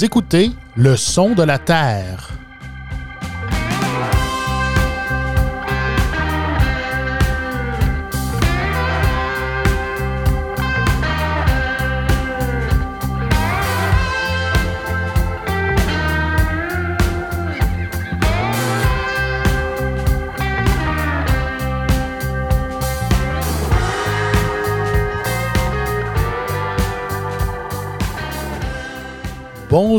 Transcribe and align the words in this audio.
Écoutez 0.00 0.52
Le 0.76 0.96
son 0.96 1.34
de 1.34 1.42
la 1.42 1.58
Terre. 1.58 2.37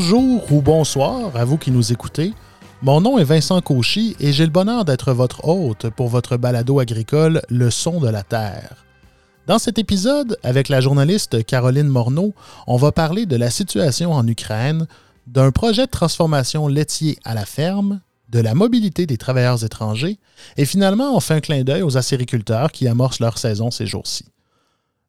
Bonjour 0.01 0.49
ou 0.53 0.61
bonsoir 0.61 1.35
à 1.35 1.43
vous 1.43 1.57
qui 1.57 1.71
nous 1.71 1.91
écoutez. 1.91 2.33
Mon 2.81 3.01
nom 3.01 3.17
est 3.17 3.25
Vincent 3.25 3.59
Cauchy 3.59 4.15
et 4.21 4.31
j'ai 4.31 4.45
le 4.45 4.49
bonheur 4.49 4.85
d'être 4.85 5.11
votre 5.11 5.45
hôte 5.45 5.89
pour 5.89 6.07
votre 6.07 6.37
balado 6.37 6.79
agricole 6.79 7.41
Le 7.49 7.69
son 7.69 7.99
de 7.99 8.07
la 8.07 8.23
Terre. 8.23 8.85
Dans 9.45 9.59
cet 9.59 9.77
épisode, 9.77 10.37
avec 10.41 10.69
la 10.69 10.79
journaliste 10.79 11.45
Caroline 11.45 11.89
Morneau, 11.89 12.33
on 12.65 12.77
va 12.77 12.93
parler 12.93 13.25
de 13.25 13.35
la 13.35 13.49
situation 13.49 14.13
en 14.13 14.25
Ukraine, 14.25 14.87
d'un 15.27 15.51
projet 15.51 15.85
de 15.85 15.91
transformation 15.91 16.69
laitier 16.69 17.17
à 17.25 17.33
la 17.33 17.45
ferme, 17.45 17.99
de 18.29 18.39
la 18.39 18.55
mobilité 18.55 19.05
des 19.05 19.17
travailleurs 19.17 19.65
étrangers 19.65 20.17
et 20.55 20.63
finalement 20.63 21.13
on 21.13 21.19
fait 21.19 21.33
un 21.33 21.41
clin 21.41 21.65
d'œil 21.65 21.81
aux 21.81 21.97
acériculteurs 21.97 22.71
qui 22.71 22.87
amorcent 22.87 23.19
leur 23.19 23.37
saison 23.37 23.69
ces 23.69 23.85
jours-ci. 23.85 24.23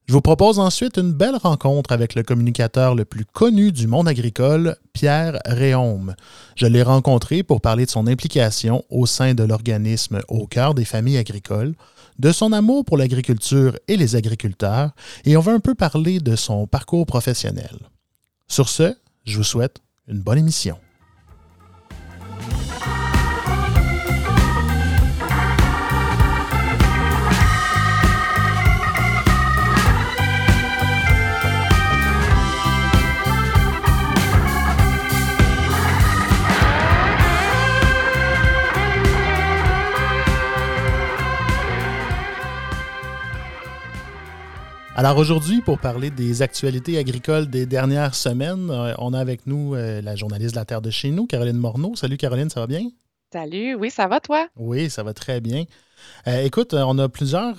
Je 0.07 0.13
vous 0.13 0.21
propose 0.21 0.59
ensuite 0.59 0.97
une 0.97 1.13
belle 1.13 1.37
rencontre 1.37 1.93
avec 1.93 2.17
le 2.17 2.25
communicateur 2.25 2.97
le 2.97 3.05
plus 3.05 3.25
connu 3.25 3.71
du 3.71 3.87
monde 3.87 4.09
agricole, 4.09 4.77
Pierre 4.93 5.39
Réaume. 5.47 6.17
Je 6.57 6.67
l'ai 6.67 6.83
rencontré 6.83 7.45
pour 7.45 7.61
parler 7.61 7.87
de 7.87 7.91
son 7.91 8.09
implication 8.09 8.85
au 8.91 9.07
sein 9.07 9.35
de 9.35 9.45
l'organisme 9.45 10.21
Au 10.29 10.49
cœur 10.49 10.75
des 10.75 10.85
familles 10.85 11.19
agricoles, 11.19 11.75
de 12.19 12.33
son 12.33 12.53
amour 12.53 12.85
pour 12.85 12.97
l'agriculture 12.97 13.79
et 13.87 13.97
les 13.97 14.17
agriculteurs, 14.17 14.91
et 15.25 15.37
on 15.37 15.41
va 15.41 15.53
un 15.53 15.61
peu 15.61 15.77
parler 15.77 16.19
de 16.19 16.35
son 16.35 16.67
parcours 16.67 17.07
professionnel. 17.07 17.79
Sur 18.49 18.69
ce, 18.69 18.97
je 19.25 19.37
vous 19.37 19.45
souhaite 19.45 19.79
une 20.09 20.21
bonne 20.21 20.39
émission. 20.39 20.77
Alors 44.97 45.17
aujourd'hui, 45.19 45.61
pour 45.63 45.79
parler 45.79 46.11
des 46.11 46.43
actualités 46.43 46.99
agricoles 46.99 47.49
des 47.49 47.65
dernières 47.65 48.15
semaines, 48.15 48.71
euh, 48.71 48.93
on 48.99 49.15
a 49.15 49.21
avec 49.21 49.47
nous 49.47 49.75
euh, 49.75 50.03
la 50.03 50.17
journaliste 50.17 50.55
de 50.55 50.59
la 50.59 50.65
Terre 50.65 50.83
de 50.83 50.91
chez 50.91 51.11
nous, 51.11 51.27
Caroline 51.27 51.57
Morneau. 51.57 51.95
Salut 51.95 52.17
Caroline, 52.17 52.51
ça 52.51 52.61
va 52.61 52.67
bien? 52.67 52.91
Salut, 53.33 53.77
oui, 53.77 53.91
ça 53.91 54.09
va 54.09 54.19
toi? 54.19 54.49
Oui, 54.57 54.91
ça 54.91 55.05
va 55.05 55.15
très 55.15 55.41
bien. 55.41 55.65
Euh, 56.27 56.43
écoute, 56.43 56.75
on 56.75 56.99
a 56.99 57.09
plusieurs, 57.09 57.57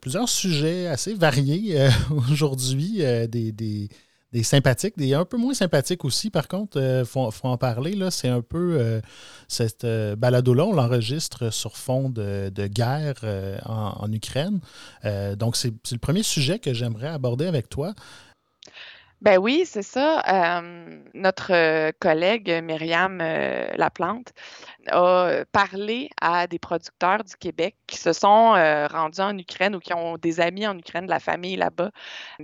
plusieurs 0.00 0.28
sujets 0.28 0.86
assez 0.86 1.14
variés 1.14 1.88
aujourd'hui, 2.30 3.02
des, 3.28 3.50
des 3.50 3.88
des 4.32 4.42
sympathiques, 4.42 4.96
des 4.96 5.12
un 5.14 5.24
peu 5.24 5.36
moins 5.36 5.54
sympathiques 5.54 6.04
aussi, 6.04 6.30
par 6.30 6.48
contre, 6.48 6.78
il 6.78 6.82
euh, 6.82 7.04
faut, 7.04 7.30
en 7.42 7.58
parler. 7.58 7.94
C'est 8.10 8.28
un 8.28 8.40
peu 8.40 8.76
euh, 8.78 9.00
cette 9.46 9.84
euh, 9.84 10.16
balado-là, 10.16 10.64
on 10.64 10.72
l'enregistre 10.72 11.50
sur 11.50 11.76
fond 11.76 12.08
de, 12.08 12.50
guerre 12.68 13.20
en, 13.66 14.10
Ukraine. 14.12 14.60
donc, 15.36 15.56
c'est 15.56 15.72
le 15.90 15.98
premier 15.98 16.22
sujet 16.22 16.58
que 16.58 16.72
j'aimerais 16.72 17.08
aborder 17.08 17.46
avec 17.46 17.68
toi. 17.68 17.92
Ben 19.20 19.38
oui, 19.38 19.64
c'est 19.66 19.82
ça. 19.82 20.62
notre 21.14 21.92
collègue 21.98 22.60
Myriam 22.62 23.18
Laplante 23.18 24.32
a 24.90 25.44
parlé 25.52 26.10
à 26.20 26.46
des 26.46 26.58
producteurs 26.58 27.24
du 27.24 27.36
Québec 27.36 27.76
qui 27.86 27.96
se 27.96 28.12
sont 28.12 28.54
euh, 28.54 28.86
rendus 28.86 29.20
en 29.20 29.36
Ukraine 29.36 29.76
ou 29.76 29.80
qui 29.80 29.94
ont 29.94 30.16
des 30.18 30.40
amis 30.40 30.66
en 30.66 30.78
Ukraine, 30.78 31.04
de 31.04 31.10
la 31.10 31.20
famille 31.20 31.56
là-bas, 31.56 31.90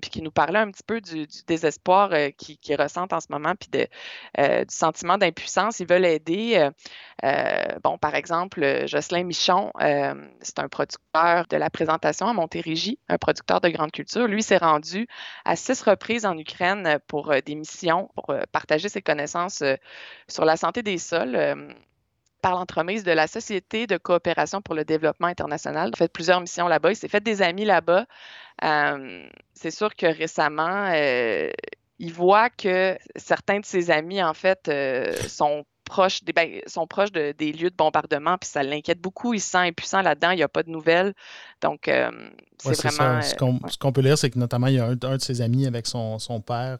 puis 0.01 0.11
qui 0.11 0.23
nous 0.23 0.31
parlaient 0.31 0.59
un 0.59 0.71
petit 0.71 0.83
peu 0.87 1.01
du, 1.01 1.27
désespoir 1.47 2.11
euh, 2.13 2.29
qu'ils 2.31 2.81
ressentent 2.81 3.13
en 3.13 3.21
ce 3.21 3.29
moment, 3.31 3.55
puis 3.59 3.87
euh, 4.39 4.65
du 4.65 4.75
sentiment 4.75 5.19
d'impuissance. 5.19 5.81
Ils 5.81 5.89
veulent 5.89 6.05
aider. 6.05 6.69
bon, 7.83 7.99
par 7.99 8.15
exemple, 8.15 8.87
Jocelyn 8.87 9.25
Michon, 9.25 9.73
c'est 10.41 10.59
un 10.59 10.69
producteur 10.69 11.47
de 11.49 11.57
la 11.57 11.71
présentation 11.71 12.27
à 12.27 12.33
Montérégie, 12.33 12.99
un 13.09 13.19
producteur 13.19 13.61
de 13.61 13.69
grande 13.69 13.93
culture. 13.93 14.27
Lui 14.27 14.43
s'est 14.43 14.59
rendu 14.59 15.07
à 15.45 15.57
six 15.57 15.83
reprises 15.83 16.27
en 16.27 16.37
Ukraine 16.37 16.99
pour 17.07 17.33
des 17.45 17.55
missions, 17.55 18.11
pour 18.15 18.35
partager 18.53 18.89
ses 18.89 19.03
connaissances 19.03 19.63
sur 20.29 20.45
la 20.45 20.57
santé 20.57 20.83
des 20.83 20.99
sols 20.99 21.77
par 22.41 22.53
l'entremise 22.55 23.05
de 23.05 23.13
la 23.13 23.27
Société 23.27 23.87
de 23.87 23.97
coopération 23.97 24.63
pour 24.63 24.75
le 24.75 24.85
développement 24.85 25.27
international. 25.27 25.91
Il 25.91 25.95
a 25.95 25.97
fait 25.97 26.13
plusieurs 26.13 26.41
missions 26.41 26.69
là-bas. 26.69 26.93
Il 26.93 26.97
s'est 26.97 27.09
fait 27.09 27.23
des 27.23 27.43
amis 27.43 27.65
là-bas. 27.65 28.07
Euh, 28.65 29.27
c'est 29.55 29.71
sûr 29.71 29.95
que 29.95 30.07
récemment, 30.07 30.91
euh, 30.93 31.51
il 31.99 32.13
voit 32.13 32.51
que 32.51 32.97
certains 33.17 33.61
de 33.61 33.65
ses 33.65 33.91
amis, 33.91 34.23
en 34.23 34.35
fait, 34.35 34.69
euh, 34.69 35.15
sont 35.29 35.65
proches, 35.85 36.23
des, 36.23 36.33
ben, 36.33 36.61
sont 36.67 36.87
proches 36.87 37.13
de, 37.13 37.33
des 37.37 37.53
lieux 37.53 37.71
de 37.71 37.77
bombardement, 37.77 38.37
puis 38.39 38.49
ça 38.49 38.63
l'inquiète 38.63 39.01
beaucoup. 39.01 39.35
Il 39.35 39.41
se 39.41 39.51
sent 39.51 39.59
impuissant 39.59 40.03
là-dedans, 40.03 40.31
il 40.31 40.37
n'y 40.37 40.43
a 40.43 40.49
pas 40.49 40.63
de 40.63 40.71
nouvelles. 40.71 41.15
Donc, 41.61 41.91
c'est 42.59 42.83
vraiment. 42.83 43.23
Ce 43.23 43.79
qu'on 43.79 43.93
peut 43.93 44.01
lire, 44.01 44.19
c'est 44.19 44.31
que 44.31 44.39
notamment, 44.39 44.67
il 44.69 44.75
y 44.75 44.79
a 44.79 44.87
un, 44.87 44.95
de 44.95 45.19
ses 45.21 45.41
amis 45.41 45.67
avec 45.67 45.87
son, 45.87 46.19
son 46.19 46.41
père, 46.41 46.79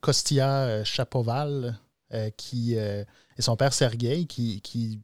Kostia 0.00 0.84
Chapoval, 0.84 1.78
qui 2.36 2.76
son 3.40 3.56
père 3.56 3.72
Sergueï, 3.72 4.26
qui, 4.26 5.00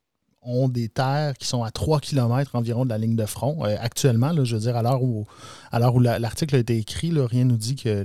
ont 0.48 0.68
des 0.68 0.88
terres 0.88 1.36
qui 1.36 1.46
sont 1.48 1.64
à 1.64 1.72
3 1.72 1.98
km 1.98 2.54
environ 2.54 2.84
de 2.84 2.90
la 2.90 2.98
ligne 2.98 3.16
de 3.16 3.26
front. 3.26 3.64
Euh, 3.64 3.76
actuellement, 3.80 4.32
je 4.44 4.54
veux 4.54 4.62
dire, 4.62 4.76
à 4.76 4.82
l'heure 4.82 5.02
où, 5.02 5.26
où 5.72 6.00
l'article 6.00 6.54
a 6.54 6.58
été 6.58 6.78
écrit, 6.78 7.10
rien 7.10 7.44
ne 7.44 7.50
nous 7.50 7.56
dit 7.56 7.74
que 7.74 8.04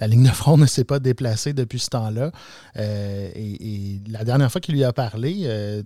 la 0.00 0.06
ligne 0.06 0.24
de 0.24 0.30
front 0.30 0.56
ne 0.58 0.64
s'est 0.64 0.84
pas 0.84 0.98
déplacée 0.98 1.52
depuis 1.52 1.78
ce 1.78 1.90
temps-là. 1.90 2.32
Euh, 2.76 3.30
et, 3.34 4.00
la 4.08 4.24
dernière 4.24 4.50
fois 4.50 4.62
qu'il 4.62 4.74
lui 4.74 4.84
a 4.84 4.94
parlé 4.94 5.42
euh, 5.44 5.82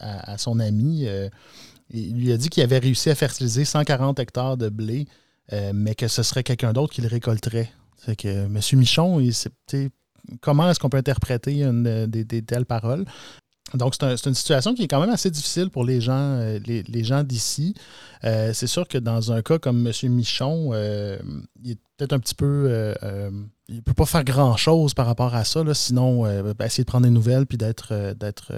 à, 0.00 0.38
son 0.38 0.58
ami, 0.58 1.06
il 1.90 2.16
lui 2.16 2.32
a 2.32 2.38
dit 2.38 2.48
qu'il 2.48 2.62
avait 2.62 2.78
réussi 2.78 3.10
à 3.10 3.14
fertiliser 3.14 3.66
140 3.66 4.18
hectares 4.18 4.56
de 4.56 4.70
blé, 4.70 5.06
mais 5.74 5.94
que 5.94 6.08
ce 6.08 6.22
serait 6.22 6.42
quelqu'un 6.42 6.72
d'autre 6.72 6.94
qui 6.94 7.02
le 7.02 7.08
récolterait. 7.08 7.70
C'est 7.98 8.16
que 8.16 8.28
M. 8.28 8.58
Michon, 8.74 9.20
il 9.20 9.34
comment 10.40 10.70
est-ce 10.70 10.80
qu'on 10.80 10.88
peut 10.88 10.98
interpréter 10.98 11.62
une, 11.62 12.06
des, 12.06 12.42
telles 12.42 12.66
paroles. 12.66 13.04
Donc, 13.72 13.94
c'est 13.98 14.26
une 14.26 14.34
situation 14.34 14.74
qui 14.74 14.84
est 14.84 14.88
quand 14.88 15.00
même 15.00 15.10
assez 15.10 15.30
difficile 15.30 15.70
pour 15.70 15.84
les 15.84 16.00
gens, 16.00 16.38
euh, 16.38 16.58
les, 16.66 17.04
gens 17.04 17.24
d'ici. 17.24 17.74
Euh, 18.22 18.52
c'est 18.52 18.66
sûr 18.66 18.86
que 18.86 18.98
dans 18.98 19.32
un 19.32 19.42
cas 19.42 19.58
comme 19.58 19.86
M. 19.86 19.92
Michon, 20.10 20.70
euh, 20.72 21.18
il 21.64 21.72
est 21.72 21.78
peut-être 21.96 22.12
un 22.12 22.20
petit 22.20 22.34
peu. 22.34 22.94
Il 23.68 23.76
ne 23.76 23.80
peut 23.80 23.94
pas 23.94 24.04
faire 24.04 24.24
grand-chose 24.24 24.92
par 24.92 25.06
rapport 25.06 25.34
à 25.34 25.44
ça, 25.44 25.62
sinon 25.72 26.24
ben, 26.24 26.54
essayer 26.66 26.84
de 26.84 26.88
prendre 26.88 27.06
des 27.06 27.12
nouvelles 27.12 27.46
puis 27.46 27.56
d'être, 27.56 28.14
d'être, 28.14 28.52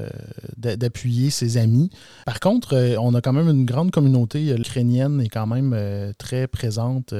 d'appuyer 0.56 1.30
ses 1.30 1.58
amis. 1.58 1.90
Par 2.24 2.40
contre, 2.40 2.96
on 2.98 3.14
a 3.14 3.20
quand 3.20 3.32
même 3.32 3.48
une 3.48 3.64
grande 3.64 3.92
communauté 3.92 4.52
ukrainienne 4.52 5.20
et 5.20 5.28
quand 5.28 5.46
même 5.46 6.12
très 6.18 6.48
présente 6.48 7.14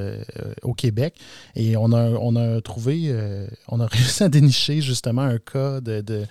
au 0.63 0.75
Québec. 0.75 1.17
Et 1.55 1.77
on 1.77 1.93
a, 1.93 2.11
on 2.11 2.35
a 2.35 2.61
trouvé, 2.61 3.15
on 3.69 3.79
a 3.79 3.87
réussi 3.91 4.25
à 4.25 4.29
dénicher 4.29 4.81
justement 4.81 5.23
un 5.23 5.39
cas 5.39 5.81
de 5.81 6.27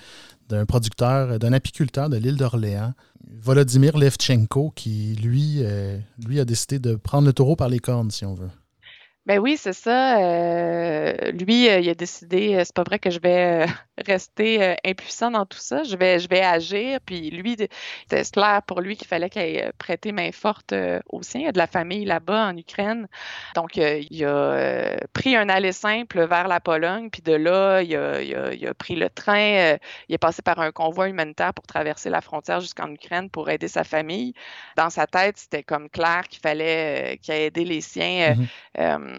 d'un 0.50 0.66
producteur, 0.66 1.40
d'un 1.40 1.54
apiculteur 1.54 2.10
de 2.10 2.18
l'île 2.18 2.38
d'Orléans, 2.38 2.94
Volodymyr 3.28 3.98
Levchenko, 3.98 4.72
qui, 4.76 5.16
lui, 5.16 5.58
euh, 5.62 5.98
lui 6.26 6.40
a 6.40 6.46
décidé 6.46 6.80
de 6.80 6.96
prendre 6.96 7.26
le 7.26 7.34
taureau 7.34 7.56
par 7.56 7.70
les 7.70 7.80
cornes, 7.80 8.12
si 8.12 8.26
on 8.26 8.34
veut. 8.34 8.50
Ben 9.26 9.40
oui, 9.40 9.58
c'est 9.58 9.74
ça. 9.74 10.20
Euh, 10.20 11.32
lui, 11.32 11.68
euh, 11.68 11.80
il 11.80 11.90
a 11.90 11.96
décidé, 11.96 12.62
c'est 12.64 12.76
pas 12.76 12.84
vrai 12.84 13.00
que 13.00 13.10
je 13.10 13.20
vais 13.20 13.66
rester 14.06 14.62
euh, 14.62 14.76
impuissant 14.86 15.32
dans 15.32 15.46
tout 15.46 15.58
ça. 15.58 15.84
Je 15.84 15.96
vais, 15.96 16.20
je 16.20 16.28
vais 16.28 16.42
agir. 16.42 17.00
Puis 17.06 17.30
lui, 17.32 17.56
c'était 17.58 18.24
clair 18.32 18.62
pour 18.64 18.82
lui 18.82 18.98
qu'il 18.98 19.08
fallait 19.08 19.30
qu'il 19.30 19.42
ait 19.42 19.72
prêté 19.78 20.12
main 20.12 20.32
forte 20.32 20.74
euh, 20.74 21.00
au 21.10 21.22
sien. 21.24 21.42
Il 21.42 21.44
y 21.46 21.48
a 21.48 21.52
de 21.52 21.58
la 21.58 21.68
famille 21.68 22.06
là-bas 22.06 22.48
en 22.48 22.58
Ukraine. 22.58 23.08
Donc, 23.56 23.78
euh, 23.78 24.02
il 24.10 24.26
a 24.26 24.98
pris 25.14 25.36
un 25.36 25.50
aller 25.50 25.72
simple 25.72 26.26
vers 26.26 26.48
la 26.48 26.60
Pologne. 26.60 27.10
Puis 27.10 27.22
de 27.22 27.34
là, 27.34 27.82
il 27.82 27.96
a, 27.96 28.22
il 28.22 28.68
a, 28.68 28.74
pris 28.74 28.96
le 28.96 29.10
train. 29.10 29.78
il 30.10 30.16
est 30.16 30.18
passé 30.18 30.42
par 30.42 30.60
un 30.60 30.72
convoi 30.72 31.08
humanitaire 31.10 31.54
pour 31.54 31.66
traverser 31.66 32.10
la 32.10 32.22
frontière 32.22 32.60
jusqu'en 32.60 32.92
Ukraine 32.92 33.30
pour 33.30 33.50
aider 33.50 33.68
sa 33.68 33.84
famille. 33.84 34.34
Dans 34.76 34.90
sa 34.90 35.08
tête, 35.08 35.38
c'était 35.38 35.64
comme 35.64 35.90
clair 35.90 36.24
qu'il 36.30 36.42
fallait 36.42 37.20
qu'il 37.22 37.34
ait 37.34 37.46
aidé 37.46 37.64
les 37.64 37.82
siens. 37.82 38.36
Mm-hmm. 38.78 39.12
il 39.12 39.15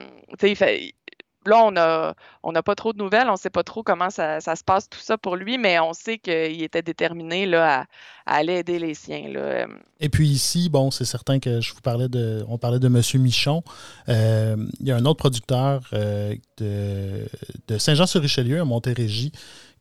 là, 1.46 1.64
on 1.64 1.76
a 1.76 2.14
on 2.43 2.52
n'a 2.52 2.62
pas 2.62 2.75
trop 2.75 2.93
de 2.93 2.98
nouvelles, 2.98 3.28
on 3.28 3.32
ne 3.32 3.37
sait 3.37 3.50
pas 3.50 3.62
trop 3.62 3.82
comment 3.82 4.10
ça, 4.10 4.40
se 4.40 4.64
passe 4.64 4.88
tout 4.88 5.00
ça 5.00 5.19
pour 5.19 5.37
lui, 5.37 5.58
mais 5.58 5.78
on 5.81 5.93
sait 5.93 6.19
qu'il 6.19 6.62
était 6.62 6.82
déterminé 6.82 7.52
à, 7.54 7.87
aller 8.26 8.54
aider 8.54 8.78
les 8.78 8.94
siens. 8.94 9.28
Là. 9.28 9.66
Et 10.00 10.08
puis 10.08 10.28
ici, 10.28 10.69
bon, 10.69 10.90
c'est 10.90 11.04
certain 11.04 11.38
que 11.38 11.60
je 11.60 11.75
vous 11.75 11.81
parlais 11.81 12.08
de. 12.08 12.44
On 12.48 12.58
parlait 12.58 12.78
de 12.78 12.87
M. 12.87 13.00
Michon. 13.22 13.62
Euh, 14.08 14.56
il 14.81 14.87
y 14.87 14.93
a 14.93 14.96
un 14.96 15.04
autre 15.04 15.19
producteur 15.19 15.82
euh, 15.93 16.34
de, 16.58 17.28
de 17.69 17.78
Saint-Jean-sur-Richelieu, 17.78 18.60
à 18.60 18.64
Montérégie, 18.64 19.32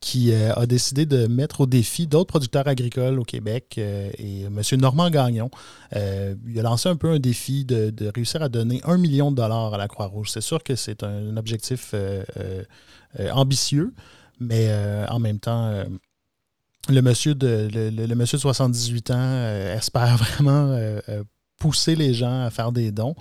qui 0.02 0.32
euh, 0.32 0.54
a 0.54 0.66
décidé 0.66 1.06
de 1.06 1.28
mettre 1.28 1.62
au 1.62 1.66
défi 1.66 2.08
d'autres 2.08 2.28
producteurs 2.28 2.68
agricoles 2.68 3.20
au 3.20 3.24
Québec. 3.24 3.76
Euh, 3.78 4.12
et 4.18 4.44
M. 4.44 4.62
Normand 4.80 5.10
Gagnon, 5.10 5.50
euh, 5.96 6.36
il 6.48 6.60
a 6.60 6.64
lancé 6.64 6.90
un 6.90 6.96
peu 6.96 7.10
un 7.10 7.20
défi 7.20 7.66
de, 7.66 7.94
réussir 8.14 8.42
à 8.42 8.50
donner 8.50 8.82
un 8.84 8.98
million 8.98 9.32
de 9.32 9.38
dollars 9.38 9.74
à 9.74 9.78
la 9.78 9.88
Croix-Rouge. 9.88 10.30
C'est 10.30 10.42
sûr 10.42 10.64
que 10.64 10.76
c'est 10.76 11.04
un, 11.04 11.38
objectif 11.38 11.96
ambitieux, 13.32 13.94
mais 14.40 14.70
en 15.10 15.20
même 15.20 15.40
temps, 15.40 15.84
le 16.90 17.02
monsieur 17.02 17.34
de, 17.34 17.68
le, 17.74 18.16
monsieur 18.16 18.38
de 18.38 18.42
78 18.42 19.12
ans 19.12 19.48
espère 19.76 20.18
vraiment 20.40 20.78
pousser 21.66 21.96
les 21.96 22.14
gens 22.14 22.42
à 22.42 22.52
faire 22.52 22.72
des 22.72 22.92
dons. 22.92 23.16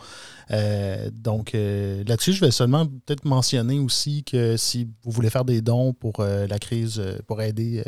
Euh, 0.50 1.08
donc 1.10 1.54
euh, 1.54 2.04
là-dessus, 2.06 2.34
je 2.34 2.44
vais 2.44 2.50
seulement 2.50 2.84
peut-être 2.84 3.24
mentionner 3.24 3.78
aussi 3.78 4.22
que 4.22 4.58
si 4.58 4.86
vous 5.02 5.10
voulez 5.10 5.30
faire 5.30 5.46
des 5.46 5.62
dons 5.62 5.94
pour 5.94 6.20
euh, 6.20 6.46
la 6.46 6.58
crise, 6.58 7.02
pour 7.26 7.40
aider 7.40 7.82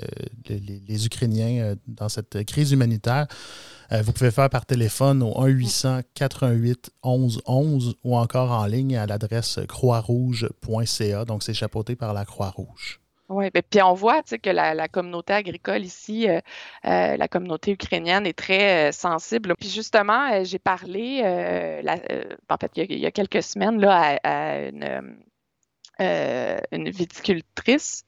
les, 0.48 1.04
Ukrainiens 1.04 1.74
dans 1.86 2.08
cette 2.08 2.42
crise 2.46 2.72
humanitaire, 2.72 3.26
vous 4.02 4.12
pouvez 4.12 4.30
faire 4.30 4.48
par 4.48 4.64
téléphone 4.64 5.22
au 5.22 5.46
1-800-418-1111 5.46 7.96
ou 8.02 8.16
encore 8.16 8.50
en 8.50 8.64
ligne 8.64 8.96
à 8.96 9.06
l'adresse 9.06 9.60
croixrouge.ca. 9.68 11.26
Donc, 11.26 11.42
c'est 11.42 11.52
chapeauté 11.52 11.96
par 11.96 12.14
la 12.14 12.24
Croix-Rouge. 12.24 13.02
Oui, 13.28 13.50
ben, 13.52 13.62
puis 13.68 13.82
on 13.82 13.92
voit 13.92 14.22
que 14.22 14.50
la, 14.50 14.88
communauté 14.88 15.32
agricole 15.32 15.84
ici, 15.84 16.28
euh, 16.28 16.40
euh, 16.84 17.16
la 17.16 17.28
communauté 17.28 17.72
ukrainienne 17.72 18.24
est 18.24 18.38
très 18.38 18.90
euh, 18.90 18.92
sensible. 18.92 19.54
Puis 19.58 19.68
justement, 19.68 20.44
j'ai 20.44 20.60
parlé, 20.60 21.22
en 22.48 22.56
fait, 22.56 22.70
il 22.76 22.98
y, 22.98 23.06
a, 23.06 23.10
quelques 23.10 23.42
semaines 23.42 23.80
là, 23.80 24.18
à, 24.22 24.58
une, 24.68 25.18
une, 26.70 26.90
viticultrice 26.90 28.04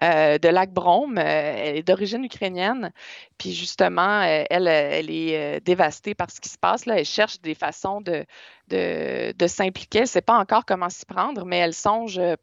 de 0.00 0.48
Lac 0.48 0.72
Brome. 0.72 1.18
elle 1.18 1.76
est 1.76 1.82
d'origine 1.82 2.24
ukrainienne. 2.24 2.92
Puis 3.38 3.52
justement, 3.52 4.22
elle, 4.22 4.66
elle 4.66 5.10
est 5.10 5.60
dévastée 5.60 6.14
par 6.14 6.30
ce 6.30 6.40
qui 6.40 6.48
se 6.48 6.58
passe. 6.58 6.86
Là. 6.86 6.98
Elle 6.98 7.04
cherche 7.04 7.40
des 7.40 7.54
façons 7.54 8.00
de, 8.00 8.24
de, 8.72 9.46
s'impliquer. 9.46 9.98
Elle 9.98 10.04
ne 10.04 10.08
sait 10.08 10.22
pas 10.22 10.38
encore 10.38 10.64
comment 10.64 10.88
s'y 10.88 11.04
prendre, 11.04 11.44
mais 11.44 11.58
elle 11.58 11.74
songe, 11.74 12.18
euh, 12.18 12.36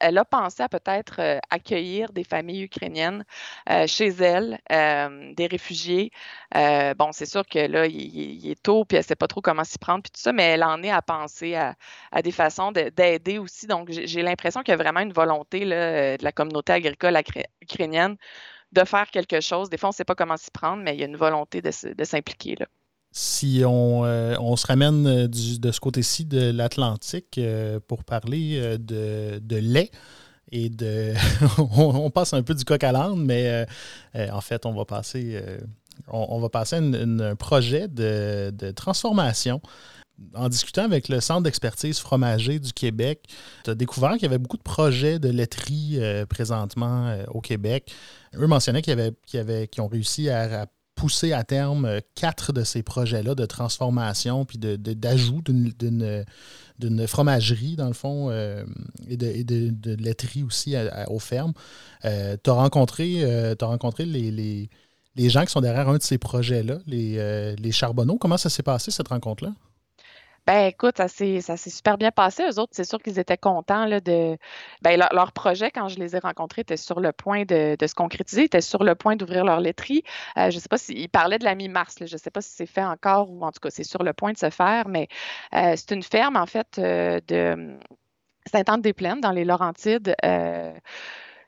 elle, 0.00 0.18
a 0.18 0.24
pensé 0.24 0.62
à 0.62 0.68
peut-être 0.68 1.16
euh, 1.20 1.38
accueillir 1.50 2.12
des 2.12 2.24
familles 2.24 2.62
ukrainiennes 2.62 3.24
euh, 3.70 3.86
chez 3.86 4.08
elle, 4.08 4.58
des 5.34 5.46
réfugiés. 5.46 6.10
bon, 6.54 7.10
c'est 7.12 7.26
sûr 7.26 7.46
que 7.46 7.58
là, 7.58 7.86
il, 7.86 8.50
est 8.50 8.62
tôt, 8.62 8.84
puis 8.84 8.96
elle 8.96 9.02
ne 9.02 9.06
sait 9.06 9.16
pas 9.16 9.26
trop 9.26 9.40
comment 9.40 9.64
s'y 9.64 9.78
prendre, 9.78 10.02
puis 10.02 10.10
tout 10.10 10.20
ça, 10.20 10.32
mais 10.32 10.44
elle 10.44 10.64
en 10.64 10.82
est 10.82 10.90
à 10.90 11.02
penser 11.02 11.54
à, 11.54 11.74
des 12.22 12.32
façons 12.32 12.72
d'aider 12.72 13.38
aussi. 13.38 13.66
Donc, 13.66 13.88
j'ai 13.90 14.22
l'impression 14.22 14.62
qu'il 14.62 14.72
y 14.72 14.74
a 14.74 14.76
vraiment 14.76 15.00
une 15.00 15.12
volonté 15.12 15.60
de 15.60 16.22
la 16.22 16.32
communauté 16.32 16.61
agricole 16.70 17.18
ukrainienne 17.60 18.16
de 18.72 18.84
faire 18.84 19.10
quelque 19.10 19.40
chose. 19.40 19.70
Des 19.70 19.76
fois, 19.76 19.90
on 19.90 19.92
ne 19.92 19.94
sait 19.94 20.04
pas 20.04 20.14
comment 20.14 20.36
s'y 20.36 20.50
prendre, 20.50 20.82
mais 20.82 20.94
il 20.94 21.00
y 21.00 21.02
a 21.02 21.06
une 21.06 21.16
volonté 21.16 21.60
de, 21.60 21.70
s'impliquer. 22.04 22.56
Si 23.12 23.62
on, 23.66 24.04
euh, 24.04 24.56
se 24.56 24.66
ramène 24.66 25.06
euh, 25.06 25.28
de 25.28 25.70
ce 25.70 25.80
côté-ci 25.80 26.24
de 26.24 26.50
l'Atlantique 26.50 27.36
euh, 27.36 27.78
pour 27.86 28.04
parler 28.04 28.78
de, 28.78 29.56
lait 29.56 29.90
et 30.50 30.70
de. 30.70 31.12
on, 31.58 32.10
passe 32.10 32.32
un 32.32 32.42
peu 32.42 32.54
du 32.54 32.64
coq 32.64 32.82
à 32.82 32.92
l'âne, 32.92 33.22
mais 33.22 33.66
en 34.14 34.40
fait, 34.40 34.64
on 34.64 34.72
va 34.72 34.86
passer, 34.86 35.38
on, 36.08 36.40
va 36.40 36.48
passer 36.48 36.76
un 36.76 37.36
projet 37.36 37.88
de, 37.88 38.70
transformation. 38.70 39.60
En 40.34 40.48
discutant 40.48 40.84
avec 40.84 41.08
le 41.08 41.20
Centre 41.20 41.42
d'expertise 41.42 41.98
fromager 41.98 42.58
du 42.58 42.72
Québec, 42.72 43.24
tu 43.64 43.70
as 43.70 43.74
découvert 43.74 44.12
qu'il 44.12 44.22
y 44.22 44.26
avait 44.26 44.38
beaucoup 44.38 44.56
de 44.56 44.62
projets 44.62 45.18
de 45.18 45.28
laiterie 45.28 45.98
présentement 46.28 47.16
au 47.28 47.40
Québec. 47.40 47.92
Eux 48.34 48.46
mentionnaient 48.46 48.82
qu'ils 48.82 48.92
avaient, 49.38 49.68
ont 49.78 49.88
réussi 49.88 50.28
à 50.30 50.66
pousser 50.94 51.32
à 51.32 51.42
terme 51.42 51.84
euh, 51.84 52.00
quatre 52.14 52.52
de 52.52 52.64
ces 52.64 52.82
projets-là 52.82 53.34
de 53.34 53.46
transformation 53.46 54.44
puis 54.44 54.58
d'ajout 54.58 55.42
de, 55.42 56.24
d'une 56.78 57.06
fromagerie, 57.06 57.76
dans 57.76 57.88
le 57.88 57.92
fond, 57.92 58.28
euh, 58.30 58.64
et, 59.08 59.16
de, 59.16 59.94
laiterie 59.96 60.42
aussi 60.42 60.74
aux 61.08 61.18
fermes. 61.18 61.54
Euh, 62.04 62.36
tu 62.42 62.50
as 62.50 62.52
rencontré, 62.52 63.54
rencontré 63.60 64.04
les, 64.04 64.68
gens 65.28 65.44
qui 65.44 65.52
sont 65.52 65.60
derrière 65.60 65.88
un 65.88 65.98
de 65.98 66.02
ces 66.02 66.18
projets-là, 66.18 66.78
les, 66.86 67.54
les 67.56 67.72
Charbonneaux. 67.72 68.18
Comment 68.18 68.36
ça 68.36 68.48
s'est 68.50 68.62
passé, 68.62 68.90
cette 68.90 69.08
rencontre-là? 69.08 69.52
Ben 70.46 70.66
écoute, 70.66 70.96
ça 70.96 71.06
s'est, 71.06 71.40
super 71.56 71.96
bien 71.98 72.10
passé. 72.10 72.42
Eux 72.50 72.58
autres, 72.58 72.72
c'est 72.74 72.84
sûr 72.84 72.98
qu'ils 72.98 73.20
étaient 73.20 73.36
contents 73.36 73.84
là, 73.86 74.00
de. 74.00 74.36
Ben, 74.82 75.00
leur, 75.12 75.32
projet, 75.32 75.70
quand 75.70 75.86
je 75.86 75.98
les 75.98 76.16
ai 76.16 76.18
rencontrés, 76.18 76.62
était 76.62 76.76
sur 76.76 76.98
le 76.98 77.12
point 77.12 77.44
de, 77.44 77.76
se 77.80 77.94
concrétiser, 77.94 78.44
était 78.44 78.60
sur 78.60 78.82
le 78.82 78.96
point 78.96 79.14
d'ouvrir 79.14 79.44
leur 79.44 79.60
laiterie. 79.60 80.02
Euh, 80.36 80.50
je 80.50 80.56
ne 80.56 80.60
sais 80.60 80.68
pas 80.68 80.78
s'ils 80.78 81.08
parlaient 81.08 81.38
de 81.38 81.44
la 81.44 81.54
mi-mars. 81.54 81.94
Je 82.00 82.12
ne 82.12 82.18
sais 82.18 82.30
pas 82.30 82.40
si 82.40 82.50
c'est 82.50 82.66
fait 82.66 82.82
encore 82.82 83.30
ou 83.30 83.44
en 83.44 83.52
tout 83.52 83.60
cas, 83.60 83.70
c'est 83.70 83.84
sur 83.84 84.02
le 84.02 84.12
point 84.12 84.32
de 84.32 84.38
se 84.38 84.50
faire, 84.50 84.88
mais 84.88 85.06
euh, 85.54 85.74
c'est 85.76 85.92
une 85.92 86.02
ferme, 86.02 86.36
en 86.36 86.46
fait, 86.46 86.78
euh, 86.78 87.20
de 87.28 87.78
Saint-Anne-des-Plaines, 88.50 89.20
dans 89.20 89.32
les 89.32 89.44
Laurentides. 89.44 90.16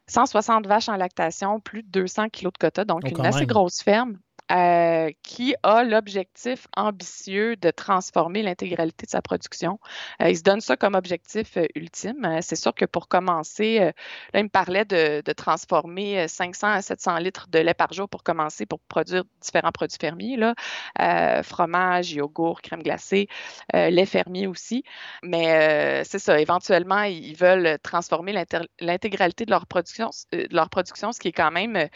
160 0.06 0.66
vaches 0.66 0.88
en 0.88 0.96
lactation, 0.96 1.60
plus 1.60 1.82
de 1.82 1.88
200 1.88 2.28
kilos 2.28 2.52
de 2.52 2.58
quota, 2.58 2.84
donc 2.84 3.00
oh, 3.04 3.08
une 3.08 3.26
assez 3.26 3.46
grosse 3.46 3.80
ferme. 3.82 4.18
Euh, 4.52 5.10
qui 5.22 5.54
a 5.62 5.84
l'objectif 5.84 6.66
ambitieux 6.76 7.56
de 7.56 7.70
transformer 7.70 8.42
l'intégralité 8.42 9.06
de 9.06 9.10
sa 9.10 9.22
production. 9.22 9.80
Euh, 10.20 10.28
il 10.28 10.36
se 10.36 10.42
donne 10.42 10.60
ça 10.60 10.76
comme 10.76 10.94
objectif 10.94 11.56
euh, 11.56 11.64
ultime. 11.74 12.40
c'est 12.42 12.56
sûr 12.56 12.74
que 12.74 12.84
pour 12.84 13.08
commencer, 13.08 13.78
là, 13.78 14.40
il 14.40 14.44
me 14.44 14.48
parlait 14.50 14.84
de, 14.84 15.22
transformer 15.32 16.28
500 16.28 16.68
à 16.68 16.82
700 16.82 17.18
litres 17.18 17.46
de 17.48 17.58
lait 17.58 17.72
par 17.72 17.94
jour 17.94 18.06
pour 18.06 18.22
commencer, 18.22 18.66
pour 18.66 18.80
produire 18.80 19.24
différents 19.40 19.72
produits 19.72 19.96
fermiers, 19.98 20.36
là, 20.36 21.42
fromage, 21.42 22.12
yogourt, 22.12 22.60
crème 22.60 22.82
glacée, 22.82 23.28
lait 23.72 24.06
fermier 24.06 24.46
aussi. 24.46 24.84
Mais 25.22 26.04
c'est 26.04 26.18
ça, 26.18 26.38
éventuellement, 26.38 27.02
ils 27.02 27.36
veulent 27.36 27.78
transformer 27.82 28.34
l'intégralité 28.80 29.46
de 29.46 29.50
leur 29.50 29.66
production, 29.66 30.10
de 30.32 30.48
leur 30.54 30.68
production, 30.68 31.12
ce 31.12 31.20
qui 31.20 31.28
est 31.28 31.32
quand 31.32 31.50
même 31.50 31.88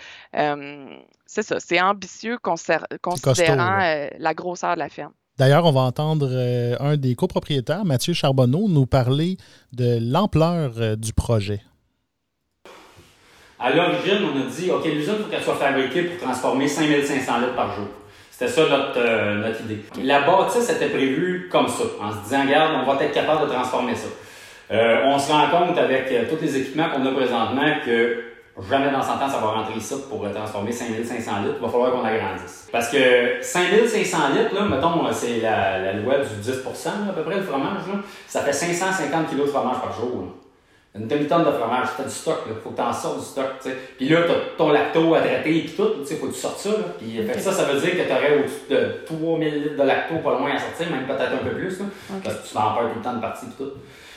c'est 1.28 1.42
ça, 1.42 1.56
c'est 1.60 1.80
ambitieux 1.80 2.38
considérant 2.38 3.78
euh, 3.82 4.08
la 4.18 4.34
grosseur 4.34 4.74
de 4.74 4.78
la 4.78 4.88
ferme. 4.88 5.12
D'ailleurs, 5.36 5.66
on 5.66 5.72
va 5.72 5.82
entendre 5.82 6.26
euh, 6.32 6.74
un 6.80 6.96
des 6.96 7.14
copropriétaires, 7.14 7.84
Mathieu 7.84 8.14
Charbonneau, 8.14 8.66
nous 8.66 8.86
parler 8.86 9.36
de 9.72 9.98
l'ampleur 10.00 10.72
euh, 10.78 10.96
du 10.96 11.12
projet. 11.12 11.60
À 13.60 13.70
l'origine, 13.70 14.24
on 14.24 14.40
a 14.40 14.50
dit, 14.50 14.70
OK, 14.70 14.86
l'usine, 14.86 15.14
il 15.18 15.24
faut 15.24 15.30
qu'elle 15.30 15.42
soit 15.42 15.56
fabriquée 15.56 16.04
pour 16.04 16.26
transformer 16.26 16.66
5500 16.66 17.40
litres 17.40 17.54
par 17.54 17.76
jour. 17.76 17.88
C'était 18.30 18.50
ça 18.50 18.62
notre, 18.62 19.60
idée. 19.64 19.84
La 20.02 20.22
bâtisse 20.22 20.70
était 20.70 20.88
prévue 20.88 21.48
comme 21.52 21.68
ça, 21.68 21.84
en 22.00 22.10
se 22.10 22.24
disant, 22.24 22.46
regarde, 22.46 22.82
on 22.82 22.90
va 22.90 23.04
être 23.04 23.12
capable 23.12 23.46
de 23.46 23.52
transformer 23.52 23.94
ça. 23.96 24.08
on 24.70 25.18
se 25.18 25.30
rend 25.30 25.50
compte 25.50 25.76
avec 25.76 26.08
tous 26.30 26.40
les 26.40 26.56
équipements 26.56 26.88
qu'on 26.88 27.04
a 27.04 27.10
présentement 27.10 27.80
que 27.84 28.37
Jamais 28.68 28.90
dans 28.90 29.02
100 29.02 29.12
ans, 29.12 29.28
ça 29.28 29.38
va 29.38 29.46
rentrer 29.52 29.74
ici 29.76 29.94
pour 30.08 30.28
transformer 30.32 30.72
5500 30.72 31.42
litres. 31.42 31.54
Il 31.60 31.62
va 31.64 31.68
falloir 31.68 31.92
qu'on 31.92 32.04
agrandisse. 32.04 32.68
Parce 32.72 32.88
que 32.88 33.40
5500 33.40 34.18
litres, 34.34 34.54
là, 34.54 34.62
mettons, 34.64 35.12
c'est 35.12 35.40
la, 35.40 35.78
la, 35.78 35.92
loi 35.92 36.14
du 36.18 36.50
10% 36.50 36.88
à 37.08 37.12
peu 37.14 37.22
près, 37.22 37.36
le 37.36 37.42
fromage. 37.42 37.86
Là. 37.86 38.00
Ça 38.26 38.40
fait 38.40 38.52
550 38.52 39.30
kg 39.30 39.36
de 39.36 39.44
fromage 39.44 39.80
par 39.80 39.92
jour. 39.92 40.24
Une 40.96 41.06
demi-tonne 41.06 41.44
de 41.44 41.52
fromage, 41.52 41.88
c'est 41.96 42.02
du 42.02 42.10
stock. 42.10 42.38
Il 42.48 42.54
faut 42.60 42.70
que 42.70 42.76
tu 42.76 42.82
en 42.82 42.92
sortes 42.92 43.20
du 43.20 43.24
stock. 43.24 43.58
T'sais. 43.60 43.76
Puis 43.96 44.08
là, 44.08 44.22
tu 44.22 44.32
as 44.32 44.34
ton 44.56 44.70
lacto 44.70 45.14
à 45.14 45.20
traiter 45.20 45.58
et 45.58 45.66
tout. 45.66 45.90
Il 46.10 46.16
faut 46.16 46.26
que 46.26 46.32
tu 46.32 46.40
sortes 46.40 46.58
ça. 46.58 46.70
Là. 46.70 46.84
Puis 46.98 47.20
ça, 47.38 47.52
ça 47.52 47.64
veut 47.64 47.78
dire 47.78 47.92
que 47.92 48.08
tu 48.08 48.12
aurais 48.12 48.38
au-dessus 48.38 48.70
de 48.70 49.04
3000 49.06 49.62
litres 49.62 49.76
de 49.76 49.82
lacto 49.86 50.16
pas 50.16 50.32
loin 50.32 50.50
à 50.56 50.58
sortir, 50.58 50.90
même 50.90 51.06
peut-être 51.06 51.32
un 51.32 51.44
peu 51.48 51.50
plus. 51.50 51.78
Là, 51.78 51.84
Parce 52.24 52.36
que 52.36 52.48
tu 52.48 52.54
vas 52.54 52.66
en 52.66 52.74
perdre 52.74 52.90
tout 52.90 52.98
le 52.98 53.04
temps 53.04 53.14
de 53.14 53.20
partie 53.20 53.46
et 53.46 53.56
tout. 53.56 53.70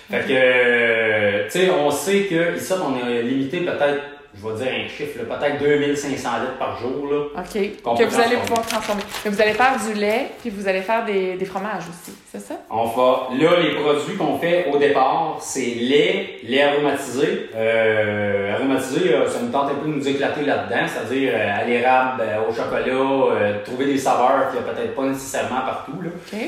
Fait 0.09 0.27
que, 0.27 1.43
tu 1.43 1.51
sais, 1.51 1.69
on 1.69 1.91
sait 1.91 2.23
que 2.23 2.57
ici, 2.57 2.73
on 2.73 3.07
est 3.07 3.21
limité 3.21 3.61
peut-être 3.61 4.01
je 4.33 4.47
vais 4.47 4.63
dire 4.63 4.73
un 4.85 4.87
chiffre, 4.87 5.19
peut-être 5.25 5.59
2500 5.59 6.29
litres 6.41 6.57
par 6.57 6.77
jour. 6.79 7.11
Là, 7.11 7.25
OK. 7.37 7.97
Que 7.97 8.05
vous 8.05 8.19
allez 8.19 8.37
pouvoir 8.37 8.65
transformer. 8.65 9.03
Mais 9.25 9.31
vous 9.31 9.41
allez 9.41 9.53
faire 9.53 9.73
du 9.77 9.99
lait, 9.99 10.27
puis 10.39 10.49
vous 10.49 10.67
allez 10.67 10.81
faire 10.81 11.03
des, 11.05 11.35
des 11.35 11.45
fromages 11.45 11.83
aussi, 11.89 12.15
c'est 12.31 12.39
ça? 12.39 12.55
On 12.69 12.85
va. 12.85 13.27
Là, 13.37 13.59
les 13.59 13.75
produits 13.75 14.15
qu'on 14.17 14.37
fait 14.39 14.67
au 14.73 14.77
départ, 14.77 15.37
c'est 15.41 15.59
lait, 15.59 16.39
lait 16.43 16.63
aromatisé. 16.63 17.49
Euh, 17.55 18.55
aromatisé, 18.55 19.13
euh, 19.13 19.27
ça 19.27 19.39
nous 19.41 19.51
tente 19.51 19.71
un 19.71 19.75
peu 19.75 19.89
de 19.89 19.95
nous 19.95 20.07
éclater 20.07 20.43
là-dedans, 20.43 20.85
c'est-à-dire 20.87 21.33
à 21.35 21.63
l'érable, 21.65 22.21
euh, 22.21 22.49
au 22.49 22.53
chocolat, 22.53 22.91
euh, 22.93 23.63
trouver 23.65 23.85
des 23.85 23.97
saveurs 23.97 24.49
qu'il 24.49 24.61
n'y 24.61 24.69
a 24.69 24.71
peut-être 24.71 24.95
pas 24.95 25.03
nécessairement 25.03 25.61
partout. 25.61 26.01
Là. 26.01 26.09
OK. 26.09 26.39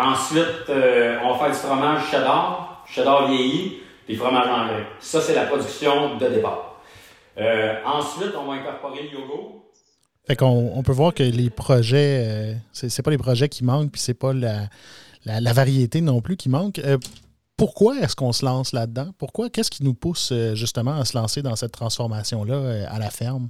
ensuite, 0.00 0.68
on 0.68 1.32
va 1.32 1.38
faire 1.38 1.50
du 1.50 1.58
fromage 1.58 2.10
cheddar, 2.10 2.84
cheddar 2.88 3.28
vieilli. 3.28 3.80
des 4.08 4.16
fromages 4.16 4.48
en 4.48 4.66
grains. 4.66 4.84
Ça, 5.00 5.20
c'est 5.20 5.34
la 5.34 5.44
production 5.44 6.16
de 6.16 6.28
départ. 6.28 6.73
Euh, 7.38 7.74
ensuite, 7.84 8.32
on 8.38 8.46
va 8.46 8.54
incorporer 8.54 9.02
le 9.04 9.18
yogourt. 9.18 9.64
Fait 10.26 10.36
qu'on 10.36 10.72
on 10.74 10.82
peut 10.82 10.92
voir 10.92 11.12
que 11.12 11.22
les 11.22 11.50
projets, 11.50 12.24
euh, 12.26 12.54
c'est 12.72 13.02
pas 13.02 13.10
les 13.10 13.18
projets 13.18 13.48
qui 13.48 13.62
manquent, 13.62 13.92
puis 13.92 14.00
c'est 14.00 14.14
pas 14.14 14.32
la, 14.32 14.68
variété 15.52 16.00
non 16.00 16.20
plus 16.20 16.36
qui 16.36 16.48
manque. 16.48 16.78
Euh, 16.78 16.98
pourquoi 17.56 17.98
est-ce 18.00 18.16
qu'on 18.16 18.32
se 18.32 18.44
lance 18.44 18.72
là-dedans? 18.72 19.10
Pourquoi? 19.18 19.50
Qu'est-ce 19.50 19.70
qui 19.70 19.84
nous 19.84 19.94
pousse 19.94 20.32
justement 20.54 20.98
à 20.98 21.04
se 21.04 21.16
lancer 21.16 21.42
dans 21.42 21.56
cette 21.56 21.72
transformation-là 21.72 22.88
à 22.90 22.98
la 22.98 23.10
ferme? 23.10 23.48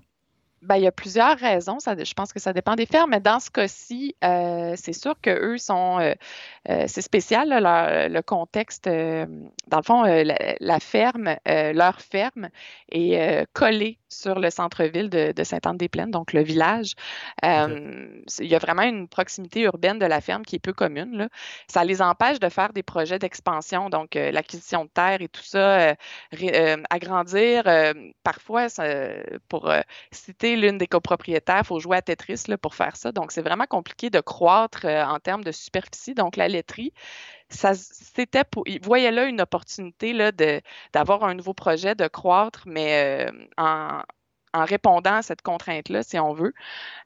Ben, 0.65 0.77
il 0.77 0.83
y 0.83 0.87
a 0.87 0.93
plusieurs 0.93 1.37
raisons. 1.37 1.79
Ça, 1.79 1.95
je 2.03 2.15
pense 2.15 2.33
que 2.33 2.41
ça 2.41 2.55
dépend 2.55 2.75
des 2.75 2.87
fermes, 2.87 3.11
mais 3.11 3.21
dans 3.21 3.39
ce 3.39 3.51
cas-ci, 3.51 4.17
euh, 4.25 4.75
c'est 4.77 4.95
sûr 4.95 5.15
qu'eux 5.21 5.59
sont. 5.59 5.99
Euh, 6.01 6.15
euh, 6.71 6.85
c'est 6.89 7.03
spécial, 7.03 7.51
le 7.51 8.21
contexte. 8.23 8.87
dans 8.87 9.77
le 9.77 9.83
fond, 9.83 10.03
la, 10.05 10.81
ferme, 10.81 11.37
leur 11.47 12.01
ferme 12.01 12.49
est 12.91 13.47
collée 13.53 13.99
sur 14.15 14.39
le 14.39 14.51
centre-ville 14.51 15.11
de, 15.11 15.33
de 15.33 15.45
Sainte-Anne-des-Plaines, 15.45 16.11
donc 16.11 16.33
le 16.33 16.43
village. 16.43 16.95
Euh, 17.45 18.23
il 18.39 18.47
y 18.47 18.55
a 18.55 18.59
vraiment 18.59 18.83
une 18.83 19.09
proximité 19.09 19.63
urbaine 19.63 19.99
de 19.99 20.07
la 20.07 20.21
ferme 20.21 20.45
qui 20.45 20.57
est 20.57 20.61
peu 20.61 20.73
commune. 20.73 21.17
Là. 21.17 21.29
Ça 21.69 21.85
les 21.85 22.03
empêche 22.03 22.41
de 22.41 22.49
faire 22.49 22.73
des 22.73 22.83
projets 22.83 23.19
d'expansion, 23.19 23.91
donc 23.91 24.17
euh, 24.17 24.31
l'acquisition 24.31 24.85
de 24.85 24.91
terre 24.91 25.21
et 25.21 25.29
tout 25.29 25.43
ça, 25.43 25.95
euh, 26.33 26.77
agrandir. 26.91 27.65
parfois, 28.23 28.67
pour 29.49 29.73
citer 30.11 30.57
l'une 30.57 30.79
des 30.79 30.87
copropriétaires, 30.87 31.61
il 31.63 31.67
faut 31.67 31.81
jouer 31.81 31.97
à 31.97 32.03
Tetris 32.03 32.45
là, 32.49 32.59
pour 32.59 32.75
faire 32.75 32.97
ça. 32.97 33.13
Donc, 33.13 33.33
c'est 33.33 33.43
vraiment 33.43 33.67
compliqué 33.67 34.11
de 34.11 34.21
croître 34.21 34.85
en 34.85 35.19
termes 35.19 35.45
de 35.45 35.53
superficie. 35.53 36.15
Donc, 36.15 36.37
la 36.37 36.49
laiterie, 36.49 36.93
c'était 37.55 38.45
ils 38.67 38.81
voyaient 38.81 39.13
là 39.13 39.25
une 39.25 39.41
opportunité 39.41 40.13
là, 40.13 40.33
de, 40.33 40.61
d'avoir 40.93 41.25
un 41.25 41.35
nouveau 41.35 41.55
projet, 41.55 41.95
de 41.95 42.07
croître, 42.09 42.63
mais 42.67 43.29
euh, 43.29 43.47
en, 43.57 44.03
répondant 44.55 45.15
à 45.15 45.23
cette 45.23 45.43
contrainte-là, 45.43 46.05
si 46.05 46.17
on 46.19 46.33
veut. 46.33 46.53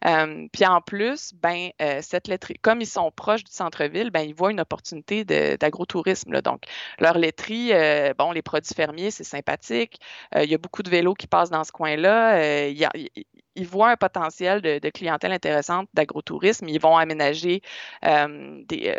Euh, 0.07 0.47
puis 0.53 0.67
en 0.67 0.83
plus, 0.83 1.33
ben, 1.35 1.71
euh, 1.81 2.01
cette 2.03 2.29
laiterie, 2.29 2.59
comme 2.61 2.83
ils 2.83 2.87
sont 2.87 3.11
proches 3.11 3.43
du 3.43 3.51
centre-ville, 3.53 4.11
ben, 4.11 4.21
ils 4.21 4.35
voient 4.35 4.51
une 4.51 4.61
opportunité 4.61 5.25
d'agrotourisme. 5.25 6.43
Donc, 6.43 6.65
leur 6.99 7.17
laiterie, 7.17 7.73
bon, 8.19 8.33
les 8.33 8.43
produits 8.43 8.75
fermiers, 8.75 9.11
c'est 9.11 9.25
sympathique. 9.25 9.99
il 10.37 10.51
y 10.51 10.55
a 10.55 10.59
beaucoup 10.59 10.83
de 10.83 10.91
vélos 10.91 11.15
qui 11.15 11.27
passent 11.27 11.51
dans 11.51 11.65
ce 11.65 11.73
coin-là. 11.73 12.69
ils 12.69 13.67
voient 13.67 13.91
un 13.93 13.97
potentiel 13.97 14.61
de, 14.61 14.91
clientèle 14.91 15.33
intéressante 15.33 15.89
d'agrotourisme. 15.95 16.69
Ils 16.69 16.81
vont 16.81 16.99
aménager 16.99 17.63
des, 18.03 18.95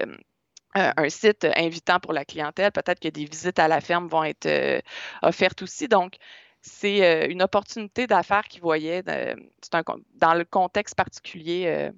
un 0.75 1.09
site 1.09 1.47
invitant 1.55 1.99
pour 1.99 2.13
la 2.13 2.25
clientèle. 2.25 2.71
Peut-être 2.71 2.99
que 2.99 3.07
des 3.07 3.25
visites 3.25 3.59
à 3.59 3.67
la 3.67 3.81
ferme 3.81 4.07
vont 4.07 4.23
être 4.23 4.45
euh, 4.45 4.79
offertes 5.21 5.61
aussi. 5.61 5.87
Donc, 5.87 6.17
c'est 6.61 7.03
euh, 7.03 7.27
une 7.29 7.41
opportunité 7.41 8.07
d'affaires 8.07 8.43
qu'ils 8.43 8.61
voyaient 8.61 9.03
dans 9.03 10.33
le 10.33 10.43
contexte 10.43 10.95
particulier 10.95 11.89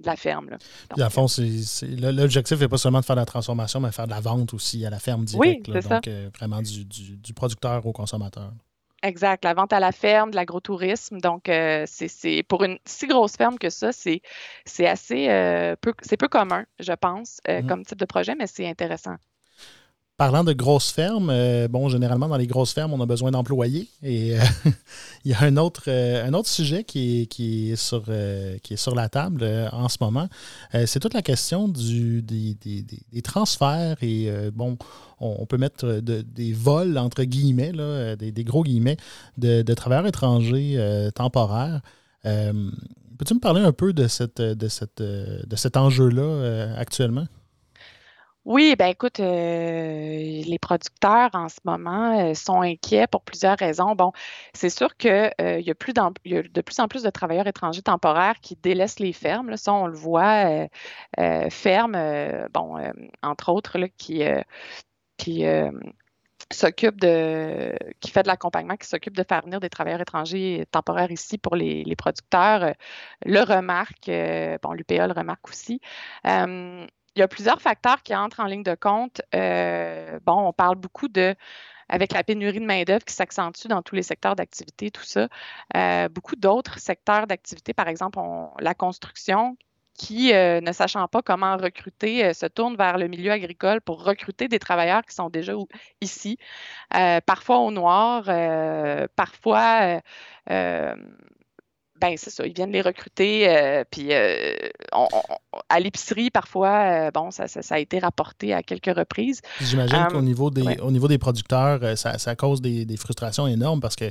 de 0.00 0.06
la 0.06 0.16
ferme. 0.16 0.50
Là. 0.50 0.58
Donc, 0.96 1.10
fond, 1.10 1.26
l'objectif 1.82 2.60
n'est 2.60 2.68
pas 2.68 2.78
seulement 2.78 3.00
de 3.00 3.04
faire 3.04 3.16
de 3.16 3.20
la 3.20 3.26
transformation, 3.26 3.80
mais 3.80 3.88
de 3.88 3.94
faire 3.94 4.06
de 4.06 4.12
la 4.12 4.20
vente 4.20 4.54
aussi 4.54 4.84
à 4.86 4.90
la 4.90 4.98
ferme 4.98 5.24
directe. 5.24 5.68
Oui, 5.68 5.82
donc, 5.82 6.08
vraiment 6.36 6.62
du, 6.62 6.84
du, 6.84 7.34
producteur 7.34 7.84
au 7.84 7.92
consommateur. 7.92 8.52
Exact. 9.02 9.44
La 9.44 9.54
vente 9.54 9.72
à 9.72 9.80
la 9.80 9.92
ferme, 9.92 10.30
de 10.30 10.36
l'agrotourisme. 10.36 11.18
Donc, 11.18 11.48
euh, 11.48 11.84
c'est 11.86 12.42
pour 12.48 12.64
une 12.64 12.78
si 12.84 13.06
grosse 13.06 13.36
ferme 13.36 13.58
que 13.58 13.70
ça, 13.70 13.92
c'est 13.92 14.22
assez 14.86 15.28
euh, 15.28 15.76
peu, 15.80 15.94
c'est 16.02 16.16
peu 16.16 16.28
commun, 16.28 16.64
je 16.78 16.92
pense, 16.92 17.40
euh, 17.48 17.60
mm-hmm. 17.60 17.66
comme 17.66 17.84
type 17.84 17.98
de 17.98 18.04
projet, 18.04 18.34
mais 18.34 18.46
c'est 18.46 18.68
intéressant. 18.68 19.16
Parlant 20.18 20.44
de 20.44 20.54
grosses 20.54 20.92
fermes, 20.92 21.28
euh, 21.28 21.68
bon, 21.68 21.90
généralement, 21.90 22.26
dans 22.26 22.38
les 22.38 22.46
grosses 22.46 22.72
fermes, 22.72 22.94
on 22.94 23.00
a 23.02 23.04
besoin 23.04 23.32
d'employés. 23.32 23.86
Et 24.02 24.34
euh, 24.34 24.42
il 25.26 25.32
y 25.32 25.34
a 25.34 25.42
un 25.42 25.58
autre, 25.58 25.82
euh, 25.88 26.26
un 26.26 26.32
autre 26.32 26.48
sujet 26.48 26.84
qui 26.84 27.20
est, 27.20 27.26
qui 27.26 27.72
est, 27.72 27.76
sur, 27.76 28.04
qui 28.62 28.72
est 28.72 28.78
sur 28.78 28.94
la 28.94 29.10
table 29.10 29.46
en 29.72 29.90
ce 29.90 29.98
moment. 30.00 30.26
c'est 30.86 31.00
toute 31.00 31.12
la 31.12 31.20
question 31.20 31.68
du, 31.68 32.22
des, 32.22 32.54
des, 32.54 33.22
transferts. 33.22 33.98
Et 34.00 34.30
bon, 34.54 34.78
on, 35.20 35.44
peut 35.44 35.58
mettre 35.58 36.00
des 36.00 36.52
vols, 36.54 36.96
entre 36.96 37.24
guillemets, 37.24 37.72
là, 37.72 38.16
des, 38.16 38.44
gros 38.44 38.62
guillemets, 38.62 38.96
de, 39.36 39.60
de 39.60 39.74
travailleurs 39.74 40.06
étrangers 40.06 41.10
temporaires. 41.14 41.82
Peux-tu 42.22 43.34
me 43.34 43.40
parler 43.40 43.60
un 43.60 43.72
peu 43.72 43.92
de, 43.92 44.08
cette, 44.08 44.40
de, 44.40 44.68
cette, 44.68 45.02
de 45.02 45.56
cet 45.56 45.76
enjeu-là 45.76 46.74
actuellement? 46.78 47.26
Oui, 48.46 48.76
ben 48.78 48.86
écoute, 48.86 49.18
euh, 49.18 50.42
les 50.46 50.58
producteurs 50.60 51.30
en 51.32 51.48
ce 51.48 51.58
moment 51.64 52.16
euh, 52.30 52.34
sont 52.34 52.60
inquiets 52.62 53.08
pour 53.08 53.22
plusieurs 53.22 53.58
raisons. 53.58 53.96
Bon, 53.96 54.12
c'est 54.54 54.70
sûr 54.70 54.96
qu'il 54.96 55.10
euh, 55.10 55.60
y, 55.60 55.68
a 55.68 55.74
de 55.74 56.60
plus 56.60 56.78
en 56.78 56.86
plus 56.86 57.02
de 57.02 57.10
travailleurs 57.10 57.48
étrangers 57.48 57.82
temporaires 57.82 58.38
qui 58.40 58.54
délaissent 58.54 59.00
les 59.00 59.12
fermes. 59.12 59.50
Là. 59.50 59.56
Ça, 59.56 59.72
on 59.72 59.88
le 59.88 59.96
voit, 59.96 60.68
fermes, 61.50 61.98
bon, 62.54 62.78
entre 63.22 63.48
autres, 63.50 63.78
là, 63.78 63.88
qui, 63.88 64.22
qui 65.16 65.44
s'occupe 66.52 67.00
de, 67.00 67.76
qui 68.00 68.12
fait 68.12 68.22
de 68.22 68.28
l'accompagnement, 68.28 68.76
qui 68.76 68.86
s'occupe 68.86 69.16
de 69.16 69.24
faire 69.28 69.42
venir 69.42 69.58
des 69.58 69.70
travailleurs 69.70 70.02
étrangers 70.02 70.66
temporaires 70.70 71.10
ici 71.10 71.36
pour 71.36 71.56
les, 71.56 71.82
les 71.82 71.96
producteurs, 71.96 72.74
le 73.24 73.40
remarque, 73.40 74.08
bon, 74.62 74.72
l'UPA 74.72 75.08
le 75.08 75.14
remarque 75.14 75.48
aussi 75.48 75.80
il 77.16 77.20
y 77.20 77.22
a 77.22 77.28
plusieurs 77.28 77.60
facteurs 77.62 78.02
qui 78.02 78.14
entrent 78.14 78.40
en 78.40 78.44
ligne 78.44 78.62
de 78.62 78.74
compte. 78.74 79.22
Euh, 79.34 80.20
bon, 80.24 80.48
on 80.48 80.52
parle 80.52 80.76
beaucoup 80.76 81.08
de 81.08 81.34
avec 81.88 82.12
la 82.12 82.24
pénurie 82.24 82.60
de 82.60 82.64
main-d'œuvre 82.66 83.04
qui 83.04 83.14
s'accentue 83.14 83.68
dans 83.68 83.80
tous 83.80 83.94
les 83.94 84.02
secteurs 84.02 84.34
d'activité, 84.36 84.90
tout 84.90 85.04
ça. 85.04 85.28
Euh, 85.76 86.08
beaucoup 86.08 86.34
d'autres 86.36 86.78
secteurs 86.80 87.26
d'activité, 87.28 87.74
par 87.74 87.88
exemple, 87.88 88.18
la 88.58 88.74
construction, 88.74 89.56
qui, 89.94 90.34
euh, 90.34 90.60
ne 90.60 90.72
sachant 90.72 91.06
pas 91.08 91.22
comment 91.22 91.56
recruter, 91.56 92.34
se 92.34 92.44
tournent 92.44 92.76
vers 92.76 92.98
le 92.98 93.08
milieu 93.08 93.30
agricole 93.30 93.80
pour 93.80 94.04
recruter 94.04 94.48
des 94.48 94.58
travailleurs 94.58 95.02
qui 95.06 95.14
sont 95.14 95.30
déjà 95.30 95.54
ici, 96.02 96.38
parfois 97.24 97.58
au 97.58 97.70
noir, 97.70 98.24
parfois 99.14 100.00
ben 102.00 102.14
c'est 102.16 102.30
ça, 102.30 102.46
ils 102.46 102.52
viennent 102.52 102.72
les 102.72 102.82
recruter, 102.82 103.48
euh, 103.48 103.84
puis 103.90 104.08
euh, 104.10 104.54
à 105.68 105.80
l'épicerie, 105.80 106.30
parfois, 106.30 107.06
euh, 107.06 107.10
bon, 107.10 107.30
ça, 107.30 107.48
ça, 107.48 107.74
a 107.74 107.78
été 107.78 107.98
rapporté 107.98 108.52
à 108.52 108.62
quelques 108.62 108.94
reprises. 108.94 109.40
J'imagine 109.60 110.06
qu'au 110.10 110.22
niveau, 110.22 110.50
des, 110.50 110.78
au 110.80 110.90
niveau 110.90 111.08
des 111.08 111.18
producteurs, 111.18 111.96
ça, 111.96 112.18
ça 112.18 112.36
cause 112.36 112.60
des, 112.60 112.84
des, 112.84 112.96
frustrations 112.96 113.46
énormes 113.46 113.80
parce 113.80 113.96
que, 113.96 114.10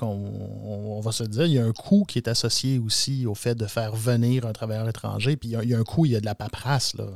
on, 0.00 1.00
va 1.00 1.12
se 1.12 1.24
dire, 1.24 1.46
il 1.46 1.52
y 1.52 1.58
a 1.58 1.64
un 1.64 1.72
coût 1.72 2.04
qui 2.06 2.18
est 2.18 2.28
associé 2.28 2.78
aussi 2.78 3.26
au 3.26 3.34
fait 3.34 3.54
de 3.54 3.66
faire 3.66 3.94
venir 3.94 4.46
un 4.46 4.52
travailleur 4.52 4.88
étranger, 4.88 5.36
puis 5.36 5.50
il 5.50 5.52
y 5.52 5.56
a, 5.56 5.62
il 5.62 5.70
y 5.70 5.74
a 5.74 5.78
un 5.78 5.84
coût, 5.84 6.06
il 6.06 6.12
y 6.12 6.16
a 6.16 6.20
de 6.20 6.26
la 6.26 6.34
paperasse, 6.34 6.94
là. 6.94 7.06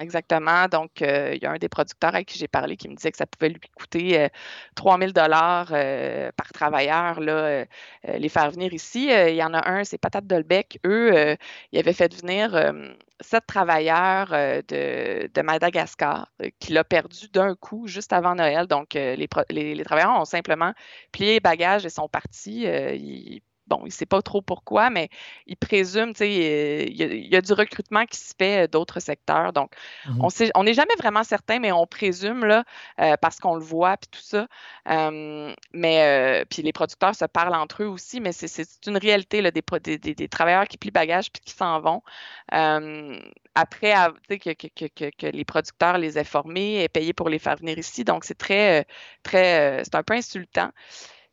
Exactement. 0.00 0.68
Donc, 0.68 1.02
euh, 1.02 1.32
il 1.34 1.42
y 1.42 1.46
a 1.46 1.50
un 1.50 1.58
des 1.58 1.68
producteurs 1.68 2.14
avec 2.14 2.28
qui 2.28 2.38
j'ai 2.38 2.46
parlé 2.46 2.76
qui 2.76 2.88
me 2.88 2.94
disait 2.94 3.10
que 3.10 3.16
ça 3.16 3.26
pouvait 3.26 3.48
lui 3.48 3.60
coûter 3.76 4.28
3000 4.76 5.08
euh, 5.08 5.12
dollars 5.12 5.68
euh, 5.72 6.30
par 6.36 6.52
travailleur, 6.52 7.18
là, 7.20 7.64
les 8.04 8.28
faire 8.28 8.50
venir 8.52 8.72
ici. 8.72 9.08
il 9.10 9.34
y 9.34 9.42
en 9.42 9.54
a 9.54 9.68
un, 9.68 9.82
c'est 9.82 9.98
Patate 9.98 10.26
Dolbec. 10.26 10.78
Eux, 10.86 11.36
ils 11.72 11.78
avaient 11.80 11.92
fait 11.92 12.14
venir 12.14 12.72
sept 13.20 13.44
travailleurs 13.46 14.28
de, 14.28 15.42
Madagascar 15.42 16.28
qu'il 16.60 16.78
a 16.78 16.84
perdu 16.84 17.28
d'un 17.32 17.54
coup 17.56 17.88
juste 17.88 18.12
avant 18.12 18.34
Noël. 18.36 18.66
Donc, 18.68 18.94
les, 18.94 19.28
les, 19.50 19.84
travailleurs 19.84 20.20
ont 20.20 20.24
simplement 20.24 20.74
plié 21.12 21.34
les 21.34 21.40
bagages 21.40 21.84
et 21.86 21.90
sont 21.90 22.08
partis. 22.08 22.62
ils 22.62 23.42
bon, 23.68 23.80
il 23.82 23.88
ne 23.88 23.90
sait 23.90 24.06
pas 24.06 24.22
trop 24.22 24.42
pourquoi, 24.42 24.90
mais 24.90 25.08
il 25.46 25.56
présume, 25.56 26.12
tu 26.12 26.18
sais, 26.18 26.86
il, 26.88 27.26
y, 27.26 27.36
a 27.36 27.40
du 27.40 27.52
recrutement 27.52 28.06
qui 28.06 28.18
se 28.18 28.34
fait 28.36 28.64
euh, 28.64 28.66
d'autres 28.66 29.00
secteurs. 29.00 29.52
Donc, 29.52 29.72
mmh 30.06 30.18
on 30.20 30.30
sait, 30.30 30.50
on 30.54 30.64
n'est 30.64 30.74
jamais 30.74 30.94
vraiment 30.98 31.24
certain, 31.24 31.58
mais 31.58 31.72
on 31.72 31.86
présume, 31.86 32.44
là, 32.44 32.64
euh, 33.00 33.16
parce 33.20 33.38
qu'on 33.38 33.54
le 33.54 33.62
voit, 33.62 33.96
puis 33.96 34.08
tout 34.10 34.20
ça. 34.22 34.46
mais, 34.86 36.42
euh, 36.42 36.44
puis 36.50 36.62
les 36.62 36.72
producteurs 36.72 37.14
se 37.14 37.24
parlent 37.26 37.54
entre 37.54 37.82
eux 37.82 37.86
aussi, 37.86 38.20
mais 38.20 38.32
c'est 38.32 38.86
une 38.86 38.96
réalité, 38.96 39.42
là, 39.42 39.50
des, 39.50 39.62
des, 39.98 40.14
des, 40.14 40.28
travailleurs 40.28 40.66
qui 40.66 40.78
plient 40.78 40.90
bagages 40.90 41.30
puis 41.30 41.42
qui 41.44 41.52
s'en 41.54 41.80
vont. 41.80 42.02
après, 43.54 43.94
que, 44.28 44.52
que, 44.52 44.86
que, 44.86 45.10
que, 45.10 45.26
les 45.26 45.44
producteurs 45.44 45.98
les 45.98 46.18
aient 46.18 46.24
formés 46.24 46.82
et 46.82 46.88
payés 46.88 47.12
pour 47.12 47.28
les 47.28 47.38
faire 47.38 47.56
venir 47.56 47.78
ici. 47.78 48.04
Donc, 48.04 48.24
c'est 48.24 48.38
très, 48.38 48.86
très, 49.22 49.82
c'est 49.84 49.94
un 49.94 50.02
peu 50.02 50.14
insultant. 50.14 50.70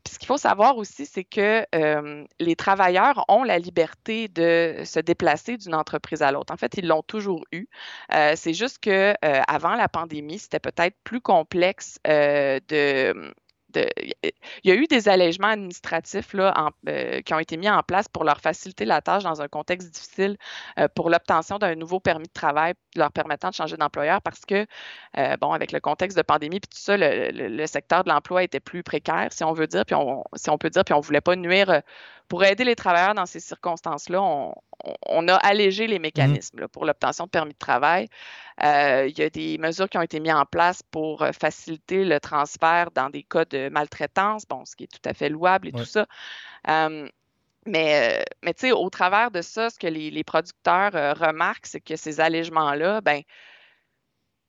Puis 0.06 0.14
ce 0.14 0.20
qu'il 0.20 0.28
faut 0.28 0.38
savoir 0.38 0.78
aussi, 0.78 1.08
c'est 1.08 1.24
que 1.24 1.66
euh, 1.74 2.26
les 2.40 2.56
travailleurs 2.56 3.26
ont 3.28 3.44
la 3.44 3.58
liberté 3.58 4.28
de 4.28 4.84
se 4.86 5.00
déplacer 5.00 5.58
d'une 5.58 5.74
entreprise 5.74 6.22
à 6.22 6.32
l'autre. 6.32 6.54
En 6.54 6.58
fait, 6.58 6.78
ils 6.78 6.88
l'ont 6.88 7.02
toujours 7.02 7.44
eu. 7.52 7.68
Euh, 8.14 8.34
c'est 8.36 8.54
juste 8.54 8.78
que 8.80 9.16
euh, 9.26 9.42
avant 9.48 9.76
la 9.76 9.90
pandémie, 9.90 10.38
c'était 10.38 10.60
peut-être 10.60 10.96
plus 11.04 11.22
complexe 11.22 11.98
de 12.06 13.34
il 13.76 14.70
y 14.70 14.72
a 14.72 14.76
eu 14.76 14.86
des 14.88 15.10
allègements 15.10 15.50
administratifs 15.50 16.34
là, 16.34 16.72
euh, 16.88 17.22
qui 17.22 17.34
ont 17.34 17.40
été 17.40 17.58
mis 17.58 17.70
en 17.70 17.82
place 17.84 18.08
pour 18.08 18.24
leur 18.24 18.40
faciliter 18.40 18.86
la 18.86 19.02
tâche 19.02 19.24
dans 19.24 19.42
un 19.42 19.48
contexte 19.48 19.92
difficile 19.92 20.38
euh, 20.80 20.88
pour 20.96 21.10
l'obtention 21.10 21.58
d'un 21.58 21.76
nouveau 21.76 22.00
permis 22.00 22.28
de 22.28 22.34
travail 22.34 22.74
leur 22.96 23.12
permettant 23.12 23.50
de 23.50 23.56
changer 23.56 23.78
d'employeur 23.78 24.22
parce 24.22 24.46
que, 24.46 24.66
bon, 25.42 25.52
avec 25.52 25.72
le 25.74 25.80
contexte 25.82 26.18
de 26.18 26.22
pandémie 26.22 26.60
puis 26.62 26.70
tout 26.70 26.80
ça, 26.80 26.96
le, 26.98 27.66
secteur 27.66 28.04
de 28.04 28.10
l'emploi 28.10 28.44
était 28.44 28.62
plus 28.62 28.84
précaire, 28.84 29.28
si 29.32 29.44
on 29.44 29.52
veut 29.52 29.68
dire, 29.68 29.86
puis 29.86 29.96
on, 29.96 30.24
si 30.36 30.50
on 30.50 30.58
peut 30.58 30.70
dire, 30.70 30.86
puis 30.86 30.94
on 30.94 31.00
ne 31.00 31.04
voulait 31.04 31.22
pas 31.22 31.36
nuire. 31.36 31.82
Pour 32.28 32.44
aider 32.44 32.64
les 32.64 32.76
travailleurs 32.76 33.14
dans 33.14 33.26
ces 33.26 33.40
circonstances-là, 33.40 34.22
on, 34.22 35.28
a 35.28 35.36
allégé 35.36 35.88
les 35.88 36.00
mmh 36.00 36.02
mécanismes 36.02 36.68
pour 36.68 36.86
l'obtention 36.86 37.26
de 37.26 37.30
permis 37.30 37.54
de 37.54 37.58
travail. 37.58 38.08
il 38.62 39.14
y 39.18 39.22
a 39.22 39.30
des 39.30 39.58
mesures 39.58 39.90
qui 39.90 39.98
ont 39.98 40.02
été 40.02 40.20
mises 40.20 40.34
en 40.34 40.46
place 40.46 40.82
pour 40.92 41.26
faciliter 41.40 42.06
le 42.06 42.20
transfert 42.20 42.92
dans 42.92 43.10
des 43.10 43.24
cas 43.24 43.46
de 43.46 43.70
maltraitance, 43.70 44.46
bon, 44.48 44.66
ce 44.66 44.76
qui 44.76 44.84
est 44.86 44.88
tout 44.88 45.10
à 45.10 45.14
fait 45.14 45.30
louable 45.30 45.70
et 45.70 45.72
tout 45.72 45.86
ça. 45.86 46.06
mais, 46.68 48.26
mais 48.44 48.54
tu 48.54 48.68
sais, 48.68 48.72
au 48.72 48.90
travers 48.90 49.32
de 49.32 49.42
ça, 49.42 49.70
ce 49.70 49.80
que 49.80 49.88
les, 49.88 50.24
producteurs 50.24 50.92
remarquent, 51.18 51.68
c'est 51.68 51.82
que 51.82 51.96
ces 51.96 52.20
allègements-là, 52.20 53.02
ben, 53.02 53.22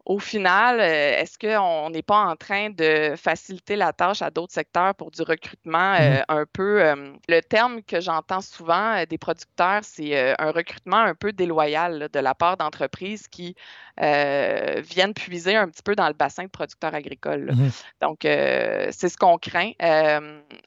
au 0.06 0.20
final, 0.20 0.78
euh, 0.78 1.20
est-ce 1.20 1.36
qu'on 1.36 1.90
n'est 1.90 2.02
pas 2.02 2.26
en 2.26 2.36
train 2.36 2.70
de 2.70 3.14
faciliter 3.16 3.74
la 3.74 3.92
tâche 3.92 4.22
à 4.22 4.30
d'autres 4.30 4.52
secteurs 4.52 4.94
pour 4.94 5.10
du 5.10 5.20
recrutement 5.22 5.94
mmh 5.94 6.00
euh, 6.00 6.22
un 6.28 6.44
peu? 6.46 6.80
Euh, 6.80 7.12
le 7.28 7.40
terme 7.40 7.82
que 7.82 8.00
j'entends 8.00 8.40
souvent 8.40 9.04
des 9.04 9.18
producteurs, 9.18 9.80
c'est 9.82 10.36
un 10.38 10.52
recrutement 10.52 10.98
un 10.98 11.16
peu 11.16 11.32
déloyal 11.32 12.08
de 12.12 12.20
la 12.20 12.34
part 12.36 12.56
d'entreprises 12.56 13.26
qui 13.26 13.56
viennent 13.98 15.14
puiser 15.14 15.56
un 15.56 15.68
petit 15.68 15.82
peu 15.82 15.96
dans 15.96 16.06
le 16.06 16.14
bassin 16.14 16.44
de 16.44 16.50
producteurs 16.50 16.94
agricoles. 16.94 17.52
Mmh 17.52 17.70
Donc, 18.00 18.18
c'est 18.22 19.08
ce 19.08 19.16
qu'on 19.16 19.38
craint. 19.38 19.72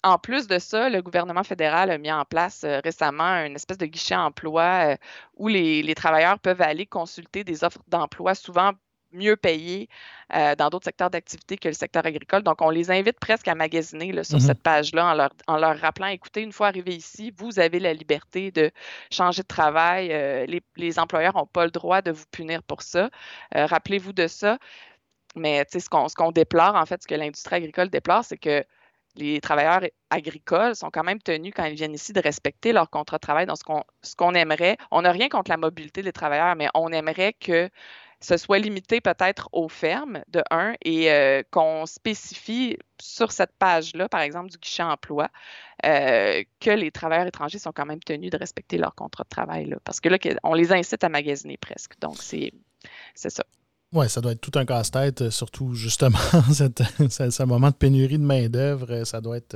en 0.04 0.18
plus 0.18 0.48
de 0.48 0.60
ça, 0.60 0.90
le 0.90 1.02
gouvernement 1.02 1.44
fédéral 1.44 1.92
a 1.92 1.98
mis 1.98 2.12
en 2.12 2.26
place 2.26 2.66
récemment 2.84 3.46
une 3.46 3.56
espèce 3.56 3.78
de 3.78 3.86
guichet 3.86 4.16
emploi 4.16 4.98
où 5.36 5.48
les, 5.48 5.82
les 5.82 5.96
travailleurs 5.96 6.40
peuvent 6.40 6.62
aller 6.62 6.86
consulter 6.86 7.46
des 7.46 7.64
offres 7.64 7.82
d'emploi 7.88 8.36
souvent 8.36 8.74
mieux 9.12 9.36
payés 9.36 9.90
euh, 10.36 10.56
dans 10.56 10.70
d'autres 10.70 10.86
secteurs 10.86 11.10
d'activité 11.10 11.58
que 11.58 11.68
le 11.68 11.74
secteur 11.74 12.06
agricole. 12.06 12.44
Donc, 12.44 12.62
on 12.62 12.70
les 12.70 12.92
invite 12.92 13.20
presque 13.20 13.48
à 13.48 13.56
magasiner 13.56 14.24
sur 14.24 14.38
mmh 14.38 14.42
cette 14.42 14.62
page-là 14.64 15.12
en 15.12 15.14
leur, 15.14 15.30
en 15.48 15.58
leur, 15.58 15.78
rappelant, 15.78 16.08
écoutez, 16.08 16.42
une 16.42 16.52
fois 16.52 16.68
arrivé 16.68 16.96
ici, 16.96 17.32
vous 17.36 17.60
avez 17.60 17.80
la 17.80 17.94
liberté 17.94 18.52
de 18.52 18.72
changer 19.12 19.42
de 19.42 19.48
travail. 19.48 20.10
Euh, 20.12 20.46
les, 20.78 21.00
employeurs 21.00 21.36
n'ont 21.36 21.46
pas 21.46 21.66
le 21.66 21.72
droit 21.72 22.02
de 22.02 22.12
vous 22.12 22.26
punir 22.32 22.64
pour 22.64 22.82
ça. 22.82 23.10
Euh, 23.56 23.66
rappelez-vous 23.66 24.14
de 24.14 24.28
ça. 24.28 24.58
Mais 25.36 25.66
ce 25.72 25.88
qu'on, 25.90 26.08
ce 26.08 26.16
qu'on 26.16 26.32
déplore, 26.32 26.76
en 26.76 26.86
fait, 26.86 27.02
ce 27.04 27.08
que 27.08 27.16
l'industrie 27.16 27.56
agricole 27.56 27.90
déplore, 27.90 28.24
c'est 28.24 28.38
que 28.38 28.64
les 29.16 29.42
travailleurs 29.42 29.82
agricoles 30.10 30.76
sont 30.76 30.90
quand 30.92 31.04
même 31.04 31.22
tenus, 31.22 31.54
quand 31.56 31.66
ils 31.66 31.76
viennent 31.76 31.94
ici, 31.94 32.14
de 32.14 32.22
respecter 32.22 32.74
leur 32.74 32.90
contrat 32.90 33.18
de 33.18 33.22
travail. 33.22 33.46
Donc, 33.46 33.58
ce 34.02 34.16
qu'on 34.16 34.34
aimerait, 34.34 34.78
on 34.92 35.02
n'a 35.02 35.12
rien 35.12 35.30
contre 35.30 35.52
la 35.52 35.58
mobilité 35.58 36.02
des 36.02 36.12
travailleurs, 36.12 36.56
mais 36.56 36.70
on 36.74 36.92
aimerait 36.92 37.34
que 37.34 37.70
ce 38.22 38.38
soit 38.38 38.60
limité 38.60 39.00
peut-être 39.02 39.50
aux 39.54 39.70
fermes, 39.70 40.22
de 40.28 40.42
un, 40.52 40.74
et 40.84 41.12
euh, 41.12 41.42
qu'on 41.52 41.86
spécifie 41.86 42.78
sur 43.00 43.32
cette 43.32 43.54
page-là, 43.58 44.10
par 44.10 44.22
exemple, 44.22 44.50
du 44.50 44.58
guichet 44.58 44.84
emploi, 44.84 45.30
euh, 45.86 46.44
que 46.60 46.72
les 46.72 46.92
travailleurs 46.92 47.28
étrangers 47.28 47.60
sont 47.60 47.72
quand 47.72 47.86
même 47.86 48.02
tenus 48.02 48.32
de 48.32 48.38
respecter 48.38 48.78
leur 48.78 48.94
contrat 48.96 49.24
de 49.24 49.30
travail. 49.30 49.74
Parce 49.86 50.02
que 50.02 50.10
là, 50.10 50.18
on 50.44 50.54
les 50.54 50.74
incite 50.74 51.04
à 51.04 51.10
magasiner 51.10 51.58
presque. 51.58 51.98
Donc, 52.02 52.18
c'est 52.22 52.52
ça. 53.16 53.44
Oui, 53.92 54.08
ça 54.10 54.22
doit 54.22 54.34
être 54.34 54.42
tout 54.42 54.52
un 54.56 54.66
casse-tête, 54.66 55.22
euh, 55.24 55.32
surtout 55.32 55.74
justement 55.74 56.20
ce 56.52 57.44
moment 57.44 57.70
de 57.70 57.76
pénurie 57.76 58.20
de 58.20 58.24
main-d'œuvre. 58.24 59.04
Ça 59.06 59.22
doit 59.22 59.38
être 59.38 59.56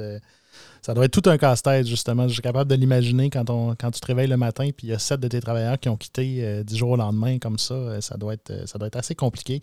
ça 0.81 0.93
doit 0.93 1.05
être 1.05 1.21
tout 1.21 1.29
un 1.29 1.37
casse-tête, 1.37 1.87
justement. 1.87 2.27
Je 2.27 2.33
suis 2.33 2.41
capable 2.41 2.69
de 2.69 2.75
l'imaginer 2.75 3.29
quand, 3.29 3.49
on, 3.49 3.73
quand 3.75 3.91
tu 3.91 4.01
te 4.01 4.05
réveilles 4.05 4.27
le 4.27 4.37
matin 4.37 4.69
puis 4.75 4.87
il 4.87 4.89
y 4.89 4.93
a 4.93 4.99
sept 4.99 5.19
de 5.19 5.27
tes 5.29 5.39
travailleurs 5.39 5.79
qui 5.79 5.89
ont 5.89 5.97
quitté 5.97 6.39
euh, 6.43 6.63
dix 6.63 6.77
jours 6.77 6.91
au 6.91 6.97
lendemain 6.97 7.39
comme 7.39 7.57
ça. 7.57 7.73
Euh, 7.73 8.01
ça, 8.01 8.17
doit 8.17 8.33
être, 8.33 8.51
euh, 8.51 8.65
ça 8.65 8.77
doit 8.77 8.87
être 8.87 8.97
assez 8.97 9.15
compliqué. 9.15 9.61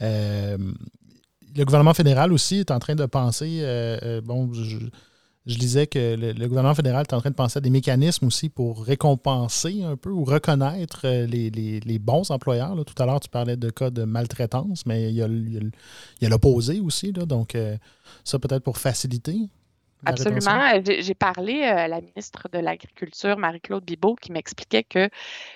le 0.00 1.64
gouvernement 1.64 1.94
fédéral 1.94 2.32
aussi 2.32 2.60
est 2.60 2.70
en 2.70 2.78
train 2.78 2.94
de 2.94 3.04
penser, 3.04 3.60
bon, 4.24 4.50
je, 4.54 4.78
disais 5.44 5.86
que 5.86 6.16
le, 6.16 6.48
gouvernement 6.48 6.74
fédéral 6.74 7.04
est 7.06 7.12
en 7.12 7.20
train 7.20 7.28
de 7.28 7.34
penser 7.34 7.58
à 7.58 7.60
des 7.60 7.68
mécanismes 7.68 8.26
aussi 8.26 8.48
pour 8.48 8.84
récompenser 8.86 9.82
un 9.82 9.96
peu 9.96 10.08
ou 10.08 10.24
reconnaître 10.24 11.06
les, 11.06 11.98
bons 11.98 12.30
employeurs. 12.30 12.74
Tout 12.86 13.02
à 13.02 13.04
l'heure, 13.04 13.20
tu 13.20 13.28
parlais 13.28 13.58
de 13.58 13.68
cas 13.68 13.90
de 13.90 14.04
maltraitance, 14.04 14.86
mais 14.86 15.10
il 15.10 15.16
y 15.16 15.22
a 15.22 16.28
l'opposé 16.30 16.80
aussi. 16.80 17.12
donc, 17.12 17.54
ça 18.24 18.38
peut-être 18.38 18.64
pour 18.64 18.78
faciliter. 18.78 19.50
Absolument. 20.04 20.82
J'ai 20.84 21.14
parlé 21.14 21.62
euh, 21.62 21.76
à 21.76 21.88
la 21.88 22.00
ministre 22.00 22.48
de 22.52 22.58
l'Agriculture, 22.58 23.38
Marie-Claude 23.38 23.84
Bibeau, 23.84 24.16
qui 24.16 24.32
m'expliquait 24.32 24.82
que 24.82 25.08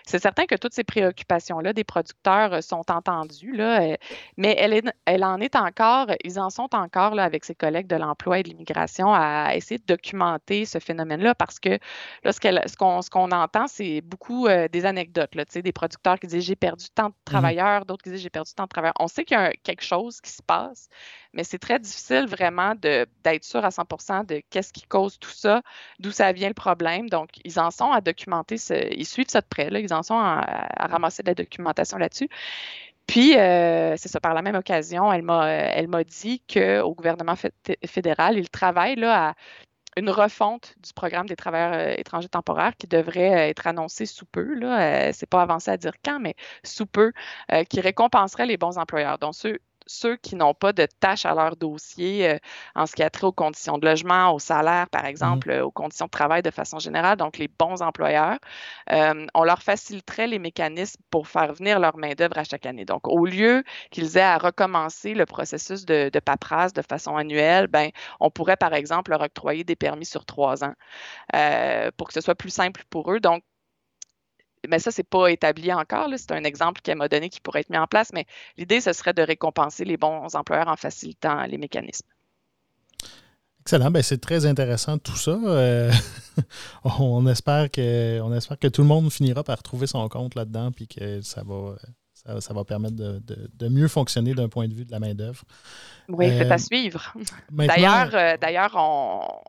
c'est 0.07 0.21
certain 0.21 0.47
que 0.47 0.55
toutes 0.55 0.73
ces 0.73 0.85
préoccupations-là 0.85 1.73
des 1.73 1.83
producteurs 1.83 2.53
euh, 2.53 2.61
sont 2.61 2.85
entendues, 2.91 3.57
là, 3.57 3.83
euh, 3.83 3.97
mais 4.37 4.55
elle, 4.59 4.93
elle 5.05 5.25
en 5.25 5.41
est 5.41 5.57
encore, 5.57 6.07
ils 6.23 6.39
en 6.39 6.51
sont 6.51 6.69
encore 6.75 7.15
là, 7.15 7.25
avec 7.25 7.45
ses 7.45 7.55
collègues 7.55 7.89
de 7.89 7.97
l'emploi 7.97 8.39
et 8.39 8.43
de 8.45 8.49
l'immigration 8.49 9.13
à 9.13 9.55
essayer 9.55 9.79
de 9.79 9.87
documenter 9.87 10.65
ce 10.65 10.79
phénomène-là 10.79 11.35
parce 11.35 11.59
que 11.59 11.79
là, 12.23 12.33
ce 12.33 12.77
qu'on 12.77 13.03
ce 13.03 13.11
qu'on 13.11 13.31
entend, 13.33 13.67
c'est 13.67 14.01
beaucoup 14.01 14.49
des 14.49 14.87
anecdotes, 14.87 15.35
là, 15.35 15.45
des 15.45 15.73
producteurs 15.73 16.19
qui 16.19 16.27
disent 16.27 16.45
j'ai 16.45 16.57
perdu 16.57 16.87
tant 16.95 17.07
de 17.07 17.11
mmh 17.11 17.15
travailleurs, 17.25 17.85
d'autres 17.85 18.05
qui 18.05 18.11
disent 18.11 18.23
j'ai 18.23 18.31
perdu 18.31 18.53
tant 18.55 18.65
de 18.65 18.69
travailleurs. 18.69 18.95
On 19.01 19.09
sait 19.09 19.25
qu'il 19.25 19.37
y 19.37 19.41
a 19.41 19.53
quelque 19.53 19.83
chose 19.83 20.21
qui 20.21 20.31
se 20.31 20.43
passe, 20.43 20.89
mais 21.33 21.45
c'est 21.45 21.59
très 21.59 21.79
difficile 21.79 22.27
vraiment 22.27 22.75
d'être 22.75 23.45
sûr 23.45 23.65
à 23.65 23.71
100 23.71 24.25
de 24.25 24.36
qu'est-ce 24.51 24.73
qui 24.73 24.83
cause 24.83 25.19
tout 25.19 25.31
ça, 25.31 25.63
d'où 25.99 26.11
ça 26.11 26.33
vient 26.33 26.49
le 26.49 26.55
problème. 26.55 27.09
Donc, 27.09 27.31
ils 27.45 27.59
en 27.59 27.71
sont 27.71 27.91
à 27.91 28.01
documenter, 28.01 28.57
ils 28.93 29.07
suivent 29.07 29.29
ça 29.29 29.41
de 29.41 29.47
près, 29.47 29.69
ils 29.73 29.95
en 29.95 30.03
sont 30.03 30.19
à, 30.19 30.87
ramasser 30.87 31.23
de 31.23 31.29
la 31.29 31.35
documentation 31.35 31.99
là-dessus. 31.99 32.29
Puis, 33.07 33.37
euh, 33.39 33.95
c'est 33.97 34.09
ça, 34.09 34.21
par 34.21 34.35
la 34.35 34.43
même 34.43 34.57
occasion, 34.57 35.13
elle 35.13 35.23
m'a, 35.23 35.83
m'a 35.87 36.05
dit 36.05 36.43
qu'au 36.53 36.95
gouvernement 36.95 37.35
fédéral, 37.87 38.39
il 38.39 38.51
travaille 38.51 38.97
là, 38.97 39.31
à 39.31 39.35
une 39.97 40.11
refonte 40.11 40.75
du 40.85 40.93
programme 40.93 41.27
des 41.27 41.37
travailleurs 41.37 41.73
euh, 41.73 41.95
étrangers 41.97 42.29
temporaires 42.29 42.77
qui 42.77 42.87
devrait 42.87 43.49
être 43.49 43.67
annoncé 43.67 44.07
sous 44.07 44.27
peu. 44.27 44.55
Là, 44.55 45.09
euh, 45.09 45.11
c'est 45.15 45.29
pas 45.29 45.43
avancé 45.43 45.71
à 45.71 45.77
dire 45.77 45.95
quand, 46.05 46.21
mais 46.21 46.35
sous 46.65 46.87
peu, 46.87 47.13
qui 47.71 47.81
récompenserait 47.81 48.47
les 48.47 48.57
bons 48.57 48.77
employeurs. 48.79 49.19
Donc, 49.19 49.35
ceux, 49.35 49.61
ceux 49.87 50.17
qui 50.17 50.37
n'ont 50.37 50.55
pas 50.55 50.73
de 50.73 50.87
tâches 51.01 51.27
à 51.27 51.35
leur 51.35 51.57
dossier 51.57 52.31
euh, 52.31 52.39
en 52.75 52.87
ce 52.87 52.95
qui 52.95 53.03
a 53.03 53.11
trait 53.11 53.27
aux 53.27 53.33
conditions 53.33 53.79
de 53.79 53.87
logement, 53.87 54.33
au 54.33 54.39
salaire, 54.39 54.89
par 54.91 55.05
mmh 55.05 55.07
exemple, 55.07 55.51
aux 55.53 55.71
conditions 55.71 56.07
de 56.07 56.11
travail 56.11 56.43
de 56.43 56.51
façon 56.51 56.79
générale, 56.79 57.17
donc 57.17 57.39
les 57.39 57.49
bons 57.49 57.83
employeurs, 57.83 58.39
euh, 58.93 59.27
on 59.35 59.45
leur 59.45 59.63
faciliterait 59.63 60.27
les 60.27 60.39
mécanismes 60.39 61.01
pour 61.11 61.29
faire 61.29 61.53
venir 61.53 61.79
leur 61.79 61.97
main-d'œuvre 61.97 62.39
à 62.39 62.45
chaque 62.45 62.67
année. 62.67 62.85
Donc, 62.85 63.07
au 63.09 63.27
lieu 63.27 63.65
qu'ils 63.91 64.17
aient 64.17 64.21
à 64.21 64.39
recommencer 64.39 65.15
le 65.15 65.27
processus 65.27 65.85
de, 65.85 66.11
de, 66.13 66.21
paperasse 66.21 66.73
de 66.73 66.83
façon 66.83 67.17
annuelle, 67.17 67.67
ben, 67.69 67.91
on 68.21 68.31
pourrait, 68.31 68.57
par 68.57 68.75
exemple, 68.75 69.11
leur 69.11 69.21
octroyer 69.23 69.65
des 69.65 69.77
permis 69.77 70.07
sur 70.07 70.25
trois 70.25 70.65
ans 70.65 70.75
euh, 71.35 71.91
pour 71.97 72.09
que 72.09 72.15
ce 72.15 72.21
soit 72.21 72.35
plus 72.35 72.51
simple 72.51 72.85
pour 72.91 73.13
eux. 73.13 73.21
Donc, 73.21 73.43
mais 74.69 74.79
ça, 74.79 74.91
ce 74.91 75.01
n'est 75.01 75.05
pas 75.05 75.29
établi 75.29 75.73
encore. 75.73 76.09
C'est 76.17 76.33
un 76.33 76.45
exemple 76.45 76.81
qu'elle 76.81 76.99
m'a 76.99 77.09
donné 77.09 77.29
qui 77.29 77.41
pourrait 77.41 77.61
être 77.61 77.71
mis 77.71 77.79
en 77.79 77.87
place, 77.87 78.11
mais 78.13 78.27
l'idée, 78.57 78.81
ce 78.81 78.93
serait 78.93 79.15
de 79.15 79.23
récompenser 79.23 79.85
les 79.85 79.97
bons 79.97 80.35
employeurs 80.35 80.69
en 80.69 80.77
facilitant 80.77 81.45
les 81.45 81.59
mécanismes. 81.59 82.07
Excellent, 83.61 83.91
ben, 83.91 84.03
c'est 84.03 84.21
très 84.21 84.47
intéressant 84.47 84.97
tout 84.97 85.17
ça. 85.17 85.37
Euh, 85.45 85.91
on, 86.85 87.27
espère 87.27 87.69
que, 87.69 88.21
on 88.21 88.33
espère 88.33 88.59
que 88.59 88.69
tout 88.69 88.83
le 88.83 88.87
monde 88.87 89.11
finira 89.11 89.43
par 89.43 89.63
trouver 89.63 89.89
son 89.89 90.09
compte 90.09 90.37
là-dedans 90.37 90.71
puis 90.71 90.87
que 90.87 91.21
ça 91.21 91.43
va, 91.45 91.75
ça, 92.41 92.55
va 92.55 92.65
permettre 92.65 92.97
de, 92.97 93.69
mieux 93.69 93.89
fonctionner 93.89 94.35
d'un 94.35 94.49
point 94.49 94.69
de 94.69 94.75
vue 94.75 94.85
de 94.85 94.93
la 94.93 94.99
main-d'œuvre. 94.99 95.43
Oui, 96.09 96.29
c'est 96.29 96.51
à 96.51 96.55
euh, 96.55 96.59
suivre. 96.59 97.13
D'ailleurs, 97.51 98.11
euh, 98.15 98.37
d'ailleurs 98.37 98.75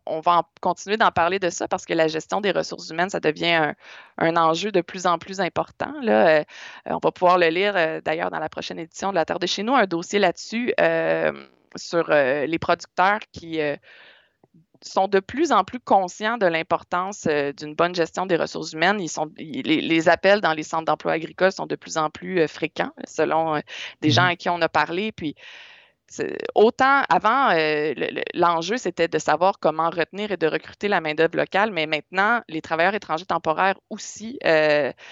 on, 0.06 0.20
va 0.22 0.44
continuer 0.62 0.98
d'en 0.98 1.12
parler 1.12 1.40
de 1.40 1.50
ça 1.50 1.68
parce 1.68 1.86
que 1.86 1.94
la 1.94 2.08
gestion 2.08 2.42
des 2.42 2.52
ressources 2.52 2.90
humaines, 2.90 3.10
ça 3.10 3.20
devient 3.20 3.74
un, 4.18 4.36
enjeu 4.36 4.72
de 4.72 4.82
plus 4.82 5.06
en 5.06 5.18
plus 5.18 5.40
important. 5.40 5.94
Là. 6.02 6.40
Euh, 6.40 6.44
on 6.86 7.00
va 7.02 7.12
pouvoir 7.12 7.38
le 7.38 7.48
lire 7.48 8.02
d'ailleurs 8.04 8.32
dans 8.32 8.40
la 8.40 8.50
prochaine 8.50 8.80
édition 8.80 9.10
de 9.10 9.16
La 9.16 9.26
Terre 9.26 9.40
de 9.40 9.48
chez 9.48 9.64
nous, 9.64 9.76
un 9.76 9.86
dossier 9.86 10.20
là-dessus 10.20 10.74
sur 11.76 12.10
les 12.10 12.60
producteurs 12.60 13.20
qui 13.32 13.60
sont 14.82 15.08
de 15.08 15.20
plus 15.20 15.52
en 15.52 15.64
plus 15.64 15.80
conscients 15.80 16.38
de 16.38 16.46
l'importance 16.46 17.26
euh, 17.28 17.52
d'une 17.54 17.76
bonne 17.76 17.96
gestion 17.96 18.26
des 18.26 18.36
ressources 18.36 18.74
humaines. 18.74 19.00
Ils 19.00 19.10
sont, 19.10 19.30
les, 19.38 20.10
appels 20.10 20.42
dans 20.42 20.54
les 20.54 20.64
centres 20.64 20.86
d'emploi 20.86 21.14
agricoles 21.14 21.52
sont 21.52 21.66
de 21.66 21.76
plus 21.76 21.98
en 21.98 22.10
plus 22.10 22.42
euh, 22.42 22.48
fréquents, 22.48 22.92
selon 23.08 23.56
euh, 23.56 23.60
des 24.02 24.12
gens 24.12 24.24
mmh 24.24 24.28
à 24.28 24.36
qui 24.36 24.50
on 24.50 24.62
a 24.62 24.70
parlé. 24.70 25.12
Puis, 25.12 25.36
autant 26.56 27.04
avant, 27.10 27.50
l'enjeu, 28.34 28.78
c'était 28.78 29.08
de 29.08 29.20
savoir 29.20 29.60
comment 29.60 29.90
retenir 29.90 30.32
et 30.32 30.38
de 30.38 30.48
recruter 30.48 30.88
la 30.88 31.02
main-d'œuvre 31.02 31.36
locale, 31.36 31.72
mais 31.72 31.86
maintenant, 31.86 32.42
les 32.48 32.62
travailleurs 32.62 32.94
étrangers 32.96 33.26
temporaires 33.26 33.76
aussi 33.90 34.40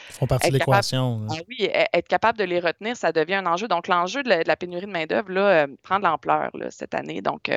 font 0.09 0.27
partie 0.27 0.49
de 0.49 0.57
l'équation. 0.57 1.27
Ah 1.29 1.35
oui, 1.49 1.67
e, 1.67 1.85
être 1.93 2.07
capable 2.07 2.37
de 2.37 2.45
les 2.45 2.59
retenir, 2.59 2.95
ça 2.95 3.11
devient 3.11 3.35
un 3.35 3.45
enjeu. 3.45 3.67
Donc, 3.67 3.87
l'enjeu 3.87 4.23
de, 4.23 4.47
la 4.47 4.55
pénurie 4.55 4.85
de 4.85 4.91
main-d'œuvre 4.91 5.67
prend 5.83 5.99
de 5.99 6.05
l'ampleur 6.05 6.51
cette 6.69 6.95
année. 6.95 7.21
Donc, 7.21 7.49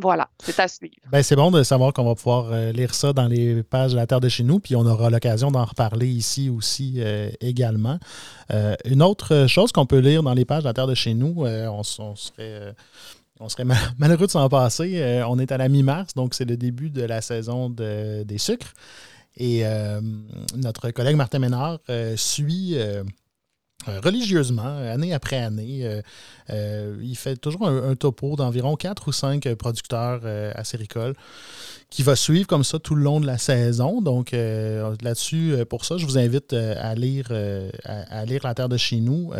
Voilà, 0.00 0.28
c'est 0.42 0.58
à 0.58 0.66
suivre. 0.66 0.94
Ben, 1.10 1.22
c'est 1.22 1.36
bon 1.36 1.52
de 1.52 1.62
savoir 1.62 1.92
qu'on 1.92 2.04
va 2.04 2.16
pouvoir 2.16 2.46
euh, 2.50 2.72
lire 2.72 2.94
ça 2.94 3.12
dans 3.12 3.28
les 3.28 3.62
pages 3.62 3.92
de 3.92 3.96
la 3.96 4.08
Terre 4.08 4.20
de 4.20 4.28
chez 4.28 4.42
nous, 4.42 4.58
puis 4.58 4.74
on 4.74 4.84
aura 4.84 5.08
l'occasion 5.08 5.52
d'en 5.52 5.64
reparler 5.64 6.08
ici 6.08 6.50
aussi 6.50 6.94
euh, 6.98 7.30
également. 7.40 7.98
Euh, 8.52 8.74
une 8.84 9.02
autre 9.02 9.46
chose 9.46 9.70
qu'on 9.70 9.86
peut 9.86 10.00
lire 10.00 10.24
dans 10.24 10.34
les 10.34 10.44
pages 10.44 10.64
de 10.64 10.68
la 10.68 10.74
Terre 10.74 10.88
de 10.88 10.94
chez 10.94 11.14
nous, 11.14 11.44
on, 11.46 11.82
serait, 11.84 12.74
malheureux 13.98 14.26
de 14.26 14.32
s'en 14.32 14.48
passer. 14.48 15.22
on 15.28 15.38
est 15.38 15.52
à 15.52 15.58
la 15.58 15.68
mi-mars, 15.68 16.14
donc 16.14 16.34
c'est 16.34 16.44
le 16.44 16.56
début 16.56 16.90
de 16.90 17.02
la 17.02 17.20
saison 17.20 17.70
des 17.70 18.38
sucres. 18.38 18.74
Et 19.36 19.62
notre 20.56 20.90
collègue 20.90 21.16
Martin 21.16 21.38
Ménard 21.38 21.78
suit 22.16 22.76
religieusement, 23.86 24.76
année 24.78 25.12
après 25.12 25.36
année. 25.36 25.80
Euh, 25.84 26.02
euh, 26.50 26.96
il 27.02 27.16
fait 27.16 27.36
toujours 27.36 27.66
un, 27.68 27.94
topo 27.94 28.36
d'environ 28.36 28.76
4 28.76 29.08
ou 29.08 29.12
5 29.12 29.54
producteurs 29.54 30.22
acéricoles 30.56 31.14
qui 31.90 32.02
va 32.02 32.16
suivre 32.16 32.46
comme 32.46 32.64
ça 32.64 32.78
tout 32.78 32.94
le 32.94 33.02
long 33.02 33.20
de 33.20 33.26
la 33.26 33.38
saison. 33.38 34.02
Donc 34.02 34.32
là-dessus, 34.32 35.54
pour 35.68 35.84
ça, 35.84 35.96
je 35.96 36.04
vous 36.06 36.18
invite 36.18 36.52
à 36.52 36.94
lire, 36.94 37.32
à, 37.84 38.24
lire 38.24 38.40
La 38.44 38.54
Terre 38.54 38.68
de 38.68 38.76
chez 38.76 39.00
nous. 39.00 39.30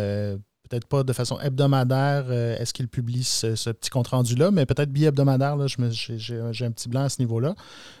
peut-être 0.69 0.87
pas 0.87 1.03
de 1.03 1.13
façon 1.13 1.39
hebdomadaire, 1.39 2.31
est-ce 2.31 2.73
qu'il 2.73 2.87
publie 2.87 3.23
ce, 3.23 3.69
petit 3.71 3.89
compte-rendu-là, 3.89 4.51
mais 4.51 4.65
peut-être 4.65 4.91
bi-hebdomadaire, 4.91 5.57
j'ai 5.67 6.65
un 6.65 6.71
petit 6.71 6.89
blanc 6.89 7.03
à 7.03 7.09
ce 7.09 7.19
niveau-là. 7.19 7.55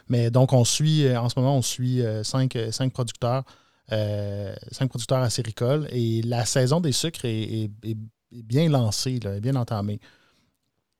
Mais 0.07 0.31
donc, 0.31 0.53
on 0.53 0.63
suit, 0.63 1.05
en 1.15 1.27
ce 1.29 1.37
moment, 1.37 1.57
on 1.57 1.61
suit 1.61 2.01
cinq, 2.23 2.55
producteurs 2.93 3.43
euh, 3.43 3.64
cinq 3.89 4.89
producteurs 4.89 5.19
acéricoles. 5.19 5.87
Et 5.91 6.21
la 6.21 6.45
saison 6.45 6.81
des 6.81 6.91
sucres 6.91 7.25
est, 7.25 7.69
bien 8.31 8.69
lancée, 8.69 9.19
est 9.23 9.41
bien 9.41 9.55
entamée. 9.55 9.99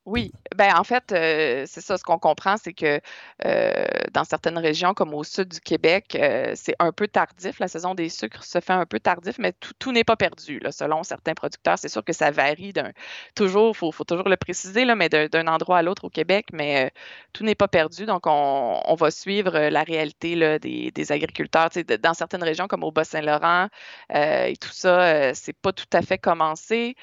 Oui, 0.06 0.32
ben 0.56 0.72
en 0.78 0.84
fait, 0.84 1.12
euh, 1.14 1.64
c'est 1.68 1.82
ça, 1.82 1.98
ce 1.98 2.04
qu'on 2.04 2.20
comprend, 2.20 2.58
c'est 2.58 2.74
que 2.74 3.02
euh, 3.44 3.86
dans 4.12 4.24
certaines 4.24 4.60
régions, 4.60 4.94
comme 4.94 5.16
au 5.16 5.24
sud 5.24 5.48
du 5.50 5.60
Québec, 5.60 6.16
euh, 6.16 6.52
c'est 6.56 6.76
un 6.78 6.92
peu 6.92 7.08
tardif. 7.08 7.58
La 7.60 7.68
saison 7.68 7.96
des 7.96 8.10
sucres 8.10 8.44
se 8.44 8.60
fait 8.60 8.74
un 8.74 8.86
peu 8.86 9.00
tardif, 9.00 9.40
mais 9.40 9.54
tout, 9.80 9.92
n'est 9.92 10.04
pas 10.04 10.16
perdu, 10.16 10.62
selon 10.70 11.02
certains 11.02 11.34
producteurs. 11.34 11.80
C'est 11.80 11.90
sûr 11.90 12.04
que 12.04 12.14
ça 12.14 12.30
varie 12.30 12.72
d'un 12.72 12.92
toujours, 13.34 13.76
toujours 14.08 14.30
le 14.30 14.38
préciser, 14.38 14.86
mais 14.94 15.10
d'un 15.10 15.48
endroit 15.48 15.80
à 15.80 15.82
l'autre 15.82 16.06
au 16.06 16.10
Québec, 16.12 16.50
mais 16.54 16.92
tout 17.34 17.44
n'est 17.44 17.56
pas 17.56 17.68
perdu. 17.68 18.06
Donc, 18.06 18.28
on, 18.28 18.96
va 18.96 19.10
suivre 19.10 19.58
la 19.58 19.84
réalité 19.84 20.60
des, 20.60 21.12
agriculteurs. 21.12 21.70
dans 22.00 22.14
certaines 22.14 22.44
régions, 22.44 22.68
comme 22.68 22.84
au 22.84 22.92
Bas-Saint-Laurent 22.92 23.70
et 24.14 24.56
tout 24.62 24.70
ça, 24.72 25.34
c'est 25.34 25.54
pas 25.54 25.74
tout 25.74 25.86
à 25.94 26.02
fait 26.04 26.20
commencé. 26.20 26.96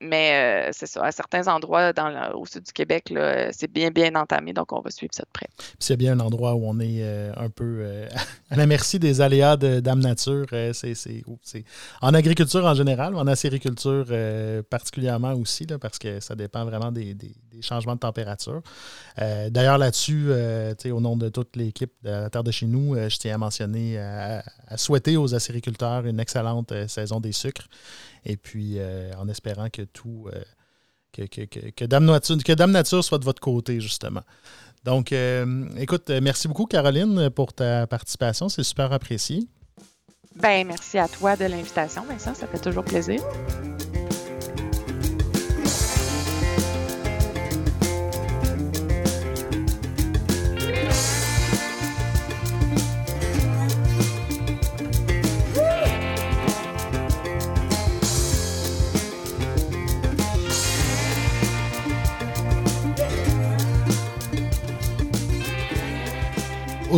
mais 0.00 0.70
c'est 0.72 0.86
ça, 0.86 1.04
à 1.04 1.12
certains 1.12 1.46
endroits, 1.48 1.67
dans 1.68 2.32
au 2.34 2.46
sud 2.46 2.64
du 2.64 2.72
Québec, 2.72 3.12
c'est 3.52 3.70
bien, 3.70 3.90
bien 3.90 4.14
entamé, 4.14 4.52
donc 4.52 4.72
on 4.72 4.80
va 4.80 4.90
suivre 4.90 5.14
ça 5.14 5.22
de 5.22 5.30
près. 5.32 5.48
C'est 5.78 5.96
bien 5.96 6.12
un 6.12 6.20
endroit 6.20 6.54
où 6.54 6.64
on 6.64 6.78
est 6.80 7.02
euh, 7.02 7.32
un 7.36 7.50
peu 7.50 7.78
euh, 7.80 8.08
à 8.50 8.56
la 8.56 8.66
merci 8.66 8.98
des 8.98 9.20
aléas 9.20 9.56
de 9.56 9.80
Dame 9.80 10.00
Nature. 10.00 10.46
Euh, 10.52 10.72
c'est, 10.72 10.94
en 12.00 12.14
agriculture 12.14 12.64
en 12.64 12.74
général, 12.74 13.14
en 13.14 13.26
acériculture 13.26 14.06
particulièrement 14.70 15.34
aussi, 15.34 15.66
là, 15.66 15.78
parce 15.78 15.98
que 15.98 16.20
ça 16.20 16.34
dépend 16.34 16.64
vraiment 16.64 16.92
des, 16.92 17.16
changements 17.60 17.94
de 17.94 18.00
température. 18.00 18.62
d'ailleurs, 19.16 19.78
là-dessus, 19.78 20.30
au 20.86 21.00
nom 21.00 21.16
de 21.16 21.28
toute 21.28 21.56
l'équipe 21.56 21.92
de 22.02 22.10
la 22.10 22.30
Terre 22.30 22.44
de 22.44 22.50
chez 22.50 22.66
nous, 22.66 22.94
je 22.94 23.16
tiens 23.16 23.34
à 23.34 23.38
mentionner, 23.38 23.98
à, 23.98 24.44
à 24.68 24.76
souhaiter 24.76 25.16
aux 25.16 25.34
acériculteurs 25.34 26.06
une 26.06 26.20
excellente 26.20 26.72
saison 26.86 27.20
des 27.20 27.32
sucres. 27.32 27.68
Et 28.24 28.36
puis, 28.36 28.78
en 29.18 29.28
espérant 29.28 29.68
que 29.70 29.82
tout 29.82 30.28
que, 31.12 31.84
Dame 31.84 32.70
Nature, 32.70 33.04
soit 33.04 33.18
de 33.18 33.24
votre 33.24 33.40
côté, 33.40 33.80
justement. 33.80 34.22
Donc, 34.84 35.12
euh, 35.12 35.68
écoute, 35.76 36.10
merci 36.22 36.48
beaucoup, 36.48 36.66
Caroline, 36.66 37.30
pour 37.30 37.52
ta 37.52 37.86
participation. 37.86 38.48
C'est 38.48 38.62
super 38.62 38.92
apprécié. 38.92 39.46
Ben, 40.36 40.66
merci 40.66 40.98
à 40.98 41.08
toi 41.08 41.36
de 41.36 41.46
l'invitation, 41.46 42.04
Vincent. 42.04 42.34
Ça 42.34 42.46
fait 42.46 42.60
toujours 42.60 42.84
plaisir. 42.84 43.20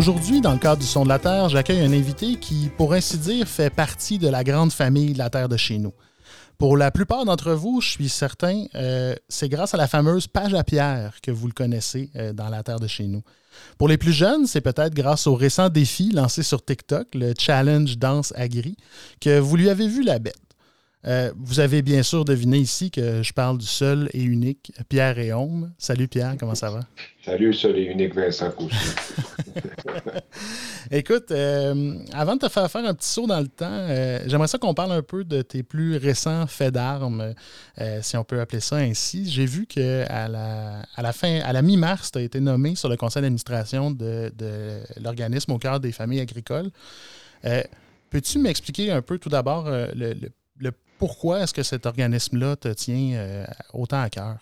Aujourd'hui, 0.01 0.41
dans 0.41 0.53
le 0.53 0.59
cadre 0.59 0.81
du 0.81 0.87
Son 0.87 1.05
de 1.05 1.11
la 1.11 1.19
Terre, 1.19 1.51
j'accueille 1.51 1.83
un 1.83 1.93
invité 1.93 2.37
qui, 2.37 2.71
pour 2.79 2.95
ainsi 2.95 3.19
dire, 3.19 3.47
fait 3.47 3.69
partie 3.69 4.19
de 4.19 4.29
la 4.29 4.43
grande 4.45 4.73
famille 4.73 5.13
de 5.13 5.19
la 5.19 5.29
Terre 5.29 5.47
de 5.47 5.59
chez 5.59 5.77
nous. 5.77 5.93
Pour 6.57 6.79
la 6.79 6.91
plupart 6.91 7.27
d'entre 7.27 7.53
vous, 7.53 7.83
je 7.83 7.91
suis 7.91 8.09
certain, 8.09 8.65
euh, 8.77 9.15
c'est 9.29 9.51
grâce 9.51 9.75
à 9.75 9.77
la 9.77 9.87
fameuse 9.87 10.27
page 10.27 10.55
à 10.55 10.65
pierre 10.65 11.21
que 11.23 11.31
vous 11.31 11.47
le 11.49 11.53
connaissez 11.53 12.09
euh, 12.17 12.33
dans 12.33 12.49
la 12.49 12.63
Terre 12.63 12.81
de 12.81 12.87
chez 12.87 13.09
nous. 13.09 13.21
Pour 13.77 13.89
les 13.89 13.99
plus 13.99 14.15
jeunes, 14.15 14.47
c'est 14.47 14.63
peut-être 14.63 14.95
grâce 14.95 15.27
au 15.27 15.35
récent 15.35 15.69
défi 15.69 16.11
lancé 16.13 16.43
sur 16.43 16.65
TikTok, 16.65 17.09
le 17.13 17.35
Challenge 17.39 17.99
Danse 17.99 18.33
Agri, 18.37 18.79
que 19.21 19.39
vous 19.39 19.57
lui 19.57 19.69
avez 19.69 19.87
vu 19.87 20.03
la 20.03 20.19
bête. 20.19 20.50
Euh, 21.07 21.33
vous 21.39 21.61
avez 21.61 21.81
bien 21.81 22.03
sûr 22.03 22.27
deviné 22.27 22.59
ici 22.59 22.91
que 22.91 23.23
je 23.23 23.33
parle 23.33 23.57
du 23.57 23.67
seul 23.67 24.11
et 24.13 24.23
unique 24.23 24.73
Pierre 24.91 25.17
Réaume. 25.17 25.73
Salut 25.79 26.09
Pierre, 26.09 26.35
comment 26.39 26.55
ça 26.55 26.71
va? 26.71 26.81
Salut, 27.25 27.55
seul 27.55 27.79
et 27.79 27.85
unique 27.85 28.15
Vincent 28.15 28.51
Cousin. 28.51 28.77
Écoute, 30.91 31.31
euh, 31.31 31.95
avant 32.13 32.35
de 32.35 32.41
te 32.41 32.49
faire 32.49 32.71
faire 32.71 32.85
un 32.85 32.93
petit 32.93 33.09
saut 33.09 33.27
dans 33.27 33.41
le 33.41 33.49
temps, 33.49 33.67
euh, 33.71 34.21
j'aimerais 34.27 34.49
ça 34.49 34.59
qu'on 34.59 34.75
parle 34.75 34.93
un 34.93 35.03
peu 35.03 35.25
de 35.25 35.41
tes 35.41 35.63
plus 35.63 35.97
récents 35.97 36.47
faits 36.47 36.75
d'armes, 36.75 37.35
si 38.03 38.17
on 38.17 38.25
peut 38.25 38.41
appeler 38.41 38.61
ça 38.61 38.77
ainsi. 38.77 39.31
J'ai 39.31 39.47
vu 39.47 39.67
qu'à 39.67 40.29
la, 40.29 40.83
à 40.95 41.03
la 41.03 41.13
fin, 41.13 41.41
à 41.41 41.53
la 41.53 41.63
mi-mars, 41.63 42.13
tu 42.13 42.19
as 42.19 42.23
été 42.23 42.41
nommé 42.41 42.75
sur 42.75 42.89
le 42.91 42.97
conseil 42.97 43.23
d'administration 43.23 43.91
de, 43.91 44.33
l'organisme 45.01 45.53
au 45.53 45.59
cœur 45.59 45.81
des 45.81 45.93
familles 45.93 46.21
agricoles. 46.21 46.71
Peux-tu 47.43 48.39
m'expliquer 48.39 48.91
un 48.91 49.03
peu 49.03 49.19
tout 49.19 49.29
d'abord 49.29 49.71
le, 49.71 50.15
le 50.59 50.73
pourquoi 51.01 51.41
est-ce 51.41 51.55
que 51.55 51.63
cet 51.63 51.87
organisme-là 51.87 52.57
te 52.57 52.69
tient 52.69 53.15
euh, 53.15 53.45
autant 53.73 54.03
à 54.03 54.11
cœur? 54.11 54.37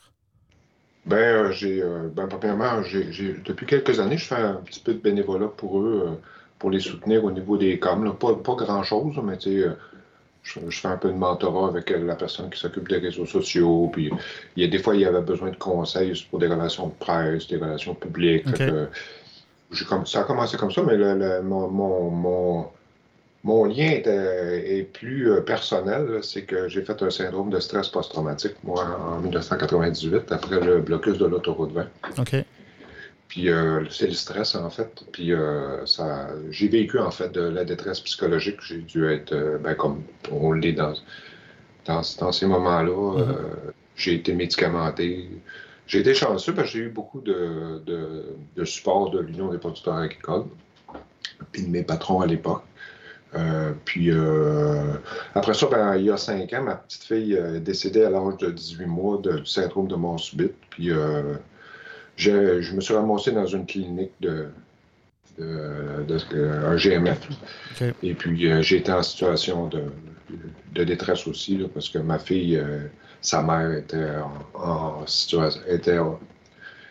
Ben, 1.07 1.17
euh, 1.17 1.53
j'ai, 1.53 1.81
euh, 1.81 2.09
ben, 2.13 2.27
premièrement, 2.27 2.83
depuis 2.83 3.65
quelques 3.65 4.01
années, 4.01 4.19
je 4.19 4.27
fais 4.27 4.35
un 4.35 4.61
petit 4.65 4.81
peu 4.81 4.93
de 4.93 4.99
bénévolat 4.99 5.47
pour 5.57 5.79
eux, 5.79 6.21
pour 6.59 6.71
les 6.71 6.81
soutenir 6.81 7.25
au 7.25 7.31
niveau 7.31 7.57
des 7.57 7.79
coms. 7.79 8.13
Pas, 8.13 8.35
pas 8.35 8.55
grand-chose, 8.57 9.15
mais 9.23 9.39
tu 9.39 9.63
sais, 9.63 9.69
je, 10.43 10.59
fais 10.71 10.89
un 10.89 10.97
peu 10.97 11.11
de 11.11 11.15
mentorat 11.15 11.69
avec 11.69 11.91
la 11.91 12.17
personne 12.17 12.51
qui 12.51 12.59
s'occupe 12.59 12.89
des 12.89 12.99
réseaux 12.99 13.27
sociaux. 13.27 13.89
Puis, 13.93 14.11
il 14.57 14.63
y 14.65 14.67
a 14.67 14.69
des 14.69 14.81
fois, 14.81 14.97
il 14.97 15.03
y 15.03 15.07
avait 15.07 15.23
besoin 15.23 15.51
de 15.51 15.57
conseils 15.57 16.27
pour 16.29 16.41
des 16.41 16.49
relations 16.49 16.89
de 16.89 16.95
presse, 16.99 17.47
des 17.47 17.59
relations 17.59 17.95
publiques. 17.95 18.49
ça 20.07 20.21
a 20.21 20.25
commencé 20.25 20.57
comme 20.57 20.73
ça, 20.73 20.83
mais 20.83 20.97
le, 20.97 21.41
mon 21.43 21.69
mon 21.71 22.67
lien 23.45 24.01
est, 24.05 24.93
plus 24.93 25.31
euh, 25.31 25.41
personnel. 25.41 26.21
C'est 26.23 26.43
que 26.43 26.69
j'ai 26.69 26.83
fait 26.83 27.03
un 27.03 27.11
syndrome 27.11 27.51
de 27.51 27.61
stress 27.61 27.89
post-traumatique, 27.89 28.55
moi, 28.65 28.85
en 29.01 29.21
1998, 29.21 30.33
après 30.33 30.61
le 30.61 30.81
blocus 30.81 31.19
de 31.19 31.27
l'autoroute 31.27 31.73
20. 31.73 31.87
OK. 32.19 32.37
Puis 33.29 33.51
euh, 33.51 33.85
c'est 33.91 34.07
le 34.07 34.15
stress, 34.15 34.55
en 34.55 34.71
fait. 34.71 35.05
Puis 35.13 35.33
euh, 35.33 35.85
ça, 35.87 36.29
j'ai 36.51 36.69
vécu, 36.69 36.99
en 36.99 37.11
fait, 37.11 37.31
de 37.31 37.43
la 37.43 37.65
détresse 37.65 38.01
psychologique. 38.01 38.57
J'ai 38.63 38.79
dû 38.79 39.07
être, 39.07 39.35
ben, 39.63 39.75
comme 39.75 40.03
on 40.33 40.53
l'est 40.53 40.73
dans, 40.73 40.95
dans, 41.87 42.33
ces 42.33 42.47
moments-là. 42.47 43.23
Mm-hmm. 43.23 43.37
j'ai 43.97 44.15
été 44.15 44.33
médicamenté. 44.33 45.29
J'ai 45.87 46.01
été 46.01 46.13
chanceux 46.13 46.55
parce 46.55 46.71
que 46.71 46.79
j'ai 46.79 46.85
eu 46.85 46.89
beaucoup 46.91 47.21
de, 47.21 47.83
de, 47.87 48.37
de 48.57 48.65
support 48.65 49.11
de 49.11 49.21
l'Union 49.21 49.49
des 49.49 49.59
producteurs 49.59 49.97
agricoles, 49.97 50.45
puis 51.53 51.63
de 51.63 51.69
mes 51.69 51.83
patrons 51.83 52.21
à 52.21 52.27
l'époque. 52.27 52.63
Euh, 53.35 53.73
puis 53.85 54.11
euh, 54.11 54.95
après 55.35 55.55
ça, 55.55 55.67
ben, 55.71 55.97
il 55.97 56.07
y 56.07 56.11
a 56.11 56.17
cinq 56.17 56.53
ans, 56.55 56.63
ma 56.63 56.77
petite 56.77 57.05
fille 57.05 57.35
est 57.35 57.61
décédée 57.61 58.05
à 58.05 58.11
l'âge 58.11 58.39
de 58.39 58.51
18 58.51 58.87
mois 58.87 59.19
du 59.19 59.45
syndrome 59.45 59.89
de 59.89 59.97
mort 59.97 60.19
subite. 60.19 60.55
Puis 60.71 60.91
euh, 60.91 61.35
je 62.17 62.75
me 62.75 62.81
suis 62.81 62.95
ramassé 62.95 63.33
dans 63.33 63.47
une 63.47 63.67
clinique 63.67 64.13
de, 64.21 64.49
un 65.41 66.77
GMF. 66.77 67.29
Et 68.03 68.15
puis 68.15 68.63
j'ai 68.63 68.77
été 68.77 68.91
en 68.91 69.03
situation 69.03 69.69
de, 69.69 70.85
détresse 70.85 71.27
aussi, 71.27 71.59
parce 71.73 71.89
que 71.89 71.99
ma 71.99 72.19
fille, 72.19 72.61
sa 73.21 73.43
mère 73.43 73.73
était 73.73 74.11
en, 74.55 75.07
situation 75.07 75.61
était 75.69 75.99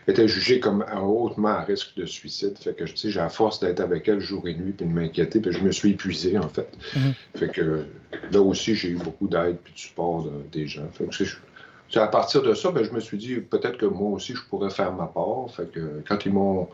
était 0.08 0.26
jugée 0.26 0.58
comme 0.58 0.84
hautement 1.02 1.48
à 1.48 1.60
risque 1.62 1.94
de 1.96 2.06
suicide. 2.06 2.56
Fait 2.58 2.72
que, 2.72 2.84
tu 2.84 2.96
sais, 2.96 3.10
j'ai 3.10 3.20
la 3.20 3.28
force 3.28 3.60
d'être 3.60 3.80
avec 3.80 4.08
elle 4.08 4.20
jour 4.20 4.48
et 4.48 4.54
nuit, 4.54 4.72
puis 4.72 4.86
de 4.86 4.92
m'inquiéter, 4.92 5.38
puis 5.38 5.52
je 5.52 5.60
me 5.60 5.70
suis 5.70 5.90
épuisé, 5.90 6.38
en 6.38 6.48
fait. 6.48 6.68
Mhm. 6.96 7.14
Fait 7.36 7.48
que 7.48 7.84
là 8.32 8.40
aussi, 8.40 8.74
j'ai 8.74 8.88
eu 8.88 8.96
beaucoup 8.96 9.28
d'aide 9.28 9.58
puis 9.62 9.74
de 9.74 9.78
support 9.78 10.26
des 10.50 10.66
gens. 10.66 10.88
Fait 10.92 11.06
que 11.06 11.98
à 11.98 12.06
partir 12.06 12.42
de 12.42 12.54
ça, 12.54 12.70
ben, 12.70 12.84
je 12.84 12.92
me 12.92 13.00
suis 13.00 13.18
dit 13.18 13.36
peut-être 13.36 13.78
que 13.78 13.86
moi 13.86 14.10
aussi 14.10 14.34
je 14.34 14.42
pourrais 14.48 14.70
faire 14.70 14.92
ma 14.92 15.06
part. 15.06 15.50
Fait 15.50 15.70
que 15.70 16.02
quand 16.06 16.24
ils 16.26 16.32
m'ont 16.32 16.68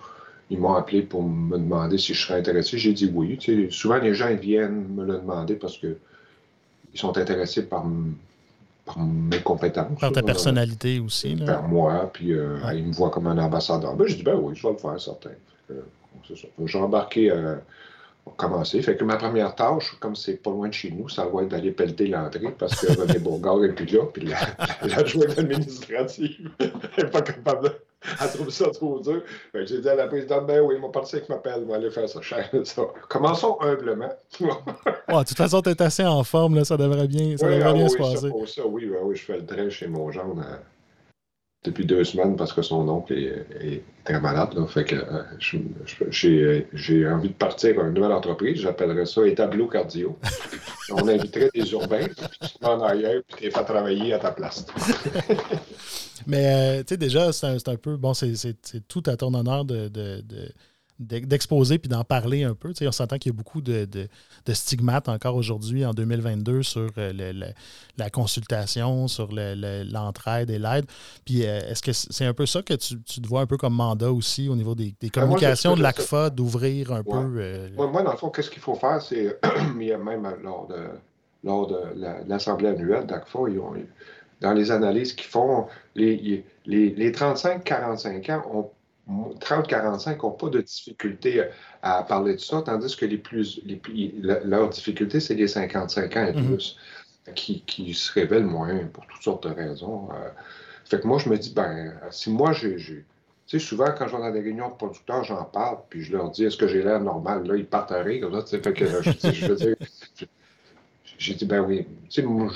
ils 0.50 0.58
m'ont 0.58 0.74
appelé 0.74 1.02
pour 1.02 1.22
me 1.22 1.56
demander 1.56 1.98
si 1.98 2.14
je 2.14 2.26
serais 2.26 2.38
intéressé, 2.38 2.78
j'ai 2.78 2.92
dit 2.92 3.10
oui. 3.12 3.38
souvent 3.70 3.98
les 3.98 4.14
gens 4.14 4.34
viennent 4.34 4.88
me 4.94 5.04
le 5.04 5.14
demander 5.14 5.54
parce 5.54 5.78
que 5.78 5.96
ils 6.92 7.00
sont 7.00 7.16
intéressés 7.16 7.64
par, 7.64 7.86
mes 8.96 9.40
compétences. 9.40 9.98
Par 9.98 10.12
ta 10.12 10.22
personnalité 10.22 11.00
aussi. 11.00 11.36
Par 11.36 11.66
moi, 11.66 12.10
puis 12.12 12.32
euh, 12.32 12.58
ils 12.74 12.86
me 12.86 12.92
voient 12.92 13.10
comme 13.10 13.26
un 13.26 13.38
ambassadeur. 13.38 13.94
Ben, 13.96 14.06
je 14.06 14.16
dis 14.16 14.22
ben 14.22 14.36
oui, 14.36 14.54
je 14.54 14.66
vais 14.66 14.72
le 14.72 14.78
faire, 14.78 15.00
certain. 15.00 15.30
J'ai 16.64 16.78
embarqué 16.78 17.30
euh, 17.30 17.56
commencer. 18.36 18.80
Fait 18.82 18.96
que 18.96 19.04
ma 19.04 19.16
première 19.16 19.54
tâche, 19.54 19.96
comme 20.00 20.16
c'est 20.16 20.42
pas 20.42 20.50
loin 20.50 20.68
de 20.68 20.74
chez 20.74 20.90
nous, 20.90 21.08
ça 21.08 21.26
va 21.26 21.42
être 21.42 21.48
d'aller 21.48 21.70
pelleter 21.70 22.06
l'entrée 22.06 22.54
parce 22.58 22.80
que 22.80 23.00
René 23.00 23.18
Bourgard 23.18 23.64
est 23.64 23.72
plus 23.72 23.86
là, 23.86 24.04
puis 24.12 24.28
l'adjointe 24.82 25.38
administrative 25.38 26.50
n'est 26.60 27.10
pas 27.10 27.22
capable 27.22 27.64
de. 27.64 27.72
Elle 28.20 28.30
trouve 28.30 28.50
ça 28.50 28.70
trop 28.70 29.00
dur. 29.00 29.22
J'ai 29.54 29.80
dit 29.80 29.88
à 29.88 29.94
la 29.94 30.06
présidente, 30.06 30.46
ben 30.46 30.60
oui, 30.60 30.78
mon 30.78 30.90
parti 30.90 31.20
qui 31.20 31.30
m'appelle, 31.30 31.62
on 31.64 31.70
va 31.70 31.76
aller 31.76 31.90
faire 31.90 32.08
ça. 32.08 32.20
ça. 32.64 32.82
Commençons 33.08 33.56
humblement. 33.60 34.10
de 34.40 35.24
toute 35.24 35.36
façon, 35.36 35.62
tu 35.62 35.70
es 35.70 35.82
assez 35.82 36.04
en 36.04 36.22
forme, 36.24 36.56
là, 36.56 36.64
ça 36.64 36.76
devrait 36.76 37.08
bien, 37.08 37.36
ça 37.36 37.46
devrait 37.46 37.70
ah 37.70 37.72
bien 37.72 37.88
se 37.88 37.96
passer. 37.96 38.30
Ça, 38.46 38.66
oui, 38.66 38.86
ben 38.86 38.98
oui, 39.02 39.16
je 39.16 39.24
fais 39.24 39.38
le 39.38 39.46
train 39.46 39.68
chez 39.70 39.86
mon 39.86 40.10
genre 40.10 40.34
depuis 41.64 41.86
deux 41.86 42.04
semaines 42.04 42.36
parce 42.36 42.52
que 42.52 42.62
son 42.62 42.88
oncle 42.88 43.14
est, 43.14 43.82
très 44.04 44.20
malade. 44.20 44.54
Fait 44.68 44.84
que 44.84 44.96
euh, 44.96 45.22
j'ai 46.10 47.08
envie 47.08 47.30
de 47.30 47.34
partir 47.34 47.80
à 47.80 47.84
une 47.84 47.94
nouvelle 47.94 48.12
entreprise. 48.12 48.60
J'appellerais 48.60 49.06
ça 49.06 49.26
Établo 49.26 49.66
Cardio. 49.66 50.18
On 50.90 51.08
inviterait 51.08 51.48
des 51.54 51.72
urbains, 51.72 52.06
puis 52.06 52.54
tu 52.60 52.66
en 52.66 52.82
ailleurs, 52.82 53.22
puis 53.26 53.36
tu 53.38 53.44
les 53.44 53.50
fais 53.50 53.64
travailler 53.64 54.12
à 54.12 54.18
ta 54.18 54.32
place. 54.32 54.66
Mais 56.26 56.46
euh, 56.46 56.78
tu 56.80 56.88
sais, 56.90 56.96
déjà, 56.98 57.32
c'est 57.32 57.68
un, 57.68 57.76
peu. 57.76 57.96
Bon, 57.96 58.12
c'est 58.12 58.34
tout 58.86 59.02
à 59.06 59.16
ton 59.16 59.32
honneur 59.32 59.64
de 59.64 59.90
d'exposer 61.00 61.78
puis 61.78 61.88
d'en 61.88 62.04
parler 62.04 62.44
un 62.44 62.54
peu. 62.54 62.72
on 62.80 62.92
s'entend 62.92 63.18
qu'il 63.18 63.32
y 63.32 63.34
a 63.34 63.36
beaucoup 63.36 63.60
de, 63.60 63.88
stigmates 64.48 65.08
encore 65.08 65.34
aujourd'hui, 65.34 65.84
en 65.84 65.92
2022, 65.92 66.62
sur 66.62 66.88
euh, 66.98 67.32
la 67.96 68.10
consultation, 68.10 69.08
sur 69.08 69.30
l'entraide 69.32 70.50
et 70.50 70.58
l'aide. 70.58 70.86
Puis 71.24 71.44
euh, 71.44 71.60
est-ce 71.68 71.82
que 71.82 71.92
c'est 71.92 72.26
un 72.26 72.34
peu 72.34 72.46
ça 72.46 72.62
que 72.62 72.74
tu, 72.74 72.96
te 73.00 73.26
vois 73.26 73.40
un 73.40 73.46
peu 73.46 73.56
comme 73.56 73.74
mandat 73.74 74.12
aussi 74.12 74.48
au 74.48 74.54
niveau 74.54 74.74
des, 74.74 74.94
ben, 75.00 75.10
communications 75.10 75.76
de 75.76 75.82
l'ACFA, 75.82 76.30
d'ouvrir 76.30 76.92
un 76.92 77.02
peu. 77.02 77.10
Euh, 77.38 77.68
moi, 77.76 78.02
dans 78.02 78.12
le 78.12 78.18
fond, 78.18 78.30
qu'est-ce 78.30 78.50
qu'il 78.50 78.62
faut 78.62 78.76
faire? 78.76 79.02
C'est, 79.02 79.38
même 79.74 80.36
lors 80.42 80.68
de, 80.68 80.76
lors 81.42 81.66
de 81.66 81.78
l'Assemblée 82.28 82.68
annuelle 82.68 83.06
d'ACFA, 83.06 83.40
dans 84.40 84.52
les 84.52 84.70
analyses 84.70 85.12
qu'ils 85.12 85.30
font, 85.30 85.66
les, 85.94 86.44
les, 86.66 86.90
les 86.90 87.12
35-45 87.12 88.32
ans 88.32 88.42
ont 88.52 88.70
30-45 89.08 90.22
n'ont 90.22 90.30
pas 90.30 90.48
de 90.48 90.60
difficulté 90.60 91.44
à 91.82 92.02
parler 92.02 92.34
de 92.34 92.40
ça, 92.40 92.62
tandis 92.62 92.96
que 92.96 93.04
les 93.04 93.18
plus, 93.18 93.60
les 93.64 93.80
leur 94.44 94.70
difficulté, 94.70 95.20
c'est 95.20 95.34
les 95.34 95.48
55 95.48 96.16
ans 96.16 96.26
et 96.26 96.32
mhm. 96.32 96.46
plus, 96.46 96.78
qui, 97.34 97.62
qui, 97.62 97.92
se 97.94 98.12
révèlent 98.12 98.46
moins 98.46 98.78
pour 98.92 99.06
toutes 99.06 99.22
sortes 99.22 99.46
de 99.46 99.52
raisons. 99.52 100.08
Euh. 100.12 100.30
fait 100.84 101.00
que 101.00 101.06
moi, 101.06 101.18
je 101.18 101.28
me 101.28 101.36
dis, 101.36 101.52
ben, 101.52 101.92
si 102.10 102.30
moi, 102.30 102.52
j'ai. 102.52 102.76
Tu 102.76 103.04
sais, 103.46 103.58
souvent, 103.58 103.92
quand 103.96 104.08
je 104.08 104.16
vais 104.16 104.22
dans 104.22 104.30
des 104.30 104.40
réunions 104.40 104.70
de 104.70 104.74
producteurs, 104.74 105.22
j'en 105.22 105.44
parle, 105.44 105.76
puis 105.90 106.02
je 106.02 106.12
leur 106.12 106.30
dis, 106.30 106.44
est-ce 106.44 106.56
que 106.56 106.66
j'ai 106.66 106.82
l'air 106.82 107.00
normal? 107.00 107.46
Là, 107.46 107.56
ils 107.56 107.66
partent 107.66 107.92
à 107.92 108.02
rire. 108.02 108.30
Fait 108.48 108.72
que, 108.72 108.86
je, 108.86 109.46
veux 109.46 109.56
dire, 109.56 109.76
j'ai 111.18 111.34
dit, 111.34 111.44
ben 111.44 111.60
oui. 111.60 111.86
Tu 112.08 112.22
sais, 112.22 112.22
moi, 112.22 112.50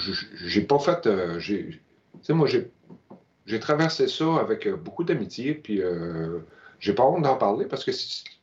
j'ai 0.46 0.62
pas 0.62 0.78
fait. 0.78 1.06
Euh, 1.06 1.38
tu 1.38 1.82
sais, 2.22 2.32
moi, 2.32 2.46
j'ai 2.46 2.70
j'ai 3.48 3.58
traversé 3.58 4.06
ça 4.08 4.36
avec 4.36 4.66
euh, 4.66 4.76
beaucoup 4.76 5.04
d'amitié, 5.04 5.54
puis 5.54 5.82
euh, 5.82 6.38
j'ai 6.78 6.92
pas 6.92 7.04
honte 7.04 7.22
d'en 7.22 7.36
parler 7.36 7.64
parce 7.64 7.82
que 7.82 7.90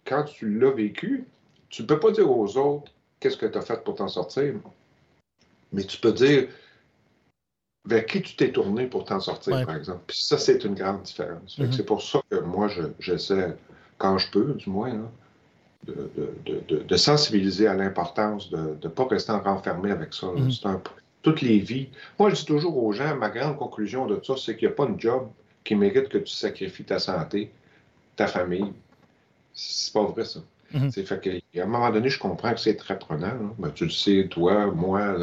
quand 0.04 0.24
tu 0.24 0.58
l'as 0.60 0.72
vécu, 0.72 1.26
tu 1.70 1.84
ne 1.84 1.88
peux 1.88 2.00
pas 2.00 2.12
dire 2.12 2.30
aux 2.30 2.58
autres 2.58 2.91
qu'est-ce 3.20 3.38
que 3.38 3.46
tu 3.46 3.58
as 3.58 3.62
fait 3.62 3.84
pour 3.84 3.96
t'en 3.96 4.08
sortir, 4.08 4.56
mais 5.72 5.84
tu 5.84 5.98
peux 5.98 6.12
dire 6.12 6.48
vers 7.86 8.06
qui 8.08 8.24
tu 8.24 8.36
t'es 8.36 8.52
tourné 8.52 8.88
pour 8.88 9.06
t'en 9.06 9.20
sortir, 9.20 9.63
par 9.63 9.76
exemple. 9.76 10.02
Puis 10.08 10.18
ça, 10.20 10.39
c'est 10.39 10.63
une 10.63 10.74
grande 10.74 11.04
différence. 11.04 11.60
Mm-hmm. 11.60 11.72
C'est 11.72 11.86
pour 11.86 12.02
ça 12.02 12.20
que 12.32 12.39
moi, 12.39 12.68
j'essaie, 12.98 13.56
quand 14.00 14.18
je 14.18 14.32
peux, 14.32 14.54
du 14.56 14.72
moins, 14.72 15.08
de, 15.86 16.98
sensibiliser 16.98 17.68
à 17.68 17.76
l'importance 17.76 18.50
de 18.50 18.76
ne 18.82 18.88
pas 18.88 19.06
rester 19.06 19.34
renfermé 19.34 19.91
avec 19.91 20.15
ça. 20.15 20.26
Mm-hmm. 20.28 20.60
C'est 20.60 20.68
un, 20.68 20.82
toutes 21.26 21.42
les 21.42 21.58
vies. 21.58 21.90
Moi, 22.20 22.30
je 22.30 22.36
dis 22.36 22.46
toujours 22.46 22.78
aux 22.84 22.92
gens, 22.94 23.16
ma 23.16 23.30
grande 23.30 23.58
conclusion 23.58 24.06
de 24.06 24.16
tout 24.18 24.36
ça, 24.36 24.42
c'est 24.46 24.56
qu'il 24.56 24.68
n'y 24.68 24.74
a 24.74 24.76
pas 24.76 24.86
une 24.86 25.00
job 25.00 25.28
qui 25.64 25.74
mérite 25.74 26.08
que 26.08 26.20
tu 26.20 26.32
sacrifies 26.32 26.84
ta 26.84 27.00
santé, 27.00 27.50
ta 28.16 28.28
famille. 28.28 28.72
C'est 29.52 29.92
pas 29.92 30.04
vrai, 30.04 30.24
ça. 30.24 30.42
Mhm. 30.72 30.92
Fait 30.92 31.22
que, 31.22 31.60
à 31.60 31.64
un 31.64 31.66
moment 31.66 31.90
donné, 31.90 32.10
je 32.10 32.20
comprends 32.20 32.54
que 32.54 32.60
c'est 32.60 32.76
très 32.76 33.00
prenant. 33.00 33.34
Ben, 33.58 33.72
tu 33.74 33.86
le 33.86 33.90
sais, 33.90 34.28
toi, 34.30 34.68
moi, 34.68 35.16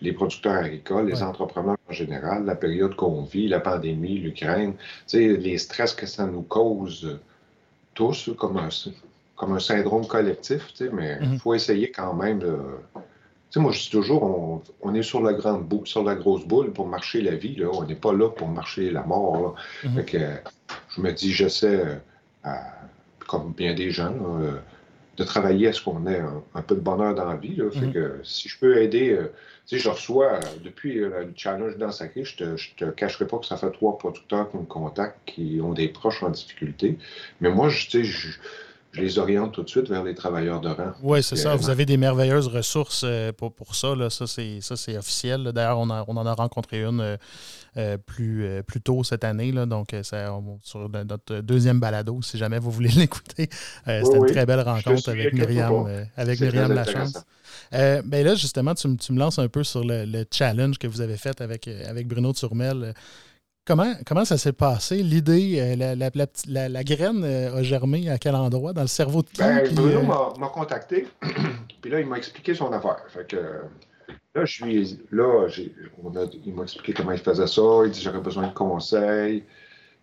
les 0.00 0.12
producteurs 0.12 0.64
agricoles, 0.64 1.08
les 1.08 1.22
entrepreneurs 1.22 1.76
en 1.90 1.92
général, 1.92 2.46
la 2.46 2.54
période 2.54 2.94
qu'on 2.96 3.22
vit, 3.24 3.46
la 3.46 3.60
pandémie, 3.60 4.16
l'Ukraine, 4.20 4.74
les 5.12 5.58
stress 5.58 5.92
que 5.92 6.06
ça 6.06 6.26
nous 6.26 6.42
cause 6.42 7.18
tous, 7.92 8.30
comme 8.38 8.56
un, 8.56 8.70
comme 9.36 9.52
un 9.52 9.60
syndrome 9.60 10.06
collectif, 10.06 10.72
mais 10.90 11.18
il 11.20 11.28
mhm. 11.28 11.38
faut 11.38 11.52
essayer 11.52 11.90
quand 11.90 12.14
même 12.14 12.38
de 12.38 12.56
moi, 13.60 13.72
je 13.72 13.80
dis 13.80 13.90
toujours, 13.90 14.62
on, 14.82 14.94
est 14.94 15.02
sur 15.02 15.22
la 15.22 15.32
grande 15.32 15.66
boule, 15.66 15.86
sur 15.86 16.02
la 16.02 16.14
grosse 16.14 16.46
boule 16.46 16.72
pour 16.72 16.86
marcher 16.86 17.20
la 17.20 17.34
vie. 17.36 17.56
Là. 17.56 17.68
On 17.72 17.84
n'est 17.84 17.94
pas 17.94 18.12
là 18.12 18.28
pour 18.28 18.48
marcher 18.48 18.90
la 18.90 19.02
mort. 19.02 19.54
Mhm. 19.84 20.04
je 20.88 21.00
me 21.00 21.12
dis, 21.12 21.32
j'essaie, 21.32 22.00
euh, 22.46 22.50
comme 23.26 23.52
bien 23.52 23.74
des 23.74 23.90
gens, 23.90 24.14
euh, 24.40 24.52
de 25.16 25.24
travailler 25.24 25.68
à 25.68 25.72
ce 25.72 25.80
qu'on 25.80 26.06
ait 26.06 26.22
un, 26.54 26.62
peu 26.62 26.74
de 26.74 26.80
bonheur 26.80 27.14
dans 27.14 27.26
la 27.26 27.36
vie. 27.36 27.60
Mhm. 27.60 27.92
que, 27.92 28.20
si 28.24 28.48
je 28.48 28.58
peux 28.58 28.78
aider, 28.78 29.10
euh, 29.12 29.32
je 29.70 29.88
reçois, 29.88 30.40
depuis 30.62 30.94
le 30.94 31.32
challenge 31.36 31.76
dans 31.78 31.92
Sacré, 31.92 32.24
je 32.24 32.44
ne 32.44 32.56
te, 32.56 32.84
te, 32.84 32.90
cacherai 32.90 33.26
pas 33.26 33.38
que 33.38 33.46
ça 33.46 33.56
fait 33.56 33.70
trois 33.70 33.96
producteurs 33.98 34.50
qui 34.50 34.56
me 34.56 34.64
contactent, 34.64 35.18
qui 35.26 35.60
ont 35.62 35.72
des 35.72 35.88
proches 35.88 36.22
en 36.22 36.30
difficulté. 36.30 36.98
Mais 37.40 37.50
moi, 37.50 37.68
je, 37.68 38.02
je 38.02 38.28
je 38.94 39.00
les 39.00 39.18
oriente 39.18 39.52
tout 39.52 39.64
de 39.64 39.68
suite 39.68 39.88
vers 39.88 40.04
les 40.04 40.14
travailleurs 40.14 40.60
de 40.60 40.68
rang. 40.68 40.92
Oui, 41.02 41.20
c'est 41.22 41.34
ça. 41.34 41.56
Vous 41.56 41.68
avez 41.68 41.84
des 41.84 41.96
merveilleuses 41.96 42.46
ressources 42.46 43.02
euh, 43.04 43.32
pour, 43.32 43.52
pour 43.52 43.74
ça. 43.74 43.94
Là. 43.94 44.08
Ça, 44.08 44.26
c'est 44.26 44.96
officiel. 44.96 45.42
D'ailleurs, 45.52 45.78
on, 45.78 45.90
on, 45.90 46.16
en 46.16 46.26
a 46.26 46.32
rencontré 46.32 46.84
une 46.84 47.00
euh, 47.00 47.16
euh, 47.76 47.98
plus, 47.98 48.62
plus 48.64 48.80
tôt 48.80 49.02
cette 49.02 49.24
année. 49.24 49.50
Là. 49.50 49.66
Donc, 49.66 49.94
sur 50.62 50.88
notre 50.88 51.40
deuxième 51.40 51.80
balado, 51.80 52.22
si 52.22 52.38
jamais 52.38 52.60
vous 52.60 52.70
voulez 52.70 52.88
l'écouter. 52.96 53.48
C'était 53.84 54.16
une 54.16 54.26
très 54.26 54.46
belle 54.46 54.60
rencontre 54.60 55.08
avec 55.08 55.32
Myriam, 55.34 55.86
avec 56.16 56.40
Myriam 56.40 56.72
Lachance. 56.72 57.24
ben 57.72 58.24
là, 58.24 58.36
justement, 58.36 58.74
tu, 58.74 58.96
tu, 58.96 59.12
me 59.12 59.18
lances 59.18 59.40
un 59.40 59.48
peu 59.48 59.64
sur 59.64 59.82
le, 59.82 60.04
le, 60.04 60.24
challenge 60.30 60.78
que 60.78 60.86
vous 60.86 61.00
avez 61.00 61.16
fait 61.16 61.40
avec, 61.40 61.66
avec 61.66 62.06
Bruno 62.06 62.32
Turmel. 62.32 62.94
Comment, 63.66 63.94
comment 64.04 64.26
ça 64.26 64.36
s'est 64.36 64.52
passé? 64.52 64.96
L'idée, 65.02 65.58
euh, 65.58 65.94
la, 65.96 66.68
la, 66.68 66.84
graine 66.84 67.24
euh, 67.24 67.56
a 67.56 67.62
germé 67.62 68.10
à 68.10 68.18
quel 68.18 68.34
endroit? 68.34 68.74
Dans 68.74 68.82
le 68.82 68.88
cerveau 68.88 69.22
de 69.22 69.28
qui? 69.28 69.38
Ben, 69.38 69.74
Bruno 69.74 70.00
euh, 70.00 70.38
m'a 70.38 70.48
contacté, 70.48 71.08
puis 71.80 71.90
là, 71.90 72.00
il 72.00 72.06
m'a 72.06 72.18
expliqué 72.18 72.54
son 72.54 72.70
affaire. 72.74 73.02
Fait 73.08 73.26
que 73.26 73.62
là, 74.34 74.44
je 74.44 74.52
suis 74.52 75.00
là, 75.10 75.48
on 76.02 76.14
a, 76.14 76.26
il 76.44 76.52
m'a 76.52 76.64
expliqué 76.64 76.92
comment 76.92 77.12
il 77.12 77.18
faisait 77.18 77.46
ça. 77.46 77.62
Il 77.86 77.90
dit 77.90 78.02
j'aurais 78.02 78.20
besoin 78.20 78.48
de 78.48 78.52
conseils. 78.52 79.44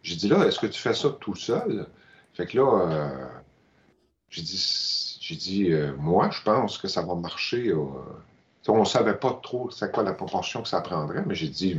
J'ai 0.01 0.15
dit 0.15 0.27
là, 0.27 0.43
est-ce 0.47 0.59
que 0.59 0.67
tu 0.67 0.81
fais 0.81 0.95
ça 0.95 1.09
tout 1.19 1.35
seul? 1.35 1.85
Fait 2.33 2.47
que 2.47 2.57
là, 2.57 3.11
j'ai 4.31 4.41
dit, 4.41 5.19
j'ai 5.21 5.35
dit 5.35 5.69
moi, 5.99 6.31
je 6.31 6.41
pense 6.41 6.79
que 6.79 6.87
ça 6.87 7.03
va 7.03 7.13
marcher. 7.13 7.71
on 8.67 8.79
ne 8.79 8.85
savait 8.85 9.17
pas 9.17 9.39
trop 9.43 9.69
c'est 9.69 9.91
quoi 9.91 10.01
la 10.01 10.13
proportion 10.13 10.63
que 10.63 10.67
ça 10.67 10.81
prendrait, 10.81 11.23
mais 11.27 11.35
j'ai 11.35 11.49
dit 11.49 11.77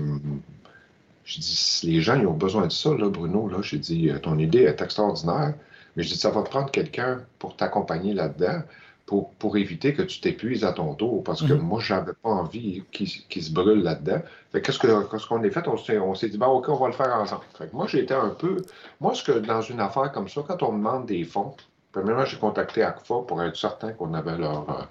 je 1.24 1.38
dis, 1.38 1.80
les 1.84 2.00
gens, 2.00 2.18
ils 2.18 2.26
ont 2.26 2.32
besoin 2.32 2.66
de 2.66 2.72
ça, 2.72 2.90
là, 2.94 3.08
Bruno. 3.08 3.48
Là. 3.48 3.58
J'ai 3.62 3.78
dit, 3.78 4.10
euh, 4.10 4.18
ton 4.18 4.38
idée 4.38 4.62
est 4.62 4.80
extraordinaire, 4.80 5.54
mais 5.96 6.02
je 6.02 6.08
dis, 6.08 6.16
ça 6.16 6.30
va 6.30 6.42
te 6.42 6.48
prendre 6.48 6.70
quelqu'un 6.70 7.20
pour 7.38 7.56
t'accompagner 7.56 8.12
là-dedans, 8.12 8.62
pour, 9.06 9.30
pour 9.34 9.56
éviter 9.56 9.94
que 9.94 10.02
tu 10.02 10.20
t'épuises 10.20 10.64
à 10.64 10.72
ton 10.72 10.94
tour, 10.94 11.22
parce 11.22 11.42
que 11.42 11.52
mhm. 11.52 11.60
moi, 11.60 11.80
je 11.80 11.94
n'avais 11.94 12.12
pas 12.12 12.30
envie 12.30 12.82
qu'il 12.90 13.08
se 13.08 13.52
brûle 13.52 13.82
là-dedans. 13.82 14.22
qu'est-ce 14.52 14.78
qu'on 14.78 15.42
a 15.42 15.50
fait? 15.50 15.98
On 15.98 16.14
s'est 16.14 16.28
dit, 16.28 16.38
bah, 16.38 16.48
OK, 16.48 16.68
on 16.68 16.76
va 16.76 16.88
le 16.88 16.92
faire 16.92 17.14
ensemble. 17.14 17.42
Fait 17.56 17.68
que 17.68 17.76
moi, 17.76 17.86
j'étais 17.86 18.14
un 18.14 18.30
peu. 18.30 18.56
Moi, 19.00 19.14
ce 19.14 19.22
que 19.22 19.32
dans 19.32 19.62
une 19.62 19.80
affaire 19.80 20.10
comme 20.12 20.28
ça, 20.28 20.42
quand 20.46 20.62
on 20.62 20.72
demande 20.72 21.06
des 21.06 21.24
fonds, 21.24 21.54
premièrement, 21.92 22.24
j'ai 22.24 22.38
contacté 22.38 22.82
ACFA 22.82 23.14
pour 23.26 23.42
être 23.42 23.56
certain 23.56 23.92
qu'on 23.92 24.14
avait 24.14 24.38
leur. 24.38 24.68
Euh, 24.70 24.82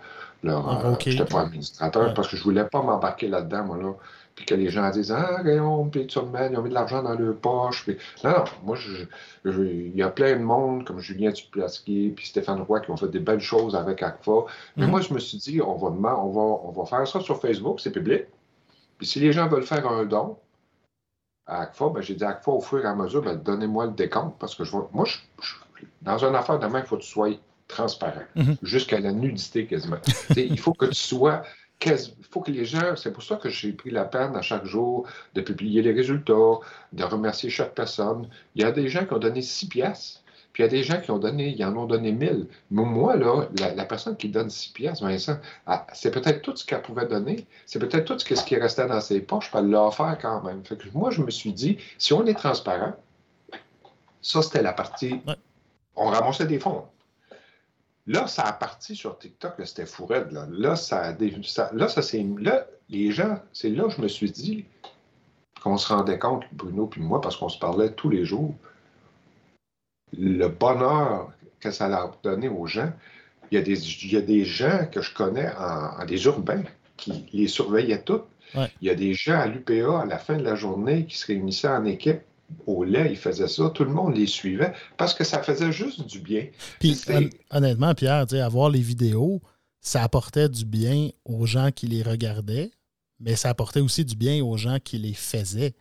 leur 0.43 0.85
euh, 0.85 0.95
j'étais 0.99 1.25
pas 1.25 1.41
administrateur, 1.41 2.13
parce 2.13 2.27
que 2.27 2.37
je 2.37 2.43
voulais 2.43 2.63
pas 2.63 2.81
m'embarquer 2.81 3.27
là-dedans, 3.27 3.65
moi, 3.65 3.77
là 3.77 3.93
puis 4.41 4.47
que 4.47 4.55
les 4.55 4.71
gens 4.71 4.89
disent 4.89 5.11
Ah, 5.11 5.41
Rayon, 5.43 5.87
puis 5.89 6.07
ils 6.09 6.19
ont 6.19 6.25
mis 6.25 6.69
de 6.69 6.73
l'argent 6.73 7.03
dans 7.03 7.13
leur 7.13 7.35
poche. 7.37 7.87
Non, 8.23 8.31
non, 8.31 8.43
moi, 8.63 8.77
il 9.45 9.95
y 9.95 10.01
a 10.01 10.09
plein 10.09 10.35
de 10.35 10.41
monde, 10.41 10.83
comme 10.83 10.99
Julien 10.99 11.29
Duplasquier, 11.29 12.09
puis 12.15 12.25
Stéphane 12.25 12.61
Roy, 12.61 12.79
qui 12.79 12.89
ont 12.89 12.97
fait 12.97 13.07
des 13.07 13.19
belles 13.19 13.39
choses 13.39 13.75
avec 13.75 14.01
ACFA. 14.01 14.45
Mais 14.77 14.85
mhm. 14.85 14.91
moi, 14.91 15.01
je 15.01 15.13
me 15.13 15.19
suis 15.19 15.37
dit 15.37 15.61
on 15.61 15.75
va, 15.75 15.89
on, 15.89 16.31
va, 16.31 16.41
on 16.41 16.71
va 16.71 16.85
faire 16.85 17.07
ça 17.07 17.19
sur 17.19 17.39
Facebook, 17.39 17.79
c'est 17.79 17.91
public. 17.91 18.23
Puis 18.97 19.05
si 19.05 19.19
les 19.19 19.31
gens 19.31 19.47
veulent 19.47 19.65
faire 19.65 19.87
un 19.87 20.05
don, 20.05 20.37
à 21.45 21.61
ACFA, 21.61 21.89
ben, 21.89 22.01
j'ai 22.01 22.15
dit 22.15 22.23
à 22.23 22.29
ACFA, 22.29 22.51
au 22.51 22.61
fur 22.61 22.83
et 22.83 22.87
à 22.87 22.95
mesure, 22.95 23.21
ben, 23.21 23.35
donnez-moi 23.35 23.85
le 23.85 23.91
décompte 23.91 24.39
parce 24.39 24.55
que 24.55 24.63
je 24.63 24.71
vois. 24.71 24.89
Moi, 24.91 25.05
je, 25.05 25.17
dans 26.01 26.17
une 26.25 26.35
affaire 26.35 26.57
demain, 26.57 26.79
il 26.79 26.85
faut 26.85 26.97
que 26.97 27.03
tu 27.03 27.09
sois 27.09 27.29
transparent, 27.67 28.23
mhm. 28.35 28.57
jusqu'à 28.63 28.99
la 28.99 29.11
nudité 29.11 29.67
quasiment. 29.67 29.97
il 30.35 30.59
faut 30.59 30.73
que 30.73 30.87
tu 30.87 30.95
sois. 30.95 31.43
Il 31.85 32.25
faut 32.29 32.41
que 32.41 32.51
les 32.51 32.65
gens, 32.65 32.95
c'est 32.95 33.11
pour 33.11 33.23
ça 33.23 33.35
que 33.35 33.49
j'ai 33.49 33.73
pris 33.73 33.91
la 33.91 34.05
peine 34.05 34.35
à 34.35 34.41
chaque 34.41 34.65
jour 34.65 35.07
de 35.33 35.41
publier 35.41 35.81
les 35.81 35.91
résultats, 35.91 36.59
de 36.93 37.03
remercier 37.03 37.49
chaque 37.49 37.73
personne. 37.73 38.29
Il 38.55 38.61
y 38.61 38.65
a 38.65 38.71
des 38.71 38.87
gens 38.87 39.05
qui 39.05 39.13
ont 39.13 39.19
donné 39.19 39.41
six 39.41 39.67
pièces 39.67 40.21
puis 40.53 40.63
il 40.63 40.65
y 40.65 40.69
a 40.69 40.69
des 40.69 40.83
gens 40.83 40.99
qui 40.99 41.11
ont 41.11 41.17
donné, 41.17 41.49
ils 41.49 41.63
en 41.63 41.75
ont 41.77 41.85
donné 41.85 42.11
1000. 42.11 42.47
Mais 42.71 42.83
moi, 42.83 43.15
là, 43.15 43.47
la, 43.57 43.85
personne 43.85 44.17
qui 44.17 44.27
donne 44.29 44.49
6 44.49 44.73
pièces, 44.73 45.01
Vincent, 45.01 45.37
ah, 45.65 45.87
c'est 45.93 46.11
peut-être 46.11 46.41
tout 46.41 46.55
ce 46.55 46.65
qu'elle 46.65 46.81
pouvait 46.81 47.05
donner. 47.05 47.47
C'est 47.65 47.79
peut-être 47.79 48.05
tout 48.05 48.19
ce 48.19 48.43
qui 48.43 48.55
restait 48.57 48.87
dans 48.87 48.99
ses 48.99 49.21
poches, 49.21 49.49
puis 49.49 49.59
elle 49.59 49.69
l'a 49.69 49.85
offert 49.85 50.17
quand 50.21 50.43
même. 50.43 50.63
Fait 50.65 50.77
que 50.77 50.87
moi, 50.93 51.09
je 51.09 51.21
me 51.21 51.31
suis 51.31 51.53
dit, 51.53 51.77
si 51.97 52.11
on 52.11 52.25
est 52.25 52.33
transparent, 52.33 52.93
ça, 54.21 54.41
c'était 54.41 54.61
la 54.61 54.73
partie. 54.73 55.21
On 55.95 56.07
ramassait 56.07 56.45
des 56.45 56.59
fonds. 56.59 56.83
Là, 58.07 58.27
ça 58.27 58.43
a 58.43 58.53
parti 58.53 58.95
sur 58.95 59.17
TikTok, 59.17 59.53
c'était 59.65 59.85
fou 59.85 60.07
Là, 60.09 60.47
là 60.49 60.75
ça, 60.75 61.15
ça, 61.43 61.69
là, 61.73 61.87
ça 61.87 62.01
c'est. 62.01 62.25
Là, 62.39 62.65
les 62.89 63.11
gens, 63.11 63.39
c'est 63.53 63.69
là 63.69 63.83
que 63.83 63.91
je 63.91 64.01
me 64.01 64.07
suis 64.07 64.31
dit 64.31 64.65
qu'on 65.61 65.77
se 65.77 65.93
rendait 65.93 66.17
compte, 66.17 66.43
Bruno 66.51 66.87
puis 66.87 67.01
moi, 67.01 67.21
parce 67.21 67.37
qu'on 67.37 67.49
se 67.49 67.59
parlait 67.59 67.91
tous 67.91 68.09
les 68.09 68.25
jours 68.25 68.55
le 70.17 70.47
bonheur 70.47 71.31
que 71.59 71.71
ça 71.71 71.85
a 71.85 72.11
donné 72.23 72.49
aux 72.49 72.65
gens. 72.65 72.91
Il 73.51 73.55
y 73.55 73.57
a 73.57 73.61
des, 73.61 74.03
il 74.03 74.11
y 74.11 74.17
a 74.17 74.21
des 74.21 74.45
gens 74.45 74.85
que 74.91 75.01
je 75.01 75.13
connais 75.13 75.49
en, 75.57 76.05
des 76.05 76.25
urbains 76.25 76.63
qui 76.97 77.25
les 77.33 77.47
surveillaient 77.47 78.01
tous. 78.01 78.21
Il 78.55 78.87
y 78.87 78.89
a 78.89 78.95
des 78.95 79.13
gens 79.13 79.39
à 79.39 79.47
l'UPA 79.47 80.01
à 80.01 80.05
la 80.05 80.17
fin 80.17 80.35
de 80.35 80.43
la 80.43 80.55
journée 80.55 81.05
qui 81.05 81.17
se 81.17 81.27
réunissaient 81.27 81.69
en 81.69 81.85
équipe 81.85 82.21
au 82.65 82.83
lait, 82.83 83.07
ils 83.11 83.17
faisaient 83.17 83.47
ça, 83.47 83.69
tout 83.69 83.83
le 83.83 83.91
monde 83.91 84.15
les 84.15 84.27
suivait 84.27 84.73
parce 84.97 85.13
que 85.13 85.23
ça 85.23 85.41
faisait 85.41 85.71
juste 85.71 86.05
du 86.05 86.19
bien. 86.19 86.47
Puis 86.79 86.99
honnêtement, 87.49 87.93
Pierre, 87.93 88.25
avoir 88.43 88.69
les 88.69 88.81
vidéos, 88.81 89.41
ça 89.79 90.03
apportait 90.03 90.49
du 90.49 90.65
bien 90.65 91.09
aux 91.25 91.45
gens 91.45 91.71
qui 91.71 91.87
les 91.87 92.03
regardaient, 92.03 92.71
mais 93.19 93.35
ça 93.35 93.49
apportait 93.49 93.79
aussi 93.79 94.05
du 94.05 94.15
bien 94.15 94.43
aux 94.43 94.57
gens 94.57 94.77
qui 94.83 94.97
les 94.97 95.13
faisaient 95.13 95.73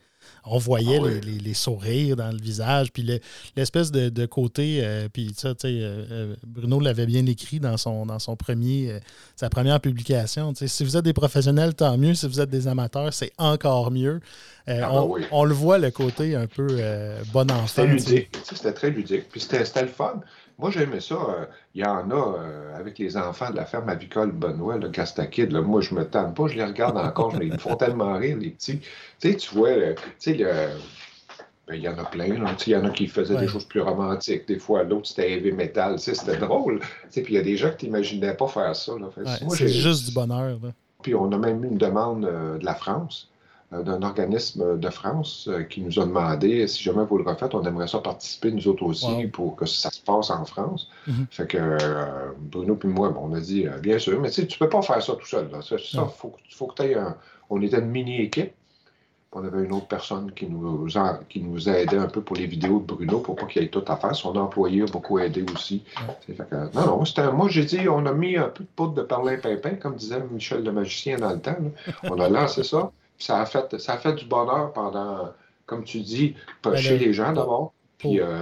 on 0.45 0.59
voyait 0.59 1.01
ah 1.03 1.09
les, 1.45 1.55
sourires 1.55 2.17
dans 2.17 2.31
le 2.31 2.39
visage, 2.39 2.93
puis 2.93 3.21
l'espèce 3.57 3.91
de, 3.91 4.27
côté, 4.27 4.81
euh, 4.83 5.09
puis 5.13 5.33
ça, 5.37 5.55
tu 5.55 5.69
sais, 5.69 5.69
euh, 5.69 6.05
euh, 6.11 6.37
Bruno 6.47 6.81
l'avait 6.81 7.07
bien 7.07 7.25
écrit 7.27 7.61
dans 7.61 7.77
son, 7.77 8.07
dans 8.07 8.19
son 8.19 8.37
premier, 8.37 8.99
sa 9.37 9.49
première 9.51 9.81
publication. 9.81 10.53
Si 10.55 10.85
vous 10.85 10.97
êtes 10.97 11.05
des 11.05 11.13
professionnels, 11.13 11.75
tant 11.75 11.97
mieux. 11.97 12.15
Si 12.15 12.27
vous 12.27 12.41
êtes 12.41 12.51
des 12.51 12.69
amateurs, 12.69 13.13
c'est 13.13 13.33
encore 13.39 13.91
mieux. 13.91 14.21
Ah 14.67 14.93
on, 14.93 15.17
on, 15.33 15.45
le 15.45 15.55
voit, 15.55 15.79
le 15.79 15.91
côté 15.91 16.37
un 16.37 16.47
peu 16.47 16.67
bon 17.33 17.51
enfant. 17.51 17.67
C'était 17.67 17.87
ludique. 17.87 18.37
C'était 18.45 18.73
très 18.73 18.91
ludique. 18.91 19.29
Puis 19.31 19.41
c'était 19.41 19.83
le 19.83 19.89
fun. 19.89 20.21
Moi, 20.61 20.71
j'aimais 20.71 21.01
ça. 21.01 21.15
Euh, 21.15 21.47
il 21.75 21.83
y 21.83 21.85
en 21.85 22.11
a 22.11 22.39
euh, 22.39 22.79
avec 22.79 22.99
les 22.99 23.17
enfants 23.17 23.51
de 23.51 23.57
la 23.57 23.65
ferme 23.65 23.89
avicole 23.89 24.33
Benoît, 24.33 24.77
le 24.77 24.91
Castakid. 24.91 25.53
moi, 25.53 25.81
je 25.81 25.95
me 25.95 26.05
tente 26.05 26.35
pas, 26.35 26.47
je 26.49 26.57
les 26.57 26.65
regarde 26.65 26.99
encore. 26.99 27.35
ils 27.41 27.53
me 27.53 27.59
font 27.59 27.77
tellement 27.77 28.15
rire, 28.17 28.37
les 28.39 28.51
petits. 28.51 28.81
Tu 28.81 29.31
sais, 29.31 29.37
tu 29.37 29.55
vois, 29.55 29.71
tu 30.19 30.37
sais, 30.37 30.45
ben, 31.71 31.77
il 31.77 31.83
y 31.83 31.89
en 31.89 31.97
a 31.99 32.05
plein. 32.05 32.27
Il 32.27 32.73
y 32.73 32.77
en 32.77 32.85
a 32.85 32.91
qui 32.91 33.07
faisaient 33.07 33.37
des 33.37 33.47
choses 33.47 33.65
plus 33.65 33.81
romantiques. 33.81 34.49
Des 34.49 34.59
fois, 34.59 34.83
l'autre, 34.83 35.07
c'était 35.07 35.31
heavy 35.31 35.53
metal. 35.53 36.01
C'était 36.01 36.37
drôle. 36.37 36.81
Puis 37.13 37.25
il 37.29 37.35
y 37.35 37.39
a 37.39 37.43
des 37.43 37.57
gens 37.57 37.71
qui 37.71 37.87
t'imaginaient 37.87 38.35
pas 38.35 38.49
faire 38.49 38.75
ça. 38.75 38.93
c'est 39.51 39.69
juste 39.69 40.09
du 40.09 40.13
bonheur. 40.13 40.59
Puis 41.03 41.15
on 41.15 41.31
a 41.33 41.39
même 41.39 41.65
eu 41.65 41.69
une 41.69 41.79
demande 41.79 42.25
euh, 42.25 42.59
de 42.59 42.65
la 42.65 42.75
France 42.75 43.31
euh, 43.31 43.40
d'un 43.73 44.03
organisme 44.03 44.79
de 44.79 44.91
France 44.91 45.49
euh, 45.49 45.63
qui 45.63 45.81
nous 45.81 46.01
a 46.01 46.05
demandé 46.05 46.67
si 46.67 46.83
jamais 46.83 47.05
vous 47.05 47.19
le 47.19 47.25
refaites, 47.25 47.55
on 47.55 47.63
aimerait 47.63 47.87
ça 47.87 48.01
participer 48.01 48.51
nous 48.51 48.67
autres 48.67 48.83
aussi 48.83 49.27
pour 49.29 49.55
que 49.55 49.65
ça 49.65 49.91
se 49.91 50.01
passe 50.01 50.31
en 50.31 50.45
France. 50.45 50.89
Mm-hmm. 51.09 51.27
Fait 51.31 51.47
que 51.47 51.59
euh, 51.59 52.33
Bruno 52.39 52.75
puis 52.75 52.89
moi, 52.89 53.15
on 53.21 53.33
a 53.33 53.41
dit 53.41 53.67
bien 53.81 53.99
sûr, 53.99 54.21
mais 54.21 54.31
tu 54.31 54.47
tu 54.47 54.59
peux 54.59 54.69
pas 54.69 54.83
faire 54.83 55.01
ça 55.03 55.15
tout 55.15 55.27
seul. 55.27 55.49
Ça, 55.63 56.07
faut, 56.07 56.35
faut 56.51 56.67
que 56.67 56.83
tu 56.83 56.89
aies 56.89 56.95
un. 56.97 57.17
On 57.49 57.63
était 57.63 57.79
une 57.79 57.91
mini-équipe. 57.91 58.53
On 59.33 59.45
avait 59.45 59.63
une 59.65 59.73
autre 59.73 59.87
personne 59.87 60.33
qui 60.33 60.47
nous, 60.47 60.89
a, 60.99 61.21
qui 61.29 61.41
nous 61.41 61.69
a 61.69 61.75
aidé 61.75 61.97
un 61.97 62.09
peu 62.09 62.21
pour 62.21 62.35
les 62.35 62.47
vidéos 62.47 62.81
de 62.81 62.85
Bruno 62.87 63.21
pour 63.21 63.37
pas 63.37 63.47
qu'il 63.47 63.63
y 63.63 63.65
ait 63.65 63.69
tout 63.69 63.85
à 63.87 63.95
faire. 63.97 64.17
Son 64.17 64.35
employé 64.35 64.83
a 64.83 64.87
beaucoup 64.87 65.21
aidé 65.21 65.45
aussi. 65.55 65.85
Fait 66.27 66.35
que, 66.35 66.75
non, 66.75 66.87
non, 66.87 67.05
c'était, 67.05 67.31
moi 67.31 67.49
j'ai 67.49 67.65
dit, 67.65 67.89
on 67.89 68.07
a 68.07 68.13
mis 68.13 68.37
un 68.37 68.49
peu 68.49 68.65
de 68.65 68.69
poudre 68.75 68.95
de 68.95 69.03
parlin 69.03 69.37
pimpin, 69.37 69.77
comme 69.77 69.95
disait 69.95 70.21
Michel 70.33 70.65
le 70.65 70.73
magicien 70.73 71.17
dans 71.17 71.31
le 71.31 71.39
temps. 71.39 71.55
On 72.03 72.19
a 72.19 72.29
lancé 72.29 72.65
ça 72.65 72.91
ça 73.21 73.41
a 73.41 73.47
fait, 73.47 73.79
ça 73.79 73.95
a 73.95 73.99
fait 73.99 74.15
du 74.15 74.25
bonheur 74.25 74.73
pendant, 74.73 75.31
comme 75.67 75.85
tu 75.85 76.01
dis, 76.01 76.35
chez 76.77 76.99
les 76.99 77.13
gens 77.13 77.33
d'abord. 77.33 77.73
Puis, 77.99 78.21
euh, 78.21 78.41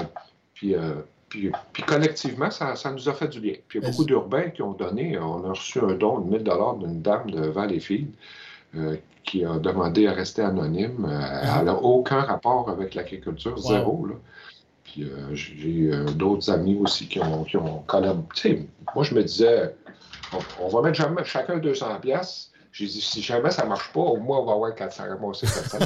euh, 0.65 0.95
puis, 1.29 1.51
puis, 1.73 1.83
collectivement, 1.83 2.51
ça, 2.51 2.77
ça, 2.77 2.93
nous 2.93 3.09
a 3.09 3.13
fait 3.13 3.29
du 3.29 3.41
bien. 3.41 3.55
Puis 3.67 3.81
il 3.81 3.83
y 3.83 3.87
a 3.87 3.91
beaucoup 3.91 4.05
d'urbains 4.05 4.51
qui 4.51 4.63
ont 4.63 4.73
donné. 4.73 5.19
On 5.19 5.45
a 5.45 5.51
reçu 5.51 5.81
un 5.81 5.95
don 5.95 6.21
de 6.21 6.31
1000 6.31 6.45
d'une 6.81 7.03
dame 7.03 7.31
de 7.31 7.49
Valleyfield 7.49 8.09
euh, 8.77 8.97
qui 9.25 9.45
a 9.45 9.59
demandé 9.59 10.07
à 10.07 10.13
rester 10.13 10.43
anonyme. 10.43 11.07
Elle 11.43 11.65
n'a 11.65 11.75
aucun 11.75 12.21
rapport 12.21 12.71
avec 12.71 12.95
l'agriculture, 12.95 13.59
zéro. 13.59 14.07
Là. 14.07 14.15
Puis 14.85 15.05
j'ai 15.33 15.91
d'autres 16.15 16.51
amis 16.51 16.79
aussi 16.81 17.09
qui 17.09 17.21
ont, 17.21 17.45
qui 17.45 17.59
ont 17.59 17.81
collaboré. 17.87 18.67
Moi, 18.95 19.05
je 19.05 19.15
me 19.15 19.23
disais, 19.23 19.75
on, 20.61 20.69
va 20.69 20.83
mettre 20.83 20.97
jamais, 20.97 21.25
chacun 21.25 21.59
200 21.59 22.01
pièces 22.01 22.53
j'ai 22.73 22.87
dit, 22.87 23.01
si 23.01 23.23
jamais 23.23 23.51
ça 23.51 23.65
ne 23.65 23.69
marche 23.69 23.93
pas, 23.93 24.01
au 24.01 24.19
moins, 24.19 24.39
on 24.39 24.47
va 24.47 24.53
avoir 24.53 24.75
400 24.75 25.05
ramassés, 25.09 25.47
400 25.47 25.79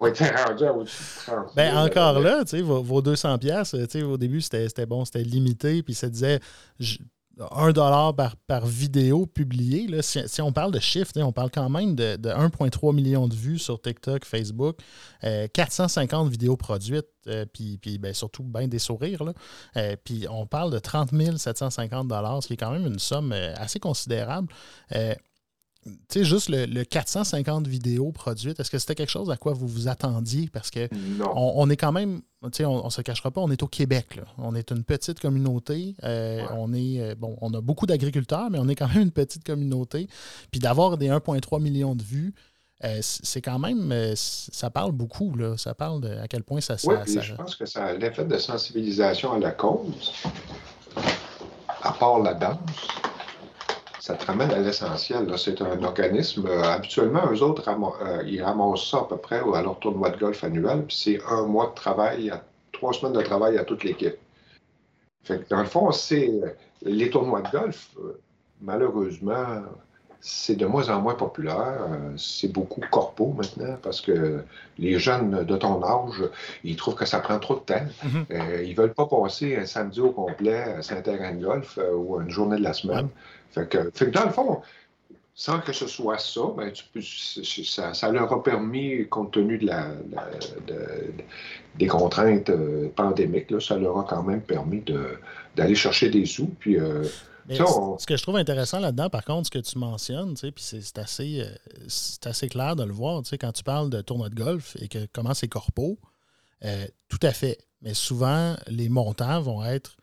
on 0.00 0.06
était 0.06 0.30
rendu 0.30 0.64
à 0.64 0.72
au-dessus 0.72 1.02
de 1.02 1.32
30 1.32 1.56
ben, 1.56 1.76
encore 1.76 2.20
là, 2.20 2.44
tu 2.44 2.50
sais, 2.50 2.62
vos, 2.62 2.82
vos 2.82 3.02
200 3.02 3.38
pièces, 3.38 3.74
au 3.74 4.16
début, 4.16 4.40
c'était 4.40 4.86
bon, 4.86 5.04
c'était 5.04 5.24
limité, 5.24 5.82
puis 5.82 5.94
ça 5.94 6.08
disait 6.08 6.38
1 7.50 7.72
dollar 7.72 8.14
par, 8.14 8.66
vidéo 8.66 9.26
publiée. 9.26 9.86
Là, 9.86 10.02
si, 10.02 10.42
on 10.42 10.52
parle 10.52 10.72
de 10.72 10.80
chiffres, 10.80 11.12
on 11.16 11.32
parle 11.32 11.50
quand 11.50 11.68
même 11.68 11.94
de, 11.94 12.16
1,3 12.16 12.94
million 12.94 13.28
de 13.28 13.34
vues 13.34 13.58
sur 13.58 13.80
TikTok, 13.80 14.24
Facebook, 14.24 14.78
450 15.22 16.26
euh, 16.26 16.30
vidéos 16.30 16.56
produites, 16.56 17.06
euh, 17.28 17.44
puis, 17.52 17.78
puis 17.78 17.98
ben, 17.98 18.12
surtout 18.12 18.42
bien 18.42 18.66
des 18.66 18.78
sourires. 18.78 19.24
Là. 19.24 19.32
Euh, 19.76 19.96
puis 20.02 20.26
on 20.28 20.46
parle 20.46 20.72
de 20.72 20.78
30 20.78 21.10
750 21.36 22.08
dollars, 22.08 22.42
ce 22.42 22.48
qui 22.48 22.54
est 22.54 22.56
quand 22.56 22.72
même 22.72 22.86
une 22.86 22.98
somme 22.98 23.32
assez 23.32 23.78
considérable 23.78 24.52
tu 26.08 26.20
sais, 26.20 26.24
juste 26.24 26.48
le, 26.48 26.84
450 26.84 27.66
vidéos 27.66 28.12
produites, 28.12 28.58
est-ce 28.60 28.70
que 28.70 28.78
c'était 28.78 28.94
quelque 28.94 29.10
chose 29.10 29.30
à 29.30 29.36
quoi 29.36 29.52
vous 29.52 29.66
vous 29.66 29.88
attendiez? 29.88 30.48
Parce 30.52 30.70
que 30.70 30.88
on, 31.34 31.68
est 31.70 31.76
quand 31.76 31.92
même, 31.92 32.20
tu 32.44 32.48
sais, 32.52 32.64
on, 32.64 32.84
ne 32.84 32.90
se 32.90 33.02
cachera 33.02 33.30
pas, 33.30 33.40
on 33.40 33.50
est 33.50 33.62
au 33.62 33.66
Québec. 33.66 34.16
Là. 34.16 34.22
On 34.38 34.54
est 34.54 34.70
une 34.70 34.84
petite 34.84 35.20
communauté. 35.20 35.96
Euh, 36.04 36.42
on 36.52 36.72
est, 36.72 37.00
euh, 37.00 37.14
bon, 37.14 37.36
on 37.40 37.52
a 37.54 37.60
beaucoup 37.60 37.86
d'agriculteurs, 37.86 38.50
mais 38.50 38.58
on 38.58 38.68
est 38.68 38.74
quand 38.74 38.88
même 38.88 39.02
une 39.02 39.10
petite 39.10 39.44
communauté. 39.44 40.08
Puis 40.50 40.60
d'avoir 40.60 40.98
des 40.98 41.08
1,3 41.08 41.60
millions 41.60 41.94
de 41.94 42.02
vues, 42.02 42.34
euh, 42.84 42.98
c'est 43.00 43.42
quand 43.42 43.58
même, 43.58 43.92
ça 44.14 44.70
parle 44.70 44.92
beaucoup, 44.92 45.34
là. 45.34 45.56
Ça 45.56 45.74
parle 45.74 46.00
de 46.00 46.10
à 46.18 46.28
quel 46.28 46.44
point 46.44 46.60
ça... 46.60 46.76
Oui, 46.84 46.94
je 47.06 47.34
pense 47.34 47.56
que 47.56 47.66
ça 47.66 47.86
a 47.86 47.92
l'effet 47.94 48.24
de 48.24 48.38
sensibilisation 48.38 49.32
à 49.32 49.38
la 49.38 49.50
cause, 49.50 50.12
à 51.82 51.92
part 51.92 52.20
la 52.20 52.34
danse 52.34 52.58
ça 54.00 54.14
te 54.14 54.26
ramène 54.26 54.50
à 54.50 54.58
l'essentiel. 54.58 55.32
C'est 55.36 55.60
un 55.60 55.82
organisme, 55.82 56.46
euh, 56.46 56.62
habituellement, 56.62 57.22
eux 57.32 57.42
autres, 57.42 57.68
euh, 57.68 58.22
ils 58.26 58.42
ramassent 58.42 58.88
ça 58.90 58.98
à 58.98 59.04
peu 59.04 59.16
près 59.16 59.40
à 59.54 59.62
leur 59.62 59.78
tournoi 59.78 60.10
de 60.10 60.18
golf 60.18 60.44
annuel, 60.44 60.84
puis 60.86 60.96
c'est 60.96 61.20
un 61.28 61.42
mois 61.42 61.68
de 61.68 61.74
travail, 61.74 62.32
trois 62.72 62.92
semaines 62.92 63.14
de 63.14 63.22
travail 63.22 63.58
à 63.58 63.64
toute 63.64 63.84
l'équipe. 63.84 64.16
Fait 65.24 65.48
dans 65.50 65.60
le 65.60 65.66
fond, 65.66 65.90
c'est 65.92 66.28
euh, 66.28 66.50
les 66.82 67.10
tournois 67.10 67.42
de 67.42 67.50
golf, 67.50 67.90
malheureusement, 68.60 69.62
c'est 70.20 70.56
de 70.56 70.66
moins 70.66 70.88
en 70.90 71.00
moins 71.00 71.14
populaire. 71.14 71.86
C'est 72.16 72.52
beaucoup 72.52 72.80
corpo 72.90 73.32
maintenant 73.36 73.76
parce 73.82 74.00
que 74.00 74.42
les 74.76 74.98
jeunes 74.98 75.44
de 75.44 75.56
ton 75.56 75.82
âge, 75.84 76.24
ils 76.64 76.74
trouvent 76.74 76.96
que 76.96 77.04
ça 77.04 77.20
prend 77.20 77.38
trop 77.38 77.54
de 77.54 77.60
temps. 77.60 77.86
Mm-hmm. 78.04 78.64
ils 78.64 78.74
veulent 78.74 78.94
pas 78.94 79.06
passer 79.06 79.56
un 79.56 79.66
samedi 79.66 80.00
au 80.00 80.10
complet 80.10 80.58
à 80.58 80.78
un 80.78 81.02
terrain 81.02 81.34
de 81.34 81.44
golf 81.44 81.78
ou 81.94 82.20
une 82.20 82.30
journée 82.30 82.56
de 82.56 82.64
la 82.64 82.72
semaine. 82.72 83.08
Fait 83.50 83.68
que, 83.68 84.04
dans 84.06 84.24
le 84.24 84.30
fond, 84.30 84.62
sans 85.38 85.60
que 85.60 85.72
ce 85.72 85.86
soit 85.86 86.18
ça, 86.18 86.40
ben, 86.56 86.72
ça, 87.94 88.10
leur 88.10 88.32
a 88.32 88.42
permis, 88.42 89.06
compte 89.08 89.30
tenu 89.30 89.58
de 89.58 89.66
la, 89.66 89.92
des 91.76 91.86
contraintes 91.86 92.50
euh, 92.50 92.88
pandémiques, 92.88 93.52
là, 93.52 93.60
ça 93.60 93.76
leur 93.76 93.98
a 93.98 94.02
quand 94.02 94.24
même 94.24 94.40
permis 94.40 94.82
d'aller 95.56 95.76
chercher 95.76 96.10
des 96.10 96.26
sous. 96.26 96.48
Puis, 96.58 96.76
euh, 96.76 97.04
Ce 97.48 98.04
que 98.04 98.16
je 98.16 98.22
trouve 98.24 98.34
intéressant 98.34 98.80
là-dedans, 98.80 99.10
par 99.10 99.24
contre, 99.24 99.46
ce 99.46 99.52
que 99.52 99.60
tu 99.60 99.78
mentionnes, 99.78 100.34
puis 100.34 100.52
c'est 100.56 100.98
assez, 100.98 101.42
euh, 101.42 102.28
assez 102.28 102.48
clair 102.48 102.74
de 102.74 102.82
le 102.82 102.92
voir, 102.92 103.22
quand 103.38 103.52
tu 103.52 103.62
parles 103.62 103.90
de 103.90 104.00
tournoi 104.00 104.30
de 104.30 104.34
golf 104.34 104.76
et 104.80 104.88
que 104.88 105.06
comment 105.12 105.34
c'est 105.34 105.46
corpo, 105.46 106.00
tout 107.08 107.20
à 107.22 107.30
fait. 107.30 107.58
Mais 107.80 107.94
souvent, 107.94 108.56
les 108.66 108.88
montants 108.88 109.40
vont 109.40 109.64
être 109.64 109.97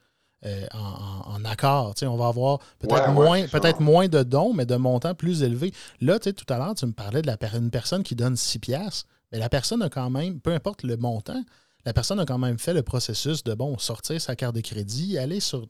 euh, 0.46 0.68
en, 0.74 1.44
accord. 1.46 1.94
on 2.04 2.18
va 2.18 2.28
avoir 2.28 2.60
peut-être 2.80 3.12
moins, 3.12 3.48
peut-être 3.48 3.80
moins 3.80 4.08
de 4.08 4.24
dons, 4.24 4.54
mais 4.54 4.66
de 4.66 4.76
montants 4.76 5.16
plus 5.16 5.44
élevés. 5.44 5.74
Là, 6.02 6.20
tout 6.20 6.34
à 6.50 6.58
l'heure, 6.58 6.76
tu 6.76 6.86
me 6.86 6.92
parlais 6.92 7.22
de 7.22 7.28
la, 7.28 7.38
une 7.56 7.72
personne 7.72 8.04
qui 8.04 8.16
donne 8.16 8.36
6 8.36 8.60
piastres. 8.60 9.08
Mais 9.32 9.40
la 9.40 9.50
personne 9.50 9.82
a 9.82 9.90
quand 9.90 10.10
même, 10.10 10.40
peu 10.40 10.54
importe 10.54 10.84
le 10.84 10.98
montant, 10.98 11.44
la 11.86 11.94
personne 11.94 12.20
a 12.20 12.26
quand 12.26 12.40
même 12.40 12.58
fait 12.58 12.74
le 12.74 12.82
processus 12.82 13.44
de 13.44 13.54
bon, 13.54 13.78
sortir 13.78 14.20
sa 14.20 14.36
carte 14.36 14.56
de 14.56 14.62
crédit, 14.62 15.18
aller 15.18 15.40
sur, 15.40 15.68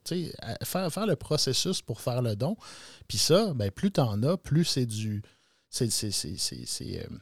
faire, 0.64 0.92
faire 0.92 1.06
le 1.06 1.16
processus 1.16 1.82
pour 1.82 2.00
faire 2.00 2.22
le 2.22 2.36
don. 2.36 2.56
Puis 3.06 3.18
ça, 3.18 3.52
ben, 3.54 3.70
plus 3.70 3.92
tu 3.92 4.00
en 4.00 4.22
as, 4.22 4.36
plus 4.36 4.64
c'est 4.64 4.86
du. 4.86 5.22
C'est. 5.68 5.90
Euh, 5.92 7.18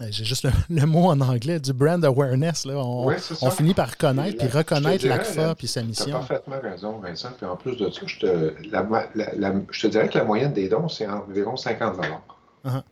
j'ai 0.00 0.24
juste 0.24 0.46
le, 0.70 0.86
mot 0.86 1.10
en 1.10 1.20
anglais, 1.20 1.60
du 1.60 1.72
brand 1.72 2.04
awareness. 2.04 2.64
Là. 2.64 2.74
On, 2.76 3.50
finit 3.50 3.74
par 3.74 3.96
connaître 3.96 4.38
puis 4.38 4.48
reconnaître 4.48 5.06
l'ACFA 5.06 5.54
puis 5.54 5.66
sa 5.66 5.82
mission. 5.82 6.06
Tu 6.06 6.12
as 6.12 6.18
parfaitement 6.18 6.60
raison, 6.60 6.98
Vincent. 6.98 7.30
Puis 7.36 7.46
en 7.46 7.56
plus 7.56 7.76
de 7.76 7.90
ça, 7.90 8.00
je 8.06 8.18
te, 8.18 8.54
je 8.62 9.82
te 9.82 9.86
dirais 9.86 10.08
que 10.08 10.18
la 10.18 10.24
moyenne 10.24 10.52
des 10.52 10.68
dons, 10.68 10.88
c'est 10.88 11.06
environ 11.06 11.56
50 11.56 11.98
uh-huh. 12.64 12.82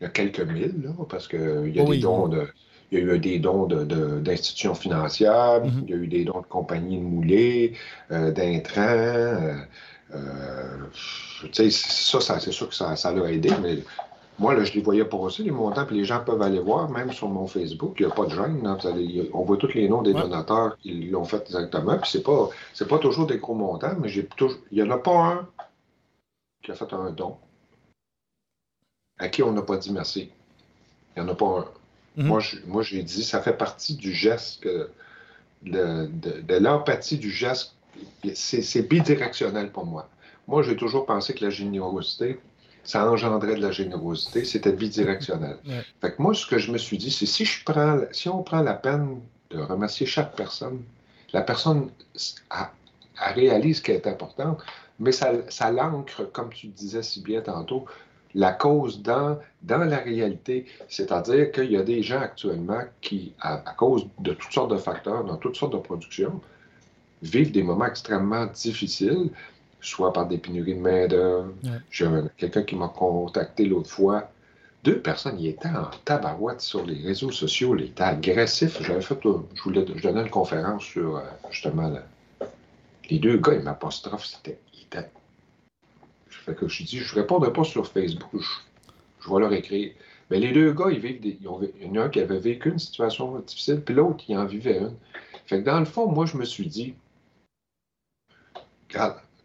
Il 0.00 0.04
y 0.04 0.06
a 0.06 0.10
quelques 0.10 0.40
mille, 0.40 0.82
là, 0.82 0.90
parce 1.08 1.26
qu'il 1.26 1.72
y 1.74 1.80
a 1.80 1.84
des 1.84 1.98
dons 1.98 2.28
de 2.28 2.48
il 2.90 2.98
y 2.98 3.02
a 3.02 3.14
eu 3.14 3.18
des 3.18 3.38
dons 3.38 3.66
d'institutions 3.66 4.72
de, 4.72 4.78
financières, 4.78 5.62
mm-hmm. 5.62 5.84
il 5.84 5.90
y 5.90 5.92
a 5.92 5.96
eu 5.96 6.06
des 6.06 6.24
dons 6.24 6.40
de 6.40 6.46
compagnies 6.46 6.98
de 6.98 7.02
moulées, 7.02 7.74
euh, 8.10 8.30
d'intrants. 8.32 8.80
Euh, 8.80 9.56
euh, 10.14 10.86
ça, 11.52 12.20
c'est 12.40 12.50
sûr 12.50 12.68
que 12.68 12.74
ça, 12.74 12.96
ça 12.96 13.12
l'a 13.12 13.30
aidé, 13.30 13.50
mais 13.60 13.78
moi, 14.38 14.54
là, 14.54 14.64
je 14.64 14.72
les 14.72 14.82
voyais 14.82 15.04
pas 15.04 15.16
aussi, 15.16 15.42
les 15.42 15.50
montants, 15.50 15.84
puis 15.84 15.96
les 15.96 16.04
gens 16.04 16.22
peuvent 16.24 16.42
aller 16.42 16.60
voir, 16.60 16.88
même 16.90 17.12
sur 17.12 17.28
mon 17.28 17.46
Facebook, 17.46 17.96
il 17.98 18.06
n'y 18.06 18.12
a 18.12 18.14
pas 18.14 18.26
de 18.26 18.30
gêne. 18.30 19.30
on 19.32 19.42
voit 19.42 19.56
tous 19.56 19.74
les 19.74 19.88
noms 19.88 20.02
des 20.02 20.12
donateurs 20.12 20.76
qui 20.78 20.92
l'ont 21.08 21.24
fait 21.24 21.48
directement, 21.48 21.98
puis 21.98 22.10
c'est 22.10 22.22
pas, 22.22 22.48
pas 22.88 22.98
toujours 22.98 23.26
des 23.26 23.38
gros 23.38 23.54
montants, 23.54 23.96
mais 23.98 24.08
j'ai 24.08 24.26
toujours, 24.26 24.58
il 24.70 24.82
n'y 24.82 24.88
en 24.88 24.94
a 24.94 24.98
pas 24.98 25.16
un 25.16 25.48
qui 26.62 26.70
a 26.70 26.74
fait 26.74 26.92
un 26.92 27.10
don 27.10 27.36
à 29.18 29.28
qui 29.28 29.42
on 29.42 29.52
n'a 29.52 29.62
pas 29.62 29.76
dit 29.76 29.92
merci. 29.92 30.30
Il 31.16 31.22
n'y 31.22 31.28
en 31.28 31.32
a 31.32 31.34
pas 31.34 31.46
un. 32.16 32.22
Mhm. 32.22 32.60
Moi, 32.66 32.82
j'ai 32.82 33.02
dit, 33.02 33.24
ça 33.24 33.40
fait 33.40 33.56
partie 33.56 33.94
du 33.94 34.12
geste, 34.12 34.66
de, 35.62 36.58
l'empathie 36.58 37.18
du 37.18 37.30
geste. 37.30 37.74
C'est 38.34 38.88
bidirectionnel 38.88 39.72
pour 39.72 39.86
moi. 39.86 40.08
Moi, 40.46 40.62
j'ai 40.62 40.76
toujours 40.76 41.04
pensé 41.06 41.34
que 41.34 41.44
la 41.44 41.50
générosité, 41.50 42.40
ça 42.88 43.06
engendrait 43.06 43.54
de 43.54 43.60
la 43.60 43.70
générosité, 43.70 44.46
c'était 44.46 44.72
bidirectionnel. 44.72 45.58
Fait 46.00 46.16
que 46.16 46.22
moi, 46.22 46.32
ce 46.32 46.46
que 46.46 46.56
je 46.56 46.72
me 46.72 46.78
suis 46.78 46.96
dit, 46.96 47.10
c'est 47.10 47.26
si 47.26 47.44
je 47.44 47.62
prends, 47.62 47.98
si 48.12 48.30
on 48.30 48.42
prend 48.42 48.62
la 48.62 48.72
peine 48.72 49.20
de 49.50 49.58
remercier 49.58 50.06
chaque 50.06 50.34
personne, 50.34 50.80
la 51.34 51.42
personne 51.42 51.90
a, 52.48 52.72
réalise 53.34 53.82
qu'elle 53.82 53.96
est 53.96 54.06
importante, 54.06 54.62
mais 54.98 55.12
ça, 55.12 55.32
ça 55.50 55.70
l'ancre, 55.70 56.32
comme 56.32 56.48
tu 56.48 56.68
disais 56.68 57.02
si 57.02 57.20
bien 57.20 57.42
tantôt, 57.42 57.84
la 58.34 58.52
cause 58.52 59.02
dans, 59.02 59.38
dans 59.62 59.84
la 59.84 59.98
réalité. 59.98 60.64
C'est-à-dire 60.88 61.52
qu'il 61.52 61.70
y 61.70 61.76
a 61.76 61.82
des 61.82 62.02
gens 62.02 62.20
actuellement 62.22 62.84
qui, 63.02 63.34
à, 63.42 63.58
cause 63.76 64.06
de 64.18 64.32
toutes 64.32 64.52
sortes 64.52 64.70
de 64.70 64.78
facteurs, 64.78 65.24
dans 65.24 65.36
toutes 65.36 65.56
sortes 65.56 65.74
de 65.74 65.78
productions, 65.78 66.40
vivent 67.20 67.52
des 67.52 67.62
moments 67.62 67.86
extrêmement 67.86 68.46
difficiles, 68.46 69.30
soit 69.80 70.12
par 70.12 70.26
des 70.26 70.38
pénuries 70.38 70.74
de 70.74 70.80
main-d'œuvre. 70.80 71.52
J'ai 71.90 72.08
quelqu'un 72.36 72.62
qui 72.62 72.76
m'a 72.76 72.88
contacté 72.88 73.64
l'autre 73.64 73.90
fois. 73.90 74.30
Deux 74.84 75.00
personnes, 75.00 75.38
ils 75.40 75.48
étaient 75.48 75.68
en 75.68 75.90
tabarouette 76.04 76.60
sur 76.60 76.86
les 76.86 77.02
réseaux 77.02 77.32
sociaux, 77.32 77.76
ils 77.76 77.86
étaient 77.86 78.02
agressifs. 78.02 78.80
J'avais 78.82 79.00
fait, 79.00 79.18
je 79.22 79.62
voulais, 79.62 79.84
je 79.94 80.02
donnais 80.02 80.22
une 80.22 80.30
conférence 80.30 80.84
sur 80.84 81.16
euh, 81.16 81.22
justement 81.50 81.92
les 83.10 83.18
deux 83.18 83.38
gars, 83.38 83.54
ils 83.54 83.62
m'apostrophent, 83.62 84.26
c'était, 84.26 84.58
fait 86.48 86.54
que 86.54 86.68
je 86.68 86.82
dis, 86.82 86.98
je 86.98 87.14
ne 87.14 87.20
répondrai 87.20 87.52
pas 87.52 87.64
sur 87.64 87.86
Facebook, 87.86 88.30
je, 88.32 89.30
vais 89.30 89.40
leur 89.40 89.52
écrire. 89.52 89.92
Mais 90.30 90.38
les 90.38 90.52
deux 90.52 90.72
gars, 90.72 90.90
ils 90.90 90.98
vivent 90.98 91.20
il 91.22 91.42
y 91.42 91.48
en 91.48 92.00
a 92.00 92.04
un 92.04 92.08
qui 92.08 92.20
avait 92.20 92.38
vécu 92.38 92.70
une 92.70 92.78
situation 92.78 93.38
difficile, 93.40 93.82
puis 93.82 93.94
l'autre, 93.94 94.24
il 94.28 94.36
en 94.36 94.46
vivait 94.46 94.78
une. 94.78 94.94
Fait 95.46 95.60
que 95.60 95.64
dans 95.66 95.78
le 95.78 95.84
fond, 95.84 96.10
moi, 96.10 96.24
je 96.26 96.36
me 96.36 96.44
suis 96.44 96.66
dit, 96.66 96.94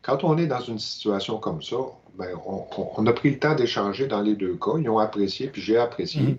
quand, 0.03 0.23
on 0.23 0.37
est 0.37 0.47
dans 0.47 0.61
une 0.61 0.79
situation 0.79 1.37
comme 1.37 1.63
ça, 1.63 1.77
ben, 2.17 2.29
on, 2.45 3.07
a 3.07 3.13
pris 3.13 3.31
le 3.31 3.39
temps 3.39 3.55
d'échanger 3.55 4.05
dans 4.05 4.21
les 4.21 4.35
deux 4.35 4.55
cas. 4.55 4.73
Ils 4.79 4.89
ont 4.89 4.99
apprécié, 4.99 5.47
puis 5.47 5.61
j'ai 5.61 5.77
apprécié. 5.77 6.21
Mm-hmm. 6.21 6.37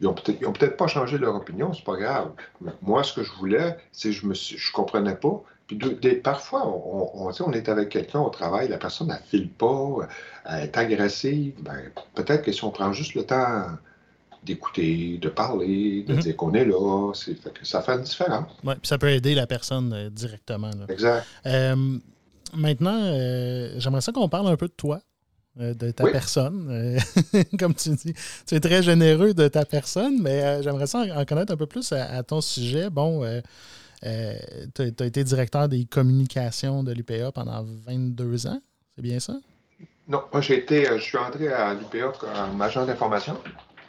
Ils 0.00 0.04
n'ont 0.04 0.52
peut-être 0.52 0.76
pas 0.76 0.86
changé 0.86 1.18
leur 1.18 1.34
opinion, 1.34 1.74
c'est 1.74 1.84
pas 1.84 1.96
grave. 1.96 2.30
moi, 2.82 3.02
ce 3.02 3.12
que 3.14 3.24
je 3.24 3.32
voulais, 3.32 3.76
c'est 3.90 4.10
que 4.10 4.14
je 4.14 4.26
ne 4.26 4.34
je 4.34 4.72
comprenais 4.72 5.16
pas. 5.16 5.42
Puis 5.66 5.76
parfois, 6.22 6.66
on, 6.66 7.30
on, 7.38 7.52
est 7.52 7.68
avec 7.68 7.88
quelqu'un 7.88 8.20
au 8.20 8.30
travail, 8.30 8.68
la 8.68 8.78
personne, 8.78 9.10
elle 9.10 9.22
file 9.26 9.50
pas, 9.50 10.08
elle 10.46 10.64
est 10.64 10.78
agressive. 10.78 11.54
Ben, 11.60 11.90
peut-être 12.14 12.42
que 12.42 12.52
si 12.52 12.62
on 12.64 12.70
prend 12.70 12.92
juste 12.92 13.14
le 13.14 13.24
temps 13.24 13.64
d'écouter, 14.44 15.18
de 15.18 15.28
parler, 15.28 16.04
de 16.04 16.14
mhm. 16.14 16.20
dire 16.20 16.36
qu'on 16.36 16.54
est 16.54 16.64
là, 16.64 17.12
ça 17.62 17.82
fait 17.82 17.92
une 17.92 18.02
différence. 18.02 18.50
Oui, 18.64 18.74
puis 18.80 18.88
ça 18.88 18.96
peut 18.96 19.10
aider 19.10 19.34
la 19.34 19.46
personne 19.46 19.92
euh, 19.92 20.10
directement. 20.10 20.70
Exact. 20.88 21.26
Euh, 21.44 21.98
maintenant, 22.54 22.98
euh, 23.02 23.74
j'aimerais 23.78 24.00
ça 24.00 24.12
qu'on 24.12 24.28
parle 24.28 24.48
un 24.48 24.56
peu 24.56 24.68
de 24.68 24.72
toi 24.72 25.00
de 25.56 25.90
ta 25.90 26.04
personne. 26.04 26.96
comme 27.58 27.74
tu 27.74 27.90
dis, 27.90 28.14
tu 28.46 28.54
es 28.54 28.60
très 28.60 28.80
généreux 28.80 29.34
de 29.34 29.48
ta 29.48 29.64
personne, 29.64 30.22
mais 30.22 30.62
j'aimerais 30.62 30.86
ça 30.86 31.00
en, 31.00 31.24
connaître 31.24 31.52
un 31.52 31.56
peu 31.56 31.66
plus 31.66 31.90
à, 31.92 32.22
ton 32.22 32.40
sujet. 32.40 32.90
Bon, 32.90 33.24
euh, 34.04 34.38
tu 34.74 34.82
as, 34.82 35.06
été 35.06 35.24
directeur 35.24 35.68
des 35.68 35.84
communications 35.84 36.84
de 36.84 36.92
l'UPA 36.92 37.32
pendant 37.32 37.64
22 37.86 38.46
ans, 38.46 38.60
c'est 38.94 39.02
bien 39.02 39.18
ça? 39.18 39.34
Non, 40.06 40.22
moi 40.32 40.40
j'ai 40.40 40.58
été, 40.58 40.88
euh, 40.88 40.98
je 40.98 41.02
suis 41.02 41.18
entré 41.18 41.52
à 41.52 41.74
l'UPA 41.74 42.12
comme 42.18 42.62
agent 42.62 42.86
d'information. 42.86 43.36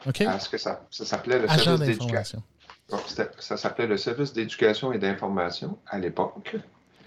OK. 0.05 0.23
Parce 0.23 0.47
que 0.47 0.57
ça, 0.57 0.81
s'appelait 0.89 1.39
le 1.39 1.47
service 1.47 1.79
d'éducation. 1.79 2.43
Ça 3.39 3.57
s'appelait 3.57 3.87
le 3.87 3.97
service 3.97 4.33
d'éducation 4.33 4.91
et 4.91 4.97
d'information 4.97 5.77
à 5.87 5.99
l'époque. 5.99 6.57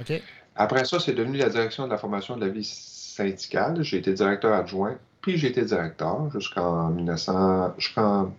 OK. 0.00 0.22
Après 0.56 0.84
ça, 0.84 1.00
c'est 1.00 1.14
devenu 1.14 1.38
la 1.38 1.48
direction 1.48 1.86
de 1.86 1.90
la 1.90 1.98
formation 1.98 2.36
de 2.36 2.44
la 2.44 2.50
vie 2.50 2.64
syndicale. 2.64 3.82
J'ai 3.82 3.98
été 3.98 4.12
directeur 4.12 4.52
adjoint, 4.52 4.96
puis 5.20 5.38
j'ai 5.38 5.48
été 5.48 5.62
directeur 5.62 6.30
jusqu'en 6.32 6.88
1900, 6.88 7.74
jusqu'en 7.78 8.32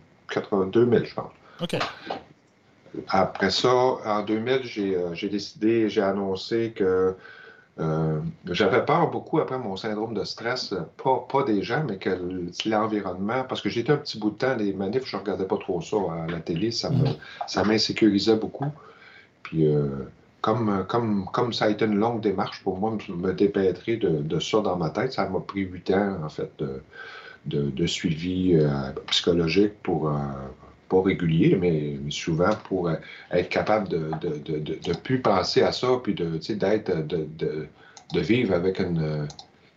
2000, 0.71 1.05
je 1.05 1.13
pense. 1.13 1.31
OK. 1.61 1.77
Après 3.09 3.49
ça, 3.49 3.73
en 3.73 4.23
2000, 4.23 4.61
euh, 4.77 5.13
j'ai 5.13 5.29
décidé, 5.29 5.89
j'ai 5.89 6.01
annoncé 6.01 6.73
que 6.75 7.15
euh, 7.79 8.19
j'avais 8.51 8.85
peur 8.85 9.09
beaucoup 9.09 9.39
après 9.39 9.57
mon 9.57 9.75
syndrome 9.75 10.13
de 10.13 10.23
stress, 10.23 10.75
pas, 11.03 11.25
pas 11.27 11.43
des 11.43 11.63
gens, 11.63 11.83
mais 11.87 11.97
que 11.97 12.11
l'environnement, 12.67 13.43
parce 13.49 13.61
que 13.61 13.69
j'étais 13.69 13.91
un 13.91 13.97
petit 13.97 14.19
bout 14.19 14.29
de 14.29 14.35
temps, 14.35 14.55
les 14.55 14.73
manifs, 14.73 15.07
je 15.07 15.15
ne 15.15 15.21
regardais 15.21 15.45
pas 15.45 15.57
trop 15.57 15.81
ça 15.81 15.97
à 15.97 16.31
la 16.31 16.39
télé, 16.39 16.71
ça 16.71 16.91
m'insécurisait 17.63 18.35
beaucoup. 18.35 18.71
Puis, 19.41 19.65
euh, 19.65 19.87
comme, 20.43 20.85
comme, 20.87 21.25
comme 21.31 21.53
ça 21.53 21.65
a 21.65 21.69
été 21.69 21.85
une 21.85 21.95
longue 21.95 22.21
démarche 22.21 22.61
pour 22.63 22.77
moi, 22.77 22.95
me 23.09 23.31
dépêtrer 23.33 23.97
de, 23.97 24.21
de 24.21 24.39
ça 24.39 24.59
dans 24.61 24.75
ma 24.75 24.91
tête, 24.91 25.13
ça 25.13 25.27
m'a 25.27 25.39
pris 25.39 25.61
huit 25.61 25.89
ans, 25.89 26.17
en 26.23 26.29
fait, 26.29 26.51
de, 26.59 27.71
de, 27.71 27.87
suivi 27.87 28.55
psychologique 29.07 29.73
pour 29.81 30.11
régulier, 31.01 31.55
mais, 31.55 31.99
souvent 32.09 32.51
pour 32.67 32.89
euh, 32.89 32.95
être 33.31 33.49
capable 33.49 33.89
de 33.89 34.11
ne 34.87 34.93
plus 34.93 35.21
penser 35.21 35.61
à 35.61 35.71
ça, 35.71 35.87
puis 36.03 36.13
d'être, 36.13 37.07
de, 37.07 37.27
de, 37.39 38.19
vivre 38.19 38.53
avec 38.53 38.79
une, 38.79 39.27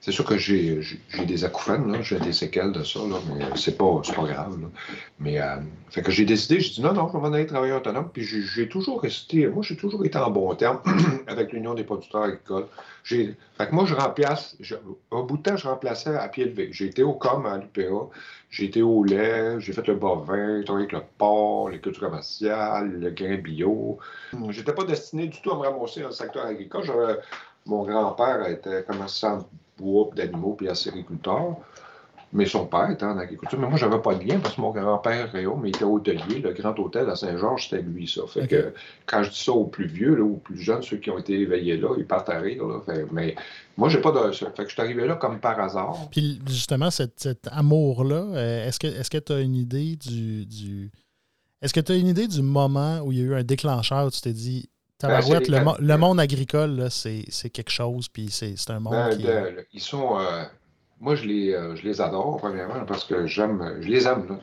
c'est 0.07 0.13
sûr 0.13 0.25
que 0.25 0.39
j'ai 0.39 0.81
des 1.27 1.45
acouphènes, 1.45 2.01
j'ai 2.01 2.21
des 2.21 2.33
séquelles 2.33 2.71
de 2.71 2.85
ça, 2.85 3.01
mais 3.35 3.45
c'est 3.57 3.77
pas, 3.77 4.01
pas 4.15 4.23
grave. 4.23 4.57
Mais 5.19 5.41
euh, 5.41 5.57
fait 5.91 6.01
que 6.01 6.13
j'ai 6.13 6.25
décidé, 6.25 6.61
j'ai 6.61 6.75
dit 6.75 6.81
non, 6.81 6.93
non, 6.93 7.09
je 7.09 7.15
vais 7.15 7.19
m'en 7.19 7.33
aller 7.33 7.45
travailler 7.45 7.73
autonome. 7.73 8.11
Puis 8.13 8.23
j'ai 8.23 8.69
toujours 8.69 9.03
resté, 9.03 9.49
moi 9.49 9.65
j'ai 9.65 9.75
toujours 9.75 10.07
été 10.07 10.17
en 10.17 10.31
bon 10.31 10.55
terme 10.55 10.79
avec 11.27 11.53
l'Union 11.53 11.75
des 11.75 11.83
producteurs 11.83 12.23
agricoles. 12.23 12.69
Fait 13.03 13.35
que 13.59 13.75
moi 13.75 13.85
je 13.85 13.97
remplace, 13.97 14.57
au 15.11 15.25
bout 15.25 15.39
de 15.39 15.43
temps, 15.43 15.57
je 15.57 15.67
remplaçais 15.67 16.15
à 16.15 16.29
pied 16.29 16.45
levé. 16.45 16.69
J'ai 16.71 16.87
été 16.87 17.03
au 17.03 17.15
COM 17.15 17.45
à 17.45 17.59
l'UPA, 17.59 18.07
j'ai 18.49 18.67
été 18.67 18.83
au 18.83 19.03
lait, 19.03 19.59
j'ai 19.59 19.73
fait 19.73 19.89
le 19.89 19.97
bovin, 19.97 20.59
j'ai 20.59 20.67
travaillé 20.67 20.87
avec 20.87 20.93
le 20.93 21.03
porc, 21.19 21.71
les 21.71 21.81
cultures 21.81 22.03
commerciales, 22.03 22.93
le 22.93 23.11
grain 23.11 23.39
bio. 23.39 23.99
J'étais 24.51 24.73
pas 24.73 24.85
destiné 24.85 25.27
du 25.27 25.43
tout 25.43 25.51
à 25.51 25.57
me 25.57 25.63
ramasser 25.63 26.03
dans 26.03 26.09
le 26.09 26.15
secteur 26.15 26.47
agricole. 26.47 26.85
Mon 27.65 27.83
grand-père 27.83 28.47
était 28.47 28.85
commerçant 28.85 29.45
bois, 29.77 30.11
d'animaux, 30.15 30.55
puis 30.57 30.69
agriculteur. 30.69 31.57
Mais 32.33 32.45
son 32.45 32.67
père 32.67 32.91
était 32.91 33.05
en 33.05 33.17
agriculture. 33.17 33.59
Mais 33.59 33.69
moi, 33.69 33.79
j'avais 33.79 34.01
pas 34.01 34.15
de 34.15 34.25
lien 34.25 34.39
parce 34.41 34.57
que 34.57 34.61
mon 34.61 34.73
grand-père, 34.73 35.31
il 35.35 35.69
était 35.69 35.85
hôtelier. 35.85 36.41
Le 36.41 36.53
grand 36.53 36.77
hôtel 36.79 37.09
à 37.09 37.15
Saint-Georges, 37.15 37.69
c'était 37.71 37.83
lui, 37.83 38.09
ça. 38.09 38.23
Fait 38.27 38.49
que 38.49 38.75
quand 39.07 39.23
je 39.23 39.31
dis 39.31 39.43
ça 39.43 39.53
aux 39.53 39.65
plus 39.65 39.87
vieux, 39.87 40.17
là, 40.17 40.25
aux 40.25 40.37
plus 40.37 40.59
jeunes, 40.59 40.83
ceux 40.83 40.97
qui 40.97 41.09
ont 41.11 41.19
été 41.19 41.41
éveillés 41.41 41.77
là, 41.77 41.95
ils 41.97 42.07
partent 42.07 42.29
à 42.29 42.41
rire. 42.41 42.67
Là. 42.67 42.81
mais 43.13 43.37
moi, 43.77 43.89
j'ai 43.89 44.01
pas 44.01 44.11
de. 44.11 44.33
Fait 44.33 44.51
que 44.55 44.65
je 44.69 44.73
suis 44.73 44.83
arrivé 44.83 45.07
là 45.07 45.15
comme 45.15 45.39
par 45.39 45.59
hasard. 45.61 46.09
Puis 46.11 46.41
justement, 46.47 46.91
cet, 46.91 47.49
amour-là, 47.51 48.25
euh, 48.35 48.69
est-ce 48.69 49.09
que 49.11 49.19
tu 49.19 49.33
as 49.33 49.41
une 49.41 49.55
idée 49.55 49.97
du. 49.97 50.47
du... 50.47 50.91
Est-ce 51.63 51.73
que 51.73 51.81
tu 51.81 51.93
as 51.93 51.97
une 51.97 52.09
idée 52.09 52.27
du 52.27 52.43
moment 52.43 53.01
où 53.01 53.13
il 53.13 53.19
y 53.19 53.23
a 53.23 53.25
eu 53.25 53.35
un 53.35 53.45
déclencheur 53.45 54.07
où 54.07 54.11
tu 54.11 54.21
t'es 54.21 54.33
dit 54.33 54.69
ben, 55.03 55.21
le, 55.79 55.97
monde 55.97 56.21
agricole, 56.21 56.89
c'est 56.91 57.51
quelque 57.51 57.71
chose, 57.71 58.09
puis 58.09 58.29
c'est 58.31 58.71
un 58.71 58.81
monde 58.81 58.95
ben, 58.95 59.17
qui... 59.19 59.27
ils 59.75 59.81
sont... 59.81 60.19
Euh, 60.19 60.45
moi, 60.99 61.15
je 61.15 61.25
les, 61.25 61.53
je 61.75 61.83
les 61.83 62.01
adore, 62.01 62.39
premièrement, 62.39 62.87
parce 62.87 63.05
que 63.05 63.27
j'aime, 63.27 63.77
je 63.81 63.89
les 63.89 64.07
aime. 64.07 64.39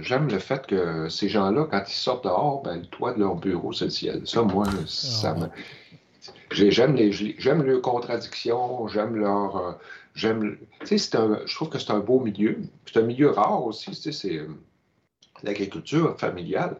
J'aime 0.00 0.28
le 0.28 0.38
fait 0.38 0.64
que 0.64 1.08
ces 1.08 1.28
gens-là, 1.28 1.66
quand 1.68 1.82
ils 1.84 1.92
sortent 1.92 2.22
dehors, 2.24 2.62
ben, 2.62 2.76
le 2.76 2.86
toit 2.86 3.12
de 3.12 3.18
leur 3.18 3.34
bureau, 3.34 3.72
c'est 3.72 3.86
le 3.86 3.90
ciel. 3.90 4.22
Ça, 4.24 4.42
moi, 4.42 4.66
ça 4.86 5.34
ah 5.36 5.40
me. 5.40 5.48
J'aime 6.52 7.62
leurs 7.64 7.82
contradictions, 7.82 8.86
j'aime 8.86 9.16
leur, 9.16 9.78
j'aime, 10.14 10.56
tu 10.84 10.98
sais, 10.98 11.18
je 11.44 11.54
trouve 11.54 11.68
que 11.68 11.78
c'est 11.78 11.90
un 11.90 11.98
beau 11.98 12.20
milieu. 12.20 12.58
C'est 12.86 13.00
un 13.00 13.06
milieu 13.06 13.30
rare 13.30 13.66
aussi, 13.66 13.90
tu 13.90 13.96
sais, 13.96 14.12
c'est 14.12 14.40
l'agriculture 15.42 16.16
familiale. 16.18 16.76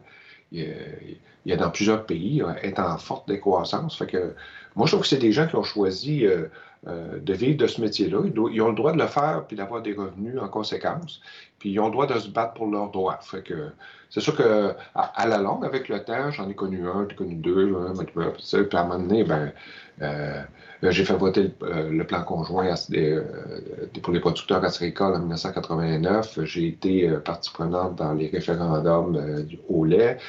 Il 0.51 1.17
y, 1.49 1.53
a, 1.53 1.57
dans 1.57 1.69
plusieurs 1.69 2.05
pays, 2.05 2.43
est 2.61 2.79
en 2.79 2.97
forte 2.97 3.27
décroissance. 3.27 3.97
Fait 3.97 4.07
que, 4.07 4.33
moi, 4.77 4.85
je 4.85 4.91
trouve 4.91 5.01
que 5.01 5.07
c'est 5.07 5.17
des 5.17 5.31
gens 5.31 5.47
qui 5.47 5.55
ont 5.55 5.63
choisi 5.63 6.25
euh, 6.25 6.45
euh, 6.87 7.19
de 7.19 7.33
vivre 7.33 7.57
de 7.57 7.65
ce 7.65 7.81
métier-là. 7.81 8.19
Ils, 8.51 8.61
ont 8.61 8.69
le 8.69 8.75
droit 8.75 8.93
de 8.93 8.99
le 8.99 9.07
faire 9.07 9.43
puis 9.47 9.57
d'avoir 9.57 9.81
des 9.81 9.93
revenus 9.93 10.39
en 10.39 10.47
conséquence. 10.47 11.19
Puis 11.57 11.71
ils 11.71 11.79
ont 11.79 11.85
le 11.85 11.91
droit 11.91 12.05
de 12.05 12.19
se 12.19 12.29
battre 12.29 12.53
pour 12.53 12.67
leurs 12.67 12.91
droits. 12.91 13.17
Fait 13.21 13.41
que 13.41 13.69
c'est 14.11 14.19
sûr 14.19 14.35
que 14.35 14.73
à, 14.93 15.27
la 15.27 15.39
longue, 15.39 15.65
avec 15.65 15.89
le 15.89 16.03
temps, 16.03 16.29
j'en 16.29 16.47
ai 16.47 16.53
connu 16.53 16.87
un, 16.87 17.07
j'ai 17.09 17.15
connu 17.15 17.33
deux. 17.33 17.73
puis 18.05 18.77
à 18.77 18.81
un 18.81 18.83
moment 18.83 18.99
donné, 18.99 19.23
ben, 19.23 19.51
euh, 20.03 20.43
j'ai 20.83 21.03
fait 21.03 21.15
voter 21.15 21.51
le, 21.61 22.03
plan 22.03 22.23
conjoint 22.23 22.71
pour 24.03 24.13
les 24.13 24.19
producteurs 24.19 24.63
agricoles 24.63 25.15
en 25.15 25.19
1989. 25.19 26.41
J'ai 26.43 26.67
été 26.67 27.09
partie 27.25 27.49
prenante 27.49 27.95
dans 27.95 28.13
les 28.13 28.27
référendums 28.27 29.19
au 29.67 29.83
lait. 29.83 30.19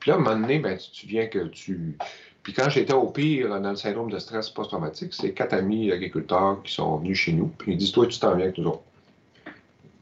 Puis 0.00 0.10
là, 0.10 0.16
à 0.16 0.18
un 0.18 0.22
moment 0.22 0.36
donné, 0.36 0.58
ben, 0.58 0.76
tu, 0.76 1.06
viens 1.06 1.26
que 1.26 1.46
tu 1.46 1.96
puis 2.42 2.54
quand 2.54 2.70
j'étais 2.70 2.94
au 2.94 3.06
pire 3.06 3.60
dans 3.60 3.70
le 3.70 3.76
syndrome 3.76 4.10
de 4.10 4.18
stress 4.18 4.48
post-traumatique, 4.48 5.12
c'est 5.12 5.32
quatre 5.32 5.52
amis 5.52 5.92
agriculteurs 5.92 6.62
qui 6.62 6.72
sont 6.72 6.96
venus 6.96 7.18
chez 7.18 7.32
nous. 7.32 7.48
Puis 7.48 7.72
ils 7.72 7.78
disent 7.78 7.92
Toi, 7.92 8.06
tu 8.06 8.18
t'en 8.18 8.34
viens 8.34 8.46
avec 8.46 8.58
nous 8.58 8.68
autres. 8.68 8.82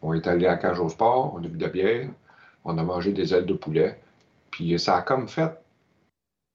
On 0.03 0.15
est 0.15 0.27
allé 0.27 0.47
à 0.47 0.57
cage 0.57 0.79
au 0.79 0.89
sport, 0.89 1.35
on 1.35 1.39
a 1.39 1.49
bu 1.49 1.59
de 1.59 1.63
la 1.63 1.69
bière, 1.69 2.09
on 2.65 2.79
a 2.79 2.83
mangé 2.83 3.13
des 3.13 3.35
ailes 3.35 3.47
de 3.47 3.55
poulet. 3.55 3.99
Puis 4.53 4.79
ça 4.79 4.97
a 4.97 5.03
comme 5.03 5.29
fait. 5.29 5.51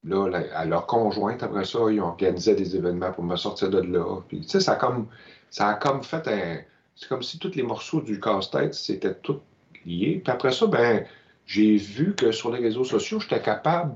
Là, 0.05 0.29
à 0.53 0.65
leur 0.65 0.85
conjointe, 0.85 1.43
après 1.43 1.65
ça, 1.65 1.79
ils 1.89 2.01
organisé 2.01 2.55
des 2.55 2.75
événements 2.75 3.11
pour 3.11 3.23
me 3.23 3.35
sortir 3.37 3.69
de 3.69 3.79
là. 3.79 4.21
Puis, 4.27 4.41
tu 4.41 4.49
sais, 4.49 4.59
ça 4.59 4.73
a 4.73 4.75
comme, 4.75 5.07
ça 5.49 5.69
a 5.69 5.73
comme 5.75 6.03
fait 6.03 6.27
un. 6.27 6.59
C'est 6.95 7.07
comme 7.07 7.23
si 7.23 7.39
tous 7.39 7.55
les 7.55 7.63
morceaux 7.63 8.01
du 8.01 8.19
casse-tête, 8.19 8.73
c'était 8.73 9.13
tout 9.13 9.39
lié. 9.85 10.21
Puis 10.23 10.31
après 10.31 10.51
ça, 10.51 10.67
ben, 10.67 11.05
j'ai 11.45 11.77
vu 11.77 12.15
que 12.15 12.31
sur 12.31 12.51
les 12.51 12.59
réseaux 12.59 12.83
sociaux, 12.83 13.19
j'étais 13.19 13.41
capable 13.41 13.95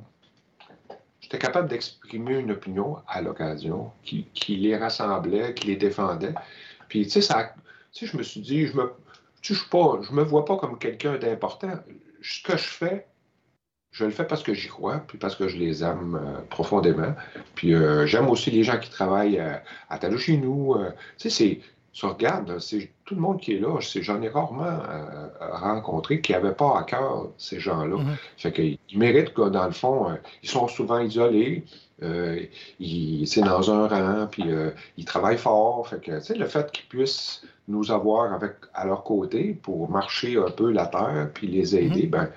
j'étais 1.27 1.39
capable 1.39 1.67
d'exprimer 1.67 2.39
une 2.39 2.51
opinion 2.51 2.97
à 3.05 3.21
l'occasion 3.21 3.91
qui, 4.03 4.27
les 4.47 4.77
rassemblait, 4.77 5.53
qui 5.53 5.67
les 5.67 5.75
défendait. 5.75 6.33
Puis, 6.87 7.03
tu 7.03 7.09
sais, 7.09 7.21
ça, 7.21 7.53
je 8.01 8.15
me 8.15 8.23
suis 8.23 8.39
dit, 8.39 8.65
je 8.67 8.77
me, 8.77 8.93
je 9.41 9.53
pas, 9.69 9.99
je 10.03 10.13
me 10.13 10.23
vois 10.23 10.45
pas 10.45 10.55
comme 10.55 10.79
quelqu'un 10.79 11.17
d'important. 11.17 11.79
Ce 12.21 12.41
que 12.41 12.55
je 12.55 12.67
fais, 12.67 13.07
je 13.91 14.05
le 14.05 14.11
fais 14.11 14.25
parce 14.25 14.41
que 14.41 14.53
j'y 14.53 14.69
crois, 14.69 14.99
puis 14.99 15.17
parce 15.17 15.35
que 15.35 15.49
je 15.49 15.57
les 15.57 15.83
aime 15.83 16.15
euh, 16.15 16.41
profondément. 16.49 17.13
Puis 17.55 17.73
euh, 17.73 18.05
j'aime 18.05 18.29
aussi 18.29 18.49
les 18.51 18.63
gens 18.63 18.79
qui 18.79 18.89
travaillent 18.89 19.39
euh, 19.39 19.57
à 19.89 19.97
Talou 19.97 20.17
chez 20.17 20.37
nous. 20.37 20.77
tu 21.17 21.29
sais, 21.29 21.59
tu 21.97 22.05
regardes, 22.05 22.59
c'est 22.59 22.91
tout 23.05 23.15
le 23.15 23.21
monde 23.21 23.41
qui 23.41 23.53
est 23.53 23.59
là, 23.59 23.79
j'en 23.79 24.21
ai 24.21 24.29
rarement 24.29 24.65
euh, 24.65 25.29
rencontré 25.39 26.21
qui 26.21 26.31
n'avait 26.31 26.53
pas 26.53 26.77
à 26.77 26.83
cœur 26.83 27.29
ces 27.39 27.59
gens-là. 27.59 27.95
Mm-hmm. 27.95 28.15
Fait 28.37 28.51
qu'ils 28.51 28.99
méritent 28.99 29.33
que, 29.33 29.49
dans 29.49 29.65
le 29.65 29.71
fond, 29.71 30.11
euh, 30.11 30.15
ils 30.43 30.49
sont 30.49 30.67
souvent 30.67 30.99
isolés, 30.99 31.65
euh, 32.03 32.39
c'est 33.25 33.41
dans 33.41 33.71
un 33.71 33.87
rang, 33.87 34.27
puis 34.27 34.43
ils 34.97 35.05
travaillent 35.05 35.39
fort. 35.39 35.87
Fait 35.87 35.99
que, 35.99 36.33
le 36.37 36.45
fait 36.45 36.71
qu'ils 36.71 36.85
puissent 36.85 37.41
nous 37.67 37.89
avoir 37.89 38.31
avec, 38.31 38.57
à 38.75 38.85
leur 38.85 39.03
côté 39.03 39.57
pour 39.63 39.89
marcher 39.89 40.37
un 40.37 40.51
peu 40.51 40.71
la 40.71 40.85
terre, 40.85 41.31
puis 41.33 41.47
les 41.47 41.75
aider, 41.75 42.05
mm-hmm. 42.05 42.09
ben, 42.11 42.29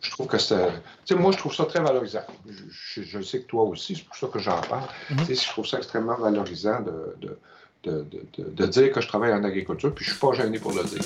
je 0.00 0.12
trouve 0.12 0.28
que 0.28 0.38
c'est. 0.38 0.70
moi, 1.16 1.32
je 1.32 1.38
trouve 1.38 1.52
ça 1.52 1.64
très 1.64 1.80
valorisant. 1.80 2.22
Je, 2.46 3.20
sais 3.20 3.40
que 3.40 3.46
toi 3.48 3.64
aussi, 3.64 3.96
c'est 3.96 4.04
pour 4.04 4.14
ça 4.14 4.28
que 4.28 4.38
j'en 4.38 4.60
parle. 4.60 4.86
Mm-hmm. 5.10 5.42
Je 5.42 5.48
trouve 5.48 5.66
ça 5.66 5.78
extrêmement 5.78 6.14
valorisant 6.14 6.82
de 6.82 7.16
de, 7.20 7.36
dire 7.82 8.92
que 8.92 9.00
je 9.00 9.08
travaille 9.08 9.32
en 9.32 9.44
agriculture, 9.44 9.94
puis 9.94 10.04
je 10.04 10.10
ne 10.10 10.16
suis 10.16 10.26
pas 10.26 10.32
gêné 10.32 10.58
pour 10.58 10.72
le 10.72 10.84
dire. 10.84 11.04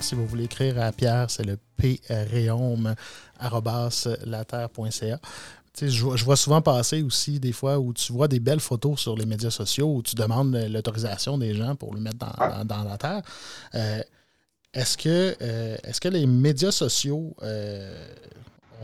Si 0.00 0.14
vous 0.14 0.26
voulez 0.26 0.44
écrire 0.44 0.82
à 0.82 0.92
Pierre, 0.92 1.30
c'est 1.30 1.46
le 1.46 1.56
laterre.ca. 4.24 5.18
Je, 5.80 5.88
je 5.88 6.24
vois 6.24 6.36
souvent 6.36 6.60
passer 6.60 7.02
aussi 7.02 7.40
des 7.40 7.52
fois 7.52 7.78
où 7.78 7.94
tu 7.94 8.12
vois 8.12 8.28
des 8.28 8.40
belles 8.40 8.60
photos 8.60 9.00
sur 9.00 9.16
les 9.16 9.24
médias 9.24 9.50
sociaux 9.50 9.96
où 9.96 10.02
tu 10.02 10.14
demandes 10.14 10.54
l'autorisation 10.54 11.38
des 11.38 11.54
gens 11.54 11.76
pour 11.76 11.94
le 11.94 12.00
mettre 12.00 12.18
dans, 12.18 12.84
la 12.84 12.98
terre. 12.98 13.22
Euh, 13.74 14.02
est-ce 14.74 14.96
que, 14.96 15.36
euh, 15.42 15.76
est 15.84 16.00
que 16.00 16.08
les 16.08 16.26
médias 16.26 16.70
sociaux 16.70 17.34
euh, 17.42 17.94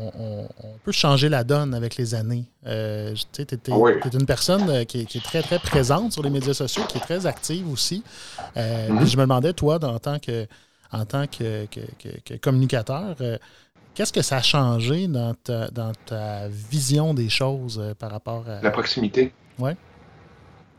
on, 0.01 0.47
peut 0.85 0.93
changer 0.93 1.29
la 1.29 1.43
donne 1.43 1.75
avec 1.75 1.97
les 1.97 2.15
années? 2.15 2.45
Euh, 2.67 3.15
tu 3.33 3.43
es, 3.43 4.15
une 4.15 4.27
personne 4.27 4.87
qui 4.87 5.01
est, 5.01 5.25
très, 5.25 5.43
très 5.43 5.59
présente 5.59 6.13
sur 6.13 6.23
les 6.23 6.31
médias 6.31 6.55
sociaux, 6.55 6.85
qui 6.89 6.99
est 6.99 7.01
très 7.01 7.27
active 7.27 7.69
aussi. 7.69 8.05
Mm-hmm. 8.57 9.07
je 9.07 9.17
me 9.17 9.23
demandais, 9.23 9.53
toi, 9.55 9.83
en 9.83 9.99
tant 9.99 10.21
que, 10.21 10.47
en 10.93 11.05
tant 11.05 11.27
que, 11.27 11.67
communicateur, 12.41 13.17
qu'est-ce 13.95 14.13
que 14.13 14.23
ça 14.23 14.37
a 14.37 14.43
changé 14.43 15.09
dans 15.09 15.35
ta, 15.35 15.69
dans 15.69 15.93
ta 16.07 16.47
vision 16.49 17.13
des 17.13 17.29
choses 17.29 17.83
par 17.99 18.13
rapport 18.13 18.49
à. 18.49 18.63
La 18.63 18.71
proximité. 18.71 19.33
Oui. 19.59 19.73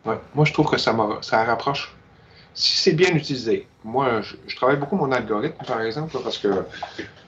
Ouais. 0.05 0.17
Moi, 0.33 0.45
je 0.45 0.53
trouve 0.53 0.69
que 0.69 0.77
ça, 0.77 0.95
ça 1.21 1.43
rapproche 1.43 1.93
si 2.53 2.77
c'est 2.77 2.93
bien 2.93 3.15
utilisé. 3.15 3.67
Moi, 3.83 4.21
je, 4.21 4.55
travaille 4.55 4.77
beaucoup 4.77 4.97
mon 4.97 5.11
algorithme, 5.11 5.63
par 5.65 5.81
exemple, 5.81 6.17
parce 6.21 6.37
que 6.37 6.49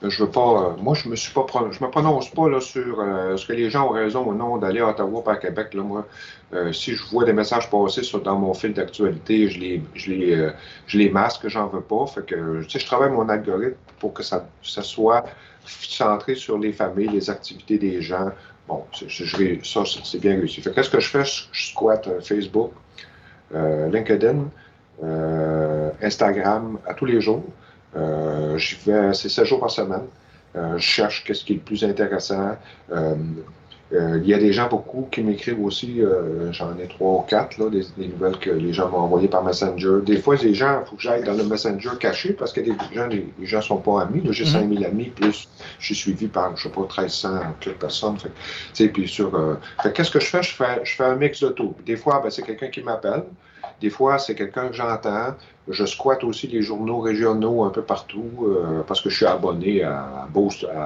je 0.02 0.22
veux 0.22 0.30
pas. 0.30 0.76
moi, 0.78 0.94
je 0.94 1.08
me 1.08 1.16
suis 1.16 1.32
pas 1.32 1.46
je 1.70 1.82
me 1.82 1.90
prononce 1.90 2.28
pas 2.30 2.48
là, 2.48 2.60
sur 2.60 3.00
euh, 3.00 3.36
ce 3.36 3.46
que 3.46 3.52
les 3.52 3.70
gens 3.70 3.88
ont 3.88 3.92
raison 3.92 4.26
ou 4.26 4.34
non 4.34 4.58
d'aller 4.58 4.80
à 4.80 4.88
Ottawa 4.88 5.22
par 5.24 5.40
Québec. 5.40 5.72
Là, 5.74 5.82
moi, 5.82 6.06
euh, 6.52 6.72
si 6.72 6.94
je 6.94 7.04
vois 7.06 7.24
des 7.24 7.32
messages 7.32 7.70
passer 7.70 8.02
dans 8.22 8.36
mon 8.36 8.52
fil 8.52 8.74
d'actualité, 8.74 9.48
je 9.48 9.60
les, 9.60 9.82
je 9.94 10.10
les, 10.10 10.34
euh, 10.34 10.50
je 10.86 10.98
les 10.98 11.08
masque, 11.08 11.48
j'en 11.48 11.68
veux 11.68 11.80
pas. 11.80 12.06
Fait 12.06 12.26
que, 12.26 12.60
je 12.68 12.86
travaille 12.86 13.10
mon 13.10 13.28
algorithme 13.28 13.76
pour 13.98 14.12
que 14.12 14.22
ça, 14.22 14.46
ça 14.62 14.82
soit 14.82 15.24
centré 15.64 16.34
sur 16.34 16.58
les 16.58 16.72
familles, 16.72 17.08
les 17.08 17.30
activités 17.30 17.78
des 17.78 18.02
gens. 18.02 18.30
Bon, 18.68 18.84
je, 19.06 19.24
ça, 19.64 19.82
c'est 20.04 20.20
bien 20.20 20.32
réussi. 20.32 20.60
Fait 20.60 20.72
qu'est-ce 20.72 20.90
que 20.90 21.00
je 21.00 21.08
fais? 21.08 21.24
Je, 21.24 21.44
je 21.52 21.68
squatte 21.68 22.08
Facebook, 22.22 22.72
LinkedIn. 23.54 24.50
Euh, 25.02 25.90
Instagram 26.00 26.78
à 26.86 26.94
tous 26.94 27.06
les 27.06 27.20
jours. 27.20 27.44
Euh, 27.96 28.56
j'y 28.58 28.76
vais, 28.86 29.12
c'est 29.14 29.28
7 29.28 29.44
jours 29.46 29.60
par 29.60 29.70
semaine. 29.70 30.04
Euh, 30.54 30.76
je 30.76 30.82
cherche 30.82 31.24
qu'est-ce 31.24 31.44
qui 31.44 31.54
est 31.54 31.56
le 31.56 31.62
plus 31.62 31.84
intéressant. 31.84 32.56
il 33.94 34.26
y 34.26 34.32
a 34.32 34.38
des 34.38 34.52
gens 34.52 34.68
beaucoup 34.68 35.08
qui 35.10 35.22
m'écrivent 35.22 35.62
aussi, 35.62 36.00
j'en 36.52 36.78
ai 36.78 36.86
trois 36.86 37.18
ou 37.18 37.22
quatre, 37.22 37.58
là, 37.58 37.68
des, 37.68 37.84
nouvelles 38.08 38.38
que 38.38 38.50
les 38.50 38.72
gens 38.72 38.88
m'ont 38.88 38.98
envoyées 38.98 39.28
par 39.28 39.44
Messenger. 39.44 39.98
Des 40.04 40.16
fois, 40.16 40.36
les 40.36 40.54
gens, 40.54 40.80
il 40.80 40.88
faut 40.88 40.96
que 40.96 41.02
j'aille 41.02 41.24
dans 41.24 41.34
le 41.34 41.44
Messenger 41.44 41.90
caché 42.00 42.32
parce 42.32 42.52
que 42.52 42.60
les 42.60 42.72
gens 42.94 43.06
les, 43.06 43.26
gens 43.42 43.60
sont 43.60 43.78
pas 43.78 44.02
amis. 44.02 44.22
J'ai 44.30 44.46
5000 44.46 44.78
mm-hmm. 44.78 44.86
amis, 44.86 45.04
plus 45.10 45.48
je 45.78 45.84
suis 45.84 45.94
suivi 45.94 46.28
par, 46.28 46.56
je 46.56 46.62
sais 46.62 46.68
pas, 46.70 46.80
1300 46.80 47.28
personnes. 47.78 48.16
Fait, 48.18 48.88
puis 48.88 49.08
sur, 49.08 49.58
qu'est-ce 49.94 50.10
que 50.10 50.20
je 50.20 50.26
fais? 50.26 50.42
Je 50.42 50.54
fais, 50.54 50.80
je 50.84 50.94
fais 50.94 51.04
un 51.04 51.16
mix 51.16 51.40
de 51.42 51.48
tout. 51.48 51.74
Des 51.84 51.96
fois, 51.96 52.20
ben, 52.22 52.30
c'est 52.30 52.42
quelqu'un 52.42 52.68
qui 52.68 52.82
m'appelle. 52.82 53.24
Des 53.82 53.90
fois, 53.90 54.20
c'est 54.20 54.36
quelqu'un 54.36 54.68
que 54.68 54.74
j'entends. 54.74 55.34
Je 55.66 55.84
squatte 55.84 56.22
aussi 56.22 56.46
les 56.46 56.62
journaux 56.62 57.00
régionaux 57.00 57.64
un 57.64 57.70
peu 57.70 57.82
partout 57.82 58.30
euh, 58.42 58.82
parce 58.86 59.00
que 59.00 59.10
je 59.10 59.16
suis 59.16 59.26
abonné 59.26 59.82
à, 59.82 60.28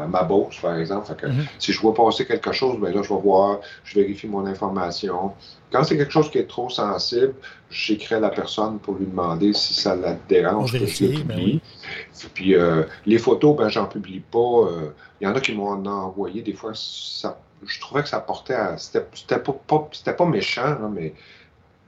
ma 0.08 0.22
Beauce, 0.22 0.58
par 0.62 0.78
exemple. 0.78 1.14
Mhm. 1.22 1.44
Si 1.58 1.74
je 1.74 1.80
vois 1.80 1.92
passer 1.92 2.24
quelque 2.24 2.52
chose, 2.52 2.78
ben 2.80 2.94
là, 2.94 3.02
je 3.02 3.10
vais 3.12 3.20
voir, 3.20 3.60
je 3.84 4.00
vérifie 4.00 4.26
mon 4.26 4.46
information. 4.46 5.32
Quand 5.70 5.84
c'est 5.84 5.98
quelque 5.98 6.12
chose 6.12 6.30
qui 6.30 6.38
est 6.38 6.48
trop 6.48 6.70
sensible, 6.70 7.34
j'écris 7.70 8.14
à 8.14 8.20
la 8.20 8.30
personne 8.30 8.78
pour 8.78 8.94
lui 8.94 9.04
demander 9.04 9.52
si 9.52 9.74
ça 9.74 9.94
la 9.94 10.14
dérange 10.26 10.72
que 10.72 10.86
je 10.86 11.06
ben 11.06 11.36
publie. 11.36 11.60
Puis 12.32 12.54
euh, 12.54 12.84
les 13.04 13.18
photos, 13.18 13.54
ben 13.58 13.68
j'en 13.68 13.84
publie 13.84 14.20
pas. 14.20 14.38
Euh, 14.38 14.88
il 15.20 15.24
y 15.24 15.26
en 15.26 15.34
a 15.34 15.40
qui 15.40 15.52
m'ont 15.52 15.84
envoyé. 15.86 16.40
Des 16.40 16.54
fois, 16.54 16.72
ça, 16.74 17.38
je 17.66 17.78
trouvais 17.78 18.02
que 18.02 18.08
ça 18.08 18.20
portait 18.20 18.54
à. 18.54 18.78
C'était 18.78 19.38
pas, 19.38 19.52
pas, 19.66 19.90
pas 20.16 20.26
méchant, 20.26 20.78
mais 20.90 21.12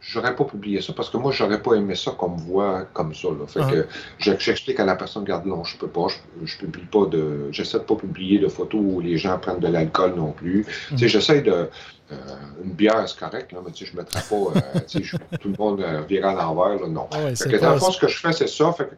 j'aurais 0.00 0.34
pas 0.34 0.44
publié 0.44 0.80
ça 0.80 0.92
parce 0.92 1.10
que 1.10 1.16
moi, 1.16 1.32
j'aurais 1.32 1.60
pas 1.60 1.74
aimé 1.74 1.94
ça 1.94 2.12
comme 2.18 2.36
voix 2.36 2.86
comme 2.92 3.14
ça. 3.14 3.28
Là. 3.28 3.46
Fait 3.46 3.60
que 3.60 3.86
j'explique 4.18 4.78
à 4.80 4.84
la 4.84 4.96
personne, 4.96 5.22
regarde, 5.22 5.46
non, 5.46 5.64
je 5.64 5.76
peux 5.76 5.88
pas, 5.88 6.06
je, 6.44 6.56
publie 6.58 6.84
pas 6.84 7.06
de. 7.06 7.48
J'essaie 7.50 7.78
de 7.78 7.84
pas 7.84 7.96
publier 7.96 8.38
de 8.38 8.48
photos 8.48 8.80
où 8.82 9.00
les 9.00 9.18
gens 9.18 9.38
prennent 9.38 9.60
de 9.60 9.68
l'alcool 9.68 10.14
non 10.14 10.32
plus. 10.32 10.66
Tu 10.90 10.98
sais, 10.98 11.04
mm. 11.06 11.08
j'essaie 11.08 11.40
de. 11.42 11.68
Euh, 12.10 12.16
une 12.64 12.72
bière, 12.72 13.06
c'est 13.06 13.18
correct, 13.18 13.52
là, 13.52 13.58
mais 13.62 13.70
tu 13.70 13.84
sais, 13.84 13.92
je 13.92 13.96
mettrais 13.98 14.22
pas 14.22 14.34
euh, 14.34 14.80
tu 14.88 15.04
sais, 15.04 15.18
tout 15.40 15.48
le 15.48 15.54
monde 15.58 15.82
euh, 15.82 16.00
virer 16.08 16.26
à 16.26 16.32
l'envers, 16.32 16.80
là, 16.80 16.88
non. 16.88 17.06
Ah 17.12 17.34
fait 17.34 17.50
que, 17.50 17.56
dans 17.56 17.74
le 17.74 17.78
fond, 17.78 17.90
ce 17.90 18.00
que 18.00 18.08
je 18.08 18.18
fais, 18.18 18.32
c'est 18.32 18.48
ça. 18.48 18.72
Fait 18.72 18.86
que 18.86 18.94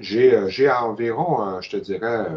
j'ai, 0.00 0.40
j'ai 0.48 0.70
environ, 0.70 1.60
je 1.60 1.68
te 1.68 1.76
dirais, 1.76 2.28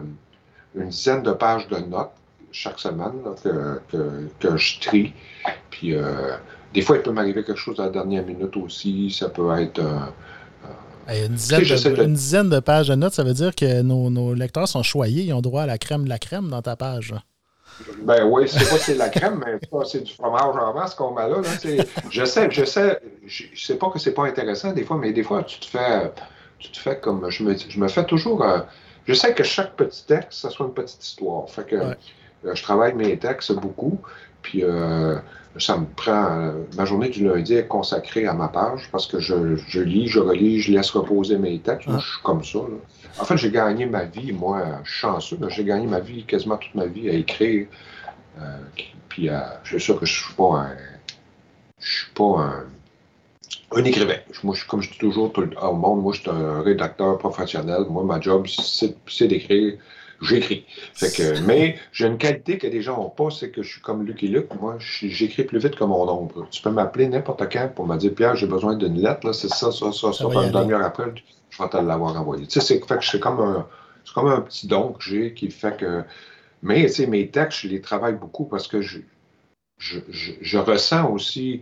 une 0.76 0.90
dizaine 0.90 1.24
de 1.24 1.32
pages 1.32 1.70
de 1.70 1.78
notes 1.78 2.12
chaque 2.52 2.80
semaine 2.80 3.22
que, 3.44 4.58
je 4.58 4.80
trie. 4.82 5.14
Puis 5.70 5.96
des 6.74 6.82
fois, 6.82 6.98
il 6.98 7.02
peut 7.02 7.12
m'arriver 7.12 7.44
quelque 7.44 7.60
chose 7.60 7.80
à 7.80 7.86
la 7.86 7.90
dernière 7.90 8.26
minute 8.26 8.56
aussi. 8.58 9.12
Ça 9.12 9.30
peut 9.30 9.50
être 9.60 9.82
une, 11.16 11.34
dizaine 12.14 12.50
de, 12.50 12.60
pages 12.60 12.88
de 12.88 12.96
notes, 12.96 13.14
ça 13.14 13.24
veut 13.24 13.34
dire 13.34 13.56
que 13.56 13.82
nos, 13.82 14.34
lecteurs 14.34 14.68
sont 14.68 14.84
choyés, 14.84 15.24
ils 15.24 15.34
ont 15.34 15.42
droit 15.42 15.64
à 15.64 15.66
la 15.66 15.78
crème 15.78 16.04
de 16.04 16.10
la 16.10 16.20
crème 16.20 16.50
dans 16.50 16.62
ta 16.62 16.76
page. 16.76 17.16
Ben 18.04 18.26
oui, 18.26 18.48
c'est 18.48 18.70
pas 18.70 18.78
c'est 18.78 18.96
la 18.96 19.10
crème, 19.10 19.42
mais 19.46 19.60
c'est 19.86 20.04
du 20.04 20.14
fromage 20.14 20.56
en 20.56 20.74
masse 20.74 20.94
qu'on 20.96 21.14
met 21.14 21.30
là. 21.30 21.42
je 22.10 22.26
sais, 22.26 22.50
je 22.52 22.66
sais, 22.66 23.00
je 23.26 23.46
sais 23.56 23.76
pas 23.76 23.90
que 23.90 24.00
c'est 24.00 24.14
pas 24.14 24.26
intéressant 24.26 24.74
des 24.74 24.84
fois, 24.84 24.98
mais 24.98 25.14
des 25.14 25.24
fois, 25.24 25.44
tu 25.44 25.60
te 25.60 25.66
fais, 25.66 26.12
tu 26.60 26.72
te 26.72 26.78
fais 26.78 27.00
comme, 27.00 27.30
je 27.30 27.44
me, 27.44 27.56
je 27.58 27.80
me 27.80 27.88
fais 27.88 28.06
toujours, 28.06 28.44
euh, 28.44 28.60
je 29.06 29.14
sais 29.14 29.34
que 29.34 29.44
chaque 29.44 29.76
petit 29.76 30.06
texte, 30.06 30.42
ça 30.42 30.50
soit 30.50 30.66
une 30.66 30.74
petite 30.74 31.04
histoire. 31.04 31.50
Fait 31.50 31.66
que 31.66 31.76
euh, 31.76 31.96
je 32.54 32.62
travaille 32.62 32.94
mes 32.94 33.18
textes 33.18 33.54
beaucoup, 33.54 33.98
puis 34.42 34.64
euh, 34.64 35.16
ça 35.58 35.78
me 35.78 35.86
prend, 35.86 36.54
ma 36.78 36.86
journée 36.86 37.10
du 37.10 37.28
lundi 37.28 37.56
est 37.56 37.68
consacrée 37.68 38.28
à 38.28 38.34
ma 38.34 38.48
page 38.48 38.90
parce 38.92 39.08
que 39.08 39.20
je, 39.20 39.56
je 39.56 39.82
lis, 39.82 40.08
je 40.08 40.20
relis, 40.20 40.62
je 40.62 40.72
laisse 40.72 40.92
reposer 40.92 41.38
mes 41.38 41.60
textes. 41.60 41.90
je 41.90 41.98
suis 41.98 42.22
comme 42.24 42.44
ça. 42.44 42.60
Là. 42.60 42.78
En 43.20 43.26
fait, 43.26 43.38
j'ai 43.38 43.52
gagné 43.52 43.86
ma 43.86 44.04
vie, 44.04 44.32
moi, 44.32 44.64
chanceux, 44.84 45.38
j'ai 45.50 45.64
gagné 45.64 45.88
ma 45.88 46.00
vie, 46.00 46.24
quasiment 46.24 46.58
toute 46.58 46.76
ma 46.76 46.86
vie, 46.86 47.10
à 47.10 47.14
écrire. 47.14 47.68
Euh, 48.40 48.60
puis, 49.10 49.30
je 49.64 49.70
suis 49.70 49.82
sûr 49.82 50.00
que 50.00 50.06
je 50.06 50.24
suis 50.24 50.34
pas 50.36 50.54
un. 50.60 50.78
Je 51.80 51.92
suis 51.98 52.12
pas 52.14 52.52
un, 53.74 53.84
écrivain. 53.84 54.18
Moi, 54.44 54.56
je, 54.56 54.66
comme 54.66 54.82
je 54.82 54.92
dis 54.92 54.98
toujours 54.98 55.34
au 55.62 55.74
monde, 55.74 56.02
moi, 56.02 56.14
je 56.14 56.22
suis 56.22 56.30
un 56.30 56.62
rédacteur 56.62 57.18
professionnel. 57.18 57.86
Moi, 57.90 58.04
ma 58.04 58.22
job, 58.22 58.48
c'est 58.48 59.28
d'écrire. 59.28 59.78
J'écris. 60.22 60.66
mais 61.46 61.78
j'ai 61.92 62.08
une 62.08 62.18
qualité 62.18 62.58
que 62.58 62.68
les 62.68 62.82
gens 62.82 62.98
n'ont 62.98 63.10
pas, 63.10 63.30
c'est 63.30 63.52
que 63.52 63.64
je 63.64 63.72
suis 63.72 63.82
comme 63.82 64.06
Lucky 64.06 64.28
Luke. 64.28 64.54
Moi, 64.60 64.78
j'écris 64.80 65.44
plus 65.44 65.60
vite 65.60 65.76
que 65.76 65.84
mon 65.84 66.08
ombre. 66.10 66.48
Tu 66.52 66.62
peux 66.62 66.72
m'appeler 66.72 67.08
n'importe 67.08 67.52
quand 67.52 67.70
pour 67.74 67.88
me 67.88 67.98
dire 67.98 68.14
Pierre, 68.14 68.36
j'ai 68.36 68.48
besoin 68.48 68.76
d'une 68.76 69.02
lettre, 69.02 69.32
c'est 69.32 69.50
ça, 69.50 69.72
ça, 69.72 69.92
ça, 69.92 70.14
ça. 70.14 70.26
une 70.26 70.52
demi-heure 70.52 70.84
après, 70.84 71.14
je 71.50 71.64
vais 71.64 71.70
te 71.70 71.78
l'avoir 71.78 72.20
envoyé. 72.20 72.46
Tu 72.48 72.60
sais, 72.60 72.66
c'est 72.66 72.86
fait 72.86 72.98
que 72.98 73.06
c'est 73.06 73.20
comme 73.20 73.40
un, 73.40 73.68
c'est 74.04 74.14
comme 74.14 74.28
un 74.28 74.42
petit 74.42 74.68
don 74.68 74.94
que 74.94 75.04
j'ai 75.04 75.34
qui 75.34 75.50
fait 75.50 75.78
que. 75.78 76.04
Mais 76.62 76.86
tu 76.88 76.94
sais, 76.94 77.08
mes 77.08 77.30
textes, 77.30 77.62
je 77.62 77.68
les 77.70 77.80
travaille 77.80 78.16
beaucoup 78.16 78.44
parce 78.44 78.68
que 78.68 78.82
je, 78.82 79.00
je, 79.78 80.00
je, 80.42 80.58
ressens 80.58 81.10
aussi, 81.10 81.62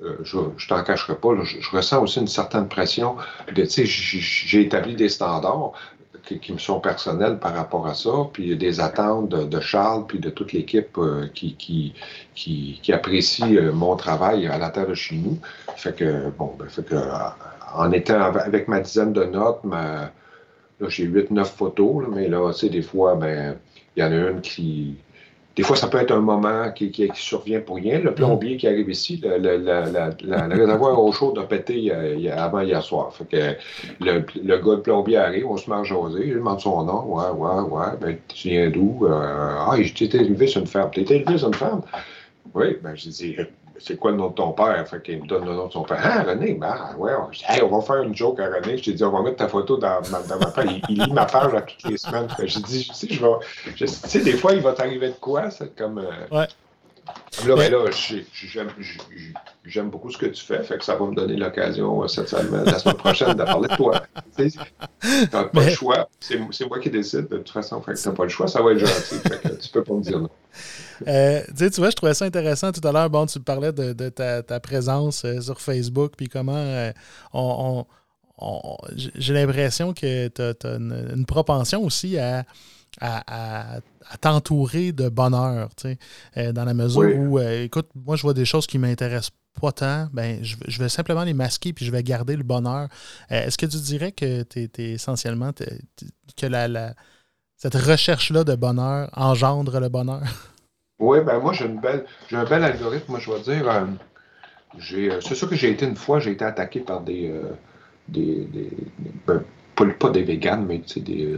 euh, 0.00 0.16
je, 0.22 0.38
je 0.56 0.68
t'en 0.68 0.82
cacherai 0.82 1.14
pas, 1.16 1.28
je, 1.42 1.70
ressens 1.70 2.02
aussi 2.02 2.20
une 2.20 2.26
certaine 2.26 2.66
pression. 2.68 3.16
Tu 3.54 3.66
sais, 3.66 3.84
j'ai 3.84 4.62
établi 4.62 4.96
des 4.96 5.10
standards 5.10 5.74
qui, 6.24 6.52
me 6.52 6.58
sont 6.58 6.80
personnels 6.80 7.38
par 7.38 7.54
rapport 7.54 7.86
à 7.86 7.94
ça, 7.94 8.10
puis 8.32 8.56
des 8.56 8.80
attentes 8.80 9.28
de, 9.28 9.60
Charles, 9.60 10.06
puis 10.06 10.18
de 10.18 10.30
toute 10.30 10.52
l'équipe 10.52 10.96
euh, 10.98 11.28
qui, 11.34 11.56
qui, 11.56 11.94
qui, 12.34 12.92
apprécie 12.92 13.56
euh, 13.56 13.72
mon 13.72 13.96
travail 13.96 14.46
à 14.46 14.70
terre 14.70 14.86
de 14.86 14.94
chez 14.94 15.16
nous. 15.16 15.38
Fait 15.76 15.94
que, 15.94 16.30
bon, 16.30 16.54
ben, 16.58 16.68
fait 16.68 16.84
que 16.84 16.96
en 17.74 17.92
étant 17.92 18.20
avec 18.20 18.68
ma 18.68 18.80
dizaine 18.80 19.12
de 19.12 19.24
notes, 19.24 19.60
là, 19.64 20.10
j'ai 20.88 21.06
8-9 21.06 21.44
photos, 21.44 22.04
mais 22.12 22.28
là, 22.28 22.52
tu 22.52 22.60
sais, 22.60 22.68
des 22.68 22.82
fois, 22.82 23.14
ben, 23.14 23.56
il 23.96 24.02
y 24.02 24.06
en 24.06 24.12
a 24.12 24.30
une 24.30 24.40
qui. 24.40 24.96
Des 25.56 25.64
fois, 25.64 25.76
ça 25.76 25.88
peut 25.88 25.98
être 25.98 26.12
un 26.12 26.20
moment 26.20 26.70
qui, 26.70 26.90
qui, 26.90 27.10
survient 27.14 27.60
pour 27.60 27.76
rien. 27.76 27.98
Le 27.98 28.14
plombier 28.14 28.56
qui 28.56 28.68
arrive 28.68 28.88
ici, 28.88 29.20
le, 29.22 29.36
le, 29.38 29.58
le, 29.58 30.54
réservoir 30.54 31.02
au 31.02 31.10
chaud 31.12 31.34
a 31.38 31.42
pété 31.42 31.92
avant 32.30 32.60
hier 32.60 32.82
soir. 32.82 33.12
Fait 33.12 33.24
que 33.24 34.04
le, 34.04 34.24
le 34.42 34.56
gars 34.58 34.76
de 34.76 34.80
plombier 34.80 35.16
arrive, 35.16 35.46
on 35.48 35.56
se 35.56 35.68
met 35.68 35.76
à 35.76 35.82
jaser, 35.82 36.30
je 36.30 36.34
demande 36.34 36.60
son 36.60 36.84
nom. 36.84 37.04
Ouais, 37.14 37.30
ouais, 37.30 37.62
ouais. 37.62 37.96
Ben, 38.00 38.16
tu 38.28 38.48
viens 38.48 38.70
d'où? 38.70 39.06
Euh, 39.06 39.10
ah, 39.12 39.74
j'étais 39.78 40.18
élevé 40.18 40.46
sur 40.46 40.60
une 40.60 40.66
ferme. 40.66 40.90
T'es 40.92 41.02
élevé 41.02 41.36
sur 41.36 41.48
une 41.48 41.54
ferme? 41.54 41.82
Oui, 42.54 42.76
ben, 42.82 42.94
j'ai 42.94 43.10
dit, 43.10 43.36
c'est 43.80 43.96
quoi 43.96 44.10
le 44.10 44.16
nom 44.16 44.28
de 44.28 44.34
ton 44.34 44.52
père? 44.52 44.86
Fait 44.88 45.02
qu'il 45.02 45.22
me 45.22 45.26
donne 45.26 45.44
le 45.44 45.54
nom 45.54 45.66
de 45.66 45.72
son 45.72 45.82
père. 45.82 46.00
Ah, 46.02 46.22
René, 46.22 46.54
ben, 46.54 46.94
ouais, 46.98 47.12
on, 47.14 47.66
on 47.66 47.78
va 47.78 47.82
faire 47.84 48.02
une 48.02 48.14
joke 48.14 48.40
à 48.40 48.46
René. 48.46 48.78
Je 48.78 48.84
t'ai 48.84 48.92
dit, 48.92 49.04
on 49.04 49.10
va 49.10 49.22
mettre 49.22 49.36
ta 49.36 49.48
photo 49.48 49.76
dans, 49.76 50.00
dans 50.02 50.38
ma 50.38 50.46
page. 50.46 50.80
Il, 50.88 51.02
lit 51.02 51.12
ma 51.12 51.26
page 51.26 51.54
à 51.54 51.62
toutes 51.62 51.90
les 51.90 51.96
semaines. 51.96 52.28
J'ai 52.38 52.60
dit, 52.60 52.82
je 52.82 52.92
sais, 52.92 53.08
je 53.10 53.20
vais. 53.20 53.74
tu 53.74 53.86
sais, 53.86 54.20
des 54.20 54.36
fois, 54.36 54.52
il 54.52 54.60
va 54.60 54.72
t'arriver 54.72 55.08
de 55.08 55.14
quoi? 55.14 55.50
C'est 55.50 55.74
comme. 55.74 55.98
Euh, 55.98 56.38
ouais. 56.38 56.46
Là, 57.46 57.56
ben 57.56 57.72
là, 57.72 57.84
j'aime 59.64 59.90
beaucoup 59.90 60.10
ce 60.10 60.18
que 60.18 60.26
tu 60.26 60.44
fais, 60.44 60.62
fait 60.62 60.78
que 60.78 60.84
ça 60.84 60.96
va 60.96 61.06
me 61.06 61.14
donner 61.14 61.36
l'occasion 61.36 62.02
euh, 62.02 62.08
cette 62.08 62.28
semaine, 62.28 62.64
la 62.64 62.78
semaine 62.78 62.96
prochaine 62.96 63.34
de 63.34 63.44
parler 63.44 63.68
de 63.68 63.76
toi. 63.76 64.02
Tu 64.36 64.50
n'as 65.32 65.44
pas 65.44 65.64
le 65.64 65.70
choix. 65.70 66.08
C'est 66.20 66.38
moi 66.38 66.78
qui 66.80 66.90
décide 66.90 67.28
de 67.28 67.38
toute 67.38 67.50
façon, 67.50 67.80
fait 67.80 67.94
que 67.94 67.98
tu 68.00 68.08
n'as 68.08 68.14
pas 68.14 68.24
le 68.24 68.28
choix, 68.28 68.48
ça 68.48 68.62
va 68.62 68.72
être 68.72 68.78
gentil. 68.78 69.16
Fait 69.26 69.40
que 69.40 69.54
tu 69.54 69.68
peux 69.70 69.84
pas 69.84 69.94
me 69.94 70.02
dire 70.02 70.20
non. 70.20 70.30
Euh, 71.06 71.40
tu 71.56 71.68
vois, 71.78 71.90
je 71.90 71.96
trouvais 71.96 72.14
ça 72.14 72.24
intéressant 72.24 72.72
tout 72.72 72.86
à 72.86 72.92
l'heure. 72.92 73.10
Bon, 73.10 73.26
tu 73.26 73.40
parlais 73.40 73.72
de, 73.72 74.08
ta, 74.08 74.60
présence 74.60 75.24
euh, 75.24 75.40
sur 75.40 75.60
Facebook, 75.60 76.12
puis 76.16 76.28
comment 76.28 76.52
euh, 76.56 76.92
on, 77.32 77.84
j'ai 78.94 79.34
l'impression 79.34 79.92
que 79.92 80.28
tu 80.28 80.42
as, 80.42 80.76
une, 80.76 81.24
propension 81.26 81.82
aussi 81.84 82.18
à, 82.18 82.44
à, 83.00 83.80
t'entourer 84.20 84.92
de 84.92 85.08
bonheur, 85.08 85.74
tu 85.76 85.96
sais, 86.34 86.52
dans 86.52 86.64
la 86.64 86.74
mesure 86.74 87.16
où, 87.16 87.38
écoute, 87.38 87.88
moi, 87.94 88.16
je 88.16 88.22
vois 88.22 88.34
des 88.34 88.44
choses 88.44 88.66
qui 88.66 88.78
m'intéressent 88.78 89.32
pas 89.60 89.72
tant, 89.72 90.08
ben, 90.12 90.42
je, 90.42 90.78
vais 90.78 90.88
simplement 90.88 91.24
les 91.24 91.34
masquer 91.34 91.72
puis 91.72 91.84
je 91.84 91.90
vais 91.90 92.02
garder 92.02 92.36
le 92.36 92.42
bonheur. 92.42 92.88
Est-ce 93.28 93.58
que 93.58 93.66
tu 93.66 93.78
dirais 93.78 94.12
que 94.12 94.42
tu 94.42 94.70
es, 94.78 94.92
essentiellement 94.92 95.50
que 96.36 96.46
la, 96.46 96.94
cette 97.56 97.74
recherche-là 97.74 98.44
de 98.44 98.54
bonheur 98.54 99.10
engendre 99.14 99.80
le 99.80 99.88
bonheur? 99.88 100.22
Oui, 101.00 101.18
ben 101.24 101.38
moi, 101.38 101.54
j'ai 101.54 101.64
une 101.64 101.80
belle, 101.80 102.04
j'ai 102.28 102.36
un 102.36 102.44
bel 102.44 102.62
algorithme, 102.62 103.12
moi, 103.12 103.20
je 103.20 103.32
vais 103.32 103.40
dire. 103.40 103.68
Euh, 103.70 103.86
euh, 104.92 105.20
c'est 105.22 105.34
sûr 105.34 105.48
que 105.48 105.56
j'ai 105.56 105.70
été 105.70 105.86
une 105.86 105.96
fois, 105.96 106.20
j'ai 106.20 106.32
été 106.32 106.44
attaqué 106.44 106.80
par 106.80 107.00
des. 107.00 107.30
Euh, 107.30 107.54
des, 108.06 108.44
des 108.52 108.70
ben, 109.26 109.42
pas, 109.86 110.10
des 110.10 110.22
véganes, 110.22 110.66
mais 110.66 110.82
des, 110.96 111.36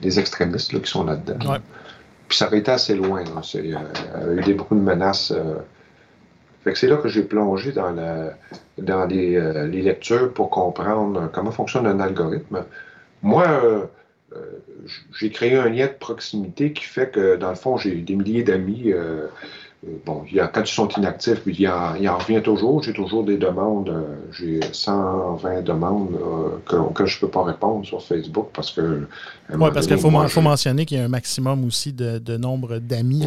des 0.00 0.18
extrémistes 0.18 0.72
là, 0.72 0.80
qui 0.80 0.90
sont 0.90 1.04
là-dedans. 1.04 1.58
Puis 2.28 2.38
ça 2.38 2.46
avait 2.46 2.58
été 2.58 2.70
assez 2.70 2.94
loin. 2.94 3.24
C'est, 3.42 3.58
il 3.58 3.70
y 3.70 3.74
a 3.74 3.82
eu 4.32 4.40
des, 4.42 4.54
beaucoup 4.54 4.74
de 4.74 4.80
menaces. 4.80 5.32
Fait 6.64 6.72
que 6.72 6.78
c'est 6.78 6.86
là 6.86 6.96
que 6.96 7.08
j'ai 7.08 7.22
plongé 7.22 7.72
dans, 7.72 7.90
la, 7.90 8.34
dans 8.78 9.04
les, 9.06 9.38
les, 9.68 9.82
lectures 9.82 10.32
pour 10.32 10.48
comprendre 10.48 11.28
comment 11.32 11.50
fonctionne 11.50 11.86
un 11.86 12.00
algorithme. 12.00 12.64
Moi, 13.22 13.46
euh, 13.46 13.84
j'ai 15.12 15.30
créé 15.30 15.56
un 15.56 15.68
lien 15.68 15.86
de 15.86 15.92
proximité 15.92 16.72
qui 16.72 16.84
fait 16.84 17.10
que, 17.10 17.36
dans 17.36 17.50
le 17.50 17.54
fond, 17.54 17.76
j'ai 17.76 17.94
des 17.96 18.16
milliers 18.16 18.42
d'amis. 18.42 18.92
Euh, 19.84 19.88
euh, 19.88 19.96
bon, 20.04 20.24
il 20.28 20.36
y 20.36 20.40
a, 20.40 20.48
quand 20.48 20.62
ils 20.62 20.72
sont 20.72 20.88
inactifs, 20.88 21.42
il, 21.46 21.68
en, 21.68 21.94
il 21.94 22.08
en 22.08 22.18
revient 22.18 22.42
toujours. 22.42 22.82
J'ai 22.82 22.92
toujours 22.92 23.24
des 23.24 23.36
demandes. 23.36 23.92
j'ai 24.32 24.60
120 24.72 25.62
demandes 25.62 26.18
que, 26.66 27.06
je 27.06 27.16
ne 27.16 27.20
peux 27.20 27.28
pas 27.28 27.44
répondre 27.44 27.84
sur 27.84 28.02
Facebook 28.02 28.48
parce 28.54 28.70
que. 28.70 29.06
Oui, 29.54 29.70
parce 29.72 29.86
qu'il 29.86 29.98
faut, 29.98 30.10
mentionner 30.10 30.86
qu'il 30.86 30.98
y 30.98 31.00
a 31.00 31.04
un 31.04 31.08
maximum 31.08 31.64
aussi 31.64 31.92
de, 31.92 32.36
nombre 32.36 32.78
d'amis, 32.78 33.26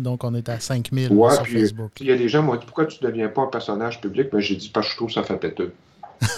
donc 0.00 0.24
on 0.24 0.34
est 0.34 0.48
à 0.48 0.60
5000 0.60 1.08
sur 1.08 1.46
Facebook. 1.46 1.92
il 2.00 2.06
y 2.06 2.12
a 2.12 2.16
des 2.16 2.28
gens 2.28 2.42
m'ont 2.42 2.56
dit 2.56 2.66
pourquoi 2.66 2.86
tu 2.86 3.02
ne 3.02 3.10
deviens 3.10 3.28
pas 3.28 3.42
un 3.42 3.46
personnage 3.46 4.00
public? 4.00 4.28
Mais 4.32 4.38
ben, 4.38 4.40
j'ai 4.40 4.56
dit 4.56 4.70
parce 4.72 4.86
que 4.86 4.92
je 4.92 4.96
trouve 4.96 5.10
ça 5.10 5.22
fait 5.22 5.36
péteux. 5.36 5.72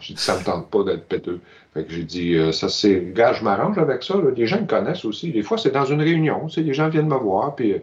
J'ai 0.00 0.14
dit, 0.14 0.20
ça 0.20 0.38
me 0.38 0.44
tente 0.44 0.68
pas 0.68 0.82
d'être 0.84 1.06
péteux. 1.06 1.40
Fait 1.74 1.84
que 1.84 1.92
j'ai 1.92 2.04
dit, 2.04 2.34
euh, 2.34 2.52
ça 2.52 2.68
c'est, 2.68 3.12
gars, 3.14 3.32
je 3.32 3.42
m'arrange 3.42 3.78
avec 3.78 4.02
ça. 4.02 4.14
Là. 4.14 4.30
Les 4.36 4.46
gens 4.46 4.60
me 4.60 4.66
connaissent 4.66 5.04
aussi. 5.04 5.32
Des 5.32 5.42
fois, 5.42 5.56
c'est 5.56 5.70
dans 5.70 5.86
une 5.86 6.02
réunion. 6.02 6.46
Tu 6.46 6.54
sais, 6.54 6.60
les 6.60 6.74
gens 6.74 6.88
viennent 6.88 7.08
me 7.08 7.16
voir, 7.16 7.54
puis 7.54 7.72
euh, 7.72 7.78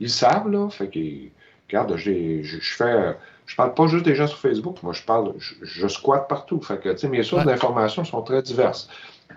ils 0.00 0.10
savent, 0.10 0.50
là. 0.50 0.68
Fait 0.70 0.88
que, 0.88 0.98
regarde, 1.68 1.94
je, 1.96 2.42
fais, 2.60 3.16
je 3.44 3.56
parle 3.56 3.74
pas 3.74 3.86
juste 3.86 4.06
des 4.06 4.14
gens 4.14 4.26
sur 4.26 4.38
Facebook. 4.38 4.82
Moi, 4.82 4.94
je 4.94 5.02
parle, 5.02 5.34
je, 5.38 5.88
squatte 5.88 6.26
partout. 6.28 6.60
Fait 6.62 6.80
que, 6.80 6.88
tu 6.90 6.98
sais, 6.98 7.08
mes 7.08 7.22
sources 7.22 7.44
d'informations 7.44 8.04
sont 8.04 8.22
très 8.22 8.40
diverses. 8.40 8.88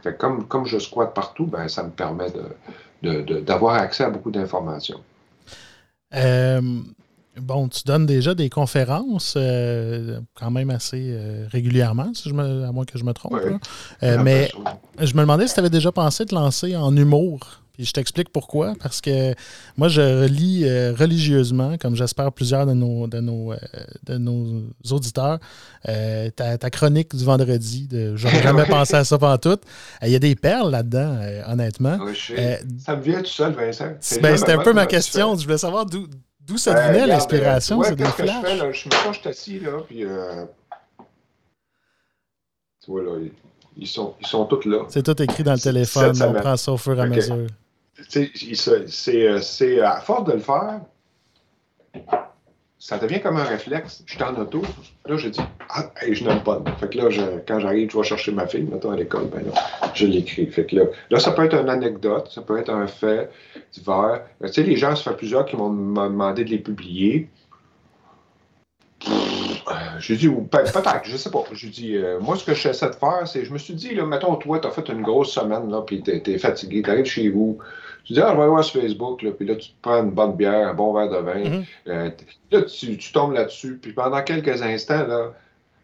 Fait 0.02 0.14
que 0.14 0.18
comme, 0.18 0.48
comme 0.48 0.66
je 0.66 0.80
squatte 0.80 1.14
partout, 1.14 1.46
ben, 1.46 1.68
ça 1.68 1.84
me 1.84 1.90
permet 1.90 2.28
de, 3.02 3.40
d'avoir 3.42 3.76
accès 3.76 4.06
à 4.06 4.10
beaucoup 4.10 4.32
d'informations. 4.32 5.02
Bon, 7.40 7.70
tu 7.70 7.84
donnes 7.86 8.06
déjà 8.06 8.36
des 8.36 8.50
conférences 8.50 9.36
euh, 9.38 10.20
quand 10.34 10.52
même 10.52 10.70
assez 10.70 11.12
euh, 11.12 11.48
régulièrement, 11.50 12.12
si 12.14 12.28
je 12.28 12.34
me, 12.34 12.66
à 12.66 12.72
moins 12.74 12.84
que 12.84 12.98
je 12.98 13.06
me 13.06 13.14
trompe. 13.14 13.40
Euh, 14.04 14.18
mais 14.22 14.52
je 15.00 15.14
me 15.14 15.22
demandais 15.22 15.48
si 15.48 15.54
tu 15.54 15.60
avais 15.62 15.70
déjà 15.70 15.94
pensé 15.94 16.26
te 16.26 16.36
lancer 16.36 16.76
en 16.76 16.96
humour. 16.96 17.40
Puis 17.72 17.86
je 17.86 17.94
t'explique 17.94 18.34
pourquoi. 18.34 18.74
Parce 18.82 19.00
que 19.00 19.34
moi, 19.78 19.88
je 19.88 20.02
relis 20.02 20.66
religieusement, 20.92 21.78
comme 21.78 21.96
j'espère 21.96 22.34
plusieurs 22.34 22.66
de 22.66 22.74
nos, 22.74 23.08
de 23.08 23.22
nos, 23.22 23.54
de 24.04 24.18
nos 24.18 24.64
auditeurs, 24.92 25.40
ta, 25.86 26.70
chronique 26.70 27.16
du 27.16 27.24
vendredi. 27.24 27.88
De, 27.88 28.10
n'aurais 28.22 28.44
jamais 28.44 28.66
pensé 28.66 28.96
à 28.96 29.06
ça 29.06 29.18
pendant 29.18 29.38
tout. 29.38 29.58
Il 30.02 30.10
y 30.10 30.16
a 30.16 30.20
des 30.20 30.36
perles 30.36 30.70
là-dedans, 30.70 31.18
honnêtement. 31.48 31.98
ça 32.78 32.98
me 32.98 33.02
vient 33.02 33.22
tout 33.22 33.28
seul, 33.28 33.54
Vincent. 33.54 33.94
Ben, 34.22 34.36
c'était 34.36 34.52
un 34.52 34.64
peu 34.64 34.74
ma 34.74 34.86
question. 34.86 35.38
Je 35.38 35.46
voulais 35.46 35.58
savoir 35.58 35.86
d'où 35.86 36.08
D'où 36.52 36.58
ça 36.58 36.74
devenait 36.74 37.08
l'inspiration? 37.08 37.78
Ouais, 37.78 37.88
c'est 37.88 37.96
des 37.96 38.04
flashs? 38.04 38.28
Je, 38.28 38.46
fais, 38.46 38.56
là, 38.58 38.72
je 38.74 38.90
me 38.90 39.14
suis 39.14 39.30
assis, 39.30 39.60
là, 39.60 39.72
puis... 39.88 40.04
Euh... 40.04 40.44
Tu 42.84 42.92
vois, 42.92 43.04
là, 43.04 43.12
ils 43.78 43.88
sont, 43.88 44.16
ils 44.20 44.28
sont 44.28 44.44
tous 44.48 44.66
là. 44.66 44.84
C'est 44.90 45.04
tout 45.04 45.22
écrit 45.22 45.44
dans 45.44 45.54
le 45.54 45.60
téléphone, 45.60 46.14
on 46.22 46.34
prend 46.34 46.58
ça 46.58 46.74
au 46.74 46.78
fur 46.78 47.00
et 47.00 47.04
à 47.04 47.06
mesure. 47.06 47.48
C'est 48.10 49.82
à 49.82 50.02
force 50.02 50.26
de 50.26 50.34
le 50.34 50.40
faire, 50.40 50.82
ça 52.82 52.98
devient 52.98 53.22
comme 53.22 53.38
un 53.38 53.44
réflexe. 53.44 54.04
Je 54.08 54.16
suis 54.16 54.24
en 54.24 54.36
auto, 54.36 54.64
là, 55.06 55.16
je 55.16 55.30
dis 55.30 55.40
Ah, 55.70 55.92
je 56.10 56.24
n'aime 56.24 56.42
pas. 56.42 56.64
Fait 56.80 56.90
que 56.90 56.98
là, 56.98 57.10
quand 57.48 57.60
j'arrive, 57.60 57.92
je 57.92 57.98
vais 57.98 58.04
chercher 58.04 58.32
ma 58.32 58.48
fille, 58.48 58.64
mettons 58.64 58.90
à 58.90 58.96
l'école, 58.96 59.28
ben 59.28 59.46
là, 59.46 59.52
je 59.94 60.08
l'écris. 60.08 60.48
Fait 60.48 60.66
que 60.66 60.76
là, 60.76 60.86
là, 61.12 61.20
ça 61.20 61.32
peut 61.32 61.46
être 61.46 61.54
une 61.54 61.70
anecdote, 61.70 62.32
ça 62.34 62.42
peut 62.42 62.58
être 62.58 62.72
un 62.72 62.88
fait 62.88 63.30
divers. 63.72 64.24
Tu 64.42 64.52
sais, 64.52 64.64
les 64.64 64.78
gens, 64.78 64.96
ça 64.96 65.12
fait 65.12 65.18
plusieurs 65.18 65.46
qui 65.46 65.56
m'ont 65.56 65.70
demandé 65.70 66.44
de 66.44 66.50
les 66.50 66.58
publier. 66.58 67.30
Je 70.00 70.16
dis, 70.16 70.28
peut-être, 70.28 71.02
je 71.04 71.18
sais 71.18 71.30
pas. 71.30 71.44
Je 71.52 71.68
dis, 71.68 71.96
euh, 71.96 72.20
moi, 72.20 72.36
ce 72.36 72.44
que 72.44 72.56
j'essaie 72.56 72.90
de 72.90 72.96
faire, 72.96 73.28
c'est, 73.28 73.46
je 73.46 73.54
me 73.54 73.60
suis 73.60 73.76
dit, 73.76 73.94
là, 73.94 74.06
mettons, 74.06 74.36
toi, 74.36 74.60
tu 74.60 74.68
as 74.68 74.72
fait 74.72 74.90
une 74.90 75.04
grosse 75.04 75.32
semaine, 75.32 75.70
là, 75.70 75.82
puis 75.82 76.02
tu 76.02 76.40
fatigué, 76.40 76.82
tu 76.82 76.90
arrives 76.90 77.06
chez 77.06 77.30
vous, 77.30 77.60
tu 78.04 78.14
dis, 78.14 78.20
ah, 78.20 78.30
je 78.32 78.36
vais 78.36 78.42
aller 78.42 78.50
voir 78.50 78.64
sur 78.64 78.82
Facebook, 78.82 79.22
là, 79.22 79.32
puis 79.32 79.46
là, 79.46 79.56
tu 79.56 79.70
te 79.70 79.76
prends 79.82 80.04
une 80.04 80.12
bonne 80.12 80.36
bière, 80.36 80.70
un 80.70 80.74
bon 80.74 80.94
verre 80.94 81.10
de 81.10 81.18
vin. 81.18 81.44
Mm-hmm. 81.44 81.66
Euh, 81.88 82.10
là, 82.52 82.62
tu, 82.64 82.98
tu 82.98 83.12
tombes 83.12 83.34
là-dessus, 83.34 83.80
puis 83.82 83.94
pendant 83.94 84.22
quelques 84.24 84.62
instants, 84.62 85.06
là, 85.08 85.34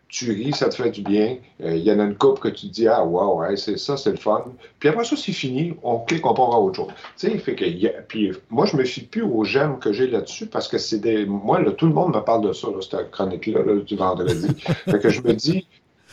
tu 0.09 0.31
ris, 0.31 0.53
ça 0.53 0.69
te 0.69 0.75
fait 0.75 0.89
du 0.89 1.01
bien. 1.01 1.37
Euh, 1.61 1.75
il 1.75 1.83
y 1.83 1.91
en 1.91 1.99
a 1.99 2.03
une 2.03 2.15
coupe 2.15 2.39
que 2.39 2.47
tu 2.47 2.67
te 2.67 2.73
dis, 2.73 2.87
ah, 2.87 3.03
wow, 3.03 3.43
c'est 3.55 3.77
ça, 3.77 3.97
c'est 3.97 4.11
le 4.11 4.17
fun. 4.17 4.45
Puis 4.79 4.89
après 4.89 5.03
ça, 5.03 5.15
c'est 5.17 5.33
fini, 5.33 5.73
on 5.83 5.99
clique, 5.99 6.25
on 6.25 6.33
part 6.33 6.53
à 6.53 6.59
autre 6.59 6.77
chose. 6.77 6.93
Tu 7.17 7.29
sais, 7.29 7.37
fait 7.37 7.55
que, 7.55 7.65
puis 8.07 8.31
moi, 8.49 8.65
je 8.65 8.77
me 8.77 8.85
fie 8.85 9.01
plus 9.01 9.23
aux 9.23 9.43
j'aime 9.43 9.79
que 9.79 9.91
j'ai 9.91 10.07
là-dessus 10.07 10.45
parce 10.45 10.67
que 10.67 10.77
c'est 10.77 10.99
des. 10.99 11.25
Moi, 11.25 11.61
là, 11.61 11.71
tout 11.71 11.87
le 11.87 11.93
monde 11.93 12.15
me 12.15 12.21
parle 12.21 12.47
de 12.47 12.53
ça, 12.53 12.67
là, 12.67 12.77
cette 12.81 13.11
chronique-là, 13.11 13.61
du 13.85 13.95
vendredi. 13.95 14.47
fait 14.85 14.99
que 14.99 15.09
je 15.09 15.21
me 15.21 15.33
dis, 15.33 15.67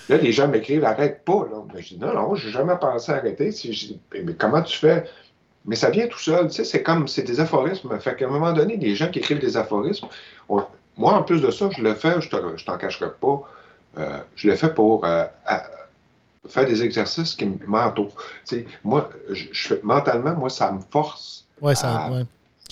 là, 0.09 0.17
les 0.17 0.33
gens 0.33 0.49
m'écrivent, 0.49 0.85
arrête 0.85 1.25
pas, 1.25 1.47
là. 1.51 1.63
Mais 1.73 1.83
je 1.83 1.95
dis, 1.95 1.99
non, 1.99 2.15
non, 2.15 2.35
j'ai 2.35 2.51
jamais 2.51 2.77
pensé 2.81 3.13
à 3.13 3.17
arrêter. 3.17 3.51
mais 4.25 4.35
comment 4.35 4.63
tu 4.63 4.77
fais? 4.77 5.05
Mais 5.67 5.77
ça 5.77 5.91
vient 5.91 6.07
tout 6.07 6.19
seul, 6.19 6.49
tu 6.49 6.55
sais, 6.55 6.65
c'est 6.65 6.83
comme, 6.83 7.09
c'est 7.09 7.23
des 7.23 7.41
aphorismes. 7.41 7.99
Fait 7.99 8.15
qu'à 8.17 8.27
un 8.27 8.31
moment 8.31 8.53
donné, 8.53 8.77
les 8.77 8.95
gens 8.95 9.09
qui 9.09 9.19
écrivent 9.21 9.39
des 9.39 9.57
aphorismes, 9.57 10.09
moi, 10.49 11.15
en 11.15 11.23
plus 11.23 11.41
de 11.41 11.51
ça, 11.51 11.71
je 11.77 11.83
le 11.83 11.95
fais, 11.95 12.21
je 12.21 12.65
t'en 12.65 12.79
cacherai 12.79 13.11
pas, 13.21 13.43
euh, 13.99 14.19
je 14.37 14.49
le 14.49 14.57
fais 14.57 14.73
pour 14.73 15.05
euh, 15.05 15.25
faire 16.49 16.67
des 16.67 16.83
exercices 16.83 17.35
qui 17.35 17.47
mentaux. 17.67 18.11
Tu 18.47 18.57
sais, 18.57 18.67
moi, 18.83 19.11
je, 19.31 19.47
fais, 19.53 19.81
mentalement, 19.83 20.35
moi, 20.35 20.51
ça 20.51 20.71
me 20.71 20.81
force 20.91 21.47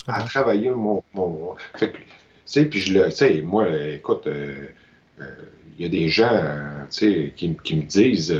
à, 0.07 0.23
travailler 0.25 0.69
mon. 0.69 1.03
mon 1.13 1.55
fait 1.75 1.91
que, 1.91 1.97
tu 1.97 2.03
sais, 2.45 2.65
puis 2.65 2.79
je 2.79 2.93
le. 2.93 3.05
Tu 3.05 3.15
sais, 3.15 3.41
moi, 3.41 3.67
écoute, 3.69 4.27
euh, 4.27 4.67
il 5.77 5.83
y 5.83 5.85
a 5.85 5.89
des 5.89 6.09
gens, 6.09 6.39
tu 6.91 6.97
sais, 6.99 7.33
qui, 7.35 7.57
qui 7.63 7.75
me 7.75 7.83
disent 7.83 8.35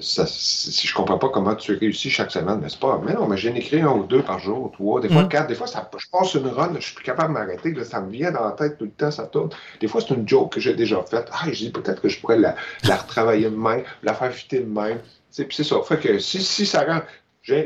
si 0.00 0.86
je 0.86 0.94
comprends 0.94 1.18
pas 1.18 1.28
comment 1.28 1.54
tu 1.54 1.76
réussis 1.76 2.10
chaque 2.10 2.30
semaine, 2.30 2.58
mais 2.60 2.68
c'est 2.68 2.80
pas? 2.80 3.00
Mais 3.04 3.14
non, 3.14 3.26
mais 3.26 3.36
j'ai 3.36 3.54
écrit 3.56 3.80
un 3.80 3.92
ou 3.92 4.04
deux 4.04 4.22
par 4.22 4.38
jour, 4.38 4.70
trois, 4.72 5.00
des 5.00 5.08
fois 5.08 5.24
mm. 5.24 5.28
quatre, 5.28 5.46
des 5.48 5.54
fois 5.54 5.66
ça, 5.66 5.88
je 5.96 6.06
passe 6.10 6.34
une 6.34 6.46
run, 6.46 6.72
je 6.76 6.86
suis 6.86 6.94
plus 6.94 7.04
capable 7.04 7.34
de 7.34 7.38
m'arrêter, 7.38 7.84
ça 7.84 8.00
me 8.00 8.10
vient 8.10 8.32
dans 8.32 8.44
la 8.44 8.52
tête 8.52 8.78
tout 8.78 8.84
le 8.84 8.90
temps, 8.90 9.10
ça 9.10 9.24
tourne. 9.24 9.50
Des 9.80 9.88
fois, 9.88 10.00
c'est 10.00 10.14
une 10.14 10.28
joke 10.28 10.52
que 10.52 10.60
j'ai 10.60 10.74
déjà 10.74 11.02
faite. 11.02 11.28
Ah, 11.32 11.46
je 11.46 11.64
dis 11.64 11.70
peut-être 11.70 12.00
que 12.00 12.08
je 12.08 12.18
pourrais 12.20 12.38
la, 12.38 12.56
la 12.84 12.96
retravailler 12.96 13.50
de 13.50 13.56
même, 13.56 13.84
la 14.02 14.14
faire 14.14 14.32
fitter 14.32 14.60
de 14.60 14.70
même. 14.70 14.98
Puis 15.36 15.46
c'est 15.50 15.64
ça. 15.64 15.76
Fait 15.82 15.98
que 15.98 16.18
si, 16.18 16.42
si 16.42 16.64
ça 16.64 16.84
rend 16.84 17.00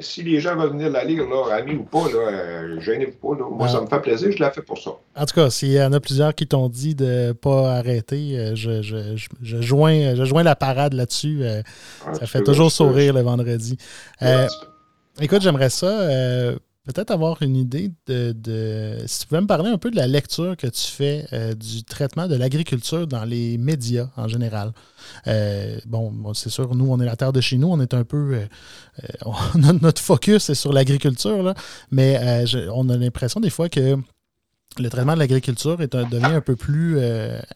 si 0.01 0.22
les 0.22 0.41
gens 0.41 0.57
veulent 0.57 0.70
venir 0.70 0.91
la 0.91 1.05
lire, 1.05 1.24
là, 1.29 1.55
amis 1.55 1.74
ou 1.74 1.85
pas, 1.85 2.09
là, 2.09 2.18
euh, 2.18 2.81
gênez-vous 2.81 3.37
pas. 3.37 3.45
Moi, 3.51 3.68
ça 3.68 3.81
me 3.81 3.87
fait 3.87 4.01
plaisir, 4.01 4.33
je 4.33 4.43
l'ai 4.43 4.51
fait 4.51 4.62
pour 4.62 4.79
ça. 4.79 4.91
En 5.16 5.24
tout 5.24 5.35
cas, 5.35 5.51
s'il 5.51 5.72
y 5.72 5.83
en 5.83 5.93
a 5.93 6.01
plusieurs 6.01 6.35
qui 6.35 6.47
t'ont 6.47 6.68
dit 6.68 6.95
de 6.95 7.29
ne 7.29 7.33
pas 7.33 7.76
arrêter, 7.76 8.39
euh, 8.39 8.55
je, 8.55 8.83
je, 8.83 9.16
je, 9.41 9.61
joins, 9.61 10.16
je 10.16 10.24
joins 10.24 10.43
la 10.43 10.57
parade 10.57 10.95
là-dessus. 10.95 11.41
Euh, 11.43 11.62
ah, 12.07 12.14
ça 12.14 12.26
fait 12.26 12.43
toujours 12.43 12.72
sourire 12.72 13.14
le 13.14 13.22
vendredi. 13.22 13.76
écoute, 15.20 15.43
j'aimerais 15.43 15.70
ça 15.70 16.09
peut-être 16.89 17.11
avoir 17.11 17.43
une 17.43 17.55
idée 17.55 17.93
de, 18.07 18.97
Si 19.07 19.20
tu 19.20 19.26
pouvais 19.26 19.43
me 19.43 19.47
parler 19.47 19.68
un 19.68 19.76
peu 19.76 19.91
de 19.91 19.97
la 19.97 20.07
lecture 20.07 20.57
que 20.57 20.66
tu 20.66 20.86
fais 20.91 21.26
euh, 21.34 21.55
du 21.55 21.84
traitement 21.84 22.26
de 22.26 22.34
l'agriculture 22.34 23.07
dans 23.07 23.24
les 23.24 23.59
médias 23.59 24.09
en 24.16 24.26
général. 24.26 24.72
Euh, 25.26 25.78
bon, 25.84 26.32
c'est 26.32 26.49
sûr, 26.49 26.74
nous, 26.74 26.91
on 26.91 26.99
est 26.99 27.05
la 27.05 27.16
terre 27.16 27.34
de 27.34 27.43
chez 27.43 27.59
nous, 27.59 27.68
on 27.68 27.78
est 27.80 27.93
un 27.93 28.05
peu. 28.05 28.41
Euh, 29.05 29.70
notre 29.82 30.01
focus 30.01 30.49
est 30.49 30.55
sur 30.55 30.72
l'agriculture, 30.72 31.53
mais 31.91 32.45
on 32.72 32.89
a 32.89 32.97
l'impression 32.97 33.41
des 33.41 33.51
fois 33.51 33.68
que 33.68 33.97
le 34.78 34.91
traitement 34.91 35.14
de 35.14 35.18
l'agriculture 35.18 35.76
devient 35.76 36.24
un 36.24 36.41
peu 36.41 36.57
plus 36.57 36.99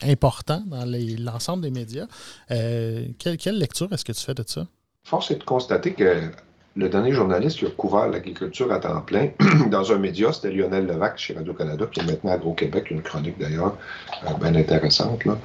important 0.03 0.63
dans 0.67 0.85
l'ensemble 0.85 1.63
des 1.63 1.71
médias. 1.71 2.07
quelle 2.49 3.59
lecture 3.59 3.91
est-ce 3.93 4.05
que 4.05 4.13
tu 4.13 4.21
fais 4.21 4.35
de 4.35 4.45
ça? 4.47 4.67
Force 5.05 5.31
est 5.31 5.39
de 5.39 5.45
constater 5.45 5.95
que 5.95 6.31
le 6.75 6.89
dernier 6.89 7.13
journaliste 7.13 7.59
qui 7.59 7.67
a 7.67 7.71
couvert 7.71 8.09
l'agriculture 8.09 8.73
à 8.73 8.79
temps 8.79 9.01
plein 9.03 9.31
dans 9.71 9.93
un 9.93 9.99
média, 9.99 10.33
c'était 10.33 10.51
Lionel 10.51 10.87
Levac 10.87 11.19
chez 11.19 11.35
Radio-Canada, 11.35 11.87
qui 11.91 12.01
est 12.01 12.05
maintenant 12.05 12.33
à 12.33 12.39
Gros-Québec, 12.39 12.91
une 12.91 13.03
chronique 13.03 13.39
d'ailleurs 13.39 13.77
euh, 14.25 14.35
bien 14.41 14.55
intéressante. 14.55 15.25
Là. 15.25 15.39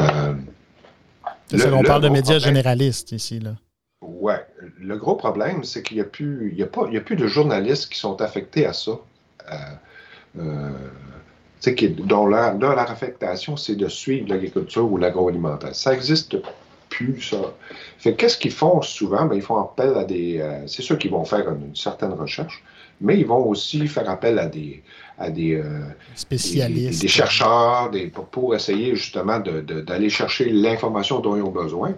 Euh, 0.00 0.34
on 1.72 1.82
parle 1.82 2.02
de 2.02 2.08
médias 2.08 2.38
généralistes 2.38 3.12
ici. 3.12 3.40
Là. 3.40 3.54
Oui. 4.02 4.34
Le 4.78 4.96
gros 4.96 5.16
problème, 5.16 5.64
c'est 5.64 5.82
qu'il 5.82 5.96
n'y 5.96 6.02
a, 6.02 6.06
plus, 6.06 6.52
il 6.54 6.62
a, 6.62 6.66
pas, 6.66 6.86
il 6.90 6.96
a 6.96 7.00
plus 7.00 7.16
de 7.16 7.26
journalistes 7.26 7.92
qui 7.92 7.98
sont 7.98 8.20
affectés 8.22 8.66
à 8.66 8.72
ça. 8.72 8.92
Euh, 10.38 10.70
dont 11.98 12.26
leur, 12.26 12.56
leur 12.56 12.78
affectation, 12.78 13.56
c'est 13.56 13.74
de 13.74 13.88
suivre 13.88 14.28
l'agriculture 14.28 14.90
ou 14.90 14.96
l'agroalimentaire. 14.96 15.74
Ça 15.74 15.92
existe 15.92 16.36
plus 16.90 17.22
ça. 17.22 17.54
Fait 17.98 18.14
qu'est-ce 18.14 18.36
qu'ils 18.36 18.52
font 18.52 18.82
souvent? 18.82 19.24
Ben, 19.24 19.36
ils 19.36 19.42
font 19.42 19.58
appel 19.58 19.94
à 19.96 20.04
des. 20.04 20.38
Euh, 20.38 20.66
c'est 20.66 20.82
sûr 20.82 20.98
qu'ils 20.98 21.12
vont 21.12 21.24
faire 21.24 21.48
une, 21.48 21.74
certaine 21.74 22.12
recherche, 22.12 22.62
mais 23.00 23.18
ils 23.18 23.26
vont 23.26 23.46
aussi 23.48 23.86
faire 23.88 24.10
appel 24.10 24.38
à 24.38 24.46
des, 24.46 24.82
à 25.18 25.30
des 25.30 25.54
euh, 25.54 25.80
spécialistes, 26.14 27.00
des, 27.00 27.08
chercheurs, 27.08 27.90
des, 27.90 28.08
pour, 28.08 28.54
essayer 28.54 28.94
justement 28.94 29.38
d'aller 29.38 30.10
chercher 30.10 30.50
l'information 30.50 31.20
dont 31.20 31.36
ils 31.36 31.42
ont 31.42 31.50
besoin. 31.50 31.94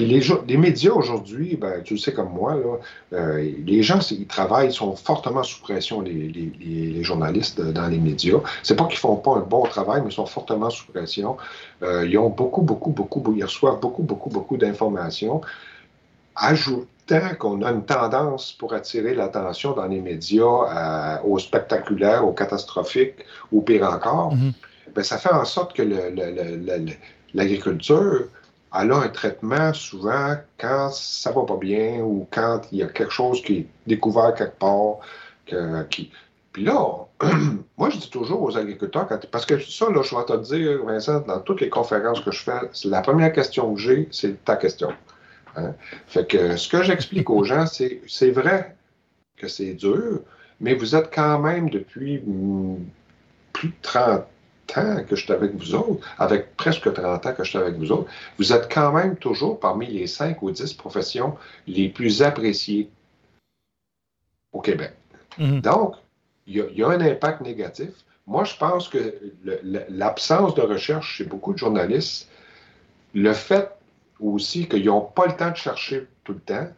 Puis 0.00 0.08
les, 0.08 0.22
les 0.48 0.56
médias 0.56 0.92
aujourd'hui, 0.92 1.56
ben, 1.56 1.82
tu 1.82 1.92
le 1.92 2.00
sais 2.00 2.14
comme 2.14 2.32
moi, 2.32 2.54
là, 2.54 2.78
euh, 3.12 3.52
les 3.66 3.82
gens, 3.82 3.98
ils 4.10 4.26
travaillent, 4.26 4.72
sont 4.72 4.96
fortement 4.96 5.42
sous 5.42 5.60
pression, 5.60 6.00
les, 6.00 6.10
les, 6.10 6.52
les 6.58 7.02
journalistes 7.02 7.60
dans 7.60 7.86
les 7.86 7.98
médias. 7.98 8.38
C'est 8.62 8.76
pas 8.76 8.86
qu'ils 8.86 8.96
font 8.96 9.16
pas 9.16 9.32
un 9.32 9.40
bon 9.40 9.62
travail, 9.64 10.00
mais 10.00 10.08
ils 10.08 10.14
sont 10.14 10.24
fortement 10.24 10.70
sous 10.70 10.86
pression. 10.86 11.36
Euh, 11.82 12.06
ils 12.06 12.16
ont 12.16 12.30
beaucoup, 12.30 12.62
beaucoup, 12.62 12.92
beaucoup, 12.92 13.22
ils 13.36 13.44
reçoivent 13.44 13.78
beaucoup, 13.78 14.02
beaucoup, 14.02 14.30
beaucoup 14.30 14.56
d'informations. 14.56 15.42
Ajoutant 16.34 17.34
qu'on 17.38 17.60
a 17.60 17.70
une 17.70 17.84
tendance 17.84 18.52
pour 18.52 18.72
attirer 18.72 19.14
l'attention 19.14 19.72
dans 19.72 19.86
les 19.86 20.00
médias 20.00 20.40
euh, 20.42 21.18
au 21.24 21.38
spectaculaire, 21.38 22.26
au 22.26 22.32
catastrophique, 22.32 23.16
ou 23.52 23.60
pire 23.60 23.86
encore, 23.86 24.34
mm-hmm. 24.34 24.94
ben, 24.94 25.02
ça 25.02 25.18
fait 25.18 25.34
en 25.34 25.44
sorte 25.44 25.76
que 25.76 25.82
l'agriculture 27.34 28.28
elle 28.74 28.92
a 28.92 28.96
un 28.96 29.08
traitement 29.08 29.72
souvent 29.72 30.36
quand 30.58 30.90
ça 30.90 31.32
va 31.32 31.42
pas 31.42 31.56
bien 31.56 32.00
ou 32.00 32.26
quand 32.30 32.62
il 32.72 32.78
y 32.78 32.82
a 32.82 32.86
quelque 32.86 33.12
chose 33.12 33.42
qui 33.42 33.58
est 33.58 33.66
découvert 33.86 34.34
quelque 34.34 34.58
part. 34.58 34.98
qui... 35.90 36.10
Puis 36.52 36.64
là, 36.64 37.06
moi, 37.78 37.90
je 37.90 37.98
dis 37.98 38.10
toujours 38.10 38.42
aux 38.42 38.56
agriculteurs, 38.56 39.08
parce 39.30 39.46
que 39.46 39.58
ça, 39.60 39.88
là, 39.90 40.02
je 40.02 40.16
vais 40.16 40.24
te 40.24 40.36
dire, 40.42 40.84
Vincent, 40.84 41.20
dans 41.20 41.40
toutes 41.40 41.60
les 41.60 41.68
conférences 41.68 42.20
que 42.20 42.32
je 42.32 42.42
fais, 42.42 42.60
la 42.84 43.02
première 43.02 43.32
question 43.32 43.74
que 43.74 43.80
j'ai, 43.80 44.08
c'est 44.10 44.44
ta 44.44 44.56
question. 44.56 44.92
Hein. 45.56 45.74
Fait 46.06 46.26
que 46.26 46.56
ce 46.56 46.68
que 46.68 46.82
j'explique 46.82 47.30
aux 47.30 47.44
gens, 47.50 47.66
c'est 47.66 48.02
c'est 48.06 48.30
vrai 48.30 48.74
que 49.36 49.48
c'est 49.48 49.74
dur, 49.74 50.20
mais 50.60 50.74
vous 50.74 50.94
êtes 50.94 51.12
quand 51.14 51.38
même 51.38 51.70
depuis 51.70 52.20
hmm, 52.24 52.76
plus 53.52 53.68
de 53.68 53.74
30 53.82 54.24
que 54.72 55.16
je 55.16 55.22
suis 55.22 55.32
avec 55.32 55.54
vous 55.54 55.74
autres, 55.74 56.06
avec 56.18 56.56
presque 56.56 56.92
30 56.92 57.26
ans 57.26 57.32
que 57.34 57.44
je 57.44 57.50
suis 57.50 57.58
avec 57.58 57.76
vous 57.76 57.92
autres, 57.92 58.10
vous 58.38 58.52
êtes 58.52 58.72
quand 58.72 58.92
même 58.92 59.16
toujours 59.16 59.58
parmi 59.58 59.86
les 59.86 60.06
5 60.06 60.40
ou 60.42 60.50
10 60.50 60.74
professions 60.74 61.36
les 61.66 61.88
plus 61.88 62.22
appréciées 62.22 62.90
au 64.52 64.60
Québec. 64.60 64.92
Mhm. 65.38 65.60
Donc, 65.60 65.94
il 66.46 66.56
y, 66.56 66.82
a 66.82 66.88
un 66.88 67.00
impact 67.00 67.42
négatif. 67.42 67.90
Moi, 68.26 68.44
je 68.44 68.56
pense 68.56 68.88
que 68.88 69.14
l'absence 69.88 70.54
de 70.54 70.62
recherche 70.62 71.16
chez 71.16 71.24
beaucoup 71.24 71.52
de 71.52 71.58
journalistes, 71.58 72.28
le 73.14 73.32
fait 73.32 73.70
aussi 74.18 74.68
qu'ils 74.68 74.86
n'ont 74.86 75.00
pas 75.00 75.26
le 75.26 75.36
temps 75.36 75.50
de 75.50 75.56
chercher 75.56 76.06
tout 76.24 76.32
le 76.32 76.40
temps, 76.40 76.68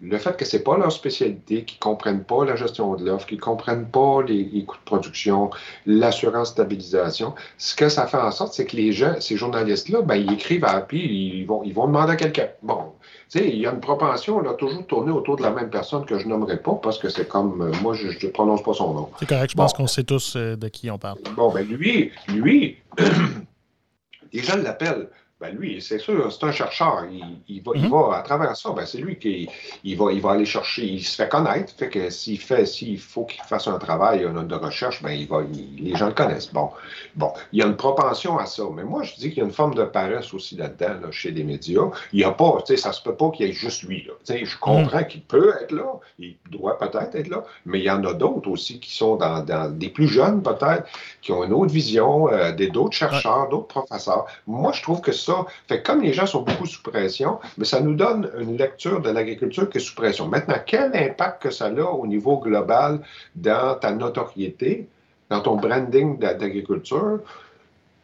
le 0.00 0.16
fait 0.18 0.36
que 0.36 0.44
ce 0.44 0.56
n'est 0.56 0.62
pas 0.62 0.78
leur 0.78 0.92
spécialité, 0.92 1.64
qu'ils 1.64 1.78
ne 1.78 1.80
comprennent 1.80 2.22
pas 2.22 2.44
la 2.44 2.54
gestion 2.54 2.94
de 2.94 3.04
l'offre, 3.04 3.26
qu'ils 3.26 3.38
ne 3.38 3.42
comprennent 3.42 3.88
pas 3.88 4.22
les, 4.22 4.64
coûts 4.64 4.76
de 4.76 4.84
production, 4.84 5.50
l'assurance 5.86 6.50
stabilisation, 6.50 7.34
ce 7.56 7.74
que 7.74 7.88
ça 7.88 8.06
fait 8.06 8.16
en 8.16 8.30
sorte, 8.30 8.52
c'est 8.52 8.64
que 8.64 8.76
les 8.76 8.92
gens, 8.92 9.14
ces 9.20 9.36
journalistes-là, 9.36 10.02
ben, 10.02 10.14
ils 10.14 10.32
écrivent 10.32 10.64
à 10.64 10.76
API, 10.76 11.40
ils 11.40 11.46
vont, 11.46 11.64
ils 11.64 11.74
vont 11.74 11.88
demander 11.88 12.12
à 12.12 12.16
quelqu'un. 12.16 12.46
Bon, 12.62 12.92
tu 13.28 13.40
sais, 13.40 13.48
il 13.48 13.58
y 13.58 13.66
a 13.66 13.72
une 13.72 13.80
propension 13.80 14.40
là, 14.40 14.54
toujours 14.54 14.86
tourner 14.86 15.10
autour 15.10 15.36
de 15.36 15.42
la 15.42 15.50
même 15.50 15.68
personne 15.68 16.04
que 16.04 16.16
je 16.16 16.28
nommerai 16.28 16.62
pas 16.62 16.74
parce 16.80 16.98
que 16.98 17.08
c'est 17.08 17.26
comme, 17.26 17.60
euh, 17.60 17.72
moi, 17.82 17.94
je 17.94 18.06
ne 18.06 18.30
prononce 18.30 18.62
pas 18.62 18.74
son 18.74 18.94
nom. 18.94 19.08
C'est 19.18 19.28
correct, 19.28 19.50
je 19.50 19.56
pense 19.56 19.72
qu'on 19.72 19.88
sait 19.88 20.04
tous 20.04 20.36
euh, 20.36 20.54
de 20.54 20.68
qui 20.68 20.92
on 20.92 20.98
parle. 20.98 21.18
Bon, 21.34 21.52
ben 21.52 21.66
lui, 21.66 22.12
lui, 22.28 22.76
les 24.32 24.42
gens 24.44 24.56
l'appellent 24.58 25.08
ben 25.40 25.54
lui, 25.54 25.80
c'est 25.80 25.98
sûr, 25.98 26.32
c'est 26.32 26.44
un 26.44 26.50
chercheur. 26.52 27.04
Il, 27.48 27.62
va, 27.62 27.72
il 27.76 27.82
Mhm. 27.82 27.90
va, 27.90 28.16
à 28.16 28.22
travers 28.22 28.56
ça, 28.56 28.70
ben 28.72 28.84
c'est 28.86 28.98
lui 28.98 29.16
qui 29.18 29.48
il 29.84 29.96
va, 29.96 30.12
il 30.12 30.20
va 30.20 30.32
aller 30.32 30.44
chercher, 30.44 30.84
il 30.84 31.04
se 31.04 31.14
fait 31.14 31.28
connaître. 31.28 31.72
Fait 31.76 31.88
que 31.88 32.10
s'il 32.10 32.40
fait, 32.40 32.66
s'il 32.66 32.98
faut 32.98 33.24
qu'il 33.24 33.40
fasse 33.44 33.68
un 33.68 33.78
travail 33.78 34.20
de 34.20 34.54
recherche, 34.56 35.00
ben 35.02 35.12
il 35.12 35.28
va, 35.28 35.42
il- 35.52 35.84
les 35.84 35.94
gens 35.96 36.06
le 36.06 36.12
connaissent. 36.12 36.52
Bon, 36.52 36.70
bon, 37.14 37.32
il 37.52 37.60
y 37.60 37.62
a 37.62 37.66
une 37.66 37.76
propension 37.76 38.36
à 38.38 38.46
ça. 38.46 38.64
Mais 38.74 38.82
moi, 38.82 39.04
je 39.04 39.14
dis 39.14 39.28
qu'il 39.28 39.38
y 39.38 39.40
a 39.42 39.44
une 39.44 39.52
forme 39.52 39.74
de 39.76 39.84
paresse 39.84 40.34
aussi 40.34 40.56
là-dedans, 40.56 41.00
là, 41.02 41.10
chez 41.12 41.30
les 41.30 41.44
médias. 41.44 41.88
Il 42.12 42.18
y 42.18 42.24
a 42.24 42.32
pas, 42.32 42.60
tu 42.66 42.74
sais, 42.74 42.82
ça 42.82 42.92
se 42.92 43.00
peut 43.00 43.14
pas 43.14 43.30
qu'il 43.30 43.46
y 43.46 43.50
ait 43.50 43.52
juste 43.52 43.84
lui. 43.84 44.06
Là. 44.08 44.14
Je 44.44 44.58
comprends 44.58 45.04
qu'il 45.04 45.22
peut 45.22 45.54
être 45.62 45.70
là, 45.72 46.00
il 46.18 46.36
doit 46.50 46.78
peut-être 46.78 47.14
être 47.14 47.28
là, 47.28 47.44
mais 47.64 47.78
il 47.78 47.84
y 47.84 47.90
en 47.90 48.02
a 48.04 48.12
d'autres 48.12 48.50
aussi 48.50 48.80
qui 48.80 48.92
sont 48.94 49.14
dans, 49.16 49.44
dans 49.44 49.70
des 49.70 49.88
plus 49.88 50.08
jeunes 50.08 50.42
peut-être, 50.42 50.84
qui 51.22 51.30
ont 51.30 51.44
une 51.44 51.52
autre 51.52 51.72
vision, 51.72 52.28
euh, 52.28 52.50
des 52.52 52.68
d'autres 52.68 52.96
chercheurs, 52.96 53.48
d'autres 53.48 53.68
professeurs. 53.68 54.26
Moi, 54.46 54.72
je 54.72 54.82
trouve 54.82 55.00
que 55.00 55.12
ça, 55.28 55.36
fait 55.68 55.78
que 55.80 55.86
comme 55.88 56.00
les 56.02 56.12
gens 56.18 56.26
sont 56.34 56.42
beaucoup 56.48 56.66
sous 56.66 56.82
pression, 56.82 57.32
mais 57.56 57.64
ça 57.72 57.80
nous 57.80 57.94
donne 57.94 58.22
une 58.44 58.56
lecture 58.64 59.00
de 59.06 59.10
l'agriculture 59.16 59.66
qui 59.70 59.78
est 59.78 59.86
sous 59.88 59.94
pression. 60.02 60.24
Maintenant, 60.34 60.58
quel 60.70 60.88
impact 60.94 61.36
que 61.44 61.50
ça 61.50 61.66
a 61.66 61.82
au 62.02 62.06
niveau 62.14 62.34
global 62.38 63.00
dans 63.36 63.74
ta 63.82 63.90
notoriété, 63.92 64.88
dans 65.30 65.40
ton 65.46 65.56
branding 65.56 66.18
d'a- 66.18 66.34
d'agriculture? 66.34 67.20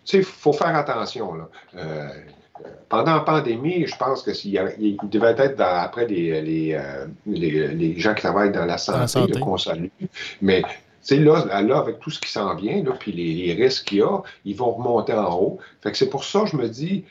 Tu 0.05 0.11
sais, 0.11 0.19
il 0.19 0.25
faut 0.25 0.53
faire 0.53 0.75
attention. 0.77 1.29
Là. 1.35 1.47
Euh, 1.77 2.09
pendant 2.89 3.15
la 3.15 3.21
pandémie, 3.21 3.87
je 3.87 3.97
pense 3.97 4.23
que 4.23 4.33
s'il 4.33 4.53
devait 5.15 5.35
être 5.47 5.57
dans- 5.57 5.81
après 5.89 6.07
les, 6.07 6.41
les, 6.43 6.75
euh, 6.75 7.07
les- 7.27 7.69
les 7.69 7.99
gens 7.99 8.15
qui 8.15 8.23
travaillent 8.23 8.53
dans 8.53 8.67
la 8.67 8.79
santé, 8.79 9.07
santé. 9.09 9.41
qu'on 9.41 9.59
salue. 9.59 9.89
Mais 10.41 10.63
là, 11.11 11.63
là, 11.63 11.79
avec 11.79 11.99
tout 12.01 12.11
ce 12.11 12.21
qui 12.21 12.31
s'en 12.31 12.55
vient, 12.55 12.83
là, 12.83 12.93
puis 12.99 13.13
les, 13.13 13.31
les 13.47 13.55
risques 13.65 13.85
qu'il 13.89 13.99
y 13.99 14.03
a, 14.03 14.19
ils 14.45 14.57
vont 14.57 14.73
remonter 14.73 15.13
en 15.15 15.33
haut. 15.41 15.59
Fait 15.83 15.91
que 15.93 15.97
c'est 15.99 16.09
pour 16.11 16.25
ça 16.25 16.41
que 16.45 16.51
je 16.53 16.57
me 16.57 16.69
dis, 16.69 17.05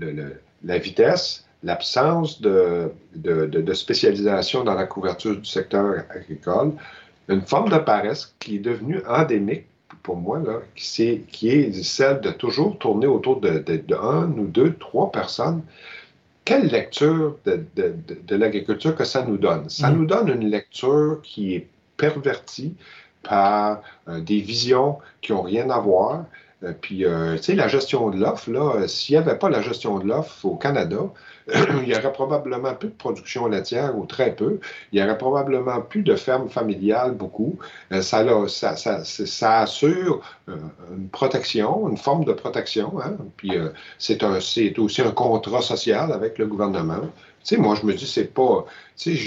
le- 0.00 0.12
le- 0.12 0.40
la 0.64 0.78
vitesse, 0.78 1.44
l'absence 1.62 2.40
de, 2.40 2.90
de- 3.14 3.46
de- 3.46 3.60
de 3.60 3.74
spécialisation 3.74 4.64
dans 4.64 4.74
la 4.74 4.86
couverture 4.86 5.36
du 5.36 5.44
secteur 5.44 6.04
agricole, 6.10 6.72
une 7.28 7.42
forme 7.42 7.68
de 7.70 7.78
paresse 7.78 8.34
qui 8.38 8.56
est 8.56 8.60
devenue 8.60 9.00
endémique 9.06 9.66
pour 10.02 10.16
moi, 10.16 10.38
là, 10.44 10.60
qui, 10.74 11.48
est 11.48 11.82
celle 11.82 12.20
de 12.20 12.30
toujours 12.30 12.78
tourner 12.78 13.06
autour 13.06 13.40
de, 13.40 13.62
un 13.94 14.30
ou 14.38 14.46
deux, 14.46 14.72
trois 14.74 15.10
personnes. 15.12 15.62
Quelle 16.44 16.66
lecture 16.68 17.36
de, 17.44 18.34
l'agriculture 18.34 18.94
que 18.96 19.04
ça 19.04 19.24
nous 19.24 19.36
donne? 19.36 19.68
Ça 19.68 19.90
Mm. 19.90 19.96
nous 19.96 20.06
donne 20.06 20.28
une 20.28 20.48
lecture 20.48 21.20
qui 21.22 21.54
est 21.54 21.66
pervertie 21.96 22.74
par 23.22 23.82
euh, 24.08 24.20
des 24.20 24.40
visions 24.40 24.98
qui 25.20 25.32
n'ont 25.32 25.42
rien 25.42 25.68
à 25.70 25.78
voir. 25.78 26.24
Euh, 26.62 26.72
puis, 26.78 27.04
euh, 27.04 27.36
tu 27.36 27.42
sais, 27.44 27.54
la 27.54 27.68
gestion 27.68 28.10
de 28.10 28.18
l'offre, 28.18 28.50
là, 28.50 28.74
euh, 28.76 28.86
s'il 28.86 29.14
n'y 29.14 29.22
avait 29.22 29.38
pas 29.38 29.48
la 29.48 29.62
gestion 29.62 29.98
de 29.98 30.06
l'offre 30.06 30.44
au 30.44 30.56
Canada, 30.56 30.98
il 31.82 31.88
y 31.88 31.94
aurait 31.94 32.12
probablement 32.12 32.74
plus 32.74 32.88
de 32.88 32.94
production 32.94 33.46
laitière 33.46 33.96
ou 33.96 34.04
très 34.06 34.34
peu. 34.34 34.60
Il 34.92 35.00
y 35.00 35.02
aurait 35.02 35.18
probablement 35.18 35.80
plus 35.80 36.02
de 36.02 36.14
fermes 36.16 36.48
familiales, 36.48 37.12
beaucoup. 37.14 37.58
Ça, 38.02 38.22
là, 38.22 38.46
ça, 38.46 38.76
ça, 38.76 39.04
ça 39.04 39.60
assure 39.60 40.20
une 40.48 41.08
protection, 41.08 41.88
une 41.88 41.96
forme 41.96 42.24
de 42.24 42.32
protection. 42.32 43.00
Hein? 43.02 43.16
Puis, 43.36 43.52
c'est 43.98 44.22
aussi 44.78 45.02
un 45.02 45.10
contrat 45.10 45.62
social 45.62 46.12
avec 46.12 46.38
le 46.38 46.46
gouvernement. 46.46 47.00
Tu 47.44 47.56
sais, 47.56 47.56
moi, 47.56 47.74
je 47.74 47.86
me 47.86 47.94
dis, 47.94 48.06
c'est 48.06 48.32
pas. 48.32 48.66
Tu 48.96 49.16
sais, 49.16 49.22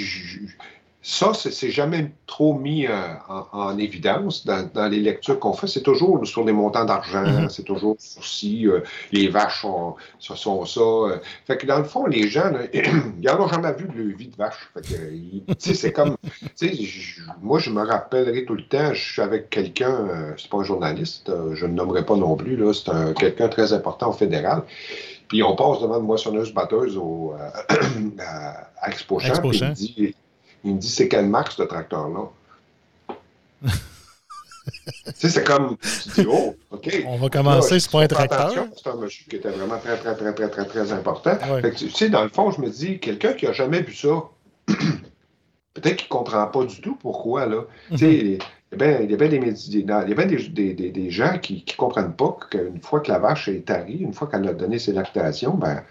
ça, 1.05 1.33
c'est 1.33 1.69
jamais 1.69 2.11
trop 2.27 2.53
mis 2.53 2.87
euh, 2.87 2.91
en, 3.27 3.45
en 3.51 3.77
évidence 3.77 4.45
dans, 4.45 4.67
dans 4.73 4.87
les 4.87 5.01
lectures 5.01 5.37
qu'on 5.37 5.51
fait. 5.51 5.67
C'est 5.67 5.81
toujours 5.83 6.25
sur 6.25 6.45
les 6.45 6.53
montants 6.53 6.85
d'argent, 6.85 7.23
Mhm. 7.23 7.49
c'est 7.49 7.63
toujours 7.63 7.97
sur 7.99 8.23
si 8.25 8.65
euh, 8.67 8.79
les 9.11 9.27
vaches 9.27 9.61
sont, 9.63 9.95
ça, 10.19 10.37
sont 10.37 10.65
ça. 10.65 10.79
euh. 10.79 11.17
Fait 11.45 11.57
que 11.57 11.65
dans 11.67 11.77
le 11.79 11.83
fond, 11.83 12.05
les 12.05 12.29
gens, 12.29 12.49
là, 12.51 12.61
ils 12.73 13.25
n'en 13.25 13.41
ont 13.41 13.47
jamais 13.49 13.73
vu 13.73 13.85
de 13.89 14.01
leur 14.01 14.17
vie 14.17 14.29
de 14.29 14.35
vache. 14.37 14.69
Fait 14.73 14.81
que, 14.81 14.93
euh, 14.93 15.53
c'est 15.59 15.91
comme, 15.91 16.15
tu 16.23 16.47
sais, 16.55 16.73
je- 16.73 17.21
moi, 17.41 17.59
je 17.59 17.69
me 17.69 17.81
rappellerai 17.85 18.45
tout 18.45 18.55
le 18.55 18.63
temps, 18.65 18.93
je 18.93 19.11
suis 19.13 19.21
avec 19.21 19.49
quelqu'un, 19.49 19.91
euh, 20.09 20.31
c'est 20.37 20.49
pas 20.49 20.59
un 20.59 20.63
journaliste, 20.63 21.27
euh, 21.29 21.53
je 21.53 21.65
ne 21.65 21.73
nommerai 21.73 22.05
pas 22.05 22.15
non 22.15 22.37
plus, 22.37 22.55
là, 22.55 22.71
c'est 22.73 22.89
un- 22.89 23.11
quelqu'un 23.13 23.49
très 23.49 23.73
important 23.73 24.09
au 24.11 24.13
fédéral. 24.13 24.63
Puis 25.27 25.43
on 25.43 25.55
passe 25.55 25.81
devant 25.81 25.99
une 25.99 26.05
moissonneuse-batteuse 26.05 26.95
au, 26.95 27.33
euh, 27.37 27.49
à 28.81 28.89
Expo 28.89 29.19
Champ, 29.19 29.29
Expo 29.29 29.49
puis 29.49 29.57
il 29.57 29.59
Champ. 29.59 29.73
dit, 29.73 30.15
il 30.63 30.75
me 30.75 30.79
dit, 30.79 30.89
c'est 30.89 31.07
quelle 31.07 31.27
marque 31.27 31.51
ce 31.53 31.63
tracteur-là? 31.63 32.29
tu 33.63 35.11
sais, 35.15 35.29
c'est 35.29 35.43
comme, 35.43 35.77
tu 35.77 36.21
dis, 36.21 36.27
oh, 36.29 36.55
OK. 36.71 37.03
On 37.05 37.17
va 37.17 37.29
commencer, 37.29 37.79
c'est 37.79 37.91
pas 37.91 38.01
un 38.01 38.07
tracteur. 38.07 38.53
C'est 38.81 38.89
un 38.89 38.95
monsieur 38.95 39.25
qui 39.29 39.35
était 39.35 39.49
vraiment 39.49 39.77
très, 39.77 39.97
très, 39.97 40.15
très, 40.15 40.33
très, 40.33 40.49
très, 40.49 40.65
très 40.65 40.91
important. 40.93 41.37
Ouais. 41.51 41.61
Fait 41.61 41.71
que, 41.71 41.75
tu 41.77 41.89
sais, 41.89 42.09
dans 42.09 42.23
le 42.23 42.29
fond, 42.29 42.51
je 42.51 42.61
me 42.61 42.69
dis, 42.69 42.99
quelqu'un 42.99 43.33
qui 43.33 43.45
n'a 43.45 43.51
jamais 43.53 43.81
vu 43.81 43.93
ça, 43.93 44.23
peut-être 44.67 45.95
qu'il 45.97 46.05
ne 46.05 46.09
comprend 46.09 46.45
pas 46.47 46.63
du 46.65 46.79
tout 46.81 46.95
pourquoi, 46.95 47.45
là. 47.45 47.63
Tu 47.91 47.97
sais, 47.97 48.13
il 48.15 48.31
y 48.33 48.37
a 48.73 48.77
bien- 48.77 48.99
il 49.01 49.11
y 49.11 49.13
a 49.13 49.17
des, 49.17 49.27
des- 49.39 49.91
a 49.91 50.03
des, 50.05 50.73
des- 50.91 51.11
gens 51.11 51.37
qui 51.39 51.65
ne 51.67 51.75
comprennent 51.75 52.13
pas 52.15 52.37
qu'une 52.49 52.81
fois 52.81 53.01
que 53.01 53.11
la 53.11 53.19
vache 53.19 53.47
est 53.49 53.65
tarie, 53.65 53.97
une 53.97 54.13
fois 54.13 54.27
qu'elle 54.27 54.47
a 54.47 54.53
donné 54.53 54.79
ses 54.79 54.93
lactations, 54.93 55.55
ben, 55.55 55.83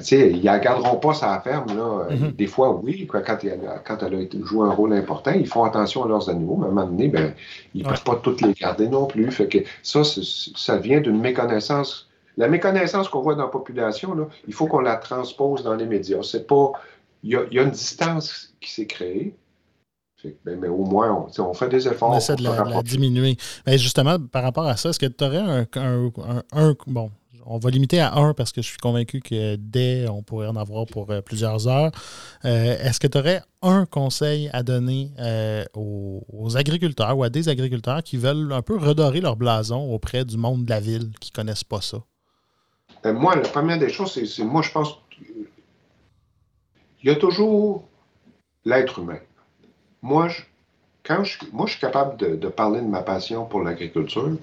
sais, 0.00 0.30
ils 0.30 0.38
ne 0.40 0.44
la 0.44 0.58
garderont 0.58 0.96
pas 0.96 1.14
sa 1.14 1.40
ferme. 1.40 1.76
Là. 1.76 2.08
Mhm. 2.10 2.32
Des 2.32 2.46
fois, 2.46 2.74
oui, 2.82 3.06
quoi, 3.06 3.20
quand, 3.22 3.38
elle 3.44 3.66
a, 3.66 3.78
quand 3.78 3.98
elle 4.02 4.14
a 4.14 4.46
joué 4.46 4.66
un 4.66 4.72
rôle 4.72 4.92
important, 4.92 5.32
ils 5.32 5.46
font 5.46 5.64
attention 5.64 6.04
à 6.04 6.08
leurs 6.08 6.28
animaux, 6.28 6.56
mais 6.58 6.66
à 6.66 6.68
un 6.68 6.72
moment 6.72 6.86
donné, 6.86 7.08
ben, 7.08 7.34
ils 7.74 7.82
ne 7.82 7.86
Ouais. 7.86 7.92
peuvent 7.92 8.04
pas 8.04 8.16
toutes 8.16 8.40
les 8.40 8.52
garder 8.52 8.88
non 8.88 9.06
plus. 9.06 9.30
Fait 9.30 9.48
que 9.48 9.58
ça, 9.82 10.02
ça 10.04 10.76
vient 10.78 11.00
d'une 11.00 11.20
méconnaissance. 11.20 12.08
La 12.36 12.48
méconnaissance 12.48 13.08
qu'on 13.08 13.20
voit 13.22 13.34
dans 13.36 13.44
la 13.44 13.48
population, 13.48 14.14
là, 14.14 14.24
il 14.48 14.54
faut 14.54 14.66
qu'on 14.66 14.80
la 14.80 14.96
transpose 14.96 15.62
dans 15.62 15.74
les 15.74 15.86
médias. 15.86 16.22
C'est 16.22 16.46
pas. 16.46 16.72
Il 17.22 17.30
y 17.30 17.36
a, 17.36 17.42
il 17.50 17.56
y 17.56 17.58
a 17.58 17.62
une 17.62 17.70
distance 17.70 18.52
qui 18.60 18.70
s'est 18.72 18.86
créée. 18.86 19.34
Fait 20.20 20.30
que, 20.30 20.36
ben, 20.44 20.58
mais 20.60 20.68
au 20.68 20.84
moins, 20.84 21.26
on, 21.38 21.54
fait 21.54 21.68
des 21.68 21.86
efforts. 21.86 22.10
On 22.10 22.16
essaie 22.16 22.36
de 22.36 22.42
la, 22.42 22.82
diminuer. 22.82 23.36
Mais 23.66 23.78
justement, 23.78 24.18
par 24.18 24.42
rapport 24.42 24.66
à 24.66 24.76
ça, 24.76 24.88
est-ce 24.90 24.98
que 24.98 25.06
tu 25.06 25.24
aurais 25.24 25.38
un, 25.38 25.66
un- 25.76 26.06
un- 26.06 26.42
un- 26.52 26.74
Bon, 26.86 27.10
on 27.46 27.58
va 27.58 27.70
limiter 27.70 28.00
à 28.00 28.14
un 28.14 28.34
parce 28.34 28.52
que 28.52 28.62
je 28.62 28.68
suis 28.68 28.78
convaincu 28.78 29.20
que 29.20 29.56
dès, 29.56 30.08
on 30.08 30.22
pourrait 30.22 30.46
en 30.46 30.56
avoir 30.56 30.86
pour 30.86 31.10
euh, 31.10 31.20
plusieurs 31.20 31.68
heures. 31.68 31.92
Euh, 32.44 32.76
est-ce 32.78 33.00
que 33.00 33.06
tu 33.06 33.18
aurais 33.18 33.42
un 33.62 33.86
conseil 33.86 34.50
à 34.52 34.62
donner 34.62 35.10
euh, 35.18 35.64
aux, 35.74 36.56
agriculteurs 36.56 37.16
ou 37.16 37.24
à 37.24 37.30
des 37.30 37.48
agriculteurs 37.48 38.02
qui 38.02 38.16
veulent 38.16 38.52
un 38.52 38.62
peu 38.62 38.76
redorer 38.76 39.20
leur 39.20 39.36
blason 39.36 39.92
auprès 39.92 40.24
du 40.24 40.36
monde 40.36 40.64
de 40.64 40.70
la 40.70 40.80
ville 40.80 41.10
qui 41.20 41.30
ne 41.30 41.34
connaissent 41.34 41.64
pas 41.64 41.80
ça? 41.80 41.98
Moi, 43.04 43.36
la 43.36 43.42
première 43.42 43.78
des 43.78 43.90
choses, 43.90 44.12
c'est, 44.12 44.26
c'est- 44.26 44.44
moi, 44.44 44.62
je 44.62 44.70
pense 44.70 44.98
qu'il 45.10 45.46
y 47.02 47.10
a 47.10 47.16
toujours 47.16 47.86
l'être 48.64 48.98
humain. 48.98 49.18
Moi, 50.00 50.28
je, 50.28 50.42
quand 51.04 51.24
je, 51.24 51.38
moi, 51.52 51.66
je 51.66 51.72
suis 51.72 51.80
capable 51.80 52.16
de, 52.16 52.36
de 52.36 52.48
parler 52.48 52.80
de 52.80 52.86
ma 52.86 53.02
passion 53.02 53.44
pour 53.44 53.62
l'agriculture, 53.62 54.36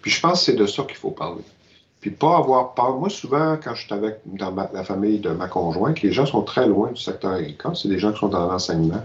puis 0.00 0.10
je 0.10 0.20
pense 0.20 0.40
que 0.40 0.44
c'est 0.46 0.56
de 0.56 0.66
ça 0.66 0.84
qu'il 0.84 0.96
faut 0.96 1.10
parler. 1.10 1.42
Puis 2.00 2.10
pas 2.10 2.36
avoir 2.36 2.74
peur. 2.74 2.96
Moi, 2.96 3.10
souvent, 3.10 3.56
quand 3.62 3.74
je 3.74 3.84
suis 3.86 3.92
avec 3.94 4.20
dans 4.24 4.52
ma- 4.52 4.70
la 4.72 4.84
famille 4.84 5.18
de 5.18 5.30
ma 5.30 5.48
conjointe, 5.48 6.00
les 6.02 6.12
gens 6.12 6.26
sont 6.26 6.42
très 6.42 6.66
loin 6.66 6.92
du 6.92 7.00
secteur 7.00 7.32
agricole. 7.32 7.76
C'est 7.76 7.88
des 7.88 7.98
gens 7.98 8.12
qui 8.12 8.20
sont 8.20 8.28
dans 8.28 8.46
l'enseignement 8.46 9.04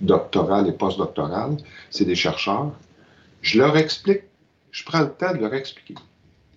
doctoral 0.00 0.68
et 0.68 0.72
postdoctoral. 0.72 1.56
C'est 1.90 2.04
des 2.04 2.16
chercheurs. 2.16 2.72
Je 3.42 3.58
leur 3.58 3.76
explique, 3.76 4.22
je 4.72 4.84
prends 4.84 5.00
le 5.00 5.10
temps 5.10 5.32
de 5.32 5.38
leur 5.38 5.54
expliquer. 5.54 5.94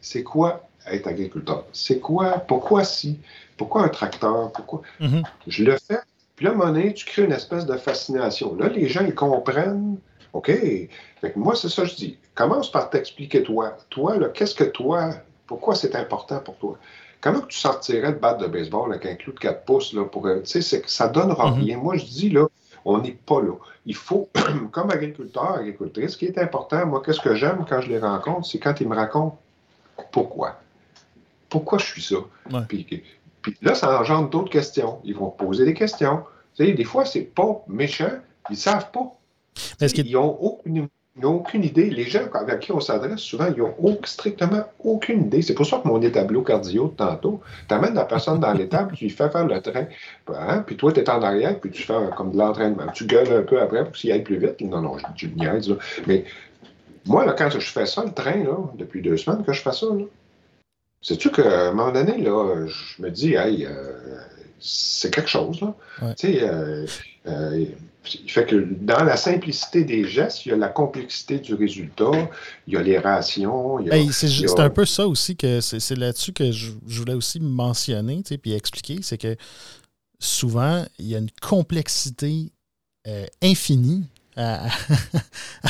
C'est 0.01 0.23
quoi 0.23 0.67
être 0.87 1.07
agriculteur? 1.07 1.65
C'est 1.73 1.99
quoi, 1.99 2.39
pourquoi 2.39 2.83
si? 2.83 3.19
Pourquoi 3.57 3.83
un 3.83 3.89
tracteur? 3.89 4.51
Pourquoi? 4.51 4.81
Mhm. 4.99 5.23
Je 5.47 5.63
le 5.63 5.77
fais. 5.77 5.99
Puis 6.35 6.45
là, 6.45 6.51
à 6.51 6.53
un 6.53 6.57
moment 6.57 6.71
donné, 6.71 6.93
tu 6.93 7.05
crées 7.05 7.23
une 7.23 7.31
espèce 7.31 7.65
de 7.65 7.77
fascination. 7.77 8.55
Là, 8.55 8.67
les 8.69 8.87
gens, 8.87 9.05
ils 9.05 9.15
comprennent. 9.15 9.97
OK. 10.33 10.47
Fait 10.47 11.31
que 11.31 11.39
moi, 11.39 11.55
c'est 11.55 11.69
ça 11.69 11.83
que 11.83 11.89
je 11.89 11.95
dis. 11.95 12.17
Commence 12.33 12.69
par 12.69 12.89
t'expliquer 12.89 13.41
toi. 13.43 13.77
Toi, 13.89 14.17
là, 14.17 14.27
qu'est-ce 14.29 14.53
que 14.55 14.65
toi, 14.65 15.11
pourquoi 15.47 15.75
c'est 15.75 15.95
important 15.95 16.39
pour 16.39 16.57
toi? 16.57 16.77
Comment 17.21 17.41
que 17.41 17.47
tu 17.47 17.57
sortirais 17.57 18.11
le 18.11 18.17
bat 18.19 18.33
de 18.35 18.45
baseball 18.47 18.91
avec 18.93 19.05
un 19.05 19.15
clou 19.15 19.33
de 19.33 19.39
4 19.39 19.63
pouces, 19.65 19.93
là, 19.93 20.05
pour, 20.05 20.27
euh, 20.27 20.41
ça 20.43 21.07
donnera 21.07 21.51
Mhm. 21.51 21.53
rien. 21.63 21.77
Moi, 21.77 21.97
je 21.97 22.05
dis, 22.05 22.29
là, 22.29 22.47
on 22.83 22.99
n'est 22.99 23.11
pas 23.13 23.41
là. 23.41 23.53
Il 23.87 23.95
faut, 23.95 24.29
comme 24.71 24.91
agriculteur, 24.91 25.53
agricultrice, 25.53 26.11
ce 26.11 26.17
qui 26.17 26.25
est 26.25 26.37
important, 26.37 26.85
moi, 26.85 27.01
qu'est-ce 27.03 27.19
que 27.21 27.33
j'aime 27.35 27.65
quand 27.67 27.81
je 27.81 27.89
les 27.89 27.99
rencontre, 27.99 28.45
c'est 28.47 28.59
quand 28.59 28.79
ils 28.79 28.87
me 28.87 28.95
racontent 28.95 29.39
pourquoi. 30.11 30.59
Pourquoi 31.49 31.77
je 31.79 31.85
suis 31.85 32.01
ça? 32.01 32.15
Ouais. 32.51 32.61
Puis, 32.67 32.85
puis 33.41 33.57
là, 33.61 33.73
ça 33.75 33.99
engendre 33.99 34.29
d'autres 34.29 34.49
questions. 34.51 34.99
Ils 35.03 35.15
vont 35.15 35.29
poser 35.29 35.65
des 35.65 35.73
questions. 35.73 36.23
Tu 36.55 36.65
sais, 36.65 36.73
des 36.73 36.83
fois, 36.83 37.05
c'est 37.05 37.21
pas 37.21 37.63
méchant. 37.67 38.11
Ils 38.49 38.57
savent 38.57 38.91
pas. 38.91 39.15
Est-ce 39.79 39.93
que- 39.95 40.01
Ils 40.01 40.13
n'ont 40.13 40.37
aucune, 40.39 40.87
ils 41.15 41.21
n'ont 41.21 41.35
aucune 41.35 41.63
idée. 41.63 41.89
Les 41.89 42.03
gens 42.03 42.27
avec 42.33 42.59
qui 42.59 42.71
on 42.71 42.79
s'adresse, 42.79 43.19
souvent, 43.19 43.47
ils 43.47 43.57
n'ont 43.61 43.99
strictement 44.03 44.63
aucune 44.83 45.25
idée. 45.25 45.41
C'est 45.41 45.53
pour 45.53 45.65
ça 45.65 45.77
que 45.77 45.87
mon 45.87 45.99
tableau 46.09 46.41
cardio 46.41 46.89
de 46.89 46.95
tantôt, 46.95 47.41
tu 47.67 47.73
amènes 47.73 47.93
la 47.93 48.03
personne 48.03 48.39
dans 48.39 48.53
l'étable, 48.53 48.93
tu 48.95 49.05
lui 49.05 49.11
fais 49.11 49.29
faire 49.29 49.47
le 49.47 49.61
train, 49.61 49.85
hein, 50.27 50.63
puis 50.65 50.75
toi, 50.75 50.91
tu 50.91 50.99
es 50.99 51.09
en 51.09 51.21
arrière, 51.21 51.59
puis 51.59 51.71
tu 51.71 51.83
fais 51.83 51.93
comme 52.17 52.31
de 52.31 52.37
l'entraînement. 52.37 52.87
Tu 52.93 53.05
gueules 53.05 53.31
un 53.31 53.43
peu 53.43 53.61
après 53.61 53.85
pour 53.85 53.93
qu'il 53.93 54.11
aille 54.11 54.23
plus 54.23 54.37
vite. 54.37 54.59
Non, 54.61 54.81
non, 54.81 54.97
je, 54.97 55.05
je 55.15 55.27
niaise, 55.27 55.69
là. 55.69 55.75
Mais 56.07 56.25
moi, 57.05 57.25
là, 57.25 57.33
quand 57.37 57.49
je 57.49 57.59
fais 57.59 57.85
ça, 57.85 58.03
le 58.03 58.11
train, 58.11 58.43
là, 58.43 58.57
depuis 58.75 59.01
deux 59.01 59.17
semaines 59.17 59.43
que 59.43 59.53
je 59.53 59.61
fais 59.61 59.71
ça, 59.71 59.85
là, 59.87 60.03
Sais-tu 61.01 61.29
qu'à 61.29 61.67
un 61.67 61.71
moment 61.71 61.91
donné, 61.91 62.17
là, 62.17 62.65
je 62.65 63.03
me 63.03 63.11
dis, 63.11 63.35
hey, 63.35 63.67
c'est 64.59 65.13
quelque 65.13 65.29
chose. 65.29 65.61
Là. 65.61 65.75
Tu 66.15 66.33
sais, 66.33 66.39
euh, 66.41 66.85
euh, 67.27 67.65
fait 68.27 68.45
que 68.45 68.67
dans 68.81 69.03
la 69.03 69.17
simplicité 69.17 69.83
des 69.83 70.05
gestes, 70.05 70.45
il 70.45 70.49
y 70.49 70.51
a 70.51 70.57
la 70.57 70.69
complexité 70.69 71.39
du 71.39 71.53
résultat, 71.53 72.29
il 72.67 72.73
y 72.73 72.77
a 72.77 72.81
les 72.81 72.97
rations. 72.97 73.79
c'est 74.11 74.59
un 74.59 74.69
peu 74.69 74.85
ça 74.85 75.07
aussi 75.07 75.35
que 75.35 75.61
c'est 75.61 75.97
là-dessus 75.97 76.33
que 76.33 76.51
je, 76.51 76.71
voulais 76.85 77.13
aussi 77.13 77.39
mentionner 77.39 78.21
puis 78.41 78.53
expliquer, 78.53 78.99
c'est 79.01 79.17
que 79.17 79.35
souvent, 80.19 80.85
il 80.99 81.07
y 81.07 81.15
a 81.15 81.19
une 81.19 81.31
complexité 81.41 82.51
euh, 83.07 83.25
infinie 83.41 84.05
à, 84.37 84.67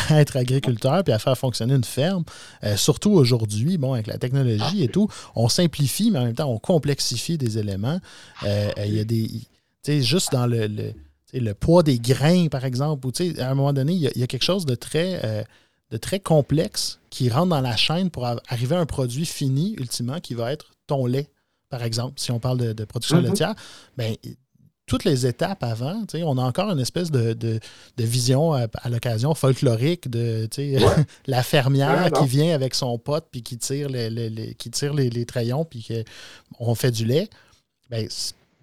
être 0.09 0.37
agriculteur 0.37 1.03
puis 1.03 1.13
à 1.13 1.19
faire 1.19 1.37
fonctionner 1.37 1.75
une 1.75 1.83
ferme. 1.83 2.23
Euh, 2.63 2.75
surtout 2.75 3.11
aujourd'hui, 3.11 3.77
bon, 3.77 3.93
avec 3.93 4.07
la 4.07 4.17
technologie 4.17 4.83
et 4.83 4.87
tout, 4.87 5.07
on 5.35 5.49
simplifie, 5.49 6.09
mais 6.09 6.17
en 6.17 6.25
même 6.25 6.33
temps, 6.33 6.49
on 6.49 6.57
complexifie 6.57 7.37
des 7.37 7.59
éléments. 7.59 7.99
Euh, 8.43 8.71
il 8.85 8.95
y 8.95 8.99
a 8.99 9.03
des. 9.03 9.27
Tu 9.27 9.41
sais, 9.83 10.01
juste 10.01 10.31
dans 10.31 10.47
le, 10.47 10.65
le, 10.65 10.93
poids 11.53 11.83
des 11.83 11.99
grains, 11.99 12.47
par 12.47 12.65
exemple, 12.65 13.07
ou 13.07 13.11
à 13.39 13.47
un 13.47 13.53
moment 13.55 13.73
donné, 13.73 13.93
il 13.93 14.01
y 14.01 14.23
a, 14.23 14.27
quelque 14.27 14.43
chose 14.43 14.65
de 14.65 14.75
très. 14.75 15.23
Euh, 15.23 15.43
de 15.91 15.97
très 15.97 16.19
complexe 16.19 16.99
qui 17.11 17.29
rentre 17.29 17.49
dans 17.49 17.61
la 17.61 17.75
chaîne 17.75 18.09
pour 18.09 18.25
arriver 18.25 18.75
à 18.75 18.79
un 18.79 18.87
produit 18.87 19.27
fini, 19.27 19.75
ultimement, 19.77 20.19
qui 20.19 20.33
va 20.33 20.51
être 20.51 20.71
ton 20.87 21.05
lait, 21.05 21.29
par 21.69 21.83
exemple, 21.83 22.19
si 22.19 22.31
on 22.31 22.39
parle 22.39 22.73
de, 22.73 22.85
production 22.85 23.17
mm-hmm. 23.17 23.25
laitière, 23.25 23.55
ben, 23.95 24.15
toutes 24.87 25.03
les 25.03 25.25
étapes 25.25 25.63
avant, 25.63 26.03
on 26.13 26.37
a 26.37 26.43
encore 26.43 26.69
une 26.69 26.79
espèce 26.79 27.09
de, 27.11 27.59
vision 27.97 28.53
à, 28.53 28.67
l'occasion 28.89 29.33
folklorique 29.33 30.09
de 30.09 30.47
la 31.27 31.43
fermière 31.43 32.11
qui 32.11 32.27
vient 32.27 32.53
avec 32.53 32.75
son 32.75 32.97
pote 32.97 33.27
puis 33.31 33.41
qui 33.41 33.57
tire 33.57 33.89
les, 33.89 34.55
qui 34.55 34.69
tire 34.69 34.93
les, 34.93 35.25
trayons 35.25 35.65
puis 35.65 35.87
qu'on 36.57 36.75
fait 36.75 36.91
du 36.91 37.05
lait. 37.05 37.29
Ben, 37.89 38.07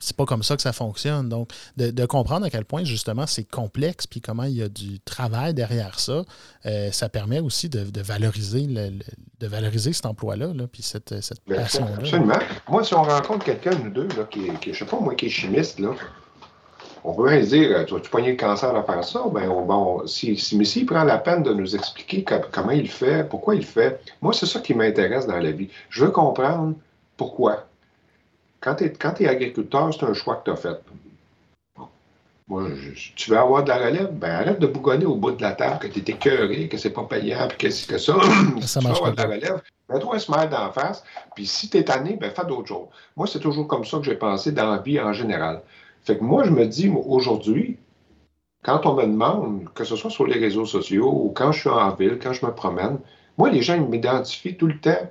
c'est 0.03 0.17
pas 0.17 0.27
comme 0.27 0.43
ça 0.43 0.57
que 0.57 0.63
ça 0.63 0.73
fonctionne. 0.73 1.29
Donc, 1.29 1.51
de, 1.77 2.07
comprendre 2.07 2.45
à 2.45 2.51
quel 2.51 2.65
point, 2.65 2.85
justement, 2.85 3.27
c'est 3.27 3.45
complexe, 3.45 4.07
puis 4.07 4.21
comment 4.21 4.45
il 4.45 4.57
y 4.57 4.63
a 4.63 4.69
du 4.69 5.01
travail 5.01 5.55
derrière 5.55 6.01
ça, 6.01 6.25
euh, 6.67 6.91
ça 6.91 7.09
permet 7.09 7.41
aussi 7.41 7.69
de, 7.69 8.03
valoriser 8.03 8.67
de 8.67 9.47
valoriser 9.47 9.93
cet 9.93 10.07
emploi-là, 10.07 10.49
puis 10.71 10.83
cette, 10.83 11.15
ben, 11.47 11.57
passion-là. 11.57 11.97
Absolument. 11.99 12.39
Moi, 12.69 12.85
si 12.85 12.95
on 12.95 13.03
rencontre 13.03 13.45
quelqu'un, 13.45 13.71
nous 13.83 13.91
deux, 13.91 14.09
là, 14.09 14.25
qui, 14.29 14.51
qui, 14.61 14.73
je 14.75 14.81
sais 14.81 14.85
pas, 14.85 14.99
moi, 14.99 15.15
qui 15.15 15.27
est 15.27 15.31
chimiste, 15.31 15.79
là, 15.79 15.91
on 17.05 17.15
peut 17.15 17.23
rien 17.23 17.41
dire, 17.41 17.77
euh, 17.77 17.85
tu 17.85 17.95
vas-tu 17.95 18.11
poigner 18.11 18.31
le 18.31 18.37
cancer 18.37 18.75
à 18.75 18.83
faire 18.83 19.05
ça? 19.05 19.25
Ben, 19.33 19.49
bon, 19.49 20.07
si, 20.07 20.37
si, 20.37 20.57
mais 20.57 20.65
s'il 20.65 20.87
prend 20.87 21.05
la 21.05 21.19
peine 21.19 21.43
de 21.43 21.53
nous 21.53 21.75
expliquer 21.75 22.25
comment 22.51 22.71
il 22.71 22.89
fait, 22.89 23.29
pourquoi 23.29 23.55
il 23.55 23.65
fait, 23.65 24.01
moi, 24.21 24.33
c'est 24.33 24.47
ça 24.47 24.61
qui 24.61 24.75
m'intéresse 24.75 25.27
dans 25.27 25.39
la 25.39 25.51
vie. 25.53 25.69
Je 25.91 26.05
veux 26.05 26.11
comprendre 26.11 26.75
pourquoi. 27.17 27.67
Quand 28.63 28.77
tu 28.77 28.85
es, 28.85 29.29
agriculteur, 29.29 29.93
c'est 29.93 30.07
un 30.07 30.15
choix 30.15 30.37
que 30.37 30.45
tu 30.45 30.51
as 30.53 30.57
fait. 30.57 30.81
Moi, 32.49 32.69
tu 33.17 33.31
veux 33.31 33.39
avoir 33.39 33.65
de 33.65 33.69
la 33.69 33.79
relève, 33.79 34.13
ben 34.13 34.31
arrête 34.31 34.61
de 34.61 34.67
bougonner 34.67 35.07
au 35.07 35.17
bout 35.17 35.33
de 35.33 35.43
la 35.43 35.53
table, 35.53 35.79
que 35.79 35.87
tu 35.89 36.01
es 36.01 36.15
écœuré, 36.15 36.69
que 36.69 36.77
c'est 36.77 36.91
pas 36.91 37.05
payant, 37.05 37.49
puis 37.49 37.59
que 37.59 37.71
c'est 37.71 37.89
que 37.89 37.99
ça? 37.99 38.15
ça 38.61 38.81
tu 38.81 38.87
veux 38.87 38.93
avoir 38.93 39.13
de 39.13 39.17
la 39.17 39.29
relève, 39.29 39.63
mets-toi 39.89 40.17
un 40.17 40.19
smile 40.19 40.49
d'en 40.51 40.71
face, 40.71 41.03
puis 41.35 41.47
si 41.47 41.71
tu 41.71 41.79
es 41.79 41.85
tanné, 41.85 42.17
ben 42.21 42.31
fais 42.31 42.45
d'autres 42.45 42.69
choses. 42.69 42.89
Moi, 43.17 43.27
c'est 43.27 43.41
toujours 43.41 43.67
comme 43.67 43.85
ça 43.85 43.99
que 43.99 44.05
j'ai 44.05 44.17
pensé 44.17 44.53
dans 44.53 44.71
la 44.71 44.79
vie 44.79 45.01
en 45.01 45.13
général. 45.13 45.63
Fait 46.03 46.19
que 46.19 46.23
moi, 46.23 46.45
je 46.45 46.51
me 46.51 46.67
dis, 46.67 46.89
aujourd'hui, 46.89 47.79
quand 48.63 48.87
on 48.87 48.95
me 48.95 49.05
demande, 49.05 49.69
que 49.75 49.85
ce 49.85 49.97
soit 49.97 50.11
sur 50.11 50.27
les 50.27 50.39
réseaux 50.39 50.67
sociaux 50.67 51.11
ou 51.11 51.33
quand 51.35 51.53
je 51.53 51.61
suis 51.61 51.71
en 51.71 51.95
ville, 51.95 52.19
quand 52.23 52.33
je 52.33 52.45
me 52.45 52.53
promène, 52.53 52.99
moi, 53.39 53.51
les 53.51 53.63
gens 53.63 53.79
m'identifient 53.79 54.57
tout 54.57 54.67
le 54.67 54.79
temps 54.79 55.11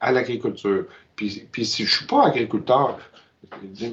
à 0.00 0.10
l'agriculture. 0.10 0.86
Puis, 1.16 1.48
puis 1.50 1.66
si 1.66 1.84
je 1.84 1.90
ne 1.90 1.96
suis 1.96 2.06
pas 2.06 2.26
agriculteur, 2.26 2.98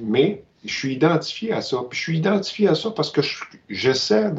mais 0.03 0.43
je 0.63 0.74
suis 0.74 0.93
identifié 0.93 1.53
à 1.53 1.61
ça. 1.61 1.78
Puis 1.89 1.97
je 1.97 2.03
suis 2.03 2.17
identifié 2.17 2.67
à 2.67 2.76
ça 2.76 2.91
parce 2.91 3.11
que 3.11 3.22
j'essaie, 3.70 4.32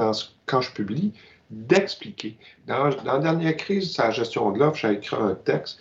quand 0.47 0.61
je 0.61 0.73
publie, 0.73 1.13
d'expliquer. 1.51 2.39
Dans, 2.67 2.91
la 3.05 3.19
dernière 3.19 3.57
crise 3.57 3.97
de 3.97 4.03
la 4.03 4.11
gestion 4.11 4.53
de 4.53 4.59
l'offre, 4.59 4.79
j'ai 4.79 4.93
écrit 4.93 5.17
un 5.17 5.35
texte 5.35 5.81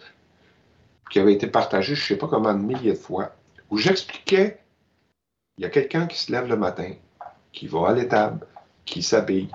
qui 1.11 1.19
avait 1.19 1.33
été 1.33 1.47
partagé, 1.47 1.95
je 1.95 2.01
ne 2.01 2.07
sais 2.07 2.17
pas 2.17 2.27
comment, 2.27 2.53
de 2.53 2.59
milliers 2.59 2.93
de 2.93 2.97
fois, 2.97 3.35
où 3.69 3.77
j'expliquais 3.77 4.59
il 5.57 5.63
y 5.63 5.65
a 5.65 5.69
quelqu'un 5.69 6.07
qui 6.07 6.17
se 6.17 6.31
lève 6.31 6.47
le 6.47 6.55
matin, 6.55 6.91
qui 7.51 7.67
va 7.67 7.89
à 7.89 7.93
l'étable, 7.93 8.45
qui 8.85 9.03
s'habille, 9.03 9.49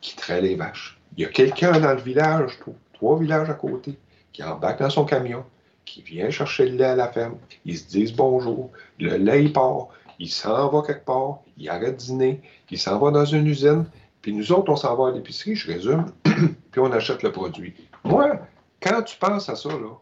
qui 0.00 0.14
traite 0.14 0.42
les 0.42 0.54
vaches. 0.54 0.98
Il 1.16 1.22
y 1.22 1.26
a 1.26 1.28
quelqu'un 1.28 1.78
dans 1.80 1.92
le 1.92 2.00
village, 2.00 2.58
trois 2.92 3.18
villages 3.18 3.50
à 3.50 3.54
côté, 3.54 3.98
qui 4.32 4.42
embarque 4.42 4.78
dans 4.80 4.90
son 4.90 5.04
camion, 5.04 5.44
qui 5.90 6.02
vient 6.02 6.30
chercher 6.30 6.66
le 6.68 6.76
lait 6.76 6.84
à 6.84 6.96
la 6.96 7.08
ferme. 7.08 7.36
Ils 7.64 7.78
se 7.78 7.88
disent 7.88 8.12
bonjour. 8.12 8.70
Le 8.98 9.16
lait, 9.16 9.44
il 9.44 9.52
part. 9.52 9.88
Il 10.18 10.30
s'en 10.30 10.68
va 10.68 10.82
quelque 10.86 11.04
part. 11.04 11.40
Il 11.58 11.68
arrête 11.68 11.96
de 11.96 12.02
dîner. 12.02 12.40
Il 12.70 12.78
s'en 12.78 12.98
va 12.98 13.10
dans 13.10 13.24
une 13.24 13.46
usine. 13.46 13.86
Puis 14.22 14.32
nous 14.32 14.52
autres, 14.52 14.70
on 14.70 14.76
s'en 14.76 14.94
va 14.96 15.08
à 15.08 15.12
l'épicerie, 15.12 15.54
je 15.54 15.72
résume, 15.72 16.12
puis 16.24 16.80
on 16.80 16.92
achète 16.92 17.22
le 17.22 17.32
produit. 17.32 17.74
Moi, 18.04 18.38
quand 18.82 19.02
tu 19.02 19.16
penses 19.16 19.48
à 19.48 19.56
ça, 19.56 19.70
là, 19.70 19.94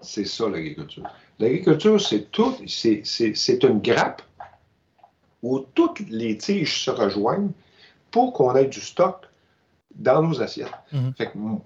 c'est 0.00 0.24
ça 0.24 0.48
l'agriculture. 0.48 1.04
L'agriculture, 1.38 2.00
c'est 2.00 2.30
tout, 2.30 2.54
c'est 2.66 3.62
une 3.62 3.80
grappe 3.80 4.22
où 5.42 5.60
toutes 5.74 6.00
les 6.08 6.36
tiges 6.38 6.84
se 6.84 6.90
rejoignent 6.90 7.50
pour 8.10 8.32
qu'on 8.32 8.56
ait 8.56 8.66
du 8.66 8.80
stock 8.80 9.26
dans 9.94 10.22
nos 10.22 10.40
assiettes. 10.40 10.72
Mhm. 10.92 11.60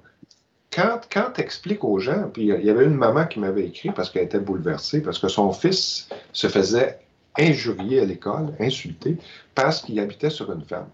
Quand, 0.72 1.00
quand 1.12 1.32
tu 1.34 1.40
expliques 1.40 1.84
aux 1.84 1.98
gens, 1.98 2.30
puis 2.32 2.44
il 2.44 2.64
y 2.64 2.70
avait 2.70 2.84
une 2.84 2.94
maman 2.94 3.26
qui 3.26 3.40
m'avait 3.40 3.66
écrit 3.66 3.90
parce 3.90 4.10
qu'elle 4.10 4.24
était 4.24 4.40
bouleversée, 4.40 5.02
parce 5.02 5.18
que 5.18 5.28
son 5.28 5.52
fils 5.52 6.08
se 6.32 6.48
faisait 6.48 6.98
injurier 7.38 8.00
à 8.00 8.04
l'école, 8.04 8.54
insulter, 8.58 9.16
parce 9.54 9.82
qu'il 9.82 9.98
habitait 10.00 10.30
sur 10.30 10.52
une 10.52 10.64
ferme. 10.64 10.88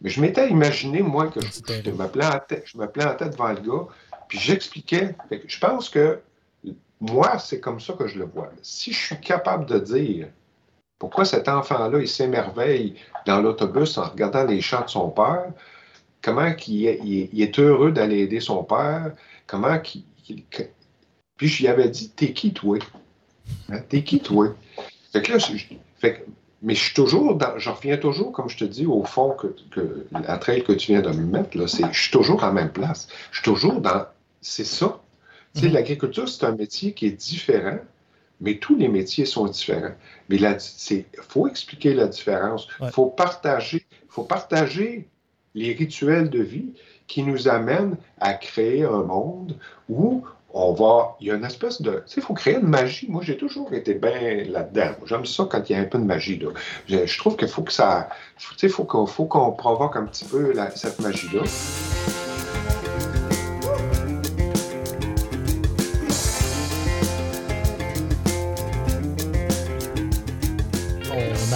Mais 0.00 0.10
je 0.10 0.20
m'étais 0.20 0.50
imaginé, 0.50 1.02
moi, 1.02 1.28
que 1.28 1.40
je, 1.40 1.90
me 1.90 2.06
plantais, 2.06 2.62
je 2.66 2.76
me 2.76 2.86
plantais 2.86 3.28
devant 3.28 3.48
le 3.48 3.60
gars, 3.60 3.86
puis 4.28 4.38
j'expliquais. 4.38 5.14
Je 5.46 5.58
pense 5.58 5.88
que 5.88 6.20
moi, 7.00 7.38
c'est 7.38 7.60
comme 7.60 7.80
ça 7.80 7.94
que 7.94 8.06
je 8.06 8.18
le 8.18 8.24
vois. 8.24 8.50
Si 8.62 8.92
je 8.92 9.06
suis 9.06 9.20
capable 9.20 9.66
de 9.66 9.78
dire 9.78 10.28
pourquoi 10.98 11.24
cet 11.24 11.48
enfant-là, 11.48 11.98
il 11.98 12.08
s'émerveille 12.08 12.94
dans 13.26 13.40
l'autobus 13.40 13.98
en 13.98 14.04
regardant 14.04 14.44
les 14.44 14.60
chants 14.60 14.84
de 14.84 14.90
son 14.90 15.10
père? 15.10 15.52
Comment 16.24 16.54
il 16.66 16.86
est, 17.42 17.58
heureux 17.58 17.92
d'aller 17.92 18.20
aider 18.20 18.40
son 18.40 18.64
père? 18.64 19.12
Comment 19.46 19.78
qu'il. 19.78 20.04
Puis 21.36 21.48
je 21.48 21.62
lui 21.62 21.68
avais 21.68 21.90
dit, 21.90 22.08
t'es 22.10 22.32
qui 22.32 22.54
toi? 22.54 22.78
Hein? 23.68 23.80
T'es 23.90 24.02
qui 24.02 24.20
toi? 24.20 24.54
Fait 25.12 25.20
que 25.20 25.32
là, 25.32 25.38
mais 26.62 26.74
je 26.74 26.82
suis 26.82 26.94
toujours 26.94 27.34
dans, 27.34 27.58
je 27.58 27.68
reviens 27.68 27.98
toujours, 27.98 28.32
comme 28.32 28.48
je 28.48 28.56
te 28.56 28.64
dis, 28.64 28.86
au 28.86 29.04
fond, 29.04 29.32
que, 29.32 29.48
que 29.70 30.06
la 30.12 30.38
trail 30.38 30.64
que 30.64 30.72
tu 30.72 30.92
viens 30.92 31.02
de 31.02 31.10
me 31.10 31.26
mettre, 31.26 31.58
là, 31.58 31.68
c'est, 31.68 31.84
je 31.92 32.00
suis 32.00 32.10
toujours 32.10 32.42
à 32.42 32.46
la 32.46 32.52
même 32.54 32.72
place. 32.72 33.06
Je 33.30 33.36
suis 33.36 33.44
toujours 33.44 33.82
dans, 33.82 34.06
c'est 34.40 34.64
ça. 34.64 35.02
Mm-hmm. 35.56 35.72
l'agriculture, 35.72 36.26
c'est 36.26 36.46
un 36.46 36.56
métier 36.56 36.94
qui 36.94 37.04
est 37.04 37.10
différent, 37.10 37.78
mais 38.40 38.56
tous 38.56 38.76
les 38.76 38.88
métiers 38.88 39.26
sont 39.26 39.46
différents. 39.46 39.94
Mais 40.30 40.38
il 40.38 41.04
faut 41.28 41.48
expliquer 41.48 41.92
la 41.92 42.06
différence. 42.06 42.66
Il 42.80 42.90
faut, 42.90 43.06
partager, 43.06 43.84
faut 44.08 44.24
partager 44.24 45.06
les 45.54 45.72
rituels 45.72 46.30
de 46.30 46.42
vie 46.42 46.72
qui 47.06 47.22
nous 47.22 47.48
amènent 47.48 47.96
à 48.20 48.34
créer 48.34 48.84
un 48.84 49.02
monde 49.02 49.56
où 49.88 50.24
on 50.54 50.72
va. 50.72 51.16
Il 51.20 51.26
y 51.26 51.30
a 51.30 51.34
une 51.34 51.44
espèce 51.44 51.82
de. 51.82 51.90
Tu 51.90 52.02
sais, 52.06 52.14
il 52.18 52.22
faut 52.22 52.34
créer 52.34 52.54
une 52.54 52.68
magie. 52.68 53.06
Moi, 53.10 53.22
j'ai 53.24 53.36
toujours 53.36 53.72
été 53.72 53.94
bien 53.94 54.44
là-dedans. 54.48 54.92
J'aime 55.04 55.26
ça 55.26 55.46
quand 55.50 55.68
il 55.68 55.72
y 55.72 55.76
a 55.76 55.80
un 55.80 55.84
peu 55.84 55.98
de 55.98 56.04
magie. 56.04 56.38
Là. 56.38 56.50
Je, 56.86 57.18
trouve 57.18 57.36
qu'il 57.36 57.48
faut 57.48 57.62
que 57.62 57.72
ça. 57.72 58.08
Tu 58.38 58.46
sais, 58.56 58.68
il 58.68 58.72
faut 58.72 58.84
qu'on 58.84 59.52
provoque 59.52 59.96
un 59.96 60.06
petit 60.06 60.24
peu 60.24 60.54
cette 60.74 61.00
magie-là. 61.00 61.42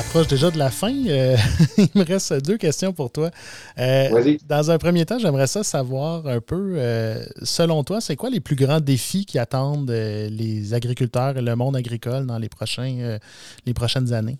Approche 0.08 0.28
déjà 0.28 0.50
de 0.50 0.56
la 0.56 0.70
fin. 0.70 0.94
Euh, 1.06 1.36
il 1.76 1.90
me 1.94 2.02
reste 2.02 2.32
deux 2.42 2.56
questions 2.56 2.94
pour 2.94 3.12
toi. 3.12 3.30
Euh, 3.78 4.38
dans 4.48 4.70
un 4.70 4.78
premier 4.78 5.04
temps, 5.04 5.18
j'aimerais 5.18 5.46
ça 5.46 5.62
savoir 5.62 6.26
un 6.26 6.40
peu, 6.40 6.76
euh, 6.76 7.22
selon 7.42 7.84
toi, 7.84 8.00
c'est 8.00 8.16
quoi 8.16 8.30
les 8.30 8.40
plus 8.40 8.56
grands 8.56 8.80
défis 8.80 9.26
qui 9.26 9.38
attendent 9.38 9.90
les 9.90 10.72
agriculteurs 10.72 11.36
et 11.36 11.42
le 11.42 11.54
monde 11.56 11.76
agricole 11.76 12.24
dans 12.24 12.38
les, 12.38 12.48
prochains, 12.48 13.18
les 13.66 13.74
prochaines 13.74 14.14
années? 14.14 14.38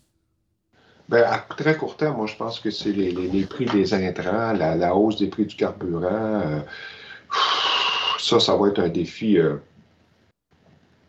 Bien, 1.06 1.24
à 1.24 1.38
très 1.38 1.76
court 1.76 1.98
terme, 1.98 2.16
moi, 2.16 2.26
je 2.26 2.36
pense 2.36 2.60
que 2.60 2.70
c'est 2.70 2.92
les, 2.92 3.44
prix 3.44 3.66
des 3.66 3.92
intrants, 3.92 4.54
la, 4.54 4.96
hausse 4.96 5.18
des 5.18 5.26
prix 5.26 5.44
du 5.44 5.54
carburant. 5.54 6.62
ça, 8.18 8.40
ça 8.40 8.56
va 8.56 8.68
être 8.68 8.78
un 8.78 8.88
défi 8.88 9.36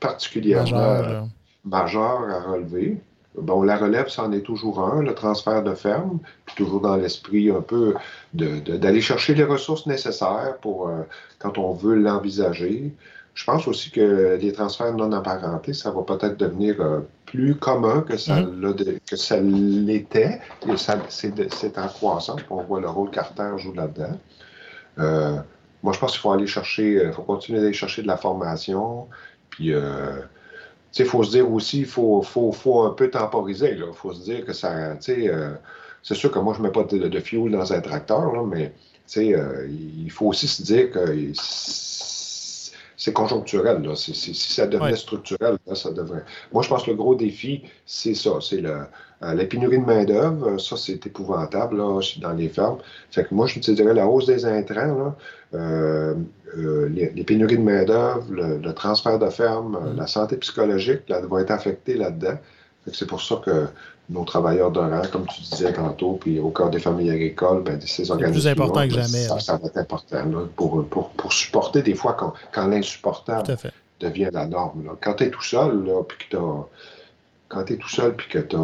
particulièrement 0.01 1.30
majeur 1.64 2.30
à 2.30 2.41
relever. 2.41 2.97
Bon, 3.42 3.64
la 3.64 3.78
relève, 3.78 4.10
c'en 4.10 4.32
est 4.32 4.42
toujours 4.42 4.82
un, 4.82 5.02
le 5.02 5.14
transfert 5.14 5.64
de 5.64 5.74
ferme, 5.74 6.20
puis 6.46 6.56
toujours 6.56 6.82
dans 6.82 6.96
l'esprit 6.96 7.50
un 7.50 7.62
peu 7.62 7.94
d'aller 8.34 9.02
chercher 9.02 9.36
les 9.36 9.44
ressources 9.44 9.86
nécessaires 9.86 10.58
pour 10.62 10.88
euh, 10.88 11.04
quand 11.40 11.58
on 11.58 11.74
veut 11.74 11.96
l'envisager. 11.96 12.94
je 13.34 13.44
pense 13.46 13.68
aussi 13.68 13.92
que 13.92 14.38
les 14.40 14.52
transferts 14.52 14.94
non 14.94 15.12
apparentés, 15.12 15.74
ça 15.74 15.92
va 15.92 16.02
peut-être 16.04 16.38
devenir 16.38 16.76
plus 17.26 17.56
commun 17.56 18.02
que 18.02 18.18
ça 18.18 18.42
mm-hmm. 18.42 19.86
l'était. 19.86 20.42
Et 20.68 20.78
c'est 21.50 21.78
en 21.78 21.88
croissance. 21.88 22.42
On 22.50 22.64
voit 22.64 22.82
le 22.82 22.90
rôle 22.90 23.12
Carter 23.12 23.52
joue 23.58 23.74
là-dedans. 23.74 24.18
moi, 24.98 25.94
je 25.94 26.00
pense 26.00 26.12
qu'il 26.12 26.22
faut 26.22 26.32
aller 26.32 26.48
chercher, 26.48 27.04
il 27.06 27.14
faut 27.14 27.24
continuer 27.24 27.60
d'aller 27.60 27.74
chercher 27.74 28.02
de 28.02 28.08
la 28.08 28.18
formation. 28.18 29.08
Puis, 29.50 29.74
il 30.98 31.06
faut 31.06 31.24
se 31.24 31.32
dire 31.32 31.52
aussi, 31.52 31.80
il 31.80 31.86
faut, 31.86 32.22
faut, 32.22 32.52
faut, 32.52 32.82
un 32.82 32.92
peu 32.92 33.10
temporiser. 33.10 33.76
Il 33.78 33.94
faut 33.94 34.14
se 34.14 34.24
dire 34.24 34.46
que 34.46 34.54
ça. 34.54 34.98
Euh, 35.10 35.54
c'est 36.02 36.16
sûr 36.16 36.32
que 36.32 36.40
moi, 36.40 36.54
je 36.54 36.60
ne 36.62 36.68
mets 36.68 36.72
pas 36.72 36.84
de, 36.84 37.08
de, 37.08 37.20
fuel 37.20 37.52
dans 37.52 37.74
un 37.74 37.82
tracteur, 37.82 38.34
là, 38.34 38.44
mais 38.48 38.74
euh, 39.18 39.68
il 39.70 40.10
faut 40.12 40.28
aussi 40.28 40.48
se 40.48 40.62
dire 40.64 40.92
que 40.92 41.00
c'est 43.00 43.14
conjoncturel. 43.14 43.82
Là. 43.82 43.95
si 43.95 44.34
ça 44.36 44.68
devenait 44.68 44.97
structurel, 44.97 45.58
là, 45.66 45.74
ça 45.74 45.89
devrait. 45.91 46.26
Moi, 46.52 46.62
je 46.64 46.70
pense 46.70 46.84
que 46.84 46.91
le 46.91 46.97
gros 46.97 47.16
défi, 47.16 47.64
c'est 47.86 48.14
ça. 48.14 48.32
C'est 48.41 48.64
euh, 48.64 48.84
la 49.22 49.45
pénurie 49.45 49.80
de 49.80 49.86
main-d'œuvre. 49.86 50.60
Ça, 50.60 50.76
c'est 50.76 51.08
épouvantable 51.08 51.78
là, 51.78 52.02
dans 52.18 52.34
les 52.34 52.50
fermes. 52.50 52.80
Fait 53.10 53.24
que 53.24 53.34
moi, 53.34 53.47
je 53.47 53.62
te 53.62 53.72
dirais 53.72 53.93
la 53.93 54.06
hausse 54.06 54.26
des 54.26 54.45
intrants. 54.45 54.97
Là, 54.97 55.16
euh, 55.54 56.14
euh, 56.58 56.89
les, 56.89 57.24
pénuries 57.24 57.58
de 57.58 57.64
main-d'œuvre, 57.64 58.26
le, 58.32 58.74
transfert 58.74 59.18
de 59.18 59.30
ferme, 59.30 59.80
mm. 59.80 59.97
la 59.97 60.06
santé 60.06 60.36
psychologique 60.36 61.08
là, 61.08 61.22
va 61.22 61.39
être 61.39 61.52
affectée 61.52 61.95
là-dedans. 61.95 62.38
C'est 62.91 63.08
pour 63.08 63.22
ça 63.22 63.41
que 63.45 63.68
nos 64.10 64.24
travailleurs 64.24 64.72
de 64.72 64.80
rang, 64.80 65.03
comme 65.12 65.28
tu 65.28 65.41
disais 65.41 65.72
tantôt, 65.74 66.14
puis 66.14 66.39
au 66.39 66.49
cœur 66.49 66.70
des 66.70 66.80
familles 66.80 67.12
agricoles, 67.12 67.64
ben, 67.64 67.80
ces 67.82 68.10
organismes. 68.10 68.34
plus 68.34 68.47
important 68.47 68.88
que 68.88 68.93
jamais. 68.93 69.28
Ça, 69.39 69.57
va 69.57 69.68
être 69.68 69.78
important 69.78 70.24
pour, 70.55 70.86
pour, 70.88 71.10
pour, 71.10 71.34
supporter 71.34 71.84
des 71.84 71.93
fois 71.93 72.14
quand, 72.14 72.34
quand 72.51 72.68
l'insupportable 72.68 73.55
devient 73.99 74.30
la 74.34 74.47
norme. 74.47 74.95
Quand 75.01 75.14
tu 75.16 75.26
es 75.26 75.30
tout 75.30 75.43
seul, 75.43 75.86
là, 75.86 76.03
puis 76.03 76.18
que 76.18 76.38
tu 76.38 76.41
Quand 77.49 77.64
tu 77.66 77.74
es 77.74 77.78
tout 77.78 77.89
seul, 77.89 78.16
puis 78.16 78.28
que 78.30 78.39
tu 78.39 78.55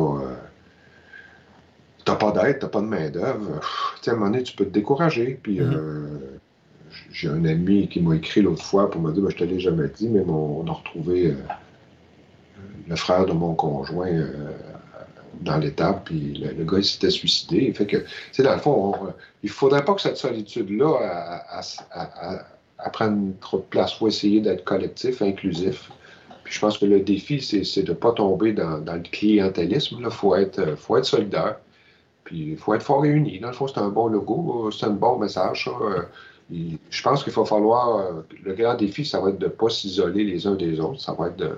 n'as 2.07 2.15
pas 2.15 2.31
d'aide, 2.31 2.59
tu 2.59 2.65
n'as 2.65 2.71
pas 2.71 2.81
de 2.81 2.87
main-d'œuvre, 2.87 3.61
à 4.05 4.09
un 4.09 4.13
moment 4.13 4.31
donné, 4.31 4.43
tu 4.43 4.55
peux 4.55 4.65
te 4.65 4.73
décourager. 4.73 5.39
Puis. 5.41 5.59
Mm-hmm. 5.59 5.75
Euh, 5.75 6.39
j'ai 7.11 7.29
un 7.29 7.45
ami 7.45 7.87
qui 7.87 8.01
m'a 8.01 8.15
écrit 8.15 8.41
l'autre 8.41 8.63
fois 8.63 8.89
pour 8.89 9.01
me 9.01 9.11
dire 9.11 9.23
ben, 9.23 9.29
Je 9.29 9.37
te 9.37 9.43
l'ai 9.43 9.59
jamais 9.59 9.87
dit, 9.89 10.09
mais 10.09 10.21
on 10.27 10.65
a 10.67 10.71
retrouvé 10.71 11.27
euh, 11.27 11.35
le 12.87 12.95
frère 12.95 13.25
de 13.25 13.33
mon 13.33 13.53
conjoint 13.55 14.07
euh, 14.07 14.51
dans 15.41 15.57
l'étape, 15.57 16.05
puis 16.05 16.33
le, 16.33 16.63
gars, 16.63 16.77
il 16.77 16.86
s'était 16.86 17.09
suicidé. 17.09 17.71
Fait 17.73 17.86
que, 17.86 17.97
tu 18.33 18.43
dans 18.43 18.53
le 18.53 18.59
fond, 18.59 18.93
il 19.43 19.47
ne 19.47 19.51
faudrait 19.51 19.86
pas 19.86 19.93
que 19.93 20.01
cette 20.01 20.17
solitude-là 20.17 21.61
prenne 22.91 23.33
trop 23.41 23.57
de 23.57 23.63
place. 23.63 23.93
Il 23.93 23.97
faut 23.97 24.07
essayer 24.07 24.41
d'être 24.41 24.63
collectif, 24.63 25.21
inclusif. 25.21 25.91
Puis 26.43 26.53
je 26.53 26.59
pense 26.59 26.77
que 26.77 26.86
le 26.86 26.99
défi, 26.99 27.41
c'est 27.41 27.83
de 27.83 27.89
ne 27.89 27.95
pas 27.95 28.11
tomber 28.11 28.53
dans, 28.53 28.83
le 28.86 29.09
clientélisme. 29.09 29.97
Il 29.99 30.11
faut 30.11 30.36
être, 30.36 30.75
faut 30.77 30.97
être 30.97 31.05
solidaire. 31.05 31.57
Puis 32.23 32.51
il 32.51 32.57
faut 32.57 32.73
être 32.73 32.83
fort 32.83 33.01
réuni. 33.01 33.39
Dans 33.39 33.47
le 33.47 33.53
fond, 33.53 33.67
c'est 33.67 33.79
un 33.79 33.89
bon 33.89 34.07
logo, 34.07 34.69
c'est 34.71 34.86
un 34.86 34.91
bon 34.91 35.17
message. 35.17 35.69
Je 36.49 37.01
pense 37.01 37.23
qu'il 37.23 37.33
va 37.33 37.45
falloir. 37.45 37.97
Euh, 37.97 38.21
le 38.43 38.53
grand 38.53 38.75
défi, 38.75 39.05
ça 39.05 39.19
va 39.19 39.29
être 39.29 39.39
de 39.39 39.45
ne 39.45 39.51
pas 39.51 39.69
s'isoler 39.69 40.23
les 40.23 40.45
uns 40.45 40.55
des 40.55 40.79
autres. 40.79 41.01
Ça 41.01 41.13
va 41.13 41.27
être 41.27 41.38
de, 41.38 41.57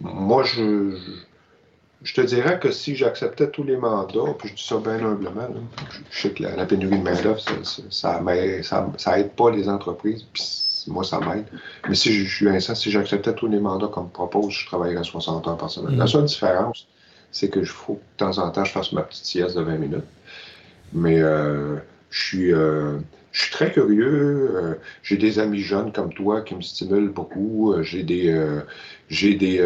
moi, 0.00 0.44
je 0.44 0.94
je 0.94 1.37
te 2.04 2.20
dirais 2.20 2.58
que 2.60 2.70
si 2.70 2.94
j'acceptais 2.94 3.50
tous 3.50 3.64
les 3.64 3.76
mandats, 3.76 4.34
puis 4.38 4.48
je 4.50 4.54
dis 4.54 4.64
ça 4.64 4.76
bien 4.78 5.04
humblement, 5.04 5.48
je 6.10 6.20
sais 6.20 6.30
que 6.30 6.44
la, 6.44 6.64
pénurie 6.64 6.98
de 6.98 7.02
main-d'œuvre, 7.02 7.40
ça, 7.90 8.20
ça, 8.96 9.18
aide 9.18 9.32
pas 9.32 9.50
les 9.50 9.68
entreprises, 9.68 10.24
puis 10.32 10.42
moi, 10.86 11.04
ça 11.04 11.18
m'aide. 11.20 11.46
Mais 11.88 11.94
si 11.94 12.12
je, 12.12 12.46
suis 12.46 12.76
si 12.76 12.90
j'acceptais 12.90 13.34
tous 13.34 13.48
les 13.48 13.60
mandats 13.60 13.88
comme 13.88 14.10
propose, 14.10 14.52
je 14.52 14.66
travaillerais 14.66 15.04
60 15.04 15.46
heures 15.48 15.56
par 15.56 15.70
semaine. 15.70 15.96
La 15.96 16.04
mm-hmm. 16.04 16.08
seule 16.08 16.24
différence, 16.24 16.86
c'est 17.32 17.50
que 17.50 17.62
je 17.62 17.72
faut 17.72 17.94
que 17.94 17.98
de 17.98 18.16
temps 18.16 18.38
en 18.38 18.50
temps, 18.50 18.64
je 18.64 18.72
fasse 18.72 18.92
ma 18.92 19.02
petite 19.02 19.24
sieste 19.24 19.56
de 19.56 19.62
20 19.62 19.76
minutes. 19.76 20.04
Mais 20.92 21.20
euh, 21.20 21.76
je 22.10 22.22
suis. 22.22 22.52
Euh, 22.52 22.98
je 23.32 23.42
suis 23.42 23.52
très 23.52 23.72
curieux. 23.72 24.50
Euh, 24.54 24.74
j'ai 25.02 25.16
des 25.16 25.38
amis 25.38 25.60
jeunes 25.60 25.92
comme 25.92 26.12
toi 26.12 26.42
qui 26.42 26.54
me 26.54 26.62
stimulent 26.62 27.10
beaucoup. 27.10 27.72
Euh, 27.72 27.82
j'ai 27.82 28.02
des, 28.02 28.30
euh, 28.30 28.60
j'ai 29.08 29.34
des, 29.34 29.64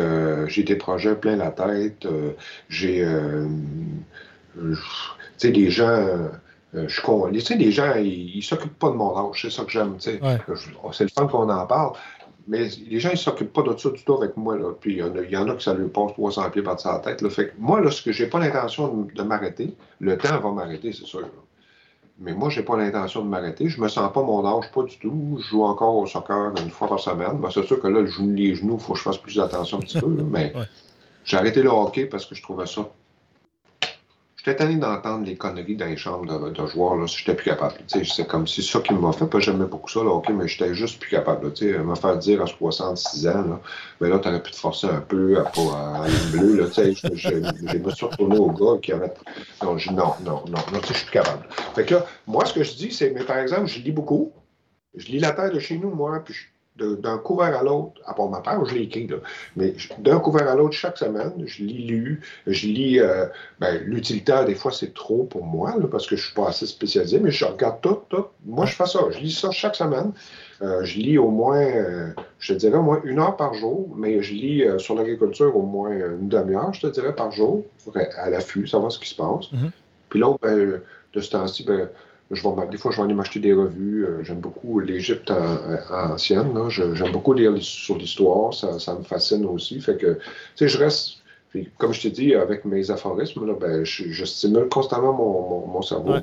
j'ai 0.49 0.63
des 0.63 0.77
projets 0.77 1.15
plein 1.15 1.37
la 1.37 1.51
tête. 1.51 2.07
j'ai, 2.69 3.07
tu 4.55 4.77
sais, 5.39 5.51
des 5.51 5.71
gens. 5.71 6.31
je 6.75 7.01
tu 7.33 7.41
sais, 7.41 7.57
les 7.57 7.73
gens, 7.73 7.95
ils, 7.97 8.37
ne 8.37 8.43
s'occupent 8.43 8.79
pas 8.79 8.91
de 8.91 8.97
mon 8.97 9.17
âge. 9.17 9.43
C'est 9.43 9.51
ça 9.51 9.65
que 9.65 9.71
j'aime. 9.71 9.97
C'est 9.99 10.21
le 10.21 11.09
fun 11.09 11.27
qu'on 11.27 11.49
en 11.49 11.67
parle. 11.67 11.93
Mais 12.49 12.69
les 12.89 12.99
gens, 12.99 13.11
ils 13.13 13.19
s'occupent 13.19 13.53
pas 13.53 13.63
de 13.63 13.77
ça 13.77 13.91
du 13.91 14.03
tout 14.03 14.15
avec 14.15 14.37
moi. 14.37 14.57
Là. 14.57 14.73
Puis 14.81 14.95
il 14.95 15.31
y, 15.31 15.37
en 15.37 15.49
a 15.49 15.55
qui 15.55 15.65
ça 15.65 15.75
lui 15.75 15.89
passe 15.89 16.13
300 16.13 16.51
pieds 16.51 16.63
par 16.63 16.79
sa 16.79 16.99
tête. 16.99 17.23
Là. 17.23 17.31
Fait 17.31 17.53
moi, 17.59 17.81
là, 17.81 17.91
ce 17.91 18.03
que 18.03 18.11
j'ai 18.11 18.27
pas 18.27 18.41
l'intention 18.41 19.09
de, 19.15 19.23
m'arrêter, 19.23 19.75
le 20.01 20.19
temps 20.19 20.41
va 20.41 20.51
m'arrêter, 20.51 20.93
c'est 20.93 21.07
sûr. 21.07 21.29
Mais 22.23 22.35
moi, 22.35 22.51
je 22.51 22.61
n'ai 22.61 22.65
pas 22.65 22.77
l'intention 22.77 23.23
de 23.23 23.29
m'arrêter. 23.29 23.69
Je 23.69 23.79
ne 23.79 23.83
me 23.83 23.89
sens 23.89 24.13
pas 24.13 24.23
mon 24.23 24.47
âge, 24.47 24.71
pas 24.73 24.85
du 24.85 24.97
tout. 24.99 25.39
Je 25.41 25.45
joue 25.49 25.65
encore 25.65 25.97
au 25.97 26.07
soccer 26.07 26.53
une 26.63 26.71
fois 26.71 26.89
par 26.89 27.01
semaine. 27.01 27.39
Ben, 27.39 27.51
c'est 27.53 27.65
sûr 27.65 27.81
que 27.81 27.89
là, 27.89 28.01
les 28.01 28.55
genoux, 28.55 28.77
il 28.79 28.81
faut 28.81 28.93
que 28.93 28.99
je 28.99 29.03
fasse 29.03 29.19
plus 29.19 29.41
attention 29.41 29.79
un 29.79 29.81
petit 29.81 29.99
peu. 29.99 30.07
mais 30.07 30.53
j'ai 31.25 31.37
arrêté 31.37 31.63
le 31.63 31.71
hockey 31.71 32.07
parce 32.07 32.25
que 32.25 32.35
je 32.35 32.43
trouvais 32.43 32.67
ça 32.67 32.89
J'étais 34.45 34.57
tanné 34.57 34.75
d'entendre 34.75 35.25
les 35.25 35.37
conneries 35.37 35.77
dans 35.77 35.87
les 35.87 35.97
chambres 35.97 36.27
de, 36.27 36.51
de 36.51 36.67
joueurs, 36.67 36.97
là, 36.97 37.07
si 37.07 37.19
j'étais 37.19 37.35
plus 37.35 37.45
capable. 37.45 37.75
C'est 37.87 38.27
comme 38.27 38.49
c'est 38.49 38.63
ça 38.63 38.81
qui 38.81 38.93
m'a 38.93 39.13
fait. 39.13 39.27
Pas 39.27 39.39
j'aimais 39.39 39.67
beaucoup 39.67 39.89
ça, 39.89 40.01
là, 40.03 40.11
OK, 40.11 40.31
mais 40.31 40.49
j'étais 40.49 40.75
juste 40.75 40.99
plus 40.99 41.11
capable. 41.11 41.57
sais, 41.57 41.79
me 41.79 41.95
faire 41.95 42.19
dire 42.19 42.43
à 42.43 42.47
66 42.47 43.29
ans, 43.29 43.43
là, 43.43 43.61
ben 44.01 44.09
là, 44.11 44.19
t'aurais 44.19 44.43
pu 44.43 44.51
te 44.51 44.57
forcer 44.57 44.89
un 44.89 45.01
peu 45.01 45.39
à, 45.39 45.43
à, 45.43 46.03
aller 46.03 46.15
bleu. 46.33 46.57
Là, 46.57 46.67
je, 46.75 46.93
je, 46.93 47.15
je, 47.15 47.79
me 47.79 47.91
suis 47.93 48.05
retourné 48.07 48.37
au 48.37 48.51
gars 48.51 48.81
qui 48.83 48.93
avait. 48.93 49.15
Non, 49.63 49.79
je, 49.79 49.93
non, 49.93 50.15
non, 50.25 50.43
non, 50.49 50.59
non, 50.73 50.81
je 50.89 50.93
suis 50.93 51.05
plus 51.05 51.13
capable. 51.13 51.47
Fait 51.77 51.85
que 51.85 51.95
là, 51.95 52.07
moi, 52.27 52.45
ce 52.45 52.53
que 52.53 52.65
je 52.65 52.75
dis, 52.75 52.91
c'est, 52.91 53.13
mais 53.13 53.23
par 53.23 53.39
exemple, 53.39 53.67
je 53.67 53.79
lis 53.79 53.93
beaucoup. 53.93 54.33
Je 54.97 55.07
lis 55.07 55.21
la 55.21 55.31
terre 55.31 55.53
de 55.53 55.61
chez 55.61 55.79
nous, 55.79 55.91
moi, 55.91 56.21
puis 56.25 56.35
je 56.35 56.43
d'un 56.83 57.19
couvert 57.19 57.57
à 57.57 57.63
l'autre, 57.63 58.01
à 58.07 58.15
part 58.15 58.29
ma 58.29 58.41
part, 58.41 58.65
je 58.65 58.75
l'ai 58.75 58.83
écrit, 58.83 59.07
là, 59.07 59.17
mais 59.57 59.75
d'un 59.99 60.19
couvert 60.19 60.49
à 60.49 60.55
l'autre 60.55 60.75
chaque 60.75 60.99
semaine, 60.99 61.33
je 61.45 61.63
lis 61.63 61.87
lu, 61.87 62.21
je 62.47 62.67
lis 62.67 63.01
euh, 63.01 63.27
ben, 63.61 63.81
l'utilitaire, 63.85 64.45
des 64.45 64.55
fois 64.55 64.73
c'est 64.73 64.95
trop 64.95 65.25
pour 65.25 65.45
moi, 65.45 65.75
parce 65.91 66.07
que 66.07 66.17
je 66.17 66.27
suis 66.27 66.35
pas 66.35 66.49
assez 66.49 66.67
spécialisé, 66.67 67.19
mais 67.21 67.31
je 67.31 67.45
regarde 67.45 67.81
tout, 67.81 67.99
tout. 68.09 68.27
Moi, 68.45 68.67
je 68.67 68.75
fais 68.75 68.87
ça, 68.87 69.01
je 69.11 69.19
lis 69.19 69.33
ça 69.33 69.51
chaque 69.51 69.77
semaine. 69.77 70.13
Euh, 70.63 70.85
je 70.85 70.99
lis 70.99 71.19
au 71.19 71.29
moins, 71.29 71.61
euh, 71.61 72.11
je 72.39 72.55
te 72.55 72.59
dirais 72.59 72.77
au 72.77 72.83
moins 72.83 73.01
une 73.05 73.19
heure 73.19 73.37
par 73.37 73.55
jour, 73.55 73.89
mais 73.97 74.23
je 74.23 74.35
lis 74.35 74.65
sur 74.79 74.95
l'agriculture 74.95 75.57
au 75.57 75.63
moins 75.63 75.91
une 75.91 76.29
demi-heure, 76.29 76.73
je 76.73 76.83
te 76.83 76.87
dirais, 76.87 77.15
par 77.15 77.33
jour, 77.33 77.65
à 78.17 78.31
l'affût, 78.31 78.67
savoir 78.67 78.93
ce 78.93 78.99
qui 78.99 79.09
se 79.09 79.17
passe. 79.17 79.47
Mm-hmm. 79.53 79.71
Puis 80.09 80.21
l'autre, 80.21 80.39
ben, 80.43 80.81
de 81.15 81.21
ce 81.21 81.31
temps-ci, 81.31 81.65
ben, 81.65 81.89
des 82.71 82.79
fois, 82.79 82.91
je 82.91 82.97
vais 82.97 83.03
aller 83.03 83.15
m'acheter 83.15 83.41
des 83.41 83.53
revues. 83.53 84.05
Euh, 84.05 84.23
j'aime 84.23 84.41
beaucoup 84.41 84.81
l'Égypte 84.81 85.33
ancienne. 85.91 86.53
j'aime 86.69 87.13
beaucoup 87.13 87.33
lire 87.33 87.53
sur 87.61 87.97
l'histoire. 87.97 88.55
Ça, 88.55 88.95
me 88.95 89.03
fascine 89.03 89.45
aussi. 89.45 89.81
Fait 89.81 89.97
que, 89.97 90.19
je 90.61 90.79
reste. 90.79 91.19
comme 91.79 91.93
je 91.93 92.03
t'ai 92.03 92.11
dit, 92.11 92.35
avec 92.35 92.65
mes 92.65 92.91
aphorismes, 92.91 93.55
ben, 93.61 93.85
je, 93.85 94.25
stimule 94.25 94.69
constamment 94.69 95.13
mon, 95.13 95.83
cerveau. 95.83 96.15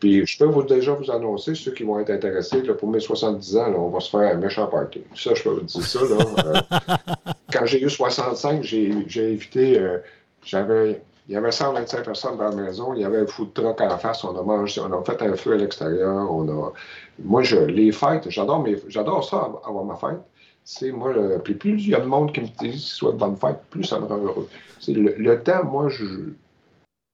Puis 0.00 0.26
je 0.26 0.38
peux 0.38 0.44
vous, 0.44 0.62
déjà 0.62 0.92
vous 0.92 1.10
annoncer, 1.10 1.54
ceux 1.54 1.72
qui 1.72 1.82
vont 1.82 1.98
être 1.98 2.10
intéressés, 2.10 2.60
pour 2.62 2.88
mes 2.88 3.00
70 3.00 3.56
ans, 3.56 3.74
on 3.76 3.88
va 3.88 4.00
se 4.00 4.10
faire 4.10 4.34
un 4.34 4.34
méchant 4.34 4.66
party. 4.66 5.00
Ça, 5.14 5.34
je 5.34 5.42
peux 5.42 5.50
vous 5.50 5.62
dire 5.62 5.82
ça. 5.82 5.98
Euh, 6.00 6.60
quand 7.52 7.66
j'ai 7.66 7.82
eu 7.82 7.88
65, 7.88 8.62
j'ai 8.62 9.32
évité. 9.32 9.78
Euh, 9.78 9.98
j'avais 10.44 11.00
Il 11.28 11.34
y 11.34 11.36
avait 11.36 11.50
125 11.50 12.04
personnes 12.04 12.36
dans 12.36 12.50
la 12.50 12.54
maison. 12.54 12.94
Il 12.94 13.00
y 13.00 13.04
avait 13.04 13.18
un 13.18 13.26
food 13.26 13.52
truck 13.52 13.80
en 13.80 13.98
face. 13.98 14.22
On 14.24 14.38
a 14.38 14.42
mangé, 14.42 14.80
on 14.80 14.92
a 14.92 15.02
fait 15.02 15.20
un 15.22 15.34
feu 15.34 15.54
à 15.54 15.56
l'extérieur. 15.56 16.30
On 16.30 16.48
a... 16.48 16.72
Moi, 17.18 17.42
je, 17.42 17.56
les 17.56 17.90
fêtes, 17.90 18.30
j'adore, 18.30 18.62
mes... 18.62 18.76
j'adore 18.88 19.24
ça, 19.24 19.50
avoir 19.66 19.84
ma 19.84 19.96
fête. 19.96 20.20
C'est 20.68 20.90
moi, 20.90 21.12
puis 21.44 21.54
plus 21.54 21.80
il 21.84 21.90
y 21.90 21.94
a 21.94 22.00
de 22.00 22.06
monde 22.06 22.32
qui 22.32 22.40
me 22.40 22.48
dit 22.58 22.76
soit 22.76 23.12
de 23.12 23.18
bonne 23.18 23.36
fête, 23.36 23.60
plus 23.70 23.84
ça 23.84 24.00
me 24.00 24.06
rend 24.06 24.16
heureux. 24.16 24.48
Le, 24.88 25.36
temps, 25.36 25.64
moi, 25.64 25.88
je. 25.88 26.04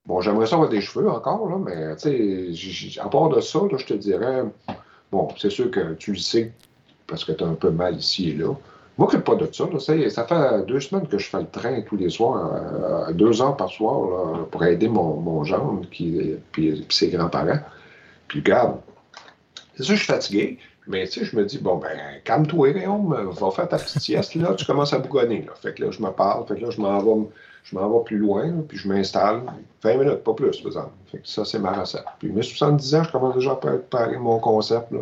Bon, 0.06 0.22
j'aimerais 0.22 0.46
ça 0.46 0.54
avoir 0.54 0.70
des 0.70 0.80
cheveux 0.80 1.10
encore, 1.10 1.48
là, 1.50 1.58
mais 1.58 1.94
tu 1.96 2.54
sais, 2.94 3.00
à 3.00 3.10
part 3.10 3.28
de 3.28 3.42
ça, 3.42 3.58
là, 3.70 3.76
je 3.76 3.84
te 3.84 3.92
dirais, 3.92 4.44
bon, 5.10 5.28
c'est 5.36 5.50
sûr 5.50 5.70
que 5.70 5.92
tu 5.94 6.12
le 6.12 6.18
sais 6.18 6.50
parce 7.06 7.26
que 7.26 7.32
tu 7.32 7.44
as 7.44 7.46
un 7.46 7.54
peu 7.54 7.70
mal 7.70 7.96
ici 7.96 8.30
et 8.30 8.34
là. 8.34 8.54
Je 9.10 9.18
pas 9.18 9.34
de 9.34 9.48
ça. 9.52 9.64
Ça 10.10 10.24
fait 10.24 10.66
deux 10.66 10.80
semaines 10.80 11.06
que 11.06 11.18
je 11.18 11.28
fais 11.28 11.40
le 11.40 11.46
train 11.46 11.80
tous 11.82 11.96
les 11.96 12.10
soirs, 12.10 12.52
euh, 12.54 13.12
deux 13.12 13.40
heures 13.40 13.56
par 13.56 13.70
soir, 13.70 14.46
pour 14.50 14.64
aider 14.64 14.88
mon, 14.88 15.16
mon 15.16 15.44
gendre 15.44 15.82
puis, 15.90 16.36
ses 16.88 17.08
grands-parents. 17.08 17.60
Puis 18.28 18.40
regarde, 18.40 18.80
c'est 19.76 19.84
je 19.84 19.94
suis 19.94 20.06
fatigué, 20.06 20.58
mais 20.86 21.06
tu 21.06 21.20
sais, 21.20 21.24
je 21.24 21.36
me 21.36 21.44
dis, 21.44 21.58
bon, 21.58 21.76
ben, 21.76 21.96
calme-toi, 22.24 22.72
Réaume, 22.72 23.30
va 23.30 23.50
faire 23.50 23.68
ta 23.68 23.78
petite 23.78 24.00
sieste, 24.00 24.34
là, 24.34 24.54
tu 24.54 24.64
commences 24.64 24.92
à 24.92 24.98
bougonner. 24.98 25.44
Là. 25.46 25.52
Fait 25.60 25.74
que 25.74 25.84
là, 25.84 25.90
je 25.90 26.02
me 26.02 26.10
parle, 26.10 26.46
fait 26.46 26.56
que 26.56 26.60
là, 26.60 26.70
je 26.70 26.80
m'en 26.80 26.98
vais, 26.98 27.26
je 27.64 27.76
m'en 27.76 27.88
vais 27.88 28.04
plus 28.04 28.18
loin, 28.18 28.52
puis 28.68 28.78
je 28.78 28.88
m'installe. 28.88 29.42
20 29.82 29.96
minutes, 29.96 30.24
pas 30.24 30.34
plus, 30.34 30.58
par 30.58 30.66
exemple. 30.66 30.90
Fait 31.10 31.18
que 31.18 31.28
ça, 31.28 31.44
c'est 31.44 31.58
ma 31.58 31.72
recette. 31.72 32.04
Puis 32.18 32.30
mes 32.30 32.42
70 32.42 32.94
ans, 32.94 33.04
je 33.04 33.12
commence 33.12 33.34
déjà 33.34 33.52
à 33.52 33.56
préparer 33.56 34.18
mon 34.18 34.38
concept, 34.38 34.92
là 34.92 35.00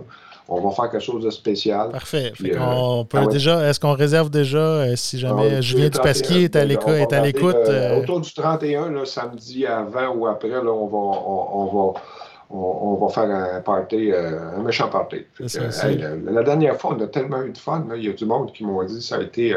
on 0.50 0.60
va 0.60 0.70
faire 0.72 0.90
quelque 0.90 1.02
chose 1.02 1.24
de 1.24 1.30
spécial. 1.30 1.90
Parfait. 1.90 2.32
Euh, 2.44 2.58
on 2.58 3.04
peut 3.04 3.18
ah 3.20 3.26
déjà, 3.26 3.68
est-ce 3.68 3.78
qu'on 3.78 3.94
réserve 3.94 4.30
déjà, 4.30 4.58
euh, 4.58 4.96
si 4.96 5.18
jamais 5.18 5.56
ah, 5.58 5.60
Julien 5.60 5.88
Dupasquier 5.88 6.44
est 6.44 6.56
à 6.56 6.64
l'écoute? 6.64 7.54
Euh, 7.54 8.00
autour 8.00 8.20
du 8.20 8.34
31, 8.34 8.90
là, 8.90 9.04
samedi 9.06 9.64
avant 9.64 10.08
ou 10.14 10.26
après, 10.26 10.48
là, 10.48 10.64
on 10.64 10.86
va, 10.86 10.98
on, 10.98 11.64
va, 11.66 12.00
on, 12.50 12.94
va 12.96 13.08
faire 13.08 13.30
un 13.30 13.60
party, 13.60 14.10
un 14.12 14.60
méchant 14.62 14.88
party. 14.88 15.24
la, 15.38 16.42
dernière 16.42 16.76
fois, 16.76 16.96
on 16.98 17.02
a 17.02 17.06
tellement 17.06 17.42
eu 17.42 17.52
de 17.52 17.58
fun. 17.58 17.86
Il 17.96 18.04
y 18.04 18.08
a 18.08 18.12
du 18.12 18.26
monde 18.26 18.52
qui 18.52 18.64
m'ont 18.64 18.82
dit 18.82 18.96
que 18.96 19.00
ça 19.00 19.16
a 19.16 19.22
été 19.22 19.54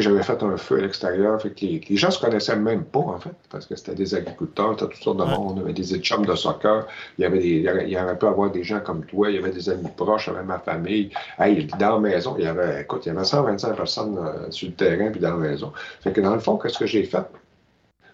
j'avais 0.00 0.22
fait 0.22 0.42
un 0.42 0.56
feu 0.56 0.78
à 0.78 0.80
l'extérieur. 0.80 1.40
Fait 1.40 1.50
que 1.50 1.66
les, 1.66 1.96
gens 1.96 2.10
se 2.10 2.18
connaissaient 2.18 2.56
même 2.56 2.84
pas, 2.84 3.00
en 3.00 3.18
fait, 3.18 3.34
parce 3.50 3.66
que 3.66 3.76
c'était 3.76 3.94
des 3.94 4.14
agriculteurs, 4.14 4.76
toutes 4.76 4.94
sortes 4.94 5.18
de 5.18 5.24
monde. 5.24 5.58
Y 5.58 5.60
avait 5.60 5.72
des 5.72 5.84
chums 5.98 6.24
de 6.24 6.34
soccer. 6.34 6.86
Il 7.18 7.22
y 7.22 7.24
avait 7.24 7.38
des, 7.38 7.48
il 7.48 7.88
y 7.90 7.98
aurait 7.98 8.18
pu 8.18 8.26
avoir 8.26 8.50
des 8.50 8.64
gens 8.64 8.80
comme 8.80 9.04
toi. 9.04 9.30
Il 9.30 9.36
y 9.36 9.38
avait 9.38 9.50
des 9.50 9.68
amis 9.68 9.90
proches, 9.96 10.28
il 10.28 10.32
y 10.32 10.36
avait 10.36 10.46
ma 10.46 10.58
famille. 10.58 11.10
Hey, 11.38 11.66
dans 11.78 11.94
la 11.94 11.98
maison, 11.98 12.34
il 12.38 12.44
y 12.44 12.48
avait, 12.48 12.82
écoute, 12.82 13.04
il 13.04 13.10
y 13.10 13.12
avait 13.12 13.24
125 13.24 13.76
personnes 13.76 14.18
euh, 14.18 14.50
sur 14.50 14.68
le 14.68 14.74
terrain 14.74 15.10
puis 15.10 15.20
dans 15.20 15.36
la 15.36 15.48
maison. 15.48 15.72
Fait 16.00 16.12
que 16.12 16.20
dans 16.20 16.34
le 16.34 16.40
fond, 16.40 16.56
qu'est-ce 16.56 16.78
que 16.78 16.86
j'ai 16.86 17.04
fait? 17.04 17.26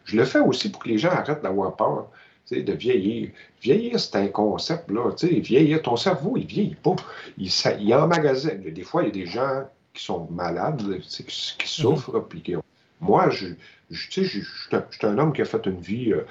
Je 0.04 0.16
le 0.16 0.24
fais 0.24 0.40
aussi 0.40 0.70
pour 0.70 0.82
que 0.82 0.88
les 0.88 0.98
gens 0.98 1.10
arrêtent 1.10 1.42
d'avoir 1.42 1.76
peur 1.76 2.08
de 2.50 2.72
vieillir. 2.72 3.30
Vieillir, 3.60 4.00
c'est 4.00 4.16
un 4.16 4.28
concept, 4.28 4.90
là. 4.90 5.10
Vieillir, 5.22 5.82
ton 5.82 5.96
cerveau, 5.96 6.36
il 6.36 6.46
vieillit 6.46 6.76
pas. 6.76 6.96
Il, 7.36 7.50
il 7.80 7.94
emmagasine. 7.94 8.62
Des 8.62 8.82
fois, 8.82 9.02
il 9.02 9.06
y 9.06 9.10
a 9.10 9.12
des 9.12 9.26
gens 9.26 9.64
qui 9.98 10.04
sont 10.04 10.28
malades, 10.30 11.00
qui, 11.00 11.24
qui 11.58 11.68
souffrent. 11.68 12.20
Puis 12.28 12.40
qui 12.40 12.54
Moi, 13.00 13.30
je, 13.30 13.48
je, 13.90 14.22
je, 14.22 14.40
suis 14.40 15.06
un 15.06 15.18
homme 15.18 15.32
qui 15.32 15.42
a 15.42 15.44
fait 15.44 15.66
une 15.66 15.80
vie 15.80 16.12
euh, 16.12 16.24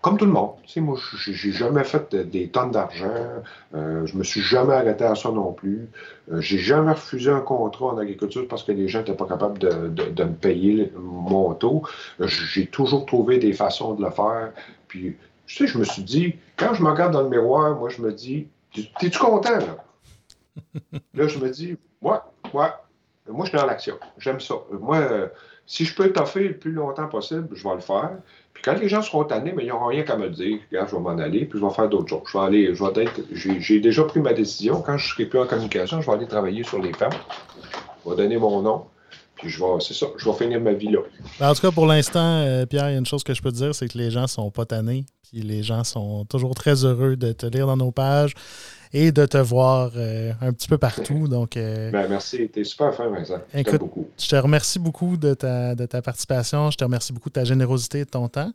comme 0.00 0.16
tout 0.16 0.24
le 0.24 0.32
monde. 0.32 0.52
Tu 0.64 0.72
sais, 0.72 0.80
moi, 0.80 0.98
j'ai 1.18 1.52
jamais 1.52 1.84
fait 1.84 2.14
des 2.14 2.48
tonnes 2.48 2.70
d'argent. 2.70 3.42
Euh, 3.74 4.06
je 4.06 4.16
me 4.16 4.24
suis 4.24 4.40
jamais 4.40 4.74
arrêté 4.74 5.04
à 5.04 5.14
ça 5.14 5.30
non 5.30 5.52
plus. 5.52 5.88
Euh, 6.32 6.40
j'ai 6.40 6.58
jamais 6.58 6.92
refusé 6.92 7.30
un 7.30 7.40
contrat 7.40 7.86
en 7.86 7.98
agriculture 7.98 8.48
parce 8.48 8.62
que 8.62 8.72
les 8.72 8.88
gens 8.88 9.00
n'étaient 9.00 9.14
pas 9.14 9.26
capables 9.26 9.58
de, 9.58 9.88
de, 9.88 10.24
me 10.24 10.34
payer 10.34 10.92
mon 10.96 11.52
taux. 11.54 11.82
J'ai 12.20 12.66
toujours 12.66 13.04
trouvé 13.04 13.38
des 13.38 13.52
façons 13.52 13.94
de 13.94 14.02
le 14.02 14.10
faire. 14.10 14.52
Puis, 14.88 15.16
tu 15.46 15.56
sais, 15.56 15.66
je 15.66 15.78
me 15.78 15.84
suis 15.84 16.02
dit, 16.02 16.36
quand 16.56 16.72
je 16.72 16.82
me 16.82 16.90
regarde 16.90 17.12
dans 17.12 17.22
le 17.22 17.28
miroir, 17.28 17.76
moi, 17.76 17.90
je 17.90 18.00
me 18.00 18.12
dis, 18.12 18.46
t'es-tu 18.72 19.18
content, 19.18 19.58
là? 19.58 19.76
là, 21.14 21.28
je 21.28 21.38
me 21.38 21.50
dis, 21.50 21.76
moi, 22.00 22.32
moi, 22.54 22.85
moi, 23.28 23.44
je 23.44 23.50
suis 23.50 23.58
dans 23.58 23.66
l'action. 23.66 23.98
J'aime 24.18 24.40
ça. 24.40 24.54
Moi, 24.70 24.96
euh, 24.96 25.28
si 25.66 25.84
je 25.84 25.94
peux 25.94 26.12
toffer 26.12 26.48
le 26.48 26.56
plus 26.56 26.72
longtemps 26.72 27.08
possible, 27.08 27.48
je 27.52 27.62
vais 27.62 27.74
le 27.74 27.80
faire. 27.80 28.10
Puis 28.52 28.62
quand 28.62 28.78
les 28.78 28.88
gens 28.88 29.02
seront 29.02 29.24
tannés, 29.24 29.52
mais 29.54 29.64
ils 29.64 29.68
n'auront 29.68 29.88
rien 29.88 30.02
qu'à 30.02 30.16
me 30.16 30.30
dire. 30.30 30.58
Regarde, 30.70 30.88
je 30.88 30.96
vais 30.96 31.02
m'en 31.02 31.18
aller, 31.18 31.44
puis 31.44 31.58
je 31.58 31.64
vais 31.64 31.72
faire 31.72 31.88
d'autres 31.88 32.08
choses. 32.08 32.22
Je 32.26 32.38
vais 32.38 32.44
aller, 32.44 32.74
je 32.74 32.84
vais 32.84 33.04
être, 33.04 33.20
j'ai, 33.32 33.80
déjà 33.80 34.04
pris 34.04 34.20
ma 34.20 34.32
décision. 34.32 34.80
Quand 34.80 34.96
je 34.96 35.06
ne 35.06 35.10
serai 35.10 35.26
plus 35.26 35.38
en 35.38 35.46
communication, 35.46 36.00
je 36.00 36.06
vais 36.06 36.16
aller 36.16 36.26
travailler 36.26 36.62
sur 36.62 36.80
les 36.80 36.92
femmes. 36.92 37.12
Je 38.04 38.10
vais 38.10 38.16
donner 38.16 38.38
mon 38.38 38.62
nom. 38.62 38.86
Puis 39.36 39.50
je 39.50 39.62
vais, 39.62 39.80
c'est 39.80 39.94
ça, 39.94 40.06
je 40.16 40.28
vais 40.28 40.36
finir 40.36 40.60
ma 40.60 40.72
vie 40.72 40.88
là. 40.88 41.00
Ben, 41.38 41.50
en 41.50 41.54
tout 41.54 41.60
cas, 41.60 41.70
pour 41.70 41.86
l'instant, 41.86 42.40
euh, 42.40 42.64
Pierre, 42.66 42.88
il 42.88 42.92
y 42.92 42.96
a 42.96 42.98
une 42.98 43.06
chose 43.06 43.22
que 43.22 43.34
je 43.34 43.42
peux 43.42 43.52
te 43.52 43.56
dire, 43.56 43.74
c'est 43.74 43.88
que 43.88 43.98
les 43.98 44.10
gens 44.10 44.26
sont 44.26 44.50
pas 44.50 44.64
tannés. 44.64 45.04
Puis 45.30 45.42
les 45.42 45.62
gens 45.62 45.84
sont 45.84 46.24
toujours 46.24 46.54
très 46.54 46.84
heureux 46.84 47.16
de 47.16 47.32
te 47.32 47.46
lire 47.46 47.66
dans 47.66 47.76
nos 47.76 47.90
pages 47.90 48.34
et 48.92 49.12
de 49.12 49.26
te 49.26 49.36
voir 49.36 49.90
euh, 49.96 50.32
un 50.40 50.52
petit 50.52 50.68
peu 50.68 50.78
partout. 50.78 51.28
Donc, 51.28 51.56
euh, 51.56 51.90
ben, 51.90 52.08
merci, 52.08 52.48
tu 52.52 52.60
es 52.60 52.64
super 52.64 52.94
fin, 52.94 53.08
Vincent. 53.08 53.40
Écoute, 53.52 53.80
beaucoup. 53.80 54.08
je 54.18 54.28
te 54.28 54.36
remercie 54.36 54.78
beaucoup 54.78 55.16
de 55.16 55.34
ta, 55.34 55.74
de 55.74 55.84
ta 55.84 56.00
participation. 56.00 56.70
Je 56.70 56.76
te 56.76 56.84
remercie 56.84 57.12
beaucoup 57.12 57.28
de 57.28 57.34
ta 57.34 57.44
générosité 57.44 58.00
et 58.00 58.04
de 58.04 58.10
ton 58.10 58.28
temps. 58.28 58.52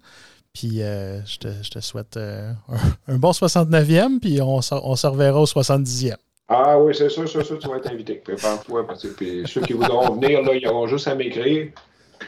Puis 0.53 0.81
euh, 0.81 1.23
je, 1.25 1.37
te, 1.37 1.47
je, 1.61 1.69
te, 1.69 1.79
souhaite 1.79 2.17
un, 2.17 3.17
bon 3.17 3.31
69e, 3.31 4.19
puis 4.19 4.41
on, 4.41 4.59
on 4.59 4.95
se 4.95 5.07
reverra 5.07 5.39
au 5.39 5.45
70e. 5.45 6.15
Ah 6.53 6.78
oui, 6.78 6.94
c'est 6.94 7.07
sûr, 7.07 7.30
c'est 7.30 7.45
sûr, 7.45 7.57
tu 7.60 7.68
vas 7.69 7.78
être 7.78 7.90
invité. 7.90 8.15
Prépare-toi. 8.15 8.86
Puis 9.15 9.44
ceux 9.45 9.61
qui 9.61 9.72
voudront 9.72 10.15
venir, 10.15 10.41
là, 10.41 10.53
ils 10.53 10.68
auront 10.68 10.86
juste 10.86 11.07
à 11.07 11.15
m'écrire. 11.15 11.68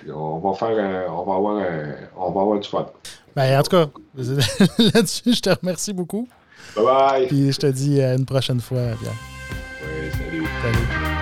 On 0.07 0.39
va 0.39 0.53
faire 0.53 1.09
on 1.11 1.23
va 1.23 1.35
avoir 1.35 1.63
on 2.15 2.31
va 2.31 2.41
avoir 2.41 2.59
du 2.59 2.69
fun. 2.69 2.85
Ben, 3.35 3.59
en 3.59 3.63
tout 3.63 3.71
cas, 3.71 3.87
là-dessus, 4.15 5.33
je 5.33 5.41
te 5.41 5.49
remercie 5.49 5.91
beaucoup. 5.91 6.25
Bye 6.73 6.85
bye. 6.85 7.27
Puis 7.27 7.51
je 7.51 7.59
te 7.59 7.67
dis 7.67 8.01
à 8.01 8.13
une 8.13 8.25
prochaine 8.25 8.61
fois, 8.61 8.79
Pierre. 9.01 9.13
Oui, 9.83 10.09
salut. 10.11 10.45
Salut. 10.61 11.12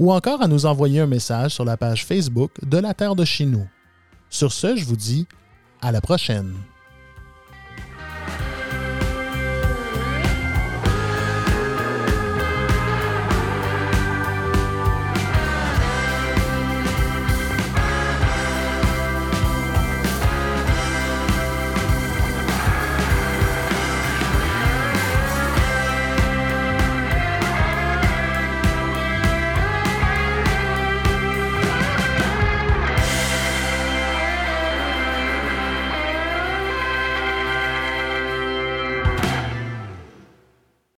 ou 0.00 0.12
encore 0.12 0.42
à 0.42 0.48
nous 0.48 0.66
envoyer 0.66 0.98
un 0.98 1.06
message 1.06 1.52
sur 1.52 1.64
la 1.64 1.76
page 1.76 2.04
Facebook 2.04 2.50
de 2.66 2.78
La 2.78 2.92
Terre 2.92 3.14
de 3.14 3.24
chez 3.24 3.46
nous. 3.46 3.68
Sur 4.30 4.52
ce, 4.52 4.74
je 4.74 4.84
vous 4.84 4.96
dis 4.96 5.28
à 5.80 5.92
la 5.92 6.00
prochaine. 6.00 6.56